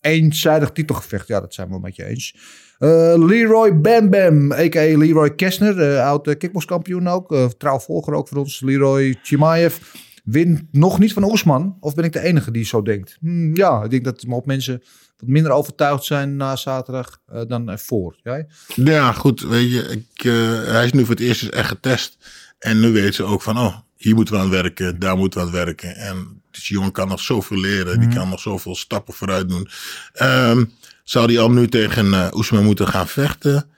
eenzijdig 0.00 0.70
titelgevecht. 0.70 1.28
Ja, 1.28 1.40
dat 1.40 1.54
zijn 1.54 1.68
we 1.68 1.80
met 1.80 1.96
je 1.96 2.04
eens. 2.04 2.36
Eh, 2.82 3.14
Leroy 3.26 3.80
Bam 3.80 4.10
Bam, 4.10 4.52
a.k.a. 4.52 4.96
Leroy 4.98 5.34
Kessner, 5.34 6.00
oud 6.00 6.36
kickbokskampioen 6.38 7.08
ook. 7.08 7.32
eh 7.32 7.44
trouw 7.58 7.78
volger 7.78 8.14
ook 8.14 8.28
voor 8.28 8.38
ons. 8.38 8.60
Leroy 8.60 9.16
Chimaev 9.22 9.76
wint 10.24 10.62
nog 10.70 10.98
niet 10.98 11.12
van 11.12 11.24
Oesman. 11.24 11.76
Of 11.80 11.94
ben 11.94 12.04
ik 12.04 12.12
de 12.12 12.20
enige 12.20 12.50
die 12.50 12.64
zo 12.64 12.82
denkt? 12.82 13.16
Hmm, 13.20 13.56
ja, 13.56 13.82
ik 13.84 13.90
denk 13.90 14.04
dat 14.04 14.26
maar 14.26 14.36
op 14.36 14.46
mensen 14.46 14.82
wat 15.16 15.28
minder 15.28 15.52
overtuigd 15.52 16.04
zijn 16.04 16.36
na 16.36 16.56
zaterdag 16.56 17.20
eh, 17.26 17.40
dan 17.48 17.68
ervoor. 17.68 18.16
Jij? 18.22 18.46
Ja, 18.74 19.12
goed. 19.12 19.40
Weet 19.40 19.70
je, 19.72 19.82
ik, 19.82 20.22
hij 20.66 20.84
is 20.84 20.92
nu 20.92 21.00
voor 21.00 21.14
het 21.14 21.24
eerst 21.24 21.40
dus 21.40 21.50
echt 21.50 21.68
getest. 21.68 22.16
En 22.58 22.80
nu 22.80 22.92
weten 22.92 23.14
ze 23.14 23.22
ook 23.24 23.42
van, 23.42 23.58
oh, 23.58 23.76
hier 23.96 24.14
moeten 24.14 24.34
we 24.34 24.40
aan 24.40 24.50
werken, 24.50 24.98
daar 24.98 25.16
moeten 25.16 25.40
we 25.40 25.46
aan 25.46 25.52
werken. 25.52 25.96
En 25.96 26.42
dus 26.50 26.66
die 26.68 26.76
jongen 26.76 26.92
kan 26.92 27.08
nog 27.08 27.20
zoveel 27.20 27.58
leren, 27.58 27.98
die 27.98 28.08
Mhm. 28.08 28.16
kan 28.16 28.28
nog 28.28 28.40
zoveel 28.40 28.74
stappen 28.76 29.14
vooruit 29.14 29.48
doen. 29.48 29.68
Ehm, 30.12 30.64
zou 31.02 31.26
die 31.26 31.40
al 31.40 31.50
nu 31.50 31.68
tegen 31.68 32.36
Oesman 32.36 32.64
moeten 32.64 32.88
gaan 32.88 33.08
vechten? 33.08 33.70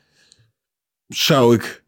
Zou 1.09 1.55
ik 1.55 1.85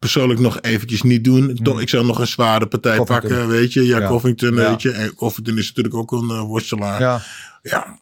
persoonlijk 0.00 0.40
nog 0.40 0.60
eventjes 0.60 1.02
niet 1.02 1.24
doen. 1.24 1.54
Toch, 1.62 1.80
ik 1.80 1.88
zou 1.88 2.06
nog 2.06 2.18
een 2.18 2.26
zware 2.26 2.66
partij. 2.66 2.96
Covington. 2.96 3.28
pakken, 3.30 3.48
weet 3.48 3.72
je. 3.72 3.86
Ja, 3.86 3.98
Ja. 3.98 4.08
Covington, 4.08 4.54
Ja. 4.54 4.70
weet 4.70 4.82
je. 4.82 4.90
En 4.90 5.14
Covington 5.14 5.58
is 5.58 5.66
natuurlijk 5.66 5.94
ook 5.94 6.12
een 6.12 6.30
eh, 6.30 6.40
worstelaar. 6.42 7.00
Ja. 7.00 7.20
Ja. 7.62 7.98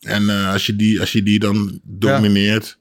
En 0.00 0.28
eh, 0.28 0.52
als, 0.52 0.66
je 0.66 0.76
die, 0.76 1.00
als 1.00 1.12
je 1.12 1.22
die 1.22 1.38
dan 1.38 1.80
domineert... 1.82 2.78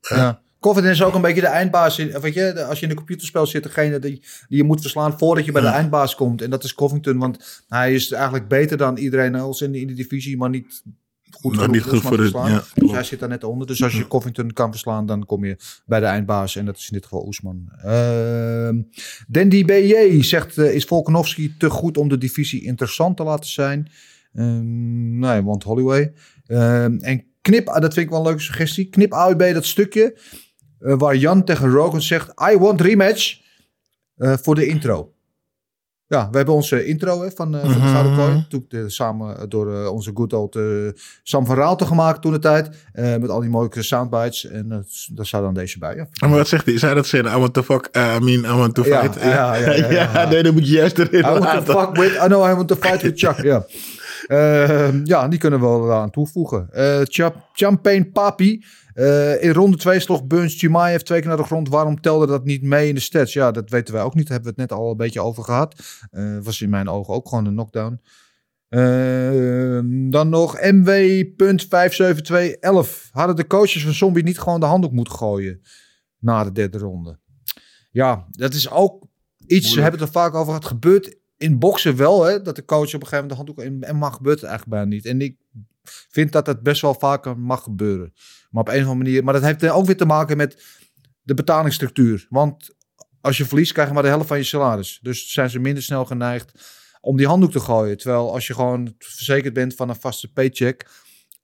Ja. 0.00 0.40
Covington 0.60 0.92
is 0.92 1.02
ook 1.02 1.14
een 1.14 1.20
beetje 1.20 1.40
de 1.40 1.46
eindbaas. 1.46 1.98
In, 1.98 2.20
weet 2.20 2.34
je, 2.34 2.64
als 2.64 2.78
je 2.78 2.84
in 2.84 2.90
een 2.90 2.96
computerspel 2.96 3.46
zit, 3.46 3.62
degene 3.62 3.98
die, 3.98 4.10
die 4.48 4.58
je 4.58 4.64
moet 4.64 4.80
verslaan 4.80 5.18
voordat 5.18 5.44
je 5.44 5.52
bij 5.52 5.62
de 5.62 5.68
eindbaas 5.68 6.14
komt. 6.14 6.42
En 6.42 6.50
dat 6.50 6.64
is 6.64 6.74
Covington, 6.74 7.18
want 7.18 7.64
hij 7.68 7.94
is 7.94 8.12
eigenlijk 8.12 8.48
beter 8.48 8.76
dan 8.76 8.96
iedereen 8.96 9.34
else 9.34 9.64
in 9.64 9.74
in 9.74 9.86
de 9.86 9.94
divisie, 9.94 10.36
maar 10.36 10.50
niet 10.50 10.82
goed 11.42 11.58
genoeg 11.58 11.74
niet 11.74 11.82
goed 11.82 12.00
voor 12.00 12.16
verslaan. 12.16 12.50
ja, 12.50 12.64
dus 12.74 12.90
hij 12.90 13.02
zit 13.02 13.20
daar 13.20 13.28
net 13.28 13.44
onder. 13.44 13.66
Dus 13.66 13.82
als 13.82 13.96
je 13.96 14.08
Covington 14.08 14.52
kan 14.52 14.70
verslaan, 14.70 15.06
dan 15.06 15.26
kom 15.26 15.44
je 15.44 15.56
bij 15.86 16.00
de 16.00 16.06
eindbaas. 16.06 16.56
En 16.56 16.64
dat 16.64 16.76
is 16.76 16.86
in 16.86 16.94
dit 16.94 17.04
geval 17.04 17.26
Oesman. 17.26 17.68
Ehm 17.82 18.82
Dandy 19.28 19.64
BJ 19.64 20.22
zegt, 20.22 20.58
eh, 20.58 20.74
is 20.74 20.84
Volkanovski 20.84 21.56
te 21.56 21.70
goed 21.70 21.96
om 21.96 22.08
de 22.08 22.18
divisie 22.18 22.62
interessant 22.62 23.16
te 23.16 23.22
laten 23.22 23.50
zijn? 23.50 23.90
Ehm, 24.32 25.18
nee, 25.18 25.42
want 25.42 25.62
Holloway. 25.62 26.12
Ehm, 26.46 26.96
en 26.96 27.24
knip, 27.40 27.68
ah, 27.68 27.80
dat 27.80 27.94
vind 27.94 28.06
ik 28.06 28.10
wel 28.12 28.20
een 28.20 28.26
leuke 28.26 28.42
suggestie. 28.42 28.88
Knip 28.88 29.12
AUB 29.12 29.52
dat 29.54 29.66
stukje 29.66 30.18
eh, 30.78 30.94
waar 30.98 31.16
Jan 31.16 31.44
tegen 31.44 31.70
Rogan 31.70 32.02
zegt: 32.02 32.28
I 32.52 32.58
want 32.58 32.80
rematch 32.80 33.40
eh, 34.16 34.36
voor 34.36 34.54
de 34.54 34.66
intro. 34.66 35.12
Ja, 36.12 36.28
we 36.30 36.36
hebben 36.36 36.54
onze 36.54 36.84
intro 36.86 37.22
hè, 37.22 37.30
van, 37.30 37.54
eh 37.56 37.60
van 37.60 37.70
de 37.72 37.78
Mhm. 37.78 37.88
Gouden 37.88 38.16
Kooi. 38.16 38.44
Toen 38.48 38.64
eh, 38.68 38.80
samen 38.86 39.48
door 39.48 39.74
eh, 39.74 39.92
onze 39.92 40.10
good 40.14 40.32
old 40.32 40.58
Sam 41.22 41.46
van 41.46 41.56
Raalte 41.56 41.86
gemaakt 41.86 42.22
toen 42.22 42.32
de 42.32 42.38
tijd. 42.38 42.68
met 42.94 43.28
al 43.28 43.40
die 43.40 43.50
mooie 43.50 43.68
soundbites. 43.82 44.46
En 44.50 44.68
daar 45.14 45.26
staat 45.26 45.42
dan 45.42 45.54
deze 45.54 45.78
bij. 45.78 45.94
Ja. 45.96 46.06
Maar 46.20 46.38
wat 46.38 46.48
zegt 46.48 46.66
hij? 46.66 46.78
Zei 46.78 46.94
dat 46.94 47.06
zin? 47.06 47.24
I 47.24 47.28
want 47.36 47.52
to 47.54 47.62
fuck, 47.62 47.88
uh, 47.92 48.16
I 48.20 48.24
mean, 48.24 48.44
I 48.54 48.58
want 48.58 48.74
to 48.74 48.84
Ja, 48.84 49.00
fight. 49.02 49.22
ja, 49.22 49.54
ja, 49.54 49.72
ja, 49.74 49.90
ja. 49.90 50.28
nee, 50.30 50.42
dan 50.42 50.52
moet 50.52 50.66
je 50.68 50.72
juist 50.74 50.98
erin 50.98 51.18
I 51.20 51.38
want 51.38 51.66
to 51.66 51.78
fuck 51.80 51.96
with, 51.96 52.12
I 52.14 52.26
know 52.26 52.50
I 52.50 52.54
want 52.54 52.68
to 52.68 52.74
fight 52.76 53.02
with 53.02 53.18
Chuck. 53.18 53.42
Ja, 53.42 53.64
ja 55.04 55.28
die 55.28 55.38
kunnen 55.38 55.60
we 55.60 55.66
wel 55.66 55.92
aan 55.92 56.10
toevoegen. 56.10 56.68
Cha- 57.02 57.32
Champagne 57.52 58.04
Papi. 58.04 58.64
Eh, 58.94 59.42
in 59.42 59.52
ronde 59.52 59.76
2 59.76 60.00
sloeg 60.00 60.26
Burns 60.26 60.58
Chimaev 60.58 61.00
twee 61.00 61.18
keer 61.18 61.28
naar 61.28 61.36
de 61.36 61.44
grond. 61.44 61.68
Waarom 61.68 62.00
telde 62.00 62.26
dat 62.26 62.44
niet 62.44 62.62
mee 62.62 62.88
in 62.88 62.94
de 62.94 63.00
stats? 63.00 63.32
Ja, 63.32 63.50
dat 63.50 63.70
weten 63.70 63.94
wij 63.94 64.02
ook 64.02 64.14
niet. 64.14 64.28
Daar 64.28 64.36
hebben 64.36 64.54
we 64.54 64.60
het 64.60 64.70
net 64.70 64.78
al 64.78 64.90
een 64.90 64.96
beetje 64.96 65.20
over 65.20 65.44
gehad. 65.44 65.80
Eh, 66.10 66.38
was 66.42 66.60
in 66.60 66.70
mijn 66.70 66.88
ogen 66.88 67.14
ook 67.14 67.28
gewoon 67.28 67.46
een 67.46 67.52
knockdown. 67.52 68.00
Ehm, 68.68 70.10
dan 70.10 70.28
nog 70.28 70.60
MW.57211. 70.60 73.08
Hadden 73.10 73.36
de 73.36 73.46
coaches 73.46 73.84
van 73.84 73.92
Zombie 73.92 74.22
niet 74.22 74.38
gewoon 74.38 74.60
de 74.60 74.66
handdoek 74.66 74.92
moeten 74.92 75.14
gooien 75.14 75.60
na 76.18 76.44
de 76.44 76.52
derde 76.52 76.78
ronde? 76.78 77.18
Ja, 77.90 78.26
dat 78.30 78.54
is 78.54 78.70
ook 78.70 79.06
iets, 79.46 79.74
we 79.74 79.80
hebben 79.80 80.00
het 80.00 80.08
er 80.08 80.14
vaak 80.14 80.34
over 80.34 80.46
gehad. 80.46 80.64
Gebeurt 80.64 81.16
in 81.36 81.58
boksen 81.58 81.96
wel, 81.96 82.24
hè, 82.24 82.42
dat 82.42 82.56
de 82.56 82.64
coach 82.64 82.94
op 82.94 83.02
een 83.02 83.06
gegeven 83.06 83.28
moment 83.28 83.30
de 83.30 83.36
handdoek 83.36 83.60
in 83.64 83.82
en 83.82 83.96
mag 83.96 84.16
gebeurt 84.16 84.40
het 84.40 84.48
eigenlijk 84.48 84.78
bijna 84.78 84.94
niet. 84.94 85.06
En 85.06 85.20
ik 85.20 85.36
vind 85.84 86.32
dat 86.32 86.44
dat 86.44 86.62
best 86.62 86.82
wel 86.82 86.94
vaker 86.94 87.38
mag 87.38 87.62
gebeuren. 87.62 88.12
Maar 88.52 88.62
op 88.62 88.68
een 88.68 88.82
of 88.82 88.88
andere 88.88 89.04
manier, 89.04 89.24
maar 89.24 89.34
dat 89.34 89.42
heeft 89.42 89.68
ook 89.68 89.86
weer 89.86 89.96
te 89.96 90.04
maken 90.04 90.36
met 90.36 90.64
de 91.22 91.34
betalingsstructuur. 91.34 92.26
Want 92.28 92.70
als 93.20 93.36
je 93.36 93.44
verliest, 93.44 93.72
krijg 93.72 93.88
je 93.88 93.94
maar 93.94 94.02
de 94.02 94.08
helft 94.08 94.26
van 94.28 94.36
je 94.36 94.44
salaris. 94.44 94.98
Dus 95.02 95.32
zijn 95.32 95.50
ze 95.50 95.58
minder 95.58 95.82
snel 95.82 96.04
geneigd 96.04 96.52
om 97.00 97.16
die 97.16 97.26
handdoek 97.26 97.52
te 97.52 97.60
gooien. 97.60 97.96
Terwijl 97.96 98.32
als 98.32 98.46
je 98.46 98.54
gewoon 98.54 98.94
verzekerd 98.98 99.54
bent 99.54 99.74
van 99.74 99.88
een 99.88 100.00
vaste 100.00 100.32
paycheck, 100.32 100.90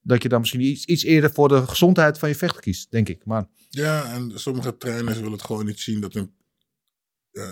dat 0.02 0.22
je 0.22 0.28
dan 0.28 0.40
misschien 0.40 0.60
iets, 0.60 0.84
iets 0.84 1.02
eerder 1.02 1.32
voor 1.32 1.48
de 1.48 1.66
gezondheid 1.66 2.18
van 2.18 2.28
je 2.28 2.34
vechter 2.34 2.60
kiest, 2.60 2.90
denk 2.90 3.08
ik. 3.08 3.24
Maar 3.24 3.46
Ja, 3.70 4.12
en 4.12 4.32
sommige 4.34 4.76
trainers 4.76 5.16
willen 5.16 5.32
het 5.32 5.42
gewoon 5.42 5.66
niet 5.66 5.80
zien 5.80 6.00
dat 6.00 6.14
hun, 6.14 6.32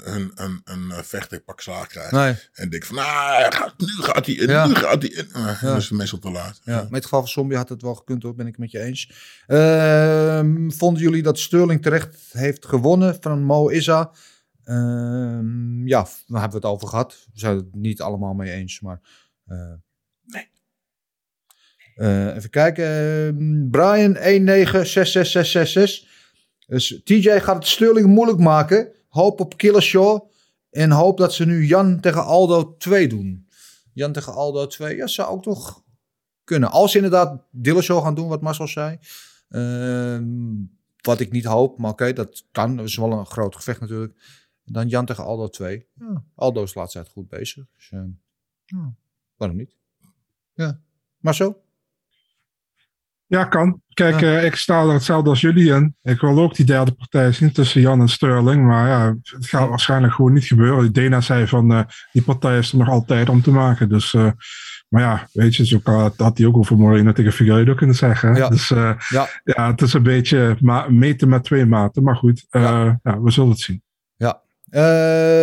hun, 0.04 0.30
een, 0.34 0.60
een 0.64 0.90
eh, 0.90 0.98
vechter 1.02 1.40
pak 1.40 1.60
slaag 1.60 1.86
krijgt. 1.86 2.10
Nee. 2.12 2.34
En 2.52 2.68
denk 2.68 2.84
van, 2.84 2.96
nou, 2.96 3.52
gaat, 3.52 3.74
nu 3.78 3.86
gaat 3.86 4.26
hij 4.26 4.34
in, 4.34 4.48
Ja. 4.48 4.66
nu 4.66 4.74
gaat 4.74 5.02
hij 5.02 5.10
in. 5.10 5.28
Uh, 5.36 5.60
Ja. 5.62 5.68
Dat 5.72 5.76
is 5.82 5.90
meestal 5.90 6.18
te 6.18 6.30
laat. 6.30 6.60
Ja, 6.64 6.82
met 6.82 6.90
het 6.92 7.02
geval 7.04 7.20
van 7.20 7.28
Zombie 7.28 7.56
had 7.56 7.68
het 7.68 7.82
wel 7.82 7.94
gekund 7.94 8.22
hoor, 8.22 8.34
ben 8.34 8.46
ik 8.46 8.52
het 8.52 8.60
met 8.60 8.70
je 8.70 8.80
eens. 8.80 9.10
Ehm, 9.46 10.70
vonden 10.70 11.02
jullie 11.02 11.22
dat 11.22 11.38
Sterling 11.38 11.82
terecht 11.82 12.16
heeft 12.32 12.66
gewonnen 12.66 13.16
van 13.20 13.42
Mo 13.42 13.68
Issa? 13.68 14.10
Ehm, 14.64 15.86
ja, 15.86 16.02
daar 16.02 16.40
hebben 16.40 16.60
we 16.60 16.66
het 16.66 16.74
over 16.74 16.88
gehad. 16.88 17.26
We 17.32 17.38
zijn 17.38 17.56
het 17.56 17.74
niet 17.74 18.00
allemaal 18.00 18.34
mee 18.34 18.52
eens, 18.52 18.80
maar... 18.80 19.00
eh, 19.46 19.72
Eh, 21.96 22.34
even 22.36 22.50
kijken. 22.50 22.84
ehm, 22.86 23.70
Brian 23.70 24.16
1966666. 24.16 26.06
Dus 26.66 27.00
TJ 27.04 27.38
gaat 27.40 27.54
het 27.54 27.66
Sterling 27.66 28.06
moeilijk 28.06 28.38
maken. 28.38 28.88
Hoop 29.16 29.40
op 29.40 29.56
Killershaw. 29.56 30.28
En 30.70 30.90
hoop 30.90 31.18
dat 31.18 31.34
ze 31.34 31.46
nu 31.46 31.66
Jan 31.66 32.00
tegen 32.00 32.24
Aldo 32.24 32.76
2 32.76 33.08
doen. 33.08 33.48
Jan 33.92 34.12
tegen 34.12 34.32
Aldo 34.32 34.66
2. 34.66 34.96
Ja, 34.96 35.06
zou 35.06 35.28
ook 35.28 35.42
toch 35.42 35.84
kunnen. 36.44 36.70
Als 36.70 36.90
ze 36.90 36.96
inderdaad 36.96 37.42
Dillashaw 37.50 38.02
gaan 38.02 38.14
doen, 38.14 38.28
wat 38.28 38.42
Marcel 38.42 38.68
zei. 38.68 38.98
Ehm, 39.48 40.64
wat 41.00 41.20
ik 41.20 41.32
niet 41.32 41.44
hoop, 41.44 41.78
maar 41.78 41.90
oké, 41.90 42.12
dat 42.12 42.44
kan. 42.52 42.76
Dat 42.76 42.86
is 42.86 42.96
wel 42.96 43.12
een 43.12 43.26
groot 43.26 43.56
gevecht 43.56 43.80
natuurlijk. 43.80 44.44
Dan 44.64 44.88
Jan 44.88 45.06
tegen 45.06 45.24
Aldo 45.24 45.48
2. 45.48 45.86
Ja, 45.94 46.24
Aldo 46.34 46.62
is 46.62 46.72
tijd 46.72 47.08
goed 47.08 47.28
bezig. 47.28 47.66
Dus, 47.76 47.90
ehm, 47.90 48.10
ja, 48.64 48.94
waarom 49.36 49.56
niet? 49.56 49.76
Ja. 50.54 50.80
Marcel? 51.18 51.64
Ja, 53.26 53.44
kan. 53.44 53.80
Kijk, 53.94 54.20
Ja. 54.20 54.36
eh, 54.38 54.44
ik 54.44 54.54
sta 54.54 54.82
er 54.82 54.92
hetzelfde 54.92 55.30
als 55.30 55.40
jullie 55.40 55.72
in. 55.72 55.96
Ik 56.02 56.20
wil 56.20 56.38
ook 56.38 56.54
die 56.54 56.66
derde 56.66 56.92
partij 56.92 57.32
zien 57.32 57.52
tussen 57.52 57.80
Jan 57.80 58.00
en 58.00 58.08
Sterling. 58.08 58.66
Maar 58.66 58.88
ja, 58.88 59.14
het 59.22 59.46
gaat 59.46 59.68
waarschijnlijk 59.68 60.12
gewoon 60.12 60.32
niet 60.32 60.44
gebeuren. 60.44 60.92
Dana 60.92 61.20
zei 61.20 61.46
van, 61.46 61.72
eh, 61.72 61.80
die 62.12 62.22
partij 62.22 62.58
is 62.58 62.72
er 62.72 62.78
nog 62.78 62.88
altijd 62.88 63.28
om 63.28 63.42
te 63.42 63.50
maken. 63.50 63.88
Dus, 63.88 64.14
eh, 64.14 64.30
maar 64.88 65.02
ja, 65.02 65.28
weet 65.32 65.56
je, 65.56 65.66
zo 65.66 65.78
kan- 65.78 66.12
had 66.16 66.38
hij 66.38 66.46
ook 66.46 66.56
over 66.56 66.76
Moreno 66.76 67.12
tegen 67.12 67.32
Figueiredo 67.32 67.74
kunnen 67.74 67.96
zeggen. 67.96 68.34
Ja. 68.34 68.48
Dus 68.48 68.70
eh, 68.70 68.92
Ja. 69.08 69.28
ja, 69.44 69.70
het 69.70 69.82
is 69.82 69.92
een 69.92 70.02
beetje 70.02 70.56
meten 70.88 71.28
met 71.28 71.44
twee 71.44 71.66
maten. 71.66 72.02
Maar 72.02 72.16
goed, 72.16 72.46
ja. 72.50 72.98
we 73.02 73.30
zullen 73.30 73.50
het 73.50 73.60
zien. 73.60 73.82
Ja. 74.16 74.40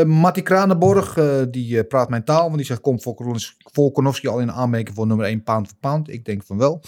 Matti 0.05 0.41
Kranenborg, 0.41 1.13
die 1.49 1.84
praat 1.84 2.09
mijn 2.09 2.23
taal. 2.23 2.43
Want 2.43 2.55
die 2.57 2.65
zegt, 2.65 2.81
komt 2.81 3.01
Volkanovski- 3.01 3.55
Volkanovski 3.71 4.27
al 4.27 4.39
in 4.39 4.51
aanmerking 4.51 4.95
voor 4.95 5.07
nummer 5.07 5.25
1 5.25 5.43
pound 5.43 5.67
voor 5.67 5.77
pound? 5.79 6.09
Ik 6.09 6.25
denk 6.25 6.43
van 6.45 6.57
wel. 6.57 6.84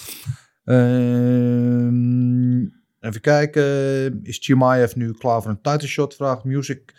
Ehm, 0.66 2.62
even 3.00 3.22
kijken. 3.22 4.20
Is 4.24 4.38
Chimaev 4.38 4.96
nu 4.96 5.12
klaar 5.12 5.42
voor 5.42 5.52
een 5.52 5.62
title 5.62 5.88
shot? 5.88 6.16
Vraagt 6.16 6.44
Music. 6.44 6.94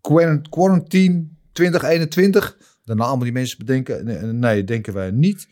Quarant- 0.00 0.48
Quarantine 0.48 1.28
2021. 1.52 2.58
De 2.84 2.94
namen 2.94 3.24
die 3.24 3.32
mensen 3.32 3.58
bedenken. 3.58 4.04
Nee, 4.04 4.22
Nee, 4.22 4.64
denken 4.64 4.92
wij 4.94 5.10
niet. 5.10 5.48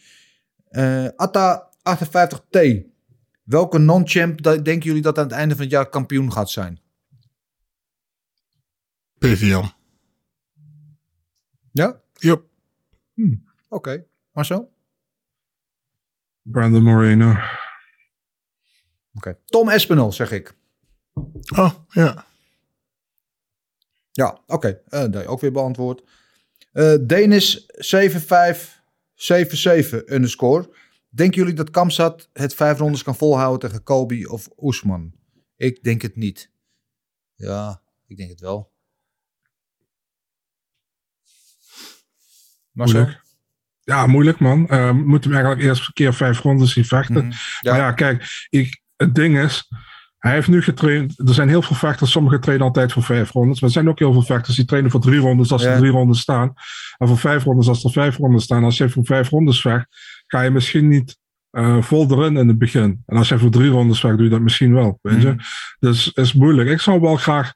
Eh, 0.69 1.09
Atta 1.17 1.71
58T. 1.83 2.85
Welke 3.45 3.79
non-champ 3.79 4.43
denken 4.43 4.81
jullie 4.81 5.03
dat 5.03 5.19
aan 5.19 5.25
het 5.25 5.33
einde 5.33 5.55
van 5.55 5.63
het 5.65 5.73
jaar 5.73 5.89
kampioen 5.89 6.33
gaat 6.33 6.51
zijn? 6.51 6.81
PVM. 9.19 9.65
Ja? 11.73 12.01
Yep. 12.15 12.45
Oké. 13.69 14.05
Marcel? 14.33 14.73
Brandon 16.51 16.83
Moreno. 16.83 17.35
Oké. 19.15 19.39
Tom 19.45 19.69
Espinel, 19.69 20.13
zeg 20.13 20.33
ik. 20.33 20.57
Oh, 21.57 21.75
ja. 21.89 22.27
Ja, 24.13 24.41
oké. 24.47 24.81
Eh 24.89 25.05
nee, 25.05 25.27
ook 25.27 25.41
weer 25.41 25.53
beantwoord. 25.53 26.03
Eh 26.73 26.95
Denis 27.01 27.65
7577 27.67 30.09
underscore. 30.09 30.75
Denken 31.09 31.39
jullie 31.39 31.55
dat 31.55 31.71
Kamsat 31.71 32.29
het 32.33 32.55
vijf 32.55 32.79
rondes 32.79 33.03
kan 33.03 33.17
volhouden 33.17 33.69
tegen 33.69 33.83
Kobe 33.83 34.31
of 34.31 34.49
Oesman? 34.57 35.15
Ik 35.57 35.83
denk 35.83 36.03
het 36.03 36.17
niet. 36.17 36.51
Ja, 37.35 37.83
ik 38.07 38.17
denk 38.17 38.31
het 38.31 38.41
wel. 38.41 38.73
Marcel? 42.71 43.25
Ja, 43.87 44.07
moeilijk 44.07 44.39
man. 44.39 44.67
We 44.67 45.03
moeten 45.05 45.31
hem 45.31 45.39
eigenlijk 45.39 45.69
eerst 45.69 45.87
een 45.87 45.93
keer 45.93 46.15
vijf 46.15 46.41
rondes 46.41 46.73
zien 46.73 46.85
vechten. 46.85 47.27
Mhm. 47.27 47.37
Ja. 47.61 47.71
Maar 47.71 47.81
ja, 47.81 47.93
kijk, 47.93 48.47
ik, 48.49 48.81
het 48.97 49.15
ding 49.15 49.39
is, 49.39 49.69
hij 50.19 50.33
heeft 50.33 50.49
nu 50.49 50.63
getraind. 50.63 51.29
Er 51.29 51.35
zijn 51.35 51.49
heel 51.49 51.63
veel 51.63 51.77
vechters, 51.77 52.11
sommigen 52.11 52.41
trainen 52.41 52.67
altijd 52.67 52.93
voor 52.93 53.03
vijf 53.03 53.31
rondes. 53.33 53.61
Maar 53.61 53.69
er 53.69 53.75
zijn 53.75 53.89
ook 53.89 53.99
heel 53.99 54.13
veel 54.13 54.23
vechters 54.23 54.57
die 54.57 54.65
trainen 54.65 54.91
voor 54.91 55.01
drie 55.01 55.19
rondes 55.21 55.53
als 55.53 55.63
Ja. 55.63 55.69
er 55.69 55.79
drie 55.79 55.91
rondes 55.91 56.21
staan. 56.21 56.53
En 56.99 57.09
voor 57.09 57.19
vijf 57.19 57.45
rondes 57.45 57.69
als 57.69 57.85
er 57.85 57.91
vijf 57.91 58.17
rondes 58.17 58.43
staan. 58.43 58.65
Als 58.65 58.77
je 58.77 58.89
voor 58.89 59.05
vijf 59.05 59.29
rondes 59.31 59.61
vecht, 59.61 59.87
ga 60.27 60.41
je 60.41 60.51
misschien 60.51 60.89
niet 60.89 61.19
eh, 61.51 61.83
vol 61.83 62.11
erin 62.11 62.37
in 62.37 62.49
het 62.49 62.59
begin. 62.59 63.03
En 63.07 63.17
als 63.17 63.29
je 63.29 63.39
voor 63.39 63.51
drie 63.51 63.71
rondes 63.71 64.01
vecht, 64.01 64.15
doe 64.17 64.25
je 64.25 64.31
dat 64.31 64.41
misschien 64.41 64.75
wel. 64.75 64.99
Weet 65.03 65.23
je? 65.23 65.29
Mhm. 65.29 65.39
Dus 65.79 66.13
is 66.13 66.33
moeilijk. 66.33 66.69
Ik 66.69 66.81
zou 66.81 67.01
wel 67.01 67.17
graag. 67.17 67.53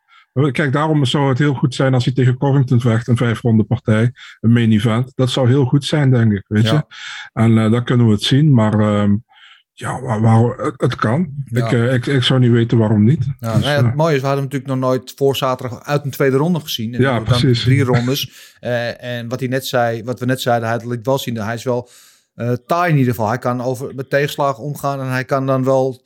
Kijk, 0.53 0.73
daarom 0.73 1.05
zou 1.05 1.29
het 1.29 1.39
heel 1.39 1.55
goed 1.55 1.75
zijn 1.75 1.95
als 1.95 2.05
hij 2.05 2.15
tegen 2.15 2.37
Covington 2.37 2.81
vecht, 2.81 3.09
een 3.09 3.17
vijf 3.17 3.41
ronde 3.43 3.65
partij, 3.65 4.13
een 4.41 4.53
main 4.53 4.73
event. 4.73 5.13
Dat 5.15 5.31
zou 5.31 5.49
heel 5.49 5.65
goed 5.65 5.85
zijn, 5.85 6.11
denk 6.11 6.33
ik. 6.33 6.45
Weet 6.47 6.63
Ja. 6.65 6.73
je? 6.89 6.95
En 7.33 7.55
dan 7.71 7.85
kunnen 7.85 8.07
we 8.07 8.13
het 8.13 8.23
zien. 8.23 8.53
Maar 8.55 8.81
ehm, 8.81 9.17
ja, 9.73 10.01
waar, 10.01 10.21
waar- 10.21 10.57
het, 10.59 10.75
het 10.81 10.95
kan. 10.97 11.29
Ja. 11.45 11.65
Ik, 11.67 11.73
eh, 11.73 11.95
ik, 11.95 12.07
ik 12.07 12.23
zou 12.23 12.41
niet 12.41 12.51
weten 12.51 12.79
waarom 12.79 13.05
niet. 13.05 13.27
Ja, 13.41 13.55
Dus, 13.55 13.65
ja, 13.65 13.77
eh, 13.77 13.85
het 13.85 13.95
mooie 13.95 14.15
is, 14.15 14.21
we 14.21 14.27
hadden 14.27 14.45
hem 14.45 14.53
natuurlijk 14.53 14.81
nog 14.81 14.91
nooit 14.91 15.13
voor 15.17 15.37
zaterdag 15.37 15.83
uit 15.85 16.05
een 16.05 16.11
tweede 16.11 16.37
ronde 16.37 16.61
gezien. 16.61 16.95
En 16.95 17.01
Ja, 17.01 17.21
precies. 17.21 17.63
Drie 17.63 17.85
rondes. 17.85 18.31
En 18.97 19.29
wat 19.29 19.41
hij 19.41 19.49
net 19.49 19.67
zei, 19.67 20.05
wat 20.05 20.21
we 20.21 20.27
net 20.27 20.41
zeiden, 20.41 20.69
hij 20.69 20.81
liet 20.87 21.07
wel 21.07 21.19
zien 21.19 21.35
dat 21.35 21.45
hij 21.45 21.55
is 21.55 21.65
wel 21.65 21.89
eh 22.35 22.53
taai 22.67 22.91
in 22.93 22.99
ieder 22.99 23.13
geval. 23.15 23.29
Hij 23.29 23.39
kan 23.39 23.61
over, 23.63 23.95
met 23.95 24.11
tegenslagen 24.11 24.63
omgaan 24.63 25.01
en 25.01 25.07
hij 25.11 25.25
kan 25.25 25.47
dan 25.47 25.65
wel 25.65 26.03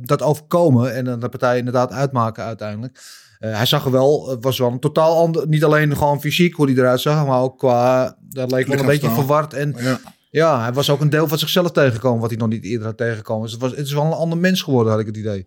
dat 0.00 0.22
overkomen 0.22 0.94
en 0.94 1.04
dan 1.04 1.20
de 1.20 1.28
partij 1.28 1.58
inderdaad 1.58 1.92
uitmaken 1.92 2.44
uiteindelijk. 2.44 3.00
Eh, 3.38 3.56
hij 3.56 3.66
zag 3.66 3.84
er 3.84 3.90
wel, 3.90 4.28
het 4.28 4.44
was 4.44 4.58
wel 4.58 4.70
een 4.70 4.80
totaal 4.80 5.16
ander, 5.16 5.48
niet 5.48 5.64
alleen 5.64 5.96
gewoon 5.96 6.20
fysiek 6.20 6.54
hoe 6.54 6.66
hij 6.66 6.74
eruit 6.74 7.00
zag, 7.00 7.26
maar 7.26 7.40
ook 7.40 7.58
qua, 7.58 8.16
dat 8.28 8.50
leek 8.50 8.66
wel 8.66 8.78
een 8.78 8.86
beetje 8.86 9.10
verward. 9.10 9.54
En 9.54 9.74
Ja. 9.78 10.00
ja, 10.30 10.62
hij 10.62 10.72
was 10.72 10.90
ook 10.90 11.00
een 11.00 11.10
deel 11.10 11.28
van 11.28 11.38
zichzelf 11.38 11.70
tegengekomen, 11.70 12.20
wat 12.20 12.30
hij 12.30 12.38
nog 12.38 12.48
niet 12.48 12.64
eerder 12.64 12.86
had 12.86 12.96
tegengekomen. 12.96 13.42
Dus 13.42 13.52
het, 13.52 13.60
was, 13.60 13.70
het 13.70 13.86
is 13.86 13.92
wel 13.92 14.04
een 14.04 14.12
ander 14.12 14.38
mens 14.38 14.62
geworden, 14.62 14.92
had 14.92 15.00
ik 15.00 15.06
het 15.06 15.16
idee. 15.16 15.46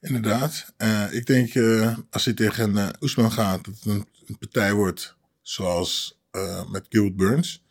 Inderdaad. 0.00 0.72
Eh, 0.76 1.04
ik 1.10 1.26
denk 1.26 1.54
eh, 1.54 1.96
als 2.10 2.24
hij 2.24 2.34
tegen 2.34 2.70
uh, 2.70 2.88
Oesman 3.00 3.32
gaat, 3.32 3.64
dat 3.64 3.74
het 3.74 3.84
een, 3.84 4.06
een 4.26 4.38
partij 4.38 4.72
wordt 4.72 5.16
zoals 5.42 6.16
met 6.70 6.86
Gilbert 6.88 7.16
Burns. 7.16 7.62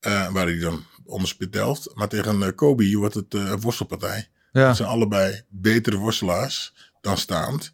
waar 0.00 0.46
hij 0.46 0.58
dan 0.58 0.84
onderspit 1.04 1.52
delft. 1.52 1.90
Maar 1.94 2.08
tegen 2.08 2.54
Kobe 2.54 2.96
wordt 2.96 3.14
het 3.14 3.34
een 3.34 3.60
worstelpartij. 3.60 4.28
Ja. 4.52 4.66
Het 4.66 4.76
zijn 4.76 4.88
allebei 4.88 5.42
betere 5.48 5.96
worstelaars 5.96 6.74
dan 7.00 7.18
staand. 7.18 7.72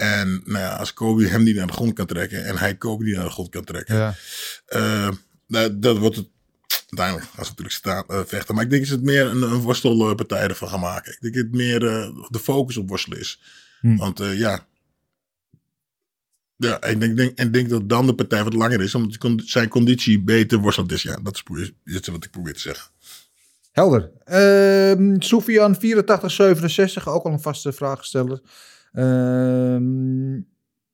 En 0.00 0.42
nou 0.44 0.58
ja, 0.58 0.76
als 0.76 0.92
Kobe 0.92 1.26
hem 1.26 1.42
niet 1.42 1.56
naar 1.56 1.66
de 1.66 1.72
grond 1.72 1.92
kan 1.92 2.06
trekken 2.06 2.44
en 2.44 2.58
hij 2.58 2.76
Kobe 2.76 3.04
niet 3.04 3.14
naar 3.16 3.24
de 3.24 3.30
grond 3.30 3.48
kan 3.48 3.64
trekken. 3.64 3.96
Ja. 3.96 4.14
eh, 4.66 5.10
dat, 5.46 5.82
dat 5.82 5.98
wordt 5.98 6.16
het 6.16 6.28
uiteindelijk 6.88 7.26
als 7.26 7.48
we 7.48 7.54
natuurlijk 7.56 7.76
staan, 7.76 8.04
eh, 8.08 8.20
vechten. 8.26 8.54
Maar 8.54 8.64
ik 8.64 8.70
denk 8.70 8.82
dat 8.82 8.92
het 8.92 9.02
meer 9.02 9.26
een, 9.26 9.42
een 9.42 9.60
worstelpartij 9.60 10.48
ervan 10.48 10.68
gaan 10.68 10.80
maken. 10.80 11.12
Ik 11.12 11.20
denk 11.20 11.34
dat 11.34 11.42
het 11.42 11.52
meer 11.52 11.86
eh, 11.86 12.08
de 12.28 12.38
focus 12.38 12.76
op 12.76 12.88
worstelen 12.88 13.18
is. 13.18 13.40
Hm. 13.80 13.96
Want 13.96 14.18
ja. 14.18 14.66
Ja, 16.56 16.82
ik 16.82 17.00
denk, 17.00 17.16
denk, 17.16 17.38
en 17.38 17.50
denk 17.50 17.68
dat 17.68 17.88
dan 17.88 18.06
de 18.06 18.14
partij 18.14 18.44
wat 18.44 18.54
langer 18.54 18.80
is, 18.80 18.94
omdat 18.94 19.42
zijn 19.44 19.68
conditie 19.68 20.20
beter 20.20 20.58
worstelend 20.58 20.92
is. 20.92 21.02
Ja, 21.02 21.18
dat 21.22 21.42
is, 21.54 21.72
is 21.84 22.06
wat 22.06 22.24
ik 22.24 22.30
probeer 22.30 22.54
te 22.54 22.60
zeggen. 22.60 22.90
Helder. 23.72 24.10
Ehm 24.24 25.20
Sofian 25.20 25.74
8467, 25.74 27.08
ook 27.08 27.24
al 27.24 27.32
een 27.32 27.40
vaste 27.40 27.72
vraagsteller. 27.72 28.40
Ehm, 28.92 30.40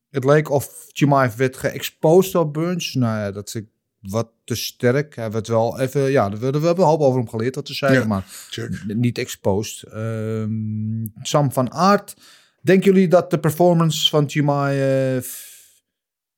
het 0.09 0.23
leek 0.23 0.49
of 0.49 0.85
Chimaev 0.87 1.35
werd 1.35 1.57
geëxposed 1.57 2.35
op 2.35 2.53
Burns. 2.53 2.93
Nou 2.93 3.19
ja, 3.19 3.31
dat 3.31 3.47
is 3.55 3.61
wat 4.01 4.29
te 4.43 4.55
sterk. 4.55 5.15
Hij 5.15 5.31
werd 5.31 5.47
wel 5.47 5.79
even, 5.79 6.11
ja, 6.11 6.29
we, 6.29 6.37
we 6.37 6.45
hebben 6.45 6.77
een 6.77 6.81
hoop 6.89 6.99
over 7.01 7.19
hem 7.19 7.29
geleerd 7.29 7.55
wat 7.55 7.65
te 7.65 7.73
zeggen, 7.73 7.99
Ja, 7.99 8.05
maar 8.05 8.23
check. 8.49 8.83
niet 8.87 9.17
exposed. 9.17 9.83
Ehm, 9.91 11.05
Sam 11.21 11.51
van 11.51 11.71
Aert, 11.71 12.15
denken 12.61 12.93
jullie 12.93 13.07
dat 13.07 13.29
de 13.31 13.39
performance 13.39 14.09
van 14.09 14.29
Chimaev, 14.29 15.27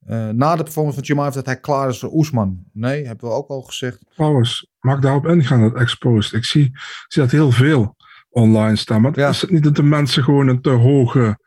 eh, 0.05 0.29
na 0.29 0.55
de 0.55 0.63
performance 0.63 0.97
van 0.97 1.05
Chimaev, 1.07 1.33
dat 1.33 1.45
hij 1.45 1.59
klaar 1.59 1.89
is 1.89 1.99
voor 1.99 2.13
Oesman? 2.13 2.63
Nee, 2.73 3.05
hebben 3.05 3.29
we 3.29 3.35
ook 3.35 3.49
al 3.49 3.61
gezegd. 3.61 3.99
Trouwens, 4.15 4.67
mag 4.79 4.95
ik 4.95 5.01
daarop 5.01 5.25
ingaan, 5.25 5.61
dat 5.61 5.75
exposed? 5.75 6.33
Ik 6.33 6.45
zie, 6.45 6.63
ik 6.65 7.05
zie 7.07 7.21
dat 7.21 7.31
heel 7.31 7.51
veel 7.51 7.95
online 8.29 8.75
staan. 8.75 9.01
Maar 9.01 9.19
Ja. 9.19 9.29
is 9.29 9.41
het 9.41 9.51
niet 9.51 9.63
dat 9.63 9.75
de 9.75 9.83
mensen 9.83 10.23
gewoon 10.23 10.47
een 10.47 10.61
te 10.61 10.69
hoge 10.69 11.39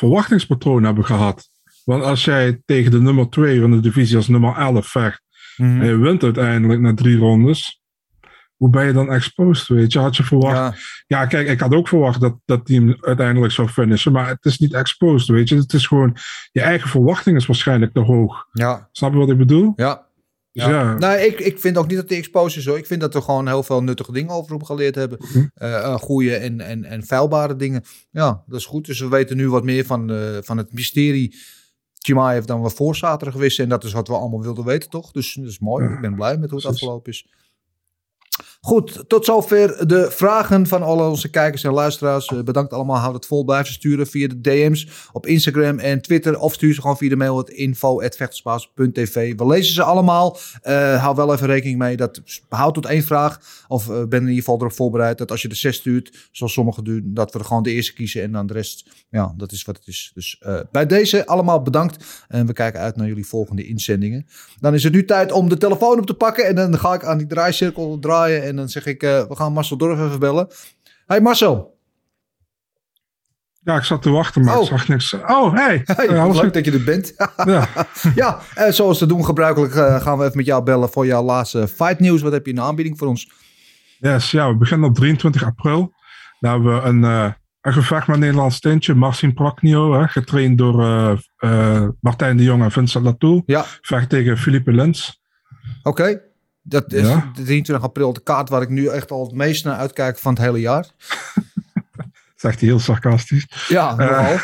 verwachtingspatroon 0.00 0.84
hebben 0.84 1.04
gehad? 1.04 1.48
Want 1.84 2.02
als 2.02 2.24
jij 2.24 2.62
tegen 2.64 2.90
de 2.90 3.00
nummer 3.00 3.28
2 3.30 3.60
van 3.60 3.70
de 3.70 3.80
divisie 3.80 4.16
als 4.16 4.28
nummer 4.28 4.56
11 4.56 4.86
vecht, 4.86 5.22
en 5.56 5.84
je 5.84 5.96
wint 5.96 6.22
uiteindelijk 6.22 6.80
na 6.80 6.94
drie 6.94 7.18
rondes, 7.18 7.80
hoe 8.56 8.70
ben 8.70 8.86
je 8.86 8.92
dan 8.92 9.12
exposed, 9.12 9.68
weet 9.68 9.92
je? 9.92 9.98
Had 9.98 10.16
je 10.16 10.22
verwacht... 10.22 10.56
Ja, 10.56 10.74
Ja, 11.06 11.26
kijk, 11.26 11.48
ik 11.48 11.60
had 11.60 11.74
ook 11.74 11.88
verwacht 11.88 12.20
dat 12.20 12.36
dat 12.44 12.66
team 12.66 12.96
uiteindelijk 13.00 13.52
zou 13.52 13.68
finishen, 13.68 14.12
maar 14.12 14.28
het 14.28 14.44
is 14.44 14.58
niet 14.58 14.74
exposed, 14.74 15.28
weet 15.28 15.48
je? 15.48 15.56
Het 15.56 15.72
is 15.72 15.86
gewoon, 15.86 16.16
je 16.52 16.60
eigen 16.60 16.88
verwachting 16.88 17.36
is 17.36 17.46
waarschijnlijk 17.46 17.92
te 17.92 18.00
hoog. 18.00 18.46
ja, 18.52 18.88
Snap 18.92 19.12
je 19.12 19.18
wat 19.18 19.30
ik 19.30 19.38
bedoel? 19.38 19.72
ja. 19.76 20.08
Ja. 20.52 20.68
ja, 20.68 20.98
Nee, 20.98 21.26
ik, 21.26 21.40
ik 21.40 21.58
vind 21.58 21.76
ook 21.76 21.86
niet 21.86 21.96
dat 21.96 22.08
hij 22.08 22.18
exposed 22.18 22.58
is 22.58 22.66
hoor. 22.66 22.78
Ik 22.78 22.86
vind 22.86 23.00
dat 23.00 23.14
we 23.14 23.20
gewoon 23.20 23.46
heel 23.46 23.62
veel 23.62 23.82
nuttige 23.82 24.12
dingen 24.12 24.30
over 24.30 24.50
hem 24.50 24.64
geleerd 24.64 24.94
hebben. 24.94 25.18
Mhm. 25.20 25.46
Eh, 25.54 25.74
eh, 25.74 25.94
goede 25.94 26.36
en, 26.36 26.60
en, 26.60 26.84
en 26.84 27.06
vuilbare 27.06 27.56
dingen. 27.56 27.82
Ja, 28.10 28.42
dat 28.46 28.58
is 28.58 28.66
goed. 28.66 28.86
Dus 28.86 29.00
we 29.00 29.08
weten 29.08 29.36
nu 29.36 29.50
wat 29.50 29.64
meer 29.64 29.84
van, 29.84 30.10
eh, 30.10 30.38
van 30.40 30.56
het 30.56 30.72
mysterie 30.72 31.36
Chimaev 31.98 32.44
dan 32.44 32.62
we 32.62 32.70
voor 32.70 32.96
zaterdag 32.96 33.34
wisten. 33.34 33.64
En 33.64 33.70
dat 33.70 33.84
is 33.84 33.92
wat 33.92 34.08
we 34.08 34.14
allemaal 34.14 34.42
wilden 34.42 34.64
weten, 34.64 34.90
toch? 34.90 35.10
Dus 35.10 35.34
dat 35.34 35.48
is 35.48 35.58
mooi. 35.58 35.84
Ja, 35.84 35.94
ik 35.94 36.00
ben 36.00 36.14
blij 36.14 36.38
met 36.38 36.50
hoe 36.50 36.58
het 36.58 36.68
precies. 36.68 36.82
afgelopen 36.82 37.12
is. 37.12 37.26
Goed, 38.62 39.04
tot 39.06 39.24
zover 39.24 39.88
de 39.88 40.10
vragen 40.10 40.66
van 40.66 40.82
alle 40.82 41.08
onze 41.08 41.30
kijkers 41.30 41.64
en 41.64 41.72
luisteraars. 41.72 42.26
Eh, 42.26 42.42
bedankt 42.42 42.72
allemaal. 42.72 42.96
Houd 42.96 43.14
het 43.14 43.26
vol. 43.26 43.44
Blijf 43.44 43.66
ze 43.66 43.72
sturen 43.72 44.06
via 44.06 44.28
de 44.28 44.40
DM's 44.40 45.08
op 45.12 45.26
Instagram 45.26 45.78
en 45.78 46.00
Twitter. 46.00 46.38
Of 46.38 46.54
stuur 46.54 46.74
ze 46.74 46.80
gewoon 46.80 46.96
via 46.96 47.08
de 47.08 47.16
mail 47.16 47.38
het 47.38 47.48
info.vechtersbaas.tv. 47.48 49.36
We 49.36 49.46
lezen 49.46 49.74
ze 49.74 49.82
allemaal. 49.82 50.38
Eh, 50.62 51.02
hou 51.02 51.16
wel 51.16 51.32
even 51.32 51.46
rekening 51.46 51.78
mee. 51.78 51.96
Dat 51.96 52.20
houd 52.48 52.74
tot 52.74 52.86
één 52.86 53.02
vraag. 53.02 53.64
Of 53.68 53.88
eh, 53.88 54.04
ben 54.04 54.20
in 54.20 54.28
ieder 54.28 54.44
geval 54.44 54.58
erop 54.58 54.72
voorbereid 54.72 55.18
dat 55.18 55.30
als 55.30 55.42
je 55.42 55.48
de 55.48 55.54
zes 55.54 55.76
stuurt, 55.76 56.28
zoals 56.32 56.52
sommigen 56.52 56.84
doen, 56.84 57.02
dat 57.04 57.32
we 57.32 57.38
er 57.38 57.44
gewoon 57.44 57.62
de 57.62 57.72
eerste 57.72 57.92
kiezen 57.92 58.22
en 58.22 58.32
dan 58.32 58.46
de 58.46 58.52
rest. 58.52 59.06
Ja, 59.10 59.34
dat 59.36 59.52
is 59.52 59.64
wat 59.64 59.76
het 59.76 59.86
is. 59.86 60.10
Dus 60.14 60.42
bij 60.72 60.86
deze 60.86 61.26
allemaal 61.26 61.62
bedankt. 61.62 62.24
En 62.28 62.46
we 62.46 62.52
kijken 62.52 62.80
uit 62.80 62.96
naar 62.96 63.06
jullie 63.06 63.26
volgende 63.26 63.66
inzendingen. 63.66 64.26
Dan 64.60 64.74
is 64.74 64.82
het 64.82 64.92
nu 64.92 65.04
tijd 65.04 65.32
om 65.32 65.48
de 65.48 65.58
telefoon 65.58 65.98
op 65.98 66.06
te 66.06 66.14
pakken. 66.14 66.46
En 66.46 66.54
dan 66.54 66.78
ga 66.78 66.94
ik 66.94 67.04
aan 67.04 67.18
die 67.18 67.26
draaicirkel 67.26 67.98
draaien. 67.98 68.49
En 68.50 68.56
dan 68.56 68.68
zeg 68.68 68.86
ik, 68.86 69.02
eh, 69.02 69.22
we 69.28 69.36
gaan 69.36 69.52
Marcel 69.52 69.76
Dorf 69.76 69.98
even 70.00 70.18
bellen. 70.18 70.48
Hey 71.06 71.20
Marcel. 71.20 71.78
Ja, 73.62 73.76
ik 73.76 73.82
zat 73.82 74.02
te 74.02 74.10
wachten, 74.10 74.44
maar 74.44 74.56
Oh. 74.56 74.62
ik 74.62 74.68
zag 74.68 74.88
niks. 74.88 75.12
Oh, 75.14 75.54
hey. 75.54 75.82
Hey, 75.96 76.18
alles 76.18 76.40
leuk 76.40 76.52
dat 76.52 76.64
je 76.64 76.72
er 76.72 76.84
bent. 76.84 77.14
Ja. 77.44 77.68
ja, 78.14 78.40
eh, 78.54 78.72
zoals 78.72 78.98
te 78.98 79.06
doen 79.06 79.24
gebruikelijk 79.24 79.72
gaan 80.02 80.18
we 80.18 80.24
even 80.24 80.36
met 80.36 80.46
jou 80.46 80.62
bellen 80.64 80.90
voor 80.90 81.06
jouw 81.06 81.22
laatste 81.22 81.68
fight 81.68 81.98
nieuws. 82.00 82.22
Wat 82.22 82.32
heb 82.32 82.44
je 82.44 82.50
in 82.50 82.56
de 82.56 82.62
aanbieding 82.62 82.98
voor 82.98 83.08
ons? 83.08 83.30
Yes, 83.98 84.30
ja, 84.30 84.48
we 84.48 84.56
beginnen 84.56 84.88
op 84.88 84.94
23 84.94 85.44
april. 85.44 85.92
Dan 86.40 86.50
hebben 86.52 86.74
we 86.82 86.88
een, 86.88 87.04
eh 87.04 87.32
een 87.60 87.72
gevecht 87.72 88.06
met 88.06 88.16
een 88.16 88.22
Nederlands 88.22 88.60
tintje. 88.60 88.94
Marcin 88.94 89.34
Praknio, 89.34 89.92
hè, 90.00 90.08
getraind 90.08 90.58
door 90.58 90.76
Martijn 92.00 92.36
de 92.36 92.42
Jong 92.42 92.62
en 92.62 92.70
Vincent 92.70 93.04
Latour. 93.04 93.42
Ja. 93.46 93.64
Vecht 93.80 94.08
tegen 94.08 94.38
Philippe 94.38 94.72
Lens. 94.72 95.20
Oké. 95.82 96.20
Dat 96.62 96.92
is 96.92 97.06
Ja. 97.08 97.30
de 97.34 97.42
23 97.42 97.84
april 97.84 98.12
de 98.12 98.22
kaart 98.22 98.48
waar 98.48 98.62
ik 98.62 98.68
nu 98.68 98.86
echt 98.86 99.10
al 99.10 99.22
het 99.22 99.34
meest 99.34 99.64
naar 99.64 99.76
uitkijk 99.76 100.18
van 100.18 100.32
het 100.34 100.42
hele 100.42 100.60
jaar. 100.60 100.86
Zegt 102.36 102.60
hij 102.60 102.68
heel 102.68 102.78
sarcastisch. 102.78 103.66
Ja, 103.68 103.94
nogal. 103.94 104.36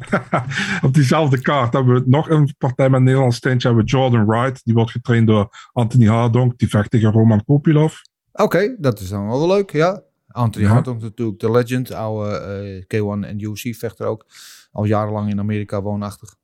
op 0.88 0.94
diezelfde 0.94 1.40
kaart 1.40 1.72
hebben 1.72 1.94
we 1.94 2.02
nog 2.06 2.30
een 2.30 2.54
partij 2.58 2.88
met 2.90 2.98
een 2.98 3.04
Nederlands 3.04 3.40
tintje. 3.40 3.66
Hebben 3.68 3.84
we 3.84 3.90
Jordan 3.90 4.26
Wright. 4.26 4.64
Die 4.64 4.74
wordt 4.74 4.90
getraind 4.90 5.26
door 5.26 5.68
Anthony 5.72 6.06
Hardonk. 6.06 6.58
Die 6.58 6.68
vecht 6.68 6.90
tegen 6.90 7.12
Roman 7.12 7.44
Kopilov. 7.44 7.94
Oké, 8.32 8.76
dat 8.78 9.00
is 9.00 9.08
dan 9.08 9.26
wel 9.26 9.46
leuk, 9.46 9.70
ja. 9.72 10.02
Anthony 10.28 10.64
Ja. 10.64 10.72
Hardonk 10.72 11.00
natuurlijk, 11.00 11.38
de 11.40 11.50
legend, 11.50 11.92
oude 11.92 12.30
eh, 12.36 12.82
K1 12.82 13.28
en 13.28 13.40
UFC 13.40 13.74
vechter 13.76 14.06
ook. 14.06 14.26
Al 14.72 14.84
jarenlang 14.84 15.30
in 15.30 15.38
Amerika 15.38 15.82
woonachtig. 15.82 16.34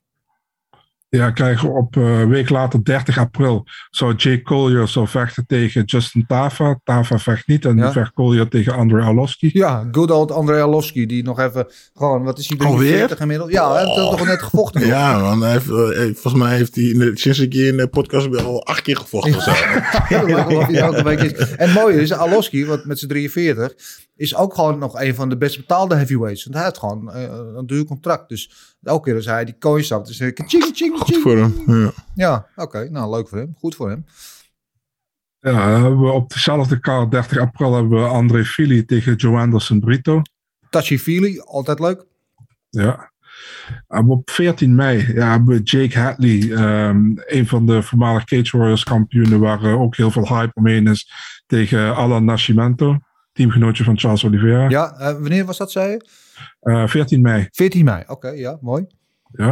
Ja, 1.16 1.30
krijgen 1.30 1.68
we 1.68 1.74
op 1.74 1.96
eh, 1.96 2.20
een 2.20 2.28
week 2.28 2.50
later, 2.50 2.84
30 2.84 3.18
april, 3.18 3.64
zou 3.90 4.14
Jake 4.14 4.42
Collier 4.42 4.88
zou 4.88 5.08
vechten 5.08 5.46
tegen 5.46 5.82
Justin 5.84 6.24
Tava. 6.26 6.80
Tava 6.84 7.18
vecht 7.18 7.46
niet 7.46 7.64
en 7.64 7.76
Ja. 7.76 7.86
nu 7.86 7.92
vecht 7.92 8.12
Collier 8.12 8.48
tegen 8.48 8.74
Andrei 8.74 9.04
Arlovski. 9.04 9.50
Ja, 9.52 9.88
good 9.92 10.10
old 10.10 10.30
Andrei 10.30 10.60
Arlovski, 10.62 11.06
die 11.06 11.22
nog 11.22 11.40
even, 11.40 11.66
gewoon, 11.94 12.22
wat 12.22 12.38
is 12.38 12.48
hij, 12.48 12.56
43 12.58 13.20
inmiddels? 13.20 13.50
Ja, 13.50 13.72
hij 13.72 13.84
heeft 13.84 13.94
toch 13.96 14.26
net 14.26 14.42
gevochten. 14.42 14.86
Ja, 14.86 15.18
man. 15.18 15.42
Hij 15.42 15.52
heeft, 15.52 15.68
eh, 15.68 16.00
volgens 16.02 16.34
mij 16.42 16.56
heeft 16.56 16.74
hij 16.74 16.84
in 16.84 16.98
de- 16.98 17.10
sinds 17.14 17.38
ik 17.38 17.52
hier 17.52 17.66
in 17.68 17.76
de 17.76 17.88
podcast 17.88 18.30
ben 18.30 18.44
al 18.44 18.64
acht 18.66 18.82
keer 18.82 18.96
gevochten. 18.96 19.36
of 19.36 19.42
zo. 19.42 19.50
Ja, 20.08 20.48
elke 20.88 21.02
week 21.02 21.20
is. 21.20 21.32
En 21.32 21.68
het 21.70 21.74
mooie 21.80 22.00
is, 22.00 22.12
Alowski, 22.12 22.66
wat 22.66 22.84
met 22.84 22.98
zijn 22.98 23.10
43, 23.10 23.72
is 24.16 24.36
ook 24.36 24.54
gewoon 24.54 24.78
nog 24.78 25.00
een 25.00 25.14
van 25.14 25.28
de 25.28 25.36
best 25.36 25.56
betaalde 25.56 25.94
heavyweights. 25.94 26.44
Want 26.44 26.56
hij 26.56 26.64
heeft 26.64 26.78
gewoon 26.78 27.12
eh, 27.12 27.22
een 27.56 27.66
duur 27.66 27.84
contract. 27.84 28.28
Dus 28.28 28.73
elke 28.86 29.04
keer 29.04 29.14
als 29.14 29.26
hij 29.26 29.44
die 29.44 29.58
kooi 29.58 29.82
stapt, 29.82 30.08
is 30.08 30.18
het 30.18 30.42
ching, 30.46 30.70
ching, 30.72 30.98
Goed 30.98 31.16
voor 31.16 31.36
hem. 31.36 31.62
Ja. 31.66 31.92
Ja, 32.14 32.46
oké. 32.56 32.88
nou, 32.90 33.10
leuk 33.10 33.28
voor 33.28 33.38
hem. 33.38 33.54
Goed 33.58 33.74
voor 33.74 33.88
hem. 33.88 34.04
Ja, 35.40 35.96
we 35.96 36.10
op 36.10 36.32
dezelfde 36.32 36.80
kaart, 36.80 37.10
30 37.10 37.38
april, 37.38 37.74
hebben 37.74 38.02
we 38.02 38.06
André 38.06 38.44
Fili 38.44 38.84
tegen 38.84 39.14
Joe 39.14 39.38
Anderson 39.38 39.80
Brito. 39.80 40.22
Tachi 40.70 40.98
Feely, 40.98 41.38
altijd 41.38 41.78
leuk. 41.78 42.04
Ja. 42.70 43.12
En 43.88 44.08
op 44.08 44.30
14 44.30 44.74
mei 44.74 45.12
ja, 45.14 45.30
hebben 45.30 45.56
we 45.56 45.62
Jake 45.62 45.98
Hadley, 45.98 46.52
ehm, 46.52 47.12
een 47.14 47.46
van 47.46 47.66
de 47.66 47.82
voormalige 47.82 48.24
Cage 48.24 48.56
Warriors 48.56 48.84
kampioenen, 48.84 49.40
waar 49.40 49.62
eh, 49.62 49.80
ook 49.80 49.96
heel 49.96 50.10
veel 50.10 50.28
hype 50.28 50.54
omheen 50.54 50.86
is, 50.86 51.12
tegen 51.46 51.94
Alan 51.94 52.24
Nascimento, 52.24 52.98
teamgenootje 53.32 53.84
van 53.84 53.98
Charles 53.98 54.24
Oliveira. 54.24 54.68
Ja, 54.68 54.92
eh, 54.92 55.12
wanneer 55.12 55.44
was 55.44 55.58
dat, 55.58 55.72
zei 55.72 55.90
je? 55.90 56.06
Eh, 56.60 56.86
14 56.86 57.20
mei. 57.20 57.48
14 57.50 57.84
mei, 57.84 58.04
oké, 58.06 58.28
ja, 58.28 58.58
mooi. 58.60 58.86
Ja. 59.32 59.46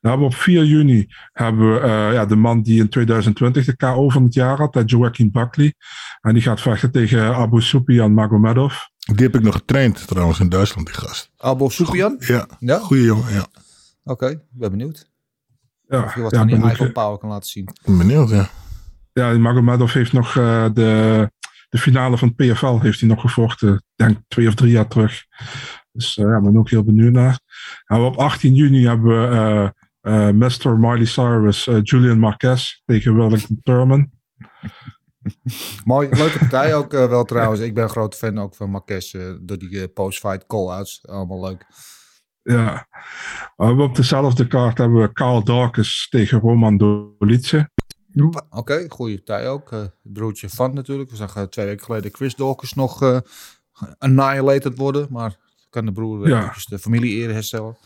Dan 0.00 0.10
hebben 0.10 0.18
we 0.18 0.24
op 0.24 0.34
4 0.34 0.64
juni 0.64 1.06
hebben 1.32 1.72
we 1.74 1.80
eh, 1.80 2.12
ja, 2.12 2.26
de 2.26 2.36
man 2.36 2.62
die 2.62 2.80
in 2.80 2.88
2020 2.88 3.64
de 3.64 3.76
KO 3.76 4.08
van 4.08 4.24
het 4.24 4.34
jaar 4.34 4.56
had, 4.58 4.76
eh, 4.76 4.82
Joaquin 4.86 5.30
Buckley. 5.30 5.74
En 6.20 6.32
die 6.32 6.42
gaat 6.42 6.60
vechten 6.60 6.90
tegen 6.90 7.34
Abu 7.34 7.60
Supian 7.60 8.12
Magomedov. 8.14 8.74
Die 8.98 9.26
heb 9.26 9.34
ik 9.34 9.42
nog 9.42 9.54
getraind 9.54 10.06
trouwens 10.06 10.40
in 10.40 10.48
Duitsland, 10.48 10.86
die 10.86 10.96
gast. 10.96 11.30
Abo 11.36 11.68
Soupian? 11.68 12.16
Ja, 12.18 12.46
Ja? 12.58 12.78
goeie 12.78 13.04
jongen. 13.04 13.32
Ja. 13.32 13.46
Oké, 14.04 14.26
ik 14.28 14.40
ben 14.50 14.70
benieuwd. 14.70 15.10
Ja, 15.88 16.02
Of 16.04 16.14
je 16.14 16.20
wat 16.20 16.30
ja, 16.30 16.38
van 16.38 16.46
die 16.46 16.62
eigen 16.62 16.86
eh, 16.86 16.92
power 16.92 17.18
kan 17.18 17.28
laten 17.28 17.50
zien. 17.50 17.64
Ik 17.68 17.80
ben 17.84 17.98
benieuwd, 17.98 18.30
ja. 18.30 18.48
ja, 19.12 19.38
Magomedov 19.38 19.92
heeft 19.92 20.12
nog 20.12 20.36
eh, 20.36 20.66
de, 20.74 21.30
de 21.68 21.78
finale 21.78 22.18
van 22.18 22.32
het 22.36 22.52
PFL 22.52 22.78
heeft 22.78 23.00
hij 23.00 23.08
nog 23.08 23.20
gevochten. 23.20 23.74
Ik 23.74 23.82
denk 23.94 24.18
twee 24.28 24.48
of 24.48 24.54
drie 24.54 24.72
jaar 24.72 24.88
terug. 24.88 25.24
Dus 25.92 26.16
eh, 26.16 26.24
ja, 26.24 26.36
ik 26.36 26.42
ben 26.42 26.56
ook 26.56 26.70
heel 26.70 26.84
benieuwd 26.84 27.12
naar. 27.12 27.40
En 27.86 28.00
op 28.00 28.16
18 28.16 28.54
juni 28.54 28.86
hebben 28.86 29.20
we 29.20 29.36
eh, 30.00 30.28
eh, 30.28 30.34
Mr. 30.34 30.78
Miley 30.78 31.04
Cyrus, 31.04 31.64
Julian 31.82 32.18
Marquez 32.18 32.80
tegen 32.84 33.16
Wellington 33.16 33.60
Thurman. 33.62 34.10
Mooi, 35.84 36.08
leuke 36.10 36.38
partij 36.38 36.74
ook 36.74 36.92
wel 36.92 37.24
trouwens. 37.24 37.60
Ik 37.60 37.74
ben 37.74 37.82
een 37.82 37.90
grote 37.90 38.16
fan 38.16 38.38
ook 38.38 38.54
van 38.54 38.70
Marquez. 38.70 39.12
door 39.40 39.58
die 39.58 39.88
post-fight 39.88 40.46
call-outs. 40.46 41.06
Allemaal 41.08 41.40
leuk. 41.40 41.66
Ja. 42.42 42.86
Op 43.56 43.96
dezelfde 43.96 44.46
kaart 44.46 44.78
hebben 44.78 45.00
we 45.00 45.12
Carl 45.12 45.44
Dawkins 45.44 46.06
tegen 46.10 46.40
Roman 46.40 46.76
Dolice. 46.76 47.70
Oké, 48.50 48.84
goede 48.88 49.14
partij 49.14 49.48
ook. 49.48 49.90
Broertje 50.02 50.48
van 50.48 50.74
natuurlijk. 50.74 51.10
We 51.10 51.16
zagen 51.16 51.50
twee 51.50 51.66
weken 51.66 51.84
geleden 51.84 52.14
Chris 52.14 52.34
Dawkins 52.34 52.72
nog 52.72 53.22
annihilated 53.98 54.78
worden. 54.78 55.06
Maar 55.10 55.36
kan 55.72 55.84
de 55.84 55.92
broer 55.92 56.28
Ja. 56.28 56.38
eventjes 56.38 56.64
de 56.66 56.78
familie-eer 56.78 57.32
herstellen. 57.32 57.76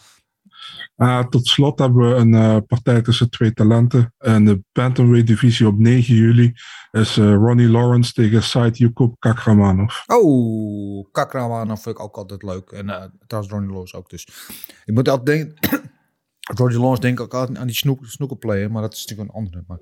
Uh, 0.97 1.25
tot 1.25 1.47
slot 1.47 1.79
hebben 1.79 2.09
we 2.09 2.15
een 2.15 2.35
eh, 2.35 2.57
partij 2.67 3.03
tussen 3.03 3.31
twee 3.31 3.53
talenten. 3.53 4.15
En 4.19 4.45
de 4.45 4.63
Bantamweight 4.73 5.27
divisie 5.27 5.67
op 5.67 5.79
9 5.79 6.15
juli 6.15 6.53
is 6.91 7.17
eh, 7.17 7.35
Ronnie 7.35 7.69
Lawrence 7.69 8.13
tegen 8.13 8.43
Said 8.43 8.79
Yukub 8.79 9.15
Kakramanov. 9.19 9.95
Oh, 10.07 11.07
Kakramanov 11.13 11.83
vind 11.83 11.97
ik 11.97 12.03
ook 12.03 12.17
altijd 12.17 12.43
leuk. 12.43 12.71
En 12.71 12.89
eh 12.91 13.05
trouwens 13.27 13.53
Ronnie 13.55 13.71
Lawrence 13.71 13.97
ook 13.97 14.11
dus. 14.11 14.29
Ik 14.85 14.95
moet 14.95 15.09
altijd 15.09 15.27
denken... 15.27 15.91
Ronnie 16.55 16.79
Lawrence 16.79 17.01
denk 17.01 17.21
ik 17.21 17.35
ook 17.35 17.35
aan 17.57 17.67
die 17.67 17.77
snoek, 17.77 18.07
snookerplayer. 18.07 18.71
Maar 18.71 18.83
dat 18.83 18.93
is 18.93 19.01
natuurlijk 19.01 19.29
een 19.29 19.35
andere. 19.35 19.65
Maar... 19.67 19.79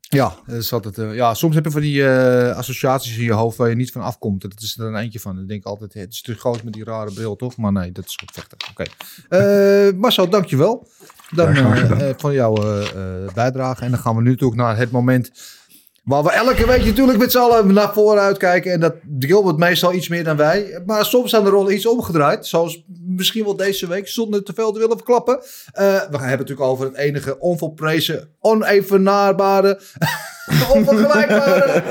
Ja, 0.00 0.34
dat 0.46 0.56
is 0.56 0.72
altijd, 0.72 0.98
eh, 0.98 1.14
ja, 1.14 1.34
soms 1.34 1.54
heb 1.54 1.64
je 1.64 1.70
van 1.70 1.80
die 1.80 2.08
eh, 2.08 2.56
associaties 2.56 3.16
in 3.16 3.24
je 3.24 3.32
hoofd 3.32 3.56
waar 3.56 3.68
je 3.68 3.74
niet 3.74 3.92
van 3.92 4.02
afkomt. 4.02 4.42
Dat 4.42 4.62
is 4.62 4.78
er 4.78 4.86
een 4.86 4.96
eentje 4.96 5.20
van. 5.20 5.36
Dan 5.36 5.46
denk 5.46 5.60
ik 5.60 5.66
altijd, 5.66 5.94
het 5.94 6.12
is 6.12 6.22
te 6.22 6.34
groot 6.34 6.62
met 6.62 6.72
die 6.72 6.84
rare 6.84 7.12
bril, 7.12 7.36
toch? 7.36 7.56
Maar 7.56 7.72
nee, 7.72 7.92
dat 7.92 8.04
is 8.04 8.16
goed 8.16 8.30
vechter. 8.32 8.58
Oké. 8.70 8.84
Eh, 9.28 9.94
Marcel, 9.98 10.28
dankjewel. 10.28 10.88
Dan, 11.30 11.54
Ja, 11.54 12.14
van 12.16 12.32
jouw 12.32 12.54
bijdrage. 13.34 13.84
En 13.84 13.90
dan 13.90 14.00
gaan 14.00 14.16
we 14.16 14.22
nu 14.22 14.30
natuurlijk 14.30 14.60
naar 14.60 14.76
het 14.76 14.90
moment 14.90 15.30
Waar 16.08 16.22
we 16.22 16.30
elke 16.30 16.66
week 16.66 16.84
natuurlijk 16.84 17.18
met 17.18 17.32
z'n 17.32 17.38
allen 17.38 17.72
naar 17.72 17.92
voren 17.92 18.22
uitkijken. 18.22 18.72
En 18.72 18.80
dat 18.80 18.94
Gilbert 19.18 19.56
meestal 19.56 19.92
iets 19.92 20.08
meer 20.08 20.24
dan 20.24 20.36
wij. 20.36 20.82
Maar 20.86 21.04
soms 21.04 21.30
zijn 21.30 21.44
de 21.44 21.50
rollen 21.50 21.74
iets 21.74 21.86
omgedraaid. 21.86 22.46
Zoals 22.46 22.84
misschien 23.06 23.44
wel 23.44 23.56
deze 23.56 23.88
week, 23.88 24.08
zonder 24.08 24.44
te 24.44 24.52
veel 24.54 24.72
te 24.72 24.78
willen 24.78 24.96
verklappen. 24.96 25.34
Eh, 25.36 25.42
we 25.82 25.90
gaan 25.92 26.08
hebben 26.10 26.20
het 26.20 26.38
natuurlijk 26.38 26.68
over 26.68 26.84
het 26.86 26.96
enige 26.96 27.38
onvolprezen, 27.38 28.28
onevenaarbare, 28.40 29.80
onvergelijkbare. 30.74 31.82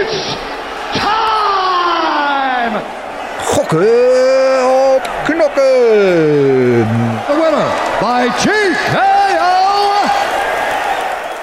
It's 0.00 0.36
time! 0.92 2.80
Gokken 3.44 3.88
op 4.94 5.10
knokken. 5.24 5.62
The 7.26 7.34
winner 7.42 7.70
by 8.00 8.28
TKO! 8.36 9.09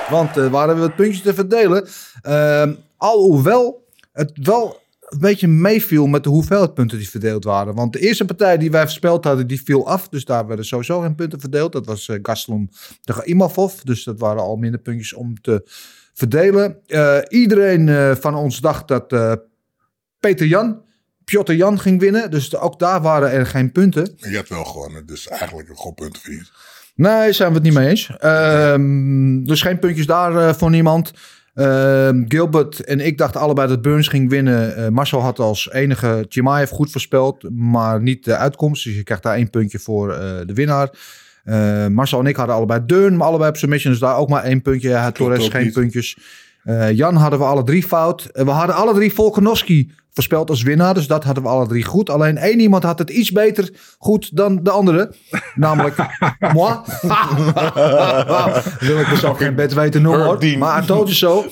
Want 0.09 0.37
uh, 0.37 0.51
waar 0.51 0.67
hebben 0.67 0.83
we 0.83 0.89
het 0.89 0.99
puntje 0.99 1.21
te 1.21 1.33
verdelen? 1.33 1.87
Uh, 2.27 2.71
alhoewel 2.97 3.85
het 4.11 4.31
wel 4.33 4.81
een 4.99 5.19
beetje 5.19 5.47
meeviel 5.47 6.07
met 6.07 6.23
de 6.23 6.29
hoeveelheid 6.29 6.73
punten 6.73 6.97
die 6.97 7.09
verdeeld 7.09 7.43
waren. 7.43 7.75
Want 7.75 7.93
de 7.93 7.99
eerste 7.99 8.25
partij 8.25 8.57
die 8.57 8.71
wij 8.71 8.81
verspeeld 8.81 9.23
hadden, 9.23 9.47
die 9.47 9.63
viel 9.63 9.87
af. 9.87 10.09
Dus 10.09 10.25
daar 10.25 10.47
werden 10.47 10.65
sowieso 10.65 10.99
geen 10.99 11.15
punten 11.15 11.39
verdeeld. 11.39 11.71
Dat 11.71 11.85
was 11.85 12.07
uh, 12.07 12.19
Gastelum 12.21 12.69
Imavov. 13.23 13.73
Dus 13.73 14.03
dat 14.03 14.19
waren 14.19 14.41
al 14.41 14.55
minder 14.55 14.79
puntjes 14.79 15.13
om 15.13 15.41
te 15.41 15.61
verdelen. 16.13 16.77
Uh, 16.87 17.17
iedereen 17.27 18.15
van 18.17 18.35
ons 18.35 18.59
dacht 18.59 18.87
dat 18.87 19.07
Peter 20.19 20.45
Jan, 20.45 20.81
Piotr 21.23 21.51
Jan 21.51 21.79
ging 21.79 21.99
winnen. 21.99 22.31
Dus 22.31 22.55
ook 22.55 22.79
daar 22.79 23.01
waren 23.01 23.31
er 23.31 23.45
geen 23.45 23.71
punten. 23.71 24.13
Je 24.15 24.35
hebt 24.35 24.49
wel 24.49 24.63
gewonnen, 24.63 25.05
dus 25.05 25.27
eigenlijk 25.27 25.69
een 25.69 25.75
goed 25.75 25.95
punt 25.95 26.17
verdiend. 26.17 26.51
Nee, 26.97 27.31
zijn 27.33 27.49
we 27.49 27.55
het 27.55 27.63
niet 27.63 27.73
mee 27.73 27.87
eens. 27.87 28.09
Uh, 28.23 28.75
dus 29.45 29.61
geen 29.61 29.79
puntjes 29.79 30.05
daar 30.05 30.33
uh, 30.33 30.53
voor 30.53 30.69
niemand. 30.69 31.13
Ehm, 31.57 32.23
Gilbert 32.27 32.83
en 32.83 32.99
ik 32.99 33.17
dachten 33.17 33.41
allebei 33.41 33.67
dat 33.67 33.81
Burns 33.81 34.07
ging 34.07 34.29
winnen. 34.29 34.75
Eh, 34.75 34.87
Marcel 34.87 35.21
had 35.21 35.39
als 35.39 35.71
enige 35.71 36.25
Chimaev 36.29 36.71
goed 36.71 36.91
voorspeld, 36.91 37.49
maar 37.51 38.01
niet 38.01 38.25
de 38.25 38.35
uitkomst. 38.35 38.83
Dus 38.83 38.95
je 38.95 39.03
krijgt 39.03 39.23
daar 39.23 39.35
één 39.35 39.49
puntje 39.49 39.79
voor 39.79 40.13
eh, 40.13 40.19
de 40.45 40.53
winnaar. 40.53 40.89
Eh, 41.43 41.87
Marcel 41.87 42.19
en 42.19 42.25
ik 42.25 42.35
hadden 42.35 42.55
allebei 42.55 42.85
Deun, 42.85 43.17
maar 43.17 43.27
allebei 43.27 43.49
op 43.49 43.57
submission. 43.57 43.91
Dus 43.91 44.01
daar 44.01 44.17
ook 44.17 44.29
maar 44.29 44.43
één 44.43 44.61
puntje. 44.61 44.89
Hij 44.89 45.01
had 45.01 45.15
Torres 45.15 45.47
geen 45.47 45.63
niet. 45.63 45.73
puntjes. 45.73 46.17
Jan 46.91 47.15
hadden 47.15 47.39
we 47.39 47.45
alle 47.45 47.63
drie 47.63 47.83
fout. 47.83 48.29
We 48.33 48.49
hadden 48.49 48.75
alle 48.75 48.93
drie 48.93 49.13
Volkanovski 49.13 49.91
voorspeld 50.17 50.49
als 50.49 50.63
winnaar. 50.63 50.93
Dus 50.93 51.07
dat 51.07 51.23
hadden 51.23 51.43
we 51.43 51.49
alle 51.49 51.67
drie 51.67 51.83
goed. 51.83 52.09
Alleen 52.09 52.37
één 52.37 52.59
iemand 52.59 52.83
had 52.83 52.99
het 52.99 53.09
iets 53.09 53.31
beter 53.31 53.69
goed 53.97 54.35
dan 54.35 54.63
de 54.63 54.69
andere. 54.69 55.13
Namelijk 55.55 55.95
moi. 56.53 56.75
Wil 58.79 58.99
ik 58.99 59.09
mezelf 59.09 59.37
geen 59.37 59.55
bed 59.55 59.73
weten 59.73 60.01
noemen 60.01 60.25
hoor. 60.25 60.57
Maar 60.57 60.83
I 60.83 60.85
told 60.85 61.07
you 61.07 61.13
so. 61.13 61.45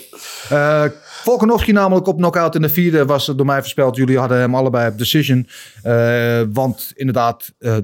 Eh 0.50 0.86
Volkanovski 1.24 1.72
namelijk 1.72 2.08
op 2.08 2.18
knockout 2.18 2.56
in 2.56 2.62
de 2.62 2.70
vierde 2.70 3.06
was 3.06 3.26
door 3.26 3.46
mij 3.46 3.60
voorspeld. 3.60 3.96
Jullie 3.96 4.18
hadden 4.18 4.38
hem 4.38 4.56
allebei 4.56 4.92
op 4.92 4.98
decision. 4.98 5.48
Eh, 5.84 6.42
want 6.54 6.92
inderdaad, 6.96 7.54
eh, 7.60 7.76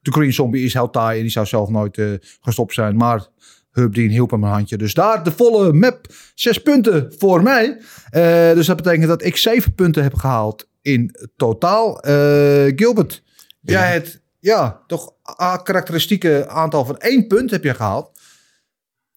de 0.00 0.12
Green 0.12 0.32
Zombie 0.32 0.64
is 0.64 0.74
heel 0.74 0.90
taai. 0.90 1.16
En 1.16 1.22
die 1.22 1.32
zou 1.32 1.46
zelf 1.46 1.68
nooit 1.68 2.00
gestopt 2.40 2.74
zijn. 2.74 2.96
Maar 2.96 3.26
Herb 3.70 3.94
Dean 3.94 4.08
hielp 4.08 4.30
hem 4.30 4.44
een 4.44 4.50
handje. 4.50 4.76
Dus 4.76 4.94
daar 4.94 5.24
de 5.24 5.32
volle 5.32 5.72
map. 5.72 6.06
Zes 6.34 6.58
punten 6.58 7.14
voor 7.18 7.42
mij. 7.42 7.80
Eh, 8.10 8.52
dus 8.52 8.66
dat 8.66 8.76
betekent 8.76 9.08
dat 9.08 9.24
ik 9.24 9.36
zeven 9.36 9.74
punten 9.74 10.02
heb 10.02 10.14
gehaald 10.14 10.68
in 10.82 11.14
totaal. 11.36 12.00
Eh, 12.00 12.72
Gilbert, 12.76 13.22
jij 13.60 13.92
het 13.92 14.20
ja, 14.38 14.82
toch 14.86 15.12
een 15.36 15.62
karakteristieke 15.62 16.48
aantal 16.48 16.84
van 16.84 16.98
één 16.98 17.26
punt 17.26 17.50
heb 17.50 17.64
je 17.64 17.74
gehaald. 17.74 18.18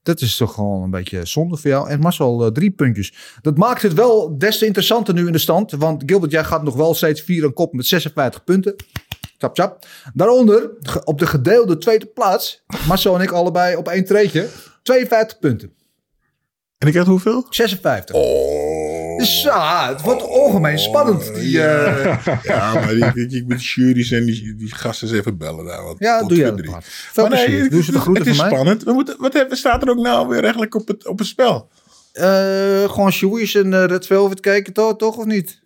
Dat 0.04 0.22
is 0.22 0.36
toch 0.36 0.54
gewoon 0.54 0.84
een 0.84 0.90
beetje 0.90 1.26
zonde 1.26 1.58
voor 1.58 1.70
jou. 1.70 1.90
En 1.90 2.00
Marcel, 2.00 2.46
eh, 2.46 2.52
drie 2.52 2.72
puntjes. 2.72 3.38
Dat 3.42 3.58
maakt 3.58 3.82
het 3.82 3.94
wel 3.94 4.38
des 4.38 4.58
te 4.58 4.66
interessanter 4.66 5.14
nu 5.14 5.26
in 5.26 5.32
de 5.32 5.38
stand. 5.38 5.72
Want 5.72 6.04
Gilbert, 6.06 6.32
jij 6.32 6.44
gaat 6.44 6.64
nog 6.64 6.76
wel 6.76 6.94
steeds 6.94 7.22
vier 7.22 7.44
een 7.44 7.54
kop 7.54 7.74
met 7.74 7.86
56 7.86 8.44
punten. 8.44 8.76
Chap, 9.44 9.56
chap. 9.56 9.86
Daaronder, 10.14 10.72
op 11.04 11.20
de 11.20 11.28
gedeelde 11.28 11.78
tweede 11.78 12.06
plaats, 12.06 12.64
Marcel 12.88 13.16
en 13.16 13.22
ik 13.22 13.32
allebei 13.32 13.76
op 13.76 13.88
één 13.88 14.06
treetje, 14.06 14.48
52 14.84 15.40
punten. 15.40 15.74
En 16.78 16.88
ik 16.88 16.94
krijg 16.94 17.08
hoeveel? 17.08 17.48
56. 17.50 18.16
Oh. 18.16 19.18
Dus 19.18 19.42
ja, 19.42 19.90
het 19.90 20.02
wordt 20.02 20.28
ongemeen 20.28 20.80
spannend. 20.80 21.36
Die, 21.36 21.62
eh, 21.64 22.26
Ja, 22.44 22.74
maar 22.74 22.88
die, 22.88 23.28
die, 23.28 23.40
ik 23.40 23.48
moet 23.48 23.58
die 23.58 23.68
jury's 23.68 24.12
en 24.12 24.26
die, 24.26 24.56
die 24.56 24.76
gasten 24.76 25.08
eens 25.08 25.18
even 25.18 25.38
bellen 25.38 25.66
daar. 25.66 25.84
Want 25.84 26.00
Ja, 26.00 26.24
doe 26.24 26.38
jij 26.38 26.52
dat 26.52 26.66
maar. 26.66 27.30
Nee, 27.30 27.62
het, 27.62 27.72
Doe 27.72 27.84
ze 27.84 27.92
de 27.92 28.00
groeten 28.00 28.24
het 28.24 28.34
is 28.34 28.40
spannend. 28.40 28.84
We 28.84 28.94
moeten, 28.94 29.16
wat, 29.20 29.48
staat 29.50 29.82
er 29.82 29.90
ook 29.90 29.98
nou 29.98 30.28
weer 30.28 30.42
eigenlijk 30.42 30.76
op 30.76 30.88
het, 30.88 31.08
op 31.08 31.20
het 31.20 31.28
spel? 31.28 31.70
eh, 32.14 32.90
gewoon 32.90 33.12
Shoei's 33.12 33.56
en 33.56 33.72
uh, 33.72 33.86
Red 33.86 34.06
Velvet 34.06 34.40
kijken, 34.40 34.74
toch, 34.74 34.98
toch 34.98 35.18
of 35.18 35.26
niet? 35.26 35.62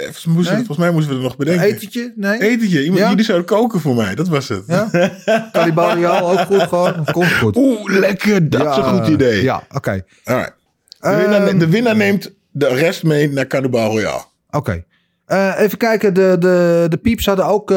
Volgens, 0.00 0.24
moesten, 0.24 0.54
Nee? 0.54 0.64
volgens 0.64 0.86
mij 0.86 0.90
moesten 0.90 1.12
we 1.12 1.18
er 1.18 1.24
nog 1.24 1.36
bedenken. 1.36 1.64
Etentje? 1.64 2.12
Nee? 2.16 2.40
Etentje. 2.40 2.82
Iemand, 2.82 3.00
Ja? 3.00 3.08
Jullie 3.08 3.24
zouden 3.24 3.46
koken 3.46 3.80
voor 3.80 3.94
mij. 3.94 4.14
Dat 4.14 4.28
was 4.28 4.48
het. 4.48 4.62
Ja? 4.66 4.88
Cannibal 5.52 5.94
Royale 5.94 6.22
ook 6.40 6.46
goed 6.46 6.62
gewoon. 6.62 7.04
Komt 7.12 7.32
goed. 7.32 7.56
Oeh, 7.56 7.98
lekker. 7.98 8.48
Dat 8.50 8.70
is 8.70 8.76
een 8.76 8.84
goed 8.98 9.06
idee. 9.08 9.42
Ja, 9.42 9.62
oké. 9.70 10.04
Alright. 10.24 10.54
De, 11.00 11.14
winnaar, 11.16 11.46
Ehm, 11.46 11.58
de 11.58 11.68
winnaar 11.68 11.96
neemt 11.96 12.30
de 12.50 12.68
rest 12.68 13.02
mee 13.02 13.30
naar 13.32 13.46
Cannibal 13.46 13.90
Royale. 13.90 14.24
Oké. 14.50 14.84
Eh, 15.32 15.60
even 15.60 15.78
kijken, 15.78 16.14
de, 16.14 16.36
de, 16.38 16.86
de 16.88 16.96
pieps 16.96 17.26
hadden 17.26 17.46
ook 17.46 17.70
eh, 17.70 17.76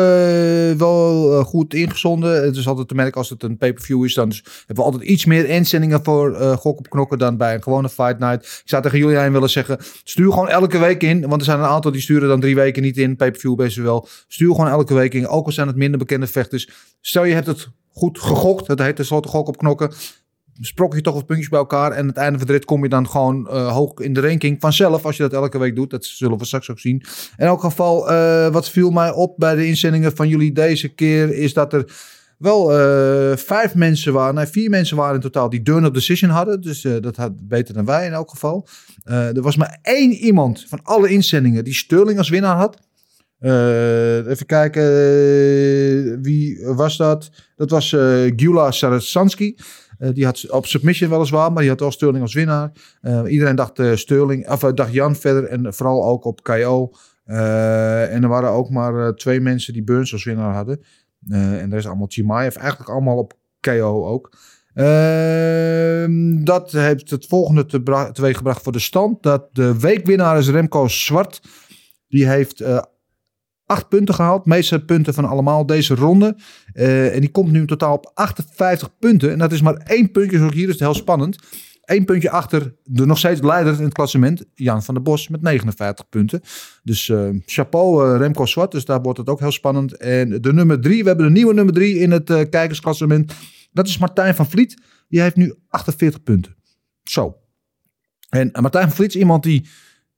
wel 0.78 1.34
eh, 1.34 1.46
goed 1.46 1.74
ingezonden. 1.74 2.44
Het 2.44 2.56
is 2.56 2.68
altijd 2.68 2.88
te 2.88 2.96
merken 2.96 3.18
als 3.18 3.30
het 3.30 3.44
een 3.44 3.58
pay-per-view 3.58 4.04
is. 4.04 4.14
Dan 4.14 4.34
hebben 4.58 4.86
we 4.86 4.92
altijd 4.92 5.04
iets 5.04 5.26
meer 5.26 5.46
inzendingen 5.50 6.04
voor 6.04 6.36
Gok 6.36 6.78
op 6.78 6.90
Knokken 6.90 7.18
dan 7.18 7.38
bij 7.38 7.54
een 7.54 7.64
gewone 7.64 7.90
Fight 7.90 8.20
Night. 8.20 8.46
Ik 8.46 8.62
zou 8.70 8.82
tegen 8.82 8.98
jullie 8.98 9.18
aan 9.18 9.32
willen 9.32 9.50
zeggen, 9.50 9.78
stuur 10.04 10.32
gewoon 10.32 10.50
elke 10.50 10.78
week 10.78 11.04
in. 11.04 11.22
Want 11.28 11.42
er 11.42 11.46
zijn 11.48 11.60
een 11.60 11.66
aantal 11.66 11.92
die 11.92 12.02
sturen 12.02 12.28
dan 12.28 12.40
drie 12.40 12.56
weken 12.56 12.82
niet 12.82 12.98
in. 12.98 13.16
Pay-per-view 13.16 13.56
best 13.56 13.78
wel. 13.78 14.08
Stuur 14.28 14.52
gewoon 14.52 14.70
elke 14.70 14.94
week 14.94 15.14
in. 15.14 15.28
Ook 15.28 15.46
al 15.46 15.52
zijn 15.52 15.68
het 15.68 15.76
minder 15.76 16.00
bekende 16.00 16.28
vechters. 16.28 16.70
Stel 17.02 17.24
je 17.24 17.34
hebt 17.34 17.48
het 17.48 17.68
goed 17.90 18.20
gegokt. 18.20 18.68
Dat 18.68 18.80
heet 18.80 18.96
tenslotte 18.96 19.30
Gok 19.30 19.48
op 19.48 19.58
Knokken. 19.58 19.92
Sprok 20.62 20.96
je 20.96 21.02
toch 21.02 21.14
wat 21.14 21.26
puntjes 21.26 21.50
bij 21.50 21.60
elkaar. 21.60 21.92
En 21.92 22.00
aan 22.00 22.08
het 22.08 22.18
einde 22.18 22.38
van 22.38 22.48
de 22.48 22.54
rit 22.54 22.66
kom 22.66 22.84
je 22.84 22.90
dan 22.90 23.10
gewoon 23.10 23.50
eh, 23.50 23.72
hoog 23.72 24.00
in 24.00 24.14
de 24.14 24.22
ranking 24.22 24.58
vanzelf. 24.60 25.06
Als 25.06 25.18
je 25.18 25.24
dat 25.24 25.34
elke 25.34 25.58
week 25.58 25.76
doet. 25.76 25.90
Dat 25.90 26.06
zullen 26.06 26.38
we 26.38 26.46
straks 26.46 26.72
ook 26.72 26.80
zien. 26.80 27.04
In 27.38 27.46
elk 27.46 27.62
geval, 27.62 28.10
eh, 28.10 28.48
wat 28.48 28.70
viel 28.70 28.90
mij 28.90 29.12
op 29.12 29.38
bij 29.38 29.56
de 29.56 29.68
inzendingen 29.68 30.16
van 30.16 30.28
jullie 30.28 30.52
deze 30.52 30.88
keer. 30.88 31.34
Is 31.34 31.54
dat 31.54 31.74
er 31.74 31.94
wel 32.38 32.80
eh, 32.80 33.38
vijf 33.38 33.76
mensen 33.76 34.14
waren. 34.14 34.36
Nee, 34.36 34.46
vier 34.46 34.70
mensen 34.70 34.98
waren 34.98 35.16
in 35.16 35.22
totaal 35.22 35.50
die 35.50 35.74
of 35.74 35.90
Decision 35.90 36.30
hadden. 36.30 36.62
Dus 36.62 36.82
dat 36.82 37.16
had 37.16 37.48
beter 37.48 37.74
dan 37.74 37.86
wij 37.86 38.06
in 38.06 38.14
elk 38.14 38.30
geval. 38.30 38.68
Er 39.04 39.42
was 39.42 39.56
maar 39.56 39.80
één 39.82 40.12
iemand 40.12 40.66
van 40.68 40.80
alle 40.84 41.10
inzendingen 41.10 41.64
die 41.64 41.74
Sterling 41.74 42.18
als 42.18 42.30
winnaar 42.30 42.58
had. 42.58 42.78
Even 44.28 44.46
kijken, 44.46 44.82
wie 46.22 46.66
was 46.66 46.98
dat? 46.98 47.30
Dat 47.56 47.70
was 47.70 47.90
Gyula 48.36 48.72
Sarasansky. 48.72 49.56
Eh, 49.98 50.10
die 50.14 50.26
had 50.26 50.50
op 50.50 50.66
submission 50.66 51.10
weliswaar, 51.10 51.52
maar 51.52 51.62
die 51.62 51.72
had 51.72 51.80
wel 51.80 51.92
Sterling 51.92 52.22
als 52.22 52.34
winnaar. 52.34 52.72
Eh, 53.02 53.22
iedereen 53.28 53.56
dacht 53.56 53.80
uh, 53.80 53.96
Sterling, 53.96 54.50
of 54.50 54.60
dacht 54.60 54.94
Jan 54.94 55.16
verder 55.16 55.44
en 55.44 55.74
vooral 55.74 56.06
ook 56.06 56.26
op 56.26 56.44
KO. 56.44 56.92
En 57.26 58.24
er 58.24 58.28
waren 58.28 58.50
ook 58.50 58.70
maar 58.70 59.16
twee 59.16 59.42
mensen 59.42 59.74
die 59.74 59.84
Burns 59.84 60.14
als 60.14 60.24
winnaar 60.24 60.54
hadden. 60.54 60.84
En 61.30 61.72
er 61.72 61.78
is 61.78 61.88
allemaal 61.88 62.08
Chimaev, 62.10 62.56
eigenlijk 62.56 62.90
allemaal 62.90 63.18
op 63.18 63.34
KO 63.60 64.06
ook. 64.06 64.38
Ehm, 64.74 66.44
dat 66.44 66.72
heeft 66.72 67.10
het 67.10 67.26
volgende 67.26 67.66
te 67.66 68.10
teweeggebracht 68.14 68.64
voor 68.64 68.72
de 68.72 68.80
stand. 68.80 69.24
Dat 69.24 69.50
de 69.52 69.80
weekwinnaar 69.80 70.38
is 70.38 70.50
Remco 70.50 70.88
Zwart. 70.88 71.42
Die 72.08 72.28
heeft 72.28 72.64
acht 73.66 73.90
punten 73.90 74.16
gehaald. 74.16 74.46
Meeste 74.46 74.86
punten 74.86 75.14
van 75.14 75.26
allemaal 75.26 75.66
deze 75.66 75.96
ronde. 75.96 76.38
Uh, 76.74 77.14
en 77.14 77.20
die 77.20 77.32
komt 77.32 77.52
nu 77.52 77.60
in 77.60 77.66
totaal 77.66 77.94
op 77.94 78.12
58 78.14 78.98
punten. 79.00 79.32
En 79.32 79.38
dat 79.38 79.52
is 79.52 79.62
maar 79.62 79.76
één 79.76 80.12
puntje, 80.12 80.38
zoals 80.38 80.54
hier 80.54 80.66
is 80.68 80.72
het 80.72 80.80
heel 80.80 80.94
spannend. 80.94 81.38
Eén 81.82 82.06
puntje 82.06 82.30
achter 82.30 82.76
de 82.84 83.06
nog 83.06 83.18
steeds 83.18 83.42
leider 83.42 83.78
in 83.78 83.84
het 83.84 83.94
klassement, 83.94 84.44
Jan 84.54 84.84
van 84.84 84.94
der 84.94 85.04
Bos, 85.04 85.28
met 85.28 85.42
59 85.42 86.10
punten. 86.10 86.42
Dus 86.84 87.08
uh, 87.08 87.30
chapeau 87.46 88.14
uh, 88.14 88.18
Remco 88.18 88.46
Zwart, 88.46 88.72
dus 88.72 88.86
daar 88.86 89.02
wordt 89.02 89.18
het 89.18 89.30
ook 89.30 89.40
heel 89.40 89.52
spannend. 89.52 89.98
En 89.98 90.42
de 90.42 90.54
nummer 90.54 90.82
drie, 90.82 91.02
we 91.02 91.08
hebben 91.08 91.26
een 91.26 91.34
nieuwe 91.34 91.54
nummer 91.54 91.74
drie 91.74 92.00
in 92.00 92.12
het 92.12 92.26
kijkersklassement. 92.26 93.34
Dat 93.72 93.88
is 93.88 93.98
Martijn 93.98 94.36
van 94.36 94.50
Vliet. 94.50 94.82
Die 95.08 95.22
heeft 95.22 95.36
nu 95.36 95.54
48 95.68 96.24
punten. 96.24 96.56
Zo. 97.04 97.38
En 98.30 98.50
Martijn 98.62 98.88
van 98.88 98.96
Vliet 98.96 99.10
is 99.10 99.22
iemand 99.22 99.44
die 99.44 99.68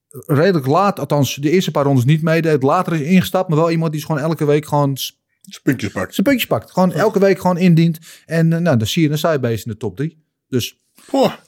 redelijk 0.09 0.65
laat, 0.65 0.99
althans 0.99 1.35
de 1.35 1.49
eerste 1.49 1.71
paar 1.71 1.85
rondes 1.85 2.05
niet 2.05 2.21
meedeed. 2.21 2.63
Later 2.63 2.93
is 2.93 3.01
ingestapt, 3.01 3.49
maar 3.49 3.57
wel 3.57 3.71
iemand 3.71 3.91
die 3.91 3.99
is 3.99 4.05
gewoon 4.05 4.21
elke 4.21 4.45
week 4.45 4.65
gewoon... 4.65 4.97
Zijn 4.97 5.63
puntjes 5.63 5.91
pakt. 5.91 6.13
Zijn 6.13 6.27
puntjes 6.27 6.47
pakt. 6.47 6.71
Gewoon 6.71 6.91
elke 6.91 7.19
week 7.19 7.39
gewoon 7.39 7.57
indient. 7.57 7.99
En 8.25 8.47
nou, 8.47 8.77
dan 8.77 8.87
zie 8.87 9.03
je 9.03 9.09
een 9.09 9.17
Sidebase 9.17 9.65
in 9.65 9.71
de 9.71 9.77
top 9.77 9.95
drie. 9.95 10.23
Dus... 10.47 10.85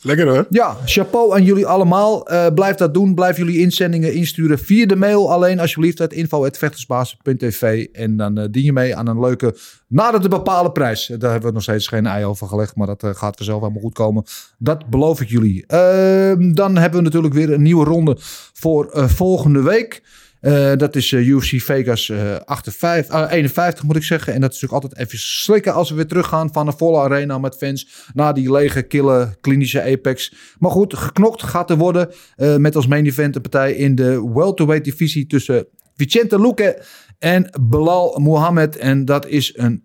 Lekker 0.01 0.27
hoor. 0.27 0.45
Ja, 0.49 0.77
chapeau 0.85 1.33
aan 1.33 1.43
jullie 1.43 1.65
allemaal. 1.65 2.31
Uh, 2.31 2.47
blijf 2.55 2.75
dat 2.75 2.93
doen. 2.93 3.15
Blijf 3.15 3.37
jullie 3.37 3.59
inzendingen 3.59 4.13
insturen 4.13 4.59
via 4.59 4.85
de 4.85 4.95
mail. 4.95 5.31
Alleen 5.31 5.59
alsjeblieft 5.59 5.97
het 5.97 6.13
info.vechtersbasis.tv. 6.13 7.87
En 7.91 8.17
dan 8.17 8.39
uh, 8.39 8.45
dien 8.51 8.63
je 8.63 8.73
mee 8.73 8.95
aan 8.95 9.07
een 9.07 9.19
leuke, 9.19 9.55
nadat 9.87 10.21
de 10.21 10.29
bepaalde 10.29 10.71
prijs. 10.71 11.07
Daar 11.17 11.31
hebben 11.31 11.49
we 11.49 11.53
nog 11.53 11.63
steeds 11.63 11.87
geen 11.87 12.05
ei 12.05 12.25
over 12.25 12.47
gelegd. 12.47 12.75
Maar 12.75 12.87
dat 12.87 13.03
uh, 13.03 13.09
gaat 13.13 13.35
vanzelf 13.37 13.59
helemaal 13.59 13.81
goed 13.81 13.93
komen. 13.93 14.23
Dat 14.57 14.89
beloof 14.89 15.21
ik 15.21 15.29
jullie. 15.29 15.63
Ehm, 15.67 16.53
dan 16.53 16.77
hebben 16.77 16.99
we 16.99 17.05
natuurlijk 17.05 17.33
weer 17.33 17.53
een 17.53 17.61
nieuwe 17.61 17.85
ronde 17.85 18.17
voor 18.53 18.89
eh, 18.91 19.07
volgende 19.07 19.61
week. 19.61 20.01
Uh, 20.41 20.75
dat 20.75 20.95
is 20.95 21.11
uh, 21.11 21.27
UFC 21.27 21.61
Vegas 21.61 22.07
uh, 22.07 22.35
58, 22.35 23.29
51 23.29 23.83
moet 23.83 23.95
ik 23.95 24.03
zeggen. 24.03 24.33
En 24.33 24.41
dat 24.41 24.53
is 24.53 24.61
natuurlijk 24.61 24.83
altijd 24.83 25.07
even 25.07 25.19
slikken 25.19 25.73
als 25.73 25.89
we 25.89 25.95
weer 25.95 26.07
teruggaan 26.07 26.53
van 26.53 26.67
een 26.67 26.77
volle 26.77 26.99
arena 26.99 27.37
met 27.37 27.55
fans. 27.55 28.07
Na 28.13 28.31
die 28.31 28.51
lege, 28.51 28.81
kille, 28.81 29.37
klinische 29.41 29.81
Apex. 29.81 30.33
Maar 30.59 30.71
goed, 30.71 30.93
geknokt 30.93 31.43
gaat 31.43 31.69
er 31.69 31.77
worden. 31.77 32.13
met 32.57 32.75
als 32.75 32.87
main 32.87 33.05
event 33.05 33.35
een 33.35 33.41
partij 33.41 33.73
in 33.73 33.95
de 33.95 34.31
welterweight 34.33 34.85
divisie 34.85 35.27
tussen 35.27 35.67
Vicente 35.95 36.41
Luque 36.41 36.83
en 37.19 37.59
Belal 37.61 38.19
Mohammed. 38.19 38.77
En 38.77 39.05
dat 39.05 39.27
is 39.27 39.57
een 39.57 39.81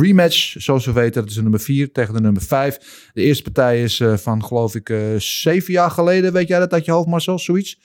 rematch, 0.00 0.54
zoals 0.58 0.84
we 0.86 0.92
weten. 0.92 1.20
Dat 1.20 1.30
is 1.30 1.36
de 1.36 1.42
nummer 1.42 1.60
4 1.60 1.92
tegen 1.92 2.14
de 2.14 2.20
nummer 2.20 2.42
5. 2.42 3.10
De 3.12 3.22
eerste 3.22 3.42
partij 3.42 3.82
is 3.82 4.02
van, 4.14 4.44
geloof 4.44 4.74
ik, 4.74 4.88
uh, 4.88 5.00
zeven 5.18 5.72
jaar 5.72 5.90
geleden. 5.90 6.32
Weet 6.32 6.48
jij 6.48 6.58
dat 6.58 6.72
uit 6.72 6.84
je 6.84 6.92
hoofd, 6.92 7.08
Marcel? 7.08 7.38
Zoiets? 7.38 7.78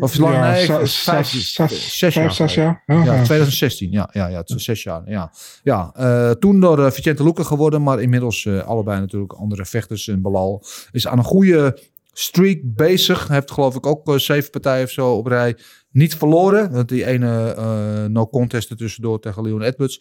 Of 0.00 0.12
is 0.12 0.18
lang? 0.18 0.34
Ja, 0.34 0.50
nee, 0.50 0.64
zes- 0.64 0.98
vijf, 0.98 1.26
zes- 1.28 1.52
zes, 1.54 1.98
zes- 1.98 2.14
jaar. 2.14 2.32
zes 2.32 2.54
jaar. 2.54 2.82
Ja, 2.86 2.94
Ja, 2.94 3.04
ja. 3.04 3.22
2016. 3.24 3.90
Ja, 3.90 4.08
ja, 4.12 4.26
ja 4.26 4.36
het 4.38 4.50
is 4.50 4.64
zes 4.64 4.82
jaar. 4.82 5.02
Ja, 5.10 5.32
ja 5.62 5.90
eh, 5.94 6.30
toen 6.30 6.60
door 6.60 6.78
uh, 6.78 6.90
Vicente 6.90 7.22
Luque 7.24 7.44
geworden, 7.44 7.82
maar 7.82 8.00
inmiddels 8.00 8.44
eh, 8.46 8.62
allebei 8.66 9.00
natuurlijk 9.00 9.32
andere 9.32 9.64
vechters. 9.64 10.08
En 10.08 10.22
Balal 10.22 10.62
is 10.92 11.06
aan 11.06 11.18
een 11.18 11.24
goede 11.24 11.78
streak 12.12 12.58
bezig. 12.62 13.28
Heeft 13.28 13.50
geloof 13.50 13.74
ik 13.74 13.86
ook 13.86 14.08
eh, 14.08 14.18
zeven 14.18 14.50
partijen 14.50 14.84
of 14.84 14.90
zo 14.90 15.12
op 15.12 15.26
rij 15.26 15.56
niet 15.90 16.16
verloren. 16.16 16.70
Want 16.72 16.88
die 16.88 17.04
ene 17.06 17.54
eh, 17.56 18.04
no 18.04 18.26
contest 18.28 18.70
er 18.70 18.76
tussendoor 18.76 19.20
tegen 19.20 19.42
Leon 19.42 19.62
Edwards. 19.62 20.00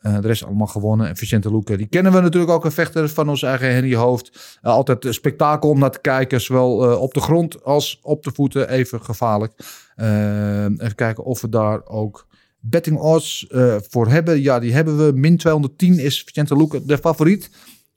Eh, 0.00 0.20
de 0.20 0.26
rest 0.26 0.44
allemaal 0.44 0.66
gewonnen. 0.66 1.08
En 1.08 1.16
Vicente 1.16 1.50
Luque, 1.50 1.76
die 1.76 1.86
kennen 1.86 2.12
we 2.12 2.20
natuurlijk 2.20 2.52
ook. 2.52 2.64
Een 2.64 2.72
vechter 2.72 3.08
van 3.08 3.28
ons 3.28 3.42
eigen 3.42 3.72
Henry 3.72 3.94
Hoofd. 3.94 4.58
Eh, 4.62 4.72
altijd 4.72 5.04
een 5.04 5.14
spektakel 5.14 5.70
om 5.70 5.78
naar 5.78 5.90
te 5.90 6.00
kijken. 6.00 6.40
Zowel 6.40 6.90
eh, 6.90 7.00
op 7.00 7.14
de 7.14 7.20
grond 7.20 7.64
als 7.64 7.98
op 8.02 8.22
de 8.22 8.30
voeten. 8.34 8.68
Even 8.68 9.02
gevaarlijk. 9.02 9.52
Even 9.96 10.94
kijken 10.94 11.24
of 11.24 11.40
we 11.40 11.48
daar 11.48 11.86
ook 11.86 12.26
betting 12.60 12.98
odds 12.98 13.46
voor 13.88 14.08
hebben. 14.08 14.40
Ja, 14.40 14.58
die 14.58 14.72
hebben 14.72 15.06
we. 15.06 15.12
Min 15.12 15.36
210 15.36 15.98
is 15.98 16.22
Vicente 16.22 16.56
Luque 16.56 16.84
de 16.84 16.98
favoriet. 16.98 17.50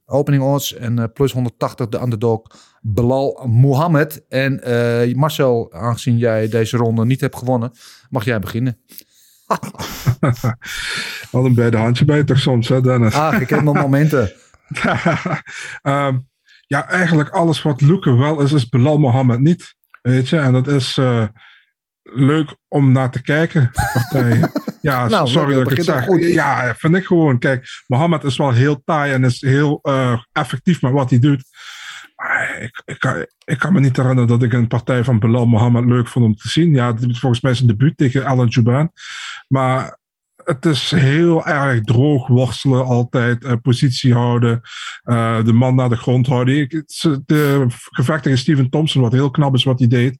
Opening 0.06 0.44
odds 0.44 0.74
en 0.74 1.12
plus 1.14 1.32
180 1.32 1.90
de 1.90 2.02
underdog 2.02 2.42
Belal 2.82 3.48
Mohammed. 3.48 4.26
En 4.28 4.62
Marcel, 5.16 5.74
aangezien 5.74 6.18
jij 6.18 6.48
deze 6.48 6.78
ronde 6.78 7.06
niet 7.06 7.22
hebt 7.22 7.36
gewonnen, 7.38 7.72
mag 8.10 8.26
jij 8.26 8.40
beginnen. 8.40 8.78
Wat 11.32 11.46
een 11.46 11.54
beide 11.54 11.78
handje 11.78 12.06
bij 12.06 12.24
toch 12.24 12.40
soms, 12.40 12.68
hè 12.68 12.82
Dennis? 12.82 13.14
Ah, 13.14 13.36
gekende 13.36 13.74
momenten. 13.82 14.32
Ehm, 15.82 16.18
ja, 16.68 16.88
eigenlijk 16.88 17.30
alles 17.30 17.62
wat 17.62 17.82
Luke 17.82 18.16
wel 18.16 18.42
is, 18.42 18.52
is 18.52 18.70
Bilal 18.70 18.98
Mohammed 18.98 19.40
niet. 19.40 19.76
Weet 20.02 20.30
je, 20.30 20.38
en 20.38 20.54
dat 20.54 20.68
is 20.68 20.98
eh, 20.98 21.24
leuk 22.04 22.56
om 22.68 22.92
naar 22.92 23.12
te 23.12 23.22
kijken. 23.22 23.72
Partij. 23.94 24.50
ja, 24.82 25.08
Nou, 25.08 25.28
sorry 25.28 25.54
dat 25.54 25.72
ik 25.72 25.78
het 25.78 25.90
al 25.90 25.96
zeg. 25.96 26.06
goed. 26.06 26.24
Ja, 26.24 26.76
vind 26.78 26.96
ik 26.96 27.06
gewoon. 27.06 27.40
Kijk, 27.40 27.68
Mohammed 27.88 28.24
is 28.24 28.38
wel 28.38 28.52
heel 28.52 28.82
taai 28.86 29.14
en 29.14 29.24
is 29.24 29.42
heel 29.42 29.80
eh, 29.82 30.20
effectief 30.32 30.82
met 30.82 30.92
wat 30.92 31.10
hij 31.10 31.20
doet. 31.20 31.44
Ik, 32.60 32.82
ik, 32.86 33.00
kan, 33.00 33.26
ik 33.46 33.58
kan 33.58 33.74
me 33.74 33.80
niet 33.80 33.98
herinneren 33.98 34.28
dat 34.28 34.44
ik 34.44 34.54
een 34.54 34.68
partij 34.68 35.04
van 35.04 35.20
Bilal 35.20 35.46
Mohammed 35.46 35.86
leuk 35.86 36.08
vond 36.08 36.26
om 36.26 36.36
te 36.36 36.50
zien. 36.50 36.74
Ja, 36.74 36.94
volgens 36.98 37.42
mij 37.42 37.54
zijn 37.54 37.68
debuut 37.68 37.98
tegen 37.98 38.26
Alan 38.26 38.48
Juban. 38.48 38.92
Maar 39.48 39.98
het 40.44 40.66
is 40.66 40.92
heel 40.92 41.46
erg 41.46 41.84
droog 41.84 42.28
worstelen 42.28 42.86
altijd. 42.86 43.44
eh, 43.44 43.54
positie 43.62 44.14
houden. 44.14 44.62
eh, 45.04 45.44
de 45.44 45.54
man 45.54 45.76
naar 45.76 45.90
de 45.90 45.96
grond 45.98 46.28
houden. 46.28 46.58
Ik, 46.58 46.74
is, 46.74 47.08
de 47.26 47.66
gevecht 47.70 48.24
tegen 48.24 48.38
Steven 48.38 48.70
Thompson, 48.70 49.02
wat 49.02 49.12
heel 49.12 49.32
knap 49.32 49.54
is 49.54 49.64
wat 49.64 49.80
hij 49.80 49.88
deed. 49.88 50.18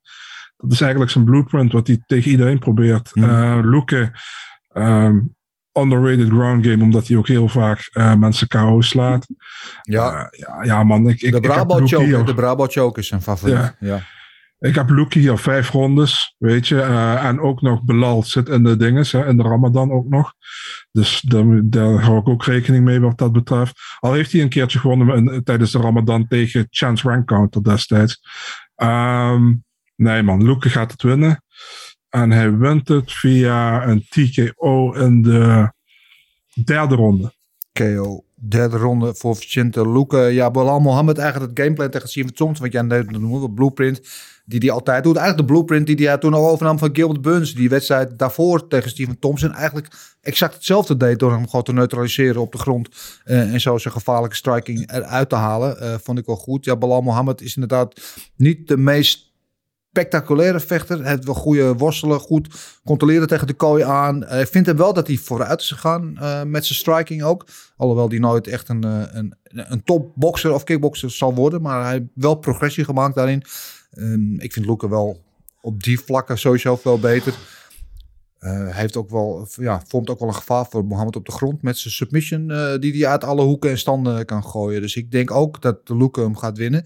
Dat 0.58 0.72
is 0.72 0.82
eigenlijk 0.82 1.12
zijn 1.12 1.26
blueprint 1.26 1.72
wat 1.72 1.88
hij 1.88 2.04
tegen 2.06 2.32
iedereen 2.32 2.60
probeert. 2.60 3.12
Eh 3.14 3.60
Luke, 3.62 4.12
ehm, 4.70 5.20
underrated 5.82 6.30
ground 6.30 6.66
game, 6.66 6.84
omdat 6.84 7.08
hij 7.08 7.18
ook 7.18 7.28
heel 7.28 7.48
vaak 7.48 7.90
eh, 7.92 8.16
mensen 8.16 8.48
KO 8.48 8.82
slaat. 8.82 9.28
Ja. 9.82 10.30
Eh, 10.32 10.40
ja, 10.40 10.64
ja, 10.64 10.84
man. 10.84 11.10
Ik, 11.10 11.22
ik, 11.22 11.32
De 11.32 11.40
hier- 12.04 12.26
de 12.26 12.34
is 12.96 13.08
zijn 13.08 13.22
favoriet. 13.22 13.56
Ja. 13.58 13.76
Ja. 13.80 14.02
ik 14.60 14.76
heb 14.76 14.90
Luki 14.90 15.20
hier 15.20 15.38
vijf 15.38 15.70
rondes, 15.70 16.36
weet 16.38 16.68
je. 16.68 16.82
eh, 16.82 17.26
en 17.26 17.40
ook 17.40 17.62
nog 17.62 17.84
Belal 17.84 18.24
zit 18.24 18.50
in 18.50 18.64
de 18.64 18.78
dinges, 18.78 19.12
hè, 19.12 19.28
in 19.28 19.38
de 19.38 19.44
Ramadan 19.44 19.92
ook 19.92 20.08
nog. 20.10 20.34
Dus 20.92 21.22
daar, 21.22 21.46
daar 21.64 22.02
hou 22.02 22.20
ik 22.20 22.28
ook 22.28 22.46
rekening 22.46 22.84
mee 22.86 23.00
wat 23.00 23.18
dat 23.18 23.32
betreft. 23.32 23.80
Al 24.00 24.14
heeft 24.14 24.32
hij 24.32 24.42
een 24.42 24.50
keertje 24.50 24.80
gewonnen 24.80 25.34
in- 25.34 25.44
tijdens 25.44 25.72
de 25.72 25.80
Ramadan 25.80 26.28
tegen 26.28 26.68
Chance 26.70 27.10
Rankcounter 27.10 27.64
destijds. 27.64 28.22
Ehm, 28.76 29.54
nee 29.96 30.24
man, 30.24 30.44
Luke 30.44 30.70
gaat 30.70 30.92
het 30.92 31.02
winnen. 31.04 31.44
En 32.10 32.32
hij 32.32 32.58
wint 32.58 32.88
het 32.88 33.12
via 33.12 33.88
een 33.88 34.06
TKO 34.10 34.94
in 34.94 35.22
de 35.22 35.72
derde 36.66 36.96
ronde. 36.96 37.34
KO. 37.74 38.24
Derde 38.36 38.78
ronde 38.78 39.16
voor 39.16 39.36
Vicente 39.36 39.92
Luque. 39.92 40.18
Ja, 40.20 40.52
Bilal 40.52 40.80
Mohammed 40.80 41.18
eigenlijk 41.18 41.52
het 41.52 41.66
gameplan 41.66 41.90
tegen 41.90 42.10
Steven 42.10 42.34
Thompson. 42.34 42.66
Wat 42.66 42.74
jij 42.74 42.82
net 42.82 43.12
noemde, 43.12 43.48
de 43.48 43.54
blueprint 43.54 44.02
die 44.46 44.60
hij 44.60 44.72
altijd 44.72 45.04
doet. 45.04 45.16
Eigenlijk 45.16 45.48
de 45.48 45.54
blueprint 45.54 45.88
die 45.88 46.08
hij 46.08 46.18
toen 46.18 46.36
overnam 46.36 46.78
van 46.78 46.90
Gilbert 46.94 47.22
Burns. 47.22 47.54
Die 47.54 47.70
wedstrijd 47.70 48.20
daarvoor 48.20 48.68
tegen 48.68 48.90
Steven 48.90 49.20
Thompson. 49.20 49.54
Eigenlijk 49.54 49.88
exact 50.22 50.54
hetzelfde 50.54 50.98
deed 50.98 51.20
door 51.20 51.32
hem 51.32 51.46
gewoon 51.46 51.64
te 51.64 51.74
neutraliseren 51.74 52.42
op 52.42 52.52
de 52.52 52.58
grond. 52.58 52.90
eh, 53.24 53.54
en 53.54 53.62
zo 53.62 53.78
zijn 53.78 53.94
gevaarlijke 53.94 54.36
striking 54.36 54.92
eruit 54.92 55.30
te 55.30 55.36
halen. 55.36 55.82
Eh, 55.82 55.96
vond 56.02 56.18
ik 56.18 56.26
wel 56.26 56.36
goed. 56.36 56.66
Ja, 56.66 56.76
Bilal 56.76 57.02
Mohammed 57.02 57.42
is 57.42 57.56
inderdaad 57.56 58.02
niet 58.36 58.68
de 58.68 58.78
meest 58.78 59.29
spectaculaire 59.90 60.60
vechter. 60.60 61.06
Heeft 61.06 61.26
wel 61.26 61.34
goede 61.36 61.74
worstelen, 61.76 62.20
goed 62.20 62.80
controleren 62.86 63.28
tegen 63.28 63.48
de 63.48 63.54
kooi 63.54 63.84
aan. 63.84 64.24
Eh, 64.24 64.40
Ik 64.42 64.48
vind 64.48 64.66
hem 64.66 64.78
wel 64.78 64.94
dat 64.94 65.08
hij 65.08 65.18
vooruit 65.18 65.62
is 65.62 65.72
gegaan 65.72 66.18
eh, 66.18 66.44
met 66.44 66.66
zijn 66.66 66.80
striking 66.80 67.24
ook. 67.24 67.46
Alhoewel 67.78 68.10
die 68.10 68.20
nooit 68.20 68.48
echt 68.48 68.70
een, 68.70 68.84
eh, 68.84 69.02
een, 69.12 69.36
een 69.44 69.84
topboxer 69.84 70.54
of 70.54 70.64
kickboxer 70.64 71.12
zal 71.12 71.34
worden. 71.34 71.62
Maar 71.62 71.84
hij 71.84 71.92
heeft 71.92 72.06
wel 72.14 72.36
progressie 72.36 72.84
gemaakt 72.84 73.16
daarin. 73.16 73.44
Ehm, 73.92 74.40
ik 74.40 74.54
vind 74.54 74.66
Luke 74.66 74.90
wel 74.90 75.24
op 75.62 75.84
die 75.84 76.00
vlakken 76.00 76.38
sowieso 76.38 76.76
veel 76.76 77.00
beter. 77.00 77.34
Hij 78.40 78.72
heeft 78.72 78.98
ook 78.98 79.10
wel, 79.10 79.48
ja, 79.56 79.82
vormt 79.88 80.10
ook 80.10 80.20
wel 80.20 80.28
een 80.28 80.36
gevaar 80.36 80.66
voor 80.70 80.86
Mohammed 80.86 81.16
op 81.16 81.26
de 81.26 81.32
grond 81.32 81.62
met 81.62 81.78
zijn 81.78 81.94
submission 81.94 82.48
die 82.80 82.98
hij 82.98 83.08
uit 83.12 83.24
alle 83.24 83.42
hoeken 83.42 83.70
en 83.70 83.78
standen 83.78 84.26
kan 84.26 84.44
gooien. 84.44 84.82
Dus 84.82 84.96
ik 84.96 85.12
denk 85.12 85.32
ook 85.32 85.62
dat 85.62 85.78
Luke 85.84 86.22
hem 86.22 86.36
gaat 86.36 86.58
winnen. 86.58 86.86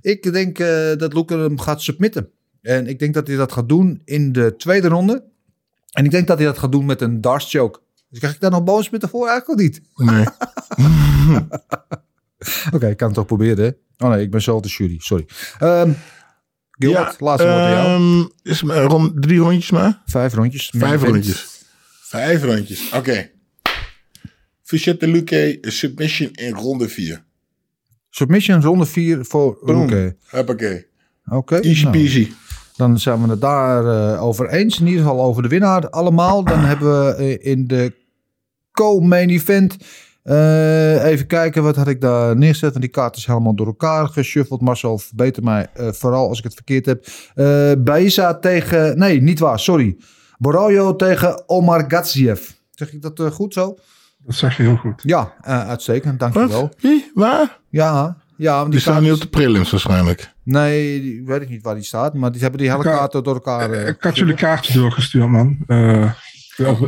Ik 0.00 0.32
denk 0.32 0.58
dat 0.98 1.12
Luke 1.14 1.36
hem 1.36 1.60
gaat 1.60 1.82
submitten. 1.82 2.30
En 2.66 2.86
ik 2.86 2.98
denk 2.98 3.14
dat 3.14 3.26
hij 3.26 3.36
dat 3.36 3.52
gaat 3.52 3.68
doen 3.68 4.00
in 4.04 4.32
de 4.32 4.54
tweede 4.56 4.88
ronde. 4.88 5.24
En 5.90 6.04
ik 6.04 6.10
denk 6.10 6.26
dat 6.26 6.38
hij 6.38 6.46
dat 6.46 6.58
gaat 6.58 6.72
doen 6.72 6.86
met 6.86 7.00
een 7.00 7.20
Darce 7.20 7.58
choke. 7.58 7.80
Dus 8.08 8.18
krijg 8.18 8.34
ik 8.34 8.40
daar 8.40 8.50
nog 8.50 8.64
bonuspunten 8.64 9.08
voor? 9.08 9.28
Eigenlijk 9.28 9.60
niet. 9.60 9.80
Nee. 9.94 10.26
Oké, 12.74 12.88
ik 12.88 12.96
kan 12.96 13.06
het 13.06 13.16
toch 13.16 13.26
proberen. 13.26 13.64
hè? 13.64 13.70
Oh 14.06 14.10
nee, 14.12 14.22
ik 14.22 14.30
ben 14.30 14.42
zelf 14.42 14.60
de 14.60 14.68
jury. 14.68 14.96
Sorry. 14.98 15.26
Ehm 15.58 15.90
Gilbert, 16.70 17.20
laatste 17.20 17.48
woord 17.48 17.60
aan 17.60 18.00
ehm, 18.00 18.26
is 18.42 18.62
maar 18.62 18.82
rond, 18.82 19.22
drie 19.22 19.38
rondjes 19.38 19.70
maar? 19.70 20.02
Vijf 20.06 20.34
rondjes. 20.34 20.72
Vijf 20.76 21.02
rondjes. 21.02 21.64
Vijf 22.00 22.42
rondjes, 22.42 22.92
oké. 22.92 23.30
Vicente 24.62 25.06
Luque, 25.06 25.58
submission 25.60 26.30
in 26.30 26.54
ronde 26.54 26.88
vier. 26.88 27.24
Submission 28.10 28.62
ronde 28.62 28.86
4 28.86 29.24
voor. 29.24 29.58
Luque. 29.62 30.16
Hoppakee. 30.30 30.86
Oké. 31.24 31.56
Easy 31.56 31.82
nou, 31.82 31.96
peasy. 31.96 32.32
Dan 32.76 32.98
zijn 32.98 33.22
we 33.22 33.28
het 33.30 33.40
daar 33.40 33.86
eh, 33.86 34.22
over 34.22 34.48
eens. 34.48 34.80
In 34.80 34.86
ieder 34.86 35.02
geval 35.02 35.22
over 35.22 35.42
de 35.42 35.48
winnaar 35.48 35.90
allemaal. 35.90 36.44
Dan 36.44 36.58
hebben 36.60 37.04
we 37.06 37.14
eh, 37.14 37.50
in 37.52 37.66
de 37.66 37.92
co-main 38.72 39.28
event. 39.30 39.76
eh, 40.22 41.04
even 41.04 41.26
kijken, 41.26 41.62
wat 41.62 41.76
had 41.76 41.88
ik 41.88 42.00
daar 42.00 42.36
neergezet? 42.36 42.70
Want 42.70 42.80
die 42.84 42.90
kaart 42.92 43.16
is 43.16 43.26
helemaal 43.26 43.54
door 43.54 43.66
elkaar 43.66 44.08
geshuffeld. 44.08 44.60
Marcel, 44.60 44.98
verbeter 44.98 45.42
mij 45.42 45.66
eh, 45.74 45.88
vooral 45.92 46.28
als 46.28 46.38
ik 46.38 46.44
het 46.44 46.54
verkeerd 46.54 46.86
heb. 46.86 47.06
Eh 47.34 47.72
Baisa 47.78 48.34
tegen... 48.34 48.98
Nee, 48.98 49.22
niet 49.22 49.38
waar, 49.38 49.60
sorry. 49.60 49.96
Borollo 50.38 50.96
tegen 50.96 51.48
Omar 51.48 51.84
Gatsiev. 51.88 52.50
Zeg 52.70 52.92
ik 52.92 53.02
dat 53.02 53.20
eh, 53.20 53.26
goed 53.30 53.52
zo? 53.52 53.76
Dat 54.18 54.34
zeg 54.34 54.56
je 54.56 54.62
heel 54.62 54.76
goed. 54.76 55.02
Ja, 55.02 55.32
eh, 55.40 55.68
uitstekend. 55.68 56.18
Dankjewel. 56.20 56.60
Wat? 56.60 56.74
Wie? 56.80 57.10
Waar? 57.14 57.58
Ja, 57.68 58.16
ja. 58.36 58.62
Die 58.62 58.70
Die 58.70 58.80
staan 58.80 58.92
kaart 58.92 59.04
niet 59.06 59.14
op 59.14 59.20
de 59.20 59.28
prelims 59.28 59.70
waarschijnlijk. 59.70 60.32
Nee, 60.42 61.00
die- 61.00 61.22
weet 61.24 61.42
ik 61.42 61.48
niet 61.48 61.62
waar 61.62 61.74
die 61.74 61.84
staat. 61.84 62.14
Maar 62.14 62.32
die 62.32 62.40
hebben 62.40 62.60
die 62.60 62.70
hele 62.70 62.82
kaarten 62.82 63.22
door 63.24 63.34
elkaar... 63.34 63.70
eh, 63.70 63.86
Ik 63.88 63.96
had 64.00 64.16
jullie 64.16 64.34
kaartje 64.34 64.78
doorgestuurd, 64.78 65.28
man. 65.28 65.56
Eh, 65.66 66.12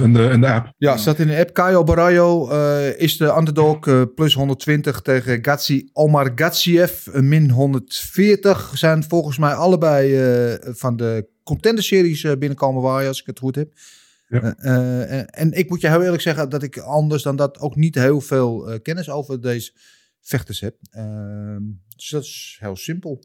in, 0.02 0.12
de, 0.12 0.22
in 0.22 0.40
de 0.40 0.46
app. 0.52 0.72
Ja, 0.78 0.96
staat 0.96 1.18
in 1.18 1.26
de 1.26 1.36
app. 1.38 1.52
Caio 1.52 1.84
Barallo 1.84 2.50
eh, 2.50 3.00
is 3.00 3.16
de 3.16 3.34
underdog 3.36 3.86
eh, 3.86 4.02
plus 4.14 4.34
120 4.34 5.00
tegen 5.00 5.38
Gatsi 5.44 5.88
Omar 5.92 6.32
Gatsiev. 6.34 7.06
min 7.12 7.50
140 7.50 8.70
zijn 8.74 9.04
volgens 9.08 9.38
mij 9.38 9.52
allebei 9.54 10.16
eh, 10.16 10.54
van 10.74 10.96
de 10.96 11.26
contender 11.44 11.84
series 11.84 12.24
eh, 12.24 12.32
binnenkomen 12.38 12.82
waar 12.82 13.06
als 13.06 13.20
ik 13.20 13.26
het 13.26 13.38
goed 13.38 13.54
heb. 13.54 13.72
Ja. 14.28 14.40
Eh, 14.40 14.74
eh, 15.02 15.10
en, 15.18 15.26
en 15.26 15.52
ik 15.52 15.68
moet 15.68 15.80
je 15.80 15.88
heel 15.88 16.02
eerlijk 16.02 16.22
zeggen 16.22 16.48
dat 16.48 16.62
ik 16.62 16.78
anders 16.78 17.22
dan 17.22 17.36
dat 17.36 17.58
ook 17.60 17.76
niet 17.76 17.94
heel 17.94 18.20
veel 18.20 18.68
eh, 18.70 18.78
kennis 18.82 19.10
over 19.10 19.40
deze 19.40 19.72
vechters 20.20 20.60
heb. 20.60 20.76
Ehm, 20.90 21.62
dus 21.96 22.08
dat 22.08 22.22
is 22.22 22.56
heel 22.60 22.76
simpel. 22.76 23.24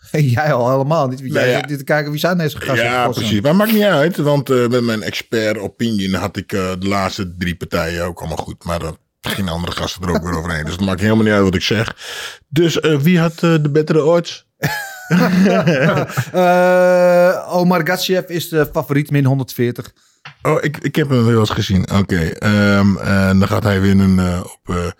Jij 0.36 0.52
al 0.52 0.70
helemaal 0.70 1.08
niet. 1.08 1.20
Nee, 1.20 1.32
Jij 1.32 1.50
ja. 1.50 1.68
zit 1.68 1.78
te 1.78 1.84
kijken 1.84 2.10
wie 2.10 2.20
zijn 2.20 2.38
deze 2.38 2.56
gasten. 2.56 2.84
Ja, 2.84 3.08
precies. 3.08 3.40
Maar 3.40 3.56
maakt 3.56 3.72
niet 3.72 3.82
uit, 3.82 4.16
want 4.16 4.50
eh, 4.50 4.66
met 4.66 4.82
mijn 4.82 5.02
expert 5.02 5.58
opinion 5.58 6.14
had 6.14 6.36
ik 6.36 6.52
eh, 6.52 6.72
de 6.78 6.88
laatste 6.88 7.36
drie 7.36 7.56
partijen 7.56 8.04
ook 8.04 8.18
allemaal 8.18 8.36
goed. 8.36 8.64
Maar 8.64 8.78
dan 8.78 8.98
beginnen 9.20 9.52
andere 9.52 9.72
gasten 9.72 10.02
er 10.02 10.10
ook 10.10 10.22
weer 10.22 10.38
overheen. 10.38 10.64
Dus 10.64 10.72
het 10.72 10.84
maakt 10.84 11.00
helemaal 11.00 11.24
niet 11.24 11.32
uit 11.32 11.42
wat 11.42 11.54
ik 11.54 11.62
zeg. 11.62 11.96
Dus 12.48 12.80
eh, 12.80 12.98
wie 12.98 13.18
had 13.18 13.38
de 13.38 13.70
betere 13.72 14.04
odds? 14.04 14.48
Omar 17.58 17.86
Gatsiev 17.86 18.28
is 18.28 18.48
de 18.48 18.68
favoriet, 18.72 19.10
min 19.10 19.24
140. 19.24 19.92
Oh, 20.42 20.64
ik, 20.64 20.76
ik 20.78 20.94
heb 20.96 21.08
hem 21.08 21.24
wel 21.24 21.38
eens 21.40 21.50
gezien. 21.50 21.90
Oké. 21.92 22.20
ehm, 22.28 22.96
en 22.96 23.38
dan 23.38 23.48
gaat 23.48 23.62
hij 23.62 23.80
winnen 23.80 24.18
eh, 24.18 24.40
op 24.44 24.74
eh, 24.74 24.90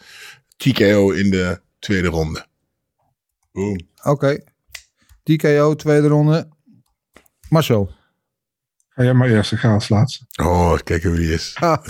TKO 0.56 1.10
in 1.10 1.30
de 1.30 1.60
tweede 1.78 2.08
ronde. 2.08 2.46
Boom. 3.52 3.80
Oké. 4.02 4.38
TKO, 5.22 5.74
tweede 5.76 6.08
ronde. 6.08 6.48
Marcel. 7.48 7.90
Ga 8.88 9.02
jij 9.02 9.12
maar 9.14 9.28
eerst, 9.28 9.52
ik 9.52 9.58
ga 9.58 9.72
als 9.72 9.88
laatste. 9.88 10.24
Oh, 10.42 10.78
kijk 10.84 11.02
wie 11.02 11.14
die 11.14 11.32
is. 11.32 11.56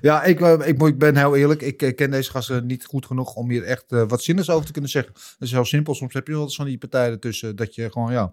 ja, 0.00 0.22
ik, 0.22 0.40
eh, 0.40 0.68
ik, 0.68 0.78
moet- 0.78 0.88
ik 0.88 0.98
ben 0.98 1.16
heel 1.16 1.36
eerlijk. 1.36 1.62
Ik 1.62 1.82
eh, 1.82 1.94
ken 1.94 2.10
deze 2.10 2.30
gasten 2.30 2.66
niet 2.66 2.84
goed 2.84 3.06
genoeg 3.06 3.34
om 3.34 3.50
hier 3.50 3.62
echt 3.62 3.84
eh, 3.92 4.02
wat 4.08 4.22
zinnigs 4.22 4.50
over 4.50 4.66
te 4.66 4.72
kunnen 4.72 4.90
zeggen. 4.90 5.12
Dat 5.12 5.36
is 5.38 5.50
heel 5.50 5.64
simpel. 5.64 5.94
Soms 5.94 6.14
heb 6.14 6.26
je 6.26 6.32
wel 6.32 6.42
eens 6.42 6.56
van 6.56 6.66
die 6.66 6.78
partijen 6.78 7.12
ertussen 7.12 7.56
dat 7.56 7.74
je 7.74 7.90
gewoon, 7.90 8.12
ja... 8.12 8.32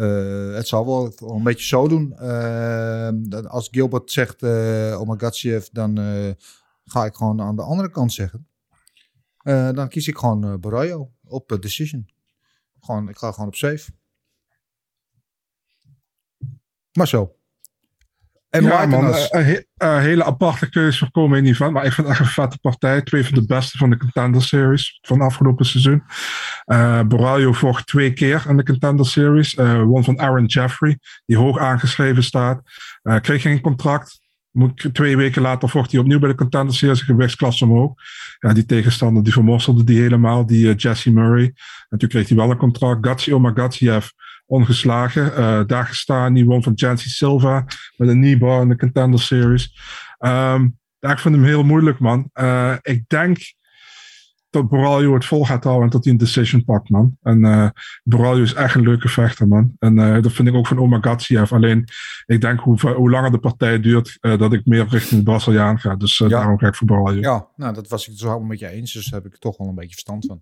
Eh, 0.00 0.54
het 0.54 0.68
zal 0.68 0.86
wel 0.86 1.12
een 1.34 1.42
beetje 1.42 1.66
zo 1.66 1.88
doen. 1.88 2.12
Eh, 2.12 3.10
dat 3.14 3.46
als 3.46 3.68
Gilbert 3.70 4.10
zegt 4.10 4.42
uh, 4.42 5.00
Omagatsiev, 5.00 5.66
dan 5.66 5.98
eh, 5.98 6.30
ga 6.84 7.04
ik 7.04 7.14
gewoon 7.14 7.40
aan 7.40 7.56
de 7.56 7.62
andere 7.62 7.90
kant 7.90 8.12
zeggen. 8.12 8.48
Eh, 9.42 9.70
dan 9.72 9.88
kies 9.88 10.08
ik 10.08 10.18
gewoon 10.18 10.60
Barrio 10.60 11.12
op 11.24 11.56
decision. 11.60 12.08
Gewoon, 12.80 13.08
ik 13.08 13.18
ga 13.18 13.32
gewoon 13.32 13.48
op 13.48 13.54
safe. 13.54 13.90
Maar 16.92 17.08
zo. 17.08 17.39
En 18.50 18.62
ja, 18.62 18.86
man, 18.86 19.04
een 19.04 19.44
he- 19.44 19.62
een 19.76 20.00
hele 20.00 20.24
aparte 20.24 20.70
keuze 20.70 20.98
voor 20.98 21.10
komen 21.10 21.38
in 21.38 21.44
event. 21.44 21.72
Maar 21.72 21.84
ik 21.84 21.92
vind 21.92 22.06
het 22.06 22.16
echt 22.16 22.26
een 22.26 22.32
vette 22.32 22.58
partij. 22.58 23.02
Twee 23.02 23.24
van 23.24 23.34
de 23.34 23.46
beste 23.46 23.78
van 23.78 23.90
de 23.90 23.96
Contender 23.96 24.42
Series 24.42 24.98
van 25.02 25.20
afgelopen 25.20 25.66
seizoen. 25.66 26.02
Eh 26.64 27.02
Boralio 27.02 27.52
vocht 27.52 27.86
twee 27.86 28.12
keer 28.12 28.44
in 28.48 28.56
de 28.56 28.64
Contender 28.64 29.06
Series. 29.06 29.54
Eh 29.54 29.82
won 29.82 30.04
van 30.04 30.18
Aaron 30.20 30.44
Jeffrey, 30.44 30.98
die 31.26 31.36
hoog 31.36 31.58
aangeschreven 31.58 32.22
staat. 32.22 32.60
Eh 33.02 33.20
kreeg 33.20 33.42
geen 33.42 33.60
contract. 33.60 34.20
Moet, 34.50 34.88
twee 34.92 35.16
weken 35.16 35.42
later 35.42 35.68
vocht 35.68 35.90
hij 35.90 36.00
opnieuw 36.00 36.18
bij 36.18 36.28
de 36.28 36.34
Contender 36.34 36.74
Series. 36.74 37.02
Gewichtsklasse 37.02 37.64
omhoog. 37.64 37.92
Ja, 38.38 38.52
die 38.52 38.66
tegenstander 38.66 39.22
die 39.22 39.32
vermorselde 39.32 39.84
die 39.84 40.00
helemaal. 40.00 40.46
Die 40.46 40.68
eh, 40.68 40.76
Jesse 40.76 41.12
Murray. 41.12 41.54
En 41.88 41.98
toen 41.98 42.08
kreeg 42.08 42.28
hij 42.28 42.36
wel 42.36 42.50
een 42.50 42.56
contract. 42.56 43.06
Gatsi 43.06 43.34
Omagatsiev 43.34 44.06
ongeslagen. 44.50 45.36
Eh 45.36 45.60
Dagestani 45.66 46.44
won 46.44 46.62
van 46.62 46.72
Jancy 46.74 47.08
Silva 47.08 47.64
met 47.96 48.08
een 48.08 48.20
kneebar 48.20 48.62
in 48.62 48.68
de 48.68 48.76
Contender 48.76 49.20
Series. 49.20 49.78
Ehm, 50.18 50.68
ja, 50.98 51.10
ik 51.12 51.18
vind 51.18 51.34
hem 51.34 51.44
heel 51.44 51.62
moeilijk, 51.64 51.98
man. 51.98 52.30
Eh, 52.32 52.74
ik 52.82 53.08
denk 53.08 53.38
dat 54.50 54.68
Boraljo 54.68 55.14
het 55.14 55.24
vol 55.24 55.44
gaat 55.44 55.64
houden 55.64 55.84
en 55.84 55.90
dat 55.90 56.04
hij 56.04 56.12
een 56.12 56.18
decision 56.18 56.64
pakt, 56.64 56.88
man. 56.90 57.16
En 57.22 57.44
eh 57.44 57.68
Boraljo 58.02 58.42
is 58.42 58.54
echt 58.54 58.74
een 58.74 58.82
leuke 58.82 59.08
vechter, 59.08 59.48
man. 59.48 59.72
En 59.78 59.94
dat 60.22 60.32
vind 60.32 60.48
ik 60.48 60.54
ook 60.54 60.66
van 60.66 60.78
Omagatsiev. 60.78 61.52
Alleen, 61.52 61.84
ik 62.26 62.40
denk 62.40 62.60
hoe, 62.60 62.90
hoe 62.90 63.10
langer 63.10 63.30
de 63.30 63.38
partij 63.38 63.80
duurt, 63.80 64.16
dat 64.20 64.52
ik 64.52 64.66
meer 64.66 64.86
richting 64.88 65.24
de 65.24 65.30
Braziliaan 65.30 65.78
ga. 65.78 65.96
Dus 65.96 66.18
Ja. 66.18 66.28
daarom 66.28 66.58
ga 66.58 66.66
ik 66.66 66.74
voor 66.74 66.86
Boraljo. 66.86 67.20
Ja, 67.20 67.46
nou, 67.56 67.74
dat 67.74 67.88
was 67.88 68.02
ik 68.02 68.08
het 68.10 68.18
zo 68.18 68.26
helemaal 68.26 68.48
met 68.48 68.58
je 68.58 68.68
eens. 68.68 68.92
Dus 68.92 69.06
daar 69.06 69.20
heb 69.22 69.32
ik 69.32 69.38
toch 69.38 69.56
wel 69.56 69.68
een 69.68 69.74
beetje 69.74 69.90
verstand 69.92 70.26
van. 70.26 70.38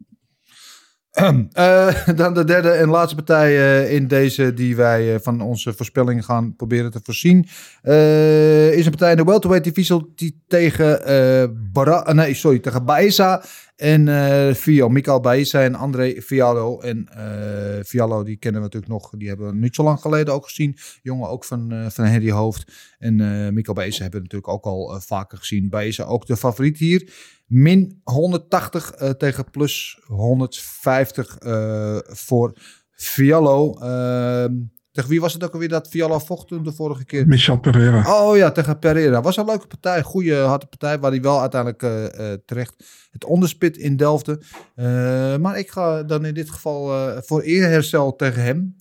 Eh, 1.52 2.08
dan 2.16 2.34
de 2.34 2.44
derde 2.44 2.70
en 2.70 2.88
laatste 2.88 3.14
partij 3.14 3.56
eh, 3.56 3.94
in 3.94 4.08
deze 4.08 4.54
die 4.54 4.76
wij 4.76 5.14
eh, 5.14 5.20
van 5.20 5.40
onze 5.40 5.72
voorspellingen 5.72 6.24
gaan 6.24 6.56
proberen 6.56 6.90
te 6.90 7.00
voorzien. 7.02 7.46
eh, 7.82 8.72
is 8.72 8.84
een 8.84 8.90
partij 8.90 9.10
in 9.10 9.16
de 9.16 9.24
welterweight 9.24 9.66
division 9.66 10.12
die 10.14 10.42
tegen 10.46 11.04
eh 11.06 11.48
Bara, 11.72 12.04
eh, 12.06 12.14
nee, 12.14 12.34
sorry, 12.34 12.58
tegen 12.58 12.84
Baeza 12.84 13.42
en 13.76 14.08
eh 14.08 14.54
Fio, 14.54 14.88
Mikael 14.88 15.20
Baeza 15.20 15.62
en 15.62 15.74
André 15.74 16.22
Fiallo. 16.22 16.80
En 16.80 17.08
eh 17.08 17.84
Fiallo, 17.84 18.22
die 18.24 18.36
kennen 18.36 18.60
we 18.60 18.66
natuurlijk 18.66 18.92
nog, 18.92 19.10
die 19.10 19.28
hebben 19.28 19.46
we 19.46 19.54
niet 19.54 19.74
zo 19.74 19.82
lang 19.82 20.00
geleden 20.00 20.34
ook 20.34 20.44
gezien. 20.44 20.76
Jongen 21.02 21.28
ook 21.28 21.44
van, 21.44 21.72
eh 21.72 21.86
van 21.88 22.04
Henry 22.04 22.30
Hoofd. 22.30 22.72
En 22.98 23.20
eh 23.20 23.52
Mikael 23.52 23.74
Baeza 23.74 24.02
hebben 24.02 24.20
we 24.20 24.26
natuurlijk 24.26 24.52
ook 24.52 24.64
al 24.64 24.94
eh, 24.94 25.00
vaker 25.00 25.38
gezien. 25.38 25.68
Baeza 25.68 26.04
ook 26.04 26.26
de 26.26 26.36
favoriet 26.36 26.78
hier. 26.78 27.12
Min 27.48 28.00
180 28.04 28.90
eh, 28.90 29.10
tegen 29.10 29.50
plus 29.50 29.98
150 30.06 31.38
eh, 31.38 31.98
voor 32.02 32.52
Fiallo. 32.90 33.78
Ehm, 33.78 34.54
tegen 34.92 35.10
wie 35.10 35.20
was 35.20 35.32
het 35.32 35.44
ook 35.44 35.52
alweer 35.52 35.68
dat 35.68 35.88
Fiallo 35.88 36.18
vocht 36.18 36.48
toen 36.48 36.62
de 36.62 36.72
vorige 36.72 37.04
keer? 37.04 37.26
Michel 37.26 37.58
Pereira. 37.60 38.22
Oh 38.22 38.36
ja, 38.36 38.50
tegen 38.50 38.78
Pereira. 38.78 39.20
Was 39.20 39.36
een 39.36 39.44
leuke 39.44 39.66
partij. 39.66 40.02
Goede, 40.02 40.34
harde 40.34 40.66
partij. 40.66 40.98
Waar 40.98 41.10
hij 41.10 41.20
wel 41.20 41.40
uiteindelijk 41.40 41.82
eh, 41.82 42.32
terecht 42.44 42.74
het 43.10 43.24
onderspit 43.24 43.76
in 43.76 43.96
Delften. 43.96 44.42
Eh, 44.74 45.36
maar 45.36 45.58
ik 45.58 45.70
ga 45.70 46.02
dan 46.02 46.24
in 46.24 46.34
dit 46.34 46.50
geval 46.50 47.22
voor 47.22 47.40
eerherstel 47.40 48.16
tegen 48.16 48.42
hem. 48.42 48.76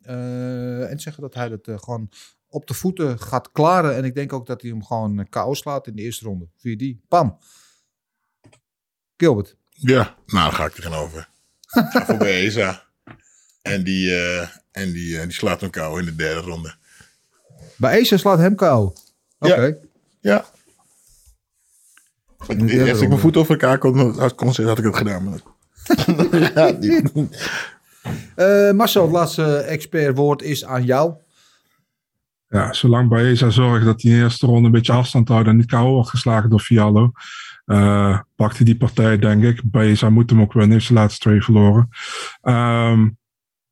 en 0.90 1.00
zeggen 1.00 1.22
dat 1.22 1.34
hij 1.34 1.48
het 1.48 1.68
eh, 1.68 1.78
gewoon 1.78 2.10
op 2.50 2.68
de 2.68 2.74
voeten 2.74 3.20
gaat 3.20 3.52
klaren. 3.52 3.96
En 3.96 4.04
ik 4.04 4.16
denk 4.16 4.34
ook 4.34 4.46
dat 4.46 4.62
hij 4.62 4.70
hem 4.70 4.84
gewoon 4.84 5.28
KO 5.30 5.54
slaat 5.54 5.88
in 5.88 5.96
de 5.96 6.02
eerste 6.02 6.26
ronde. 6.26 6.48
Via 6.58 6.76
die. 6.76 7.02
Pam. 7.08 7.38
Gilbert. 9.18 9.56
Ja, 9.70 10.16
nou, 10.26 10.50
daar 10.50 10.52
ga 10.52 10.66
ik 10.66 10.74
tegenover. 10.74 11.30
Ik 11.60 11.86
ga 11.90 12.06
voor 12.06 12.18
Beza. 12.18 12.84
En 13.62 13.84
die, 13.84 14.16
eh, 14.16 14.48
en 14.72 14.92
die, 14.92 15.18
eh, 15.18 15.24
die 15.24 15.34
slaat 15.34 15.62
hem 15.62 15.70
kou 15.70 16.00
in 16.00 16.06
de 16.06 16.16
derde 16.16 16.42
ronde. 16.42 16.76
Bij 17.76 18.00
Ace 18.00 18.18
slaat 18.18 18.38
hem 18.38 18.56
KO. 18.56 18.94
Oké. 19.40 19.78
Ja. 20.20 20.46
Derde 22.48 22.92
Als 22.92 23.02
ik 23.02 23.08
mijn 23.08 23.20
voet 23.20 23.38
over 23.38 23.52
elkaar 23.52 23.78
kon, 23.78 24.20
had, 24.20 24.36
kon 24.36 24.54
zetten, 24.54 24.68
had 24.68 24.78
ik 24.78 24.84
het 24.84 24.96
gedaan. 24.96 25.24
Maar 25.24 25.40
dat 26.32 26.52
gaat 26.52 26.80
niet. 26.80 27.12
Eh, 28.36 28.72
Marcel, 28.72 29.04
het 29.04 29.12
laatste 29.12 29.58
expertwoord 29.58 30.42
is 30.42 30.66
aan 30.66 30.86
jou. 30.86 31.14
Ja, 32.50 32.74
zolang 32.74 33.10
Baeza 33.10 33.50
zorgt 33.50 33.86
dat 33.86 34.02
hij 34.02 34.12
in 34.12 34.18
de 34.18 34.24
eerste 34.24 34.46
ronde 34.46 34.66
een 34.66 34.72
beetje 34.72 34.94
afstand 34.94 35.28
houdt 35.28 35.48
en 35.48 35.58
niet 35.58 35.72
KO 35.72 35.92
wordt 35.92 36.10
geslagen 36.10 36.50
door 36.50 36.60
Fiallo, 36.60 37.12
eh, 37.68 38.20
pakt 38.36 38.56
hij 38.58 38.66
die 38.66 38.78
partij, 38.78 39.18
denk 39.18 39.44
ik. 39.44 39.62
Baeza 39.64 40.10
moet 40.10 40.30
hem 40.30 40.42
ook 40.42 40.54
winnen, 40.54 40.72
heeft 40.72 40.86
zijn 40.86 40.98
laatste 41.00 41.20
twee 41.20 41.44
verloren. 41.44 41.90
Ehm, 42.42 43.06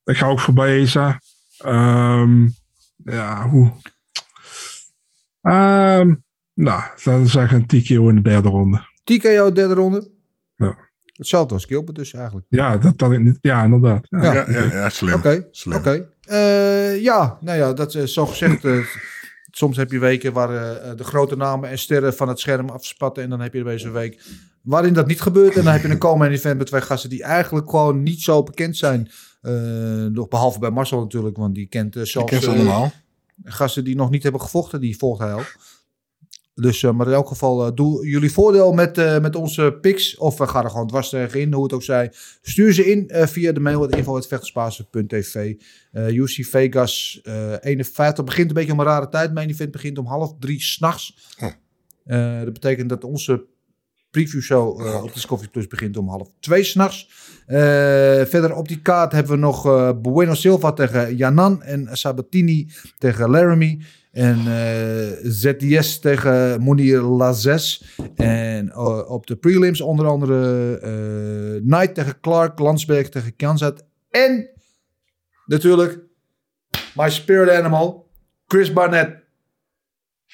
ik 0.03 0.17
ga 0.17 0.27
ook 0.27 0.39
voor 0.39 0.53
Baeza. 0.53 1.19
Ehm, 1.57 2.47
ja, 3.03 3.49
hoe? 3.49 3.71
Ehm, 5.41 6.13
nou, 6.53 6.81
laten 7.03 7.21
we 7.21 7.27
zeggen 7.27 7.57
een 7.57 7.65
TKO 7.83 8.09
in 8.09 8.15
de 8.15 8.21
derde 8.21 8.49
ronde. 8.49 8.81
TKO 9.03 9.51
derde 9.51 9.73
ronde. 9.73 10.11
Ja. 10.55 10.77
Hetzelfde 11.13 11.53
als 11.53 11.65
Gilbert 11.65 11.97
dus 11.97 12.13
eigenlijk. 12.13 12.45
Ja, 12.49 12.77
dat 12.77 13.01
had 13.01 13.11
ik 13.11 13.19
niet. 13.19 13.37
Ja, 13.41 13.63
inderdaad. 13.63 14.07
Ja, 14.09 14.23
Ja. 14.23 14.33
Ja, 14.33 14.45
ja, 14.49 14.63
ja, 14.73 14.89
slim. 14.89 15.13
Oké, 15.13 15.47
Slim. 15.51 15.77
oké. 15.77 16.09
Eh, 16.21 17.01
ja, 17.01 17.37
nou 17.41 17.57
ja, 17.57 17.73
dat 17.73 17.95
is 17.95 18.13
zo 18.13 18.25
gezegd. 18.25 18.65
eh, 18.65 18.79
soms 19.57 19.77
heb 19.77 19.91
je 19.91 19.99
weken 19.99 20.33
waar 20.33 20.49
eh, 20.49 20.97
de 20.97 21.03
grote 21.03 21.35
namen 21.35 21.69
en 21.69 21.79
sterren 21.79 22.13
van 22.13 22.27
het 22.27 22.39
scherm 22.39 22.69
afspatten. 22.69 23.23
En 23.23 23.29
dan 23.29 23.39
heb 23.39 23.53
je 23.53 23.63
deze 23.63 23.89
week 23.89 24.23
waarin 24.61 24.93
dat 24.93 25.07
niet 25.07 25.21
gebeurt. 25.21 25.55
En 25.55 25.63
dan 25.63 25.73
heb 25.73 25.81
je 25.81 25.89
een 25.89 25.97
komen 25.97 26.31
event 26.31 26.57
met 26.57 26.67
twee 26.67 26.81
gasten 26.81 27.09
die 27.09 27.23
eigenlijk 27.23 27.69
gewoon 27.69 28.03
niet 28.03 28.21
zo 28.21 28.43
bekend 28.43 28.77
zijn. 28.77 29.09
Eh, 29.41 29.53
nog 30.05 30.27
behalve 30.27 30.59
bij 30.59 30.69
Marcel 30.69 30.99
natuurlijk, 30.99 31.37
want 31.37 31.55
die 31.55 31.67
kent 31.67 31.93
zelfs 31.93 32.29
ken 32.31 32.41
ze 32.41 32.47
eh, 32.49 32.53
allemaal. 32.53 32.91
gasten 33.43 33.83
die 33.83 33.95
nog 33.95 34.09
niet 34.09 34.23
hebben 34.23 34.41
gevochten, 34.41 34.79
die 34.79 34.97
volgt 34.97 35.19
hij. 35.21 35.43
Dus, 36.55 36.83
eh, 36.83 36.91
maar 36.91 37.07
in 37.07 37.13
elk 37.13 37.27
geval, 37.27 37.65
eh, 37.65 37.71
doe 37.75 38.07
jullie 38.07 38.31
voordeel 38.31 38.73
met, 38.73 38.97
eh, 38.97 39.19
met 39.19 39.35
onze 39.35 39.77
picks. 39.81 40.17
Of 40.17 40.37
we 40.37 40.47
gaan 40.47 40.63
er 40.63 40.69
gewoon 40.69 40.87
dwars 40.87 41.09
tegen 41.09 41.39
in, 41.39 41.53
hoe 41.53 41.63
het 41.63 41.73
ook 41.73 41.83
zij. 41.83 42.11
Stuur 42.41 42.73
ze 42.73 42.85
in 42.91 43.11
via 43.27 43.51
de 43.51 43.59
mail, 43.59 43.81
het 43.81 43.95
info.vechtersbasis.tv. 43.95 45.55
Eh 45.91 46.07
UC 46.07 46.45
Vegas 46.45 47.19
eh 47.23 47.53
51 47.59 48.25
begint 48.25 48.47
een 48.47 48.53
beetje 48.53 48.71
om 48.71 48.79
een 48.79 48.85
rare 48.85 49.09
tijd. 49.09 49.33
Mijn 49.33 49.49
event 49.49 49.71
begint 49.71 49.97
om 49.97 50.05
half 50.05 50.35
drie 50.39 50.61
s'nachts. 50.61 51.35
Eh 52.05 52.39
dat 52.43 52.53
betekent 52.53 52.89
dat 52.89 53.03
onze 53.03 53.45
preview 54.15 54.41
show 54.41 54.79
eh, 54.79 55.03
op 55.03 55.13
Discovery 55.13 55.49
Plus 55.49 55.67
begint 55.67 55.97
om 55.97 56.09
half 56.09 56.29
twee 56.39 56.63
s'nachts. 56.63 57.09
Eh 57.45 57.57
verder 58.25 58.55
op 58.55 58.67
die 58.67 58.81
kaart 58.81 59.11
hebben 59.11 59.31
we 59.31 59.37
nog 59.37 59.65
eh, 59.65 59.91
Bueno 60.01 60.33
Silva 60.33 60.71
tegen 60.71 61.15
Janan 61.15 61.63
en 61.63 61.89
Sabatini 61.91 62.69
tegen 62.97 63.29
Laramie. 63.29 63.85
En 64.15 64.37
eh, 64.47 65.31
ZDS 65.31 65.99
tegen 65.99 66.61
Mounir 66.61 67.01
Lazes. 67.01 67.95
En 68.15 68.69
eh, 68.69 69.11
op 69.11 69.27
de 69.27 69.35
prelims 69.35 69.81
onder 69.81 70.07
andere 70.07 70.77
eh, 70.79 71.61
Knight 71.61 71.95
tegen 71.95 72.19
Clark, 72.19 72.59
Landsberg 72.59 73.09
tegen 73.09 73.35
Kansat. 73.35 73.85
En 74.09 74.49
natuurlijk 75.45 75.99
My 76.93 77.09
Spirit 77.09 77.49
Animal, 77.49 78.09
Chris 78.47 78.73
Barnett 78.73 79.23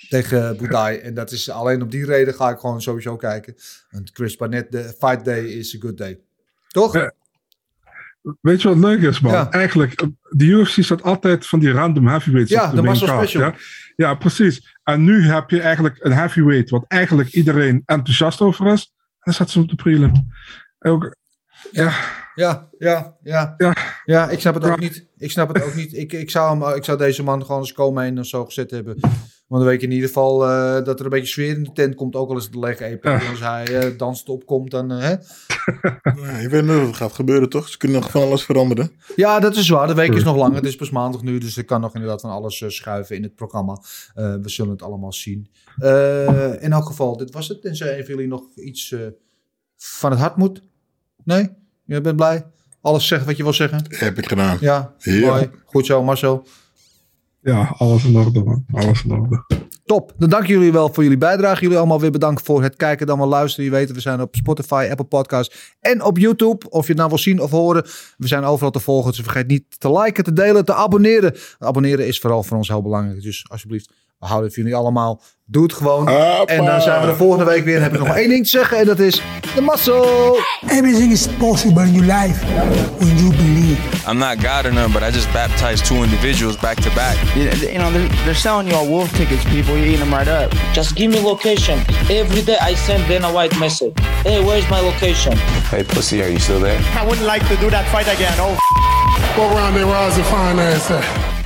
tegen 0.10 0.58
Budai. 0.58 0.98
En 0.98 1.14
dat 1.14 1.32
is 1.32 1.50
alleen 1.50 1.82
op 1.82 1.92
die 1.92 2.06
reden 2.06 2.34
ga 2.34 2.50
ik 2.50 2.60
gewoon 2.60 2.82
sowieso 2.82 3.16
kijken. 3.16 3.56
Want 3.90 4.10
Chris 4.14 4.36
Barnett, 4.36 4.72
de 4.72 4.84
fight 4.84 5.26
day 5.26 5.44
is 5.44 5.76
a 5.76 5.80
good 5.80 5.98
day. 5.98 6.20
Toch? 6.68 7.10
Weet 8.42 8.62
je 8.62 8.68
wat 8.68 8.78
leuk 8.78 9.02
is, 9.02 9.20
man? 9.20 9.32
Ja. 9.32 9.52
Eigenlijk, 9.52 10.08
de 10.30 10.46
UFC 10.46 10.84
staat 10.84 11.04
altijd 11.04 11.48
van 11.48 11.60
die 11.60 11.72
random 11.72 12.08
heavyweights 12.08 12.52
Ja, 12.52 12.70
op 12.70 12.76
de 12.76 12.82
card, 12.82 12.98
Special. 12.98 13.44
Ja? 13.44 13.56
ja, 13.96 14.16
precies. 14.16 14.78
En 14.84 15.04
nu 15.04 15.24
heb 15.24 15.50
je 15.50 15.62
eigenlijk 15.62 15.98
een 16.00 16.12
heavyweight 16.12 16.70
wat 16.70 16.86
eigenlijk 16.88 17.30
iedereen 17.30 17.82
enthousiast 17.86 18.42
over 18.42 18.74
is. 18.74 18.94
En 19.20 19.34
staat 19.34 19.50
ze 19.50 19.60
op 19.60 19.70
de 19.70 19.76
prelim. 19.76 20.12
Ook, 20.80 21.16
ja, 21.72 21.94
Ja, 22.36 22.70
ja, 22.78 23.18
ja. 23.24 23.54
ja. 23.58 23.76
Ja, 24.06 24.30
ik 24.30 24.40
snap 24.40 24.54
het 24.54 24.64
ook 24.64 24.80
niet. 24.80 25.08
Ik 25.18 25.32
snap 25.32 25.54
het 25.54 25.64
ook 25.64 25.76
niet. 25.76 25.94
Ik, 25.94 26.14
ik, 26.14 26.30
zou, 26.30 26.60
hem, 26.60 26.76
ik 26.76 26.84
zou 26.84 26.98
deze 26.98 27.24
man 27.24 27.46
gewoon 27.46 27.60
als 27.60 27.74
komen 27.74 28.20
of 28.20 28.26
zo 28.26 28.46
gezet 28.46 28.72
hebben. 28.72 29.00
Want 29.52 29.64
dan 29.64 29.72
weet 29.72 29.82
je 29.82 29.88
in 29.88 29.94
ieder 29.94 30.08
geval 30.08 30.48
eh, 30.48 30.84
dat 30.86 31.00
er 31.00 31.06
een 31.06 31.12
beetje 31.12 31.28
sfeer 31.28 31.56
in 31.56 31.64
de 31.64 31.72
tent 31.72 31.96
komt. 31.96 32.16
Ook 32.16 32.30
al 32.30 32.38
is 32.38 32.44
het 32.44 32.54
de 32.54 32.60
lege 32.60 32.84
EP. 32.84 33.04
Ja. 33.04 33.30
Als 33.30 33.40
hij 33.40 33.66
eh, 33.80 33.98
danst 33.98 34.30
opkomt, 34.30 34.72
dan... 34.72 34.90
Ja, 35.00 35.20
je 36.42 36.48
weet 36.50 36.64
nooit 36.64 36.86
wat 36.86 36.96
gaat 36.96 37.14
gebeuren, 37.14 37.50
toch? 37.50 37.68
Ze 37.68 37.78
kunnen 37.78 38.02
nog 38.02 38.12
van 38.12 38.22
alles 38.22 38.44
veranderen. 38.44 38.92
Ja, 39.16 39.40
dat 39.40 39.56
is 39.56 39.70
waar. 39.70 39.88
De 39.88 39.94
week 39.94 40.14
is 40.14 40.24
nog 40.24 40.36
lang. 40.36 40.56
Het 40.56 40.66
is 40.66 40.76
pas 40.76 40.90
maandag 40.90 41.22
nu. 41.22 41.38
Dus 41.38 41.58
er 41.58 41.66
kan 41.66 41.82
nog 41.82 41.94
inderdaad 41.94 42.22
van 42.22 42.30
alles 42.30 42.64
schuiven 42.68 43.16
in 43.16 43.24
het 43.24 43.36
programma. 43.36 43.82
We 44.14 44.42
zullen 44.50 44.72
het 44.72 44.82
allemaal 44.82 45.14
zien. 45.14 45.50
In 46.60 46.72
elk 46.72 46.86
geval, 46.86 47.18
dit 47.18 47.32
was 47.32 47.48
het. 47.48 47.62
Tenzij 47.62 47.96
even 47.96 48.14
jullie 48.14 48.28
nog 48.28 48.44
iets 48.56 48.96
van 49.78 50.12
het 50.12 50.20
hart 50.20 50.36
moet. 50.36 50.62
Nee? 51.24 51.50
Je 51.86 52.02
bent 52.02 52.16
blij? 52.16 52.46
Alles 52.82 53.08
zeggen 53.08 53.28
wat 53.28 53.38
je 53.38 53.44
wil 53.44 53.54
zeggen? 53.54 53.84
Heb 53.90 54.18
ik 54.18 54.28
gedaan. 54.28 54.58
Ja, 54.60 54.94
Ja. 54.98 55.28
mooi. 55.28 55.50
Goed 55.66 55.86
zo, 55.86 56.04
Marcel. 56.04 56.46
Ja, 57.42 57.76
alles 57.78 58.04
in 58.04 58.18
orde, 58.18 58.44
man. 58.44 58.66
Alles 58.72 59.04
in. 59.04 59.44
Top. 59.86 60.14
Dan 60.18 60.30
dank 60.30 60.46
jullie 60.46 60.72
wel 60.72 60.94
voor 60.94 61.04
jullie 61.04 61.18
bijdrage. 61.18 61.62
Jullie 61.62 61.78
allemaal 61.78 62.00
weer 62.00 62.12
bedankt 62.12 62.42
voor 62.42 62.64
het 62.64 62.76
kijken 62.76 63.06
en 63.06 63.12
allemaal 63.12 63.30
luisteren. 63.30 63.66
Je 63.66 63.72
weet, 63.72 63.92
we 63.92 64.00
zijn 64.00 64.22
op 64.22 64.36
Spotify, 64.36 64.88
Apple 64.90 65.06
Podcasts 65.06 65.76
en 65.80 66.04
op 66.04 66.18
YouTube. 66.18 66.70
Of 66.70 66.82
je 66.82 66.88
het 66.88 66.98
nou 66.98 67.10
wil 67.10 67.18
zien 67.18 67.42
of 67.42 67.52
horen. 67.52 67.84
We 68.18 68.28
zijn 68.28 68.44
overal 68.44 68.72
te 68.72 68.80
volgen. 68.80 69.12
Dus 69.12 69.22
vergeet 69.22 69.48
niet 69.48 69.80
te 69.80 69.92
liken, 69.92 70.24
te 70.24 70.34
delen, 70.34 70.66
te 70.66 70.74
abonneren. 70.74 71.36
Abonneren 71.60 72.08
is 72.08 72.20
vooral 72.20 72.44
voor 72.44 72.58
ons 72.58 72.68
heel 72.68 72.82
belangrijk. 72.82 73.22
Dus 73.22 73.46
alsjeblieft, 73.50 73.94
we 74.22 74.28
houden 74.28 74.52
van 74.52 74.64
jullie 74.64 74.78
allemaal. 74.78 75.22
Doe 75.46 75.64
het 75.64 75.74
gewoon. 75.74 76.08
En 76.46 76.66
dan 76.66 76.82
zijn 76.82 77.02
we 77.02 77.08
de 77.08 77.16
volgende 77.16 77.46
week 77.46 77.64
weer. 77.64 77.74
Dan 77.74 77.84
heb 77.84 77.94
ik 77.94 78.00
nog 78.00 78.16
één 78.16 78.30
ding 78.30 78.44
te 78.44 78.50
zeggen. 78.50 78.78
En 78.78 78.86
dat 78.86 79.00
is 79.00 79.22
de 79.56 79.62
muscle. 79.62 80.44
Everything 80.68 81.12
is 81.12 81.28
possible 81.28 81.84
in 81.84 81.92
your 81.94 82.06
life 82.20 82.46
when 82.98 83.18
you 83.18 83.36
believe. 83.36 84.10
I'm 84.10 84.18
not 84.18 84.36
God 84.44 84.66
or 84.66 84.74
none, 84.74 84.92
but 84.92 85.02
I 85.02 85.12
just 85.12 85.32
baptized 85.32 85.86
two 85.86 86.04
individuals 86.04 86.58
back 86.58 86.80
to 86.82 86.90
back. 86.94 87.16
You 87.36 87.78
know, 87.78 87.92
they're, 87.92 88.10
they're 88.26 88.36
selling 88.36 88.68
you 88.68 88.78
all 88.78 88.88
wolf 88.88 89.12
tickets, 89.16 89.44
people. 89.44 89.76
You're 89.76 89.88
eating 89.88 90.00
them 90.00 90.14
right 90.14 90.44
up. 90.44 90.54
Just 90.74 90.96
give 90.96 91.12
me 91.12 91.20
location. 91.20 91.80
Every 92.10 92.42
day 92.42 92.58
I 92.72 92.76
send 92.76 93.08
Dana 93.08 93.28
White 93.32 93.60
message. 93.60 93.94
Hey, 94.24 94.40
where's 94.44 94.70
my 94.70 94.82
location? 94.82 95.34
Hey, 95.70 95.84
pussy, 95.84 96.22
are 96.22 96.30
you 96.30 96.40
still 96.40 96.60
there? 96.60 96.80
I 96.96 97.04
wouldn't 97.06 97.28
like 97.28 97.48
to 97.48 97.56
do 97.56 97.70
that 97.70 97.86
fight 97.92 98.08
again. 98.08 98.38
Oh, 98.40 98.58
Go 99.36 99.44
around 99.56 99.74
there, 99.76 100.24
fine 100.24 100.60
ass 100.60 100.92
at? 100.92 101.41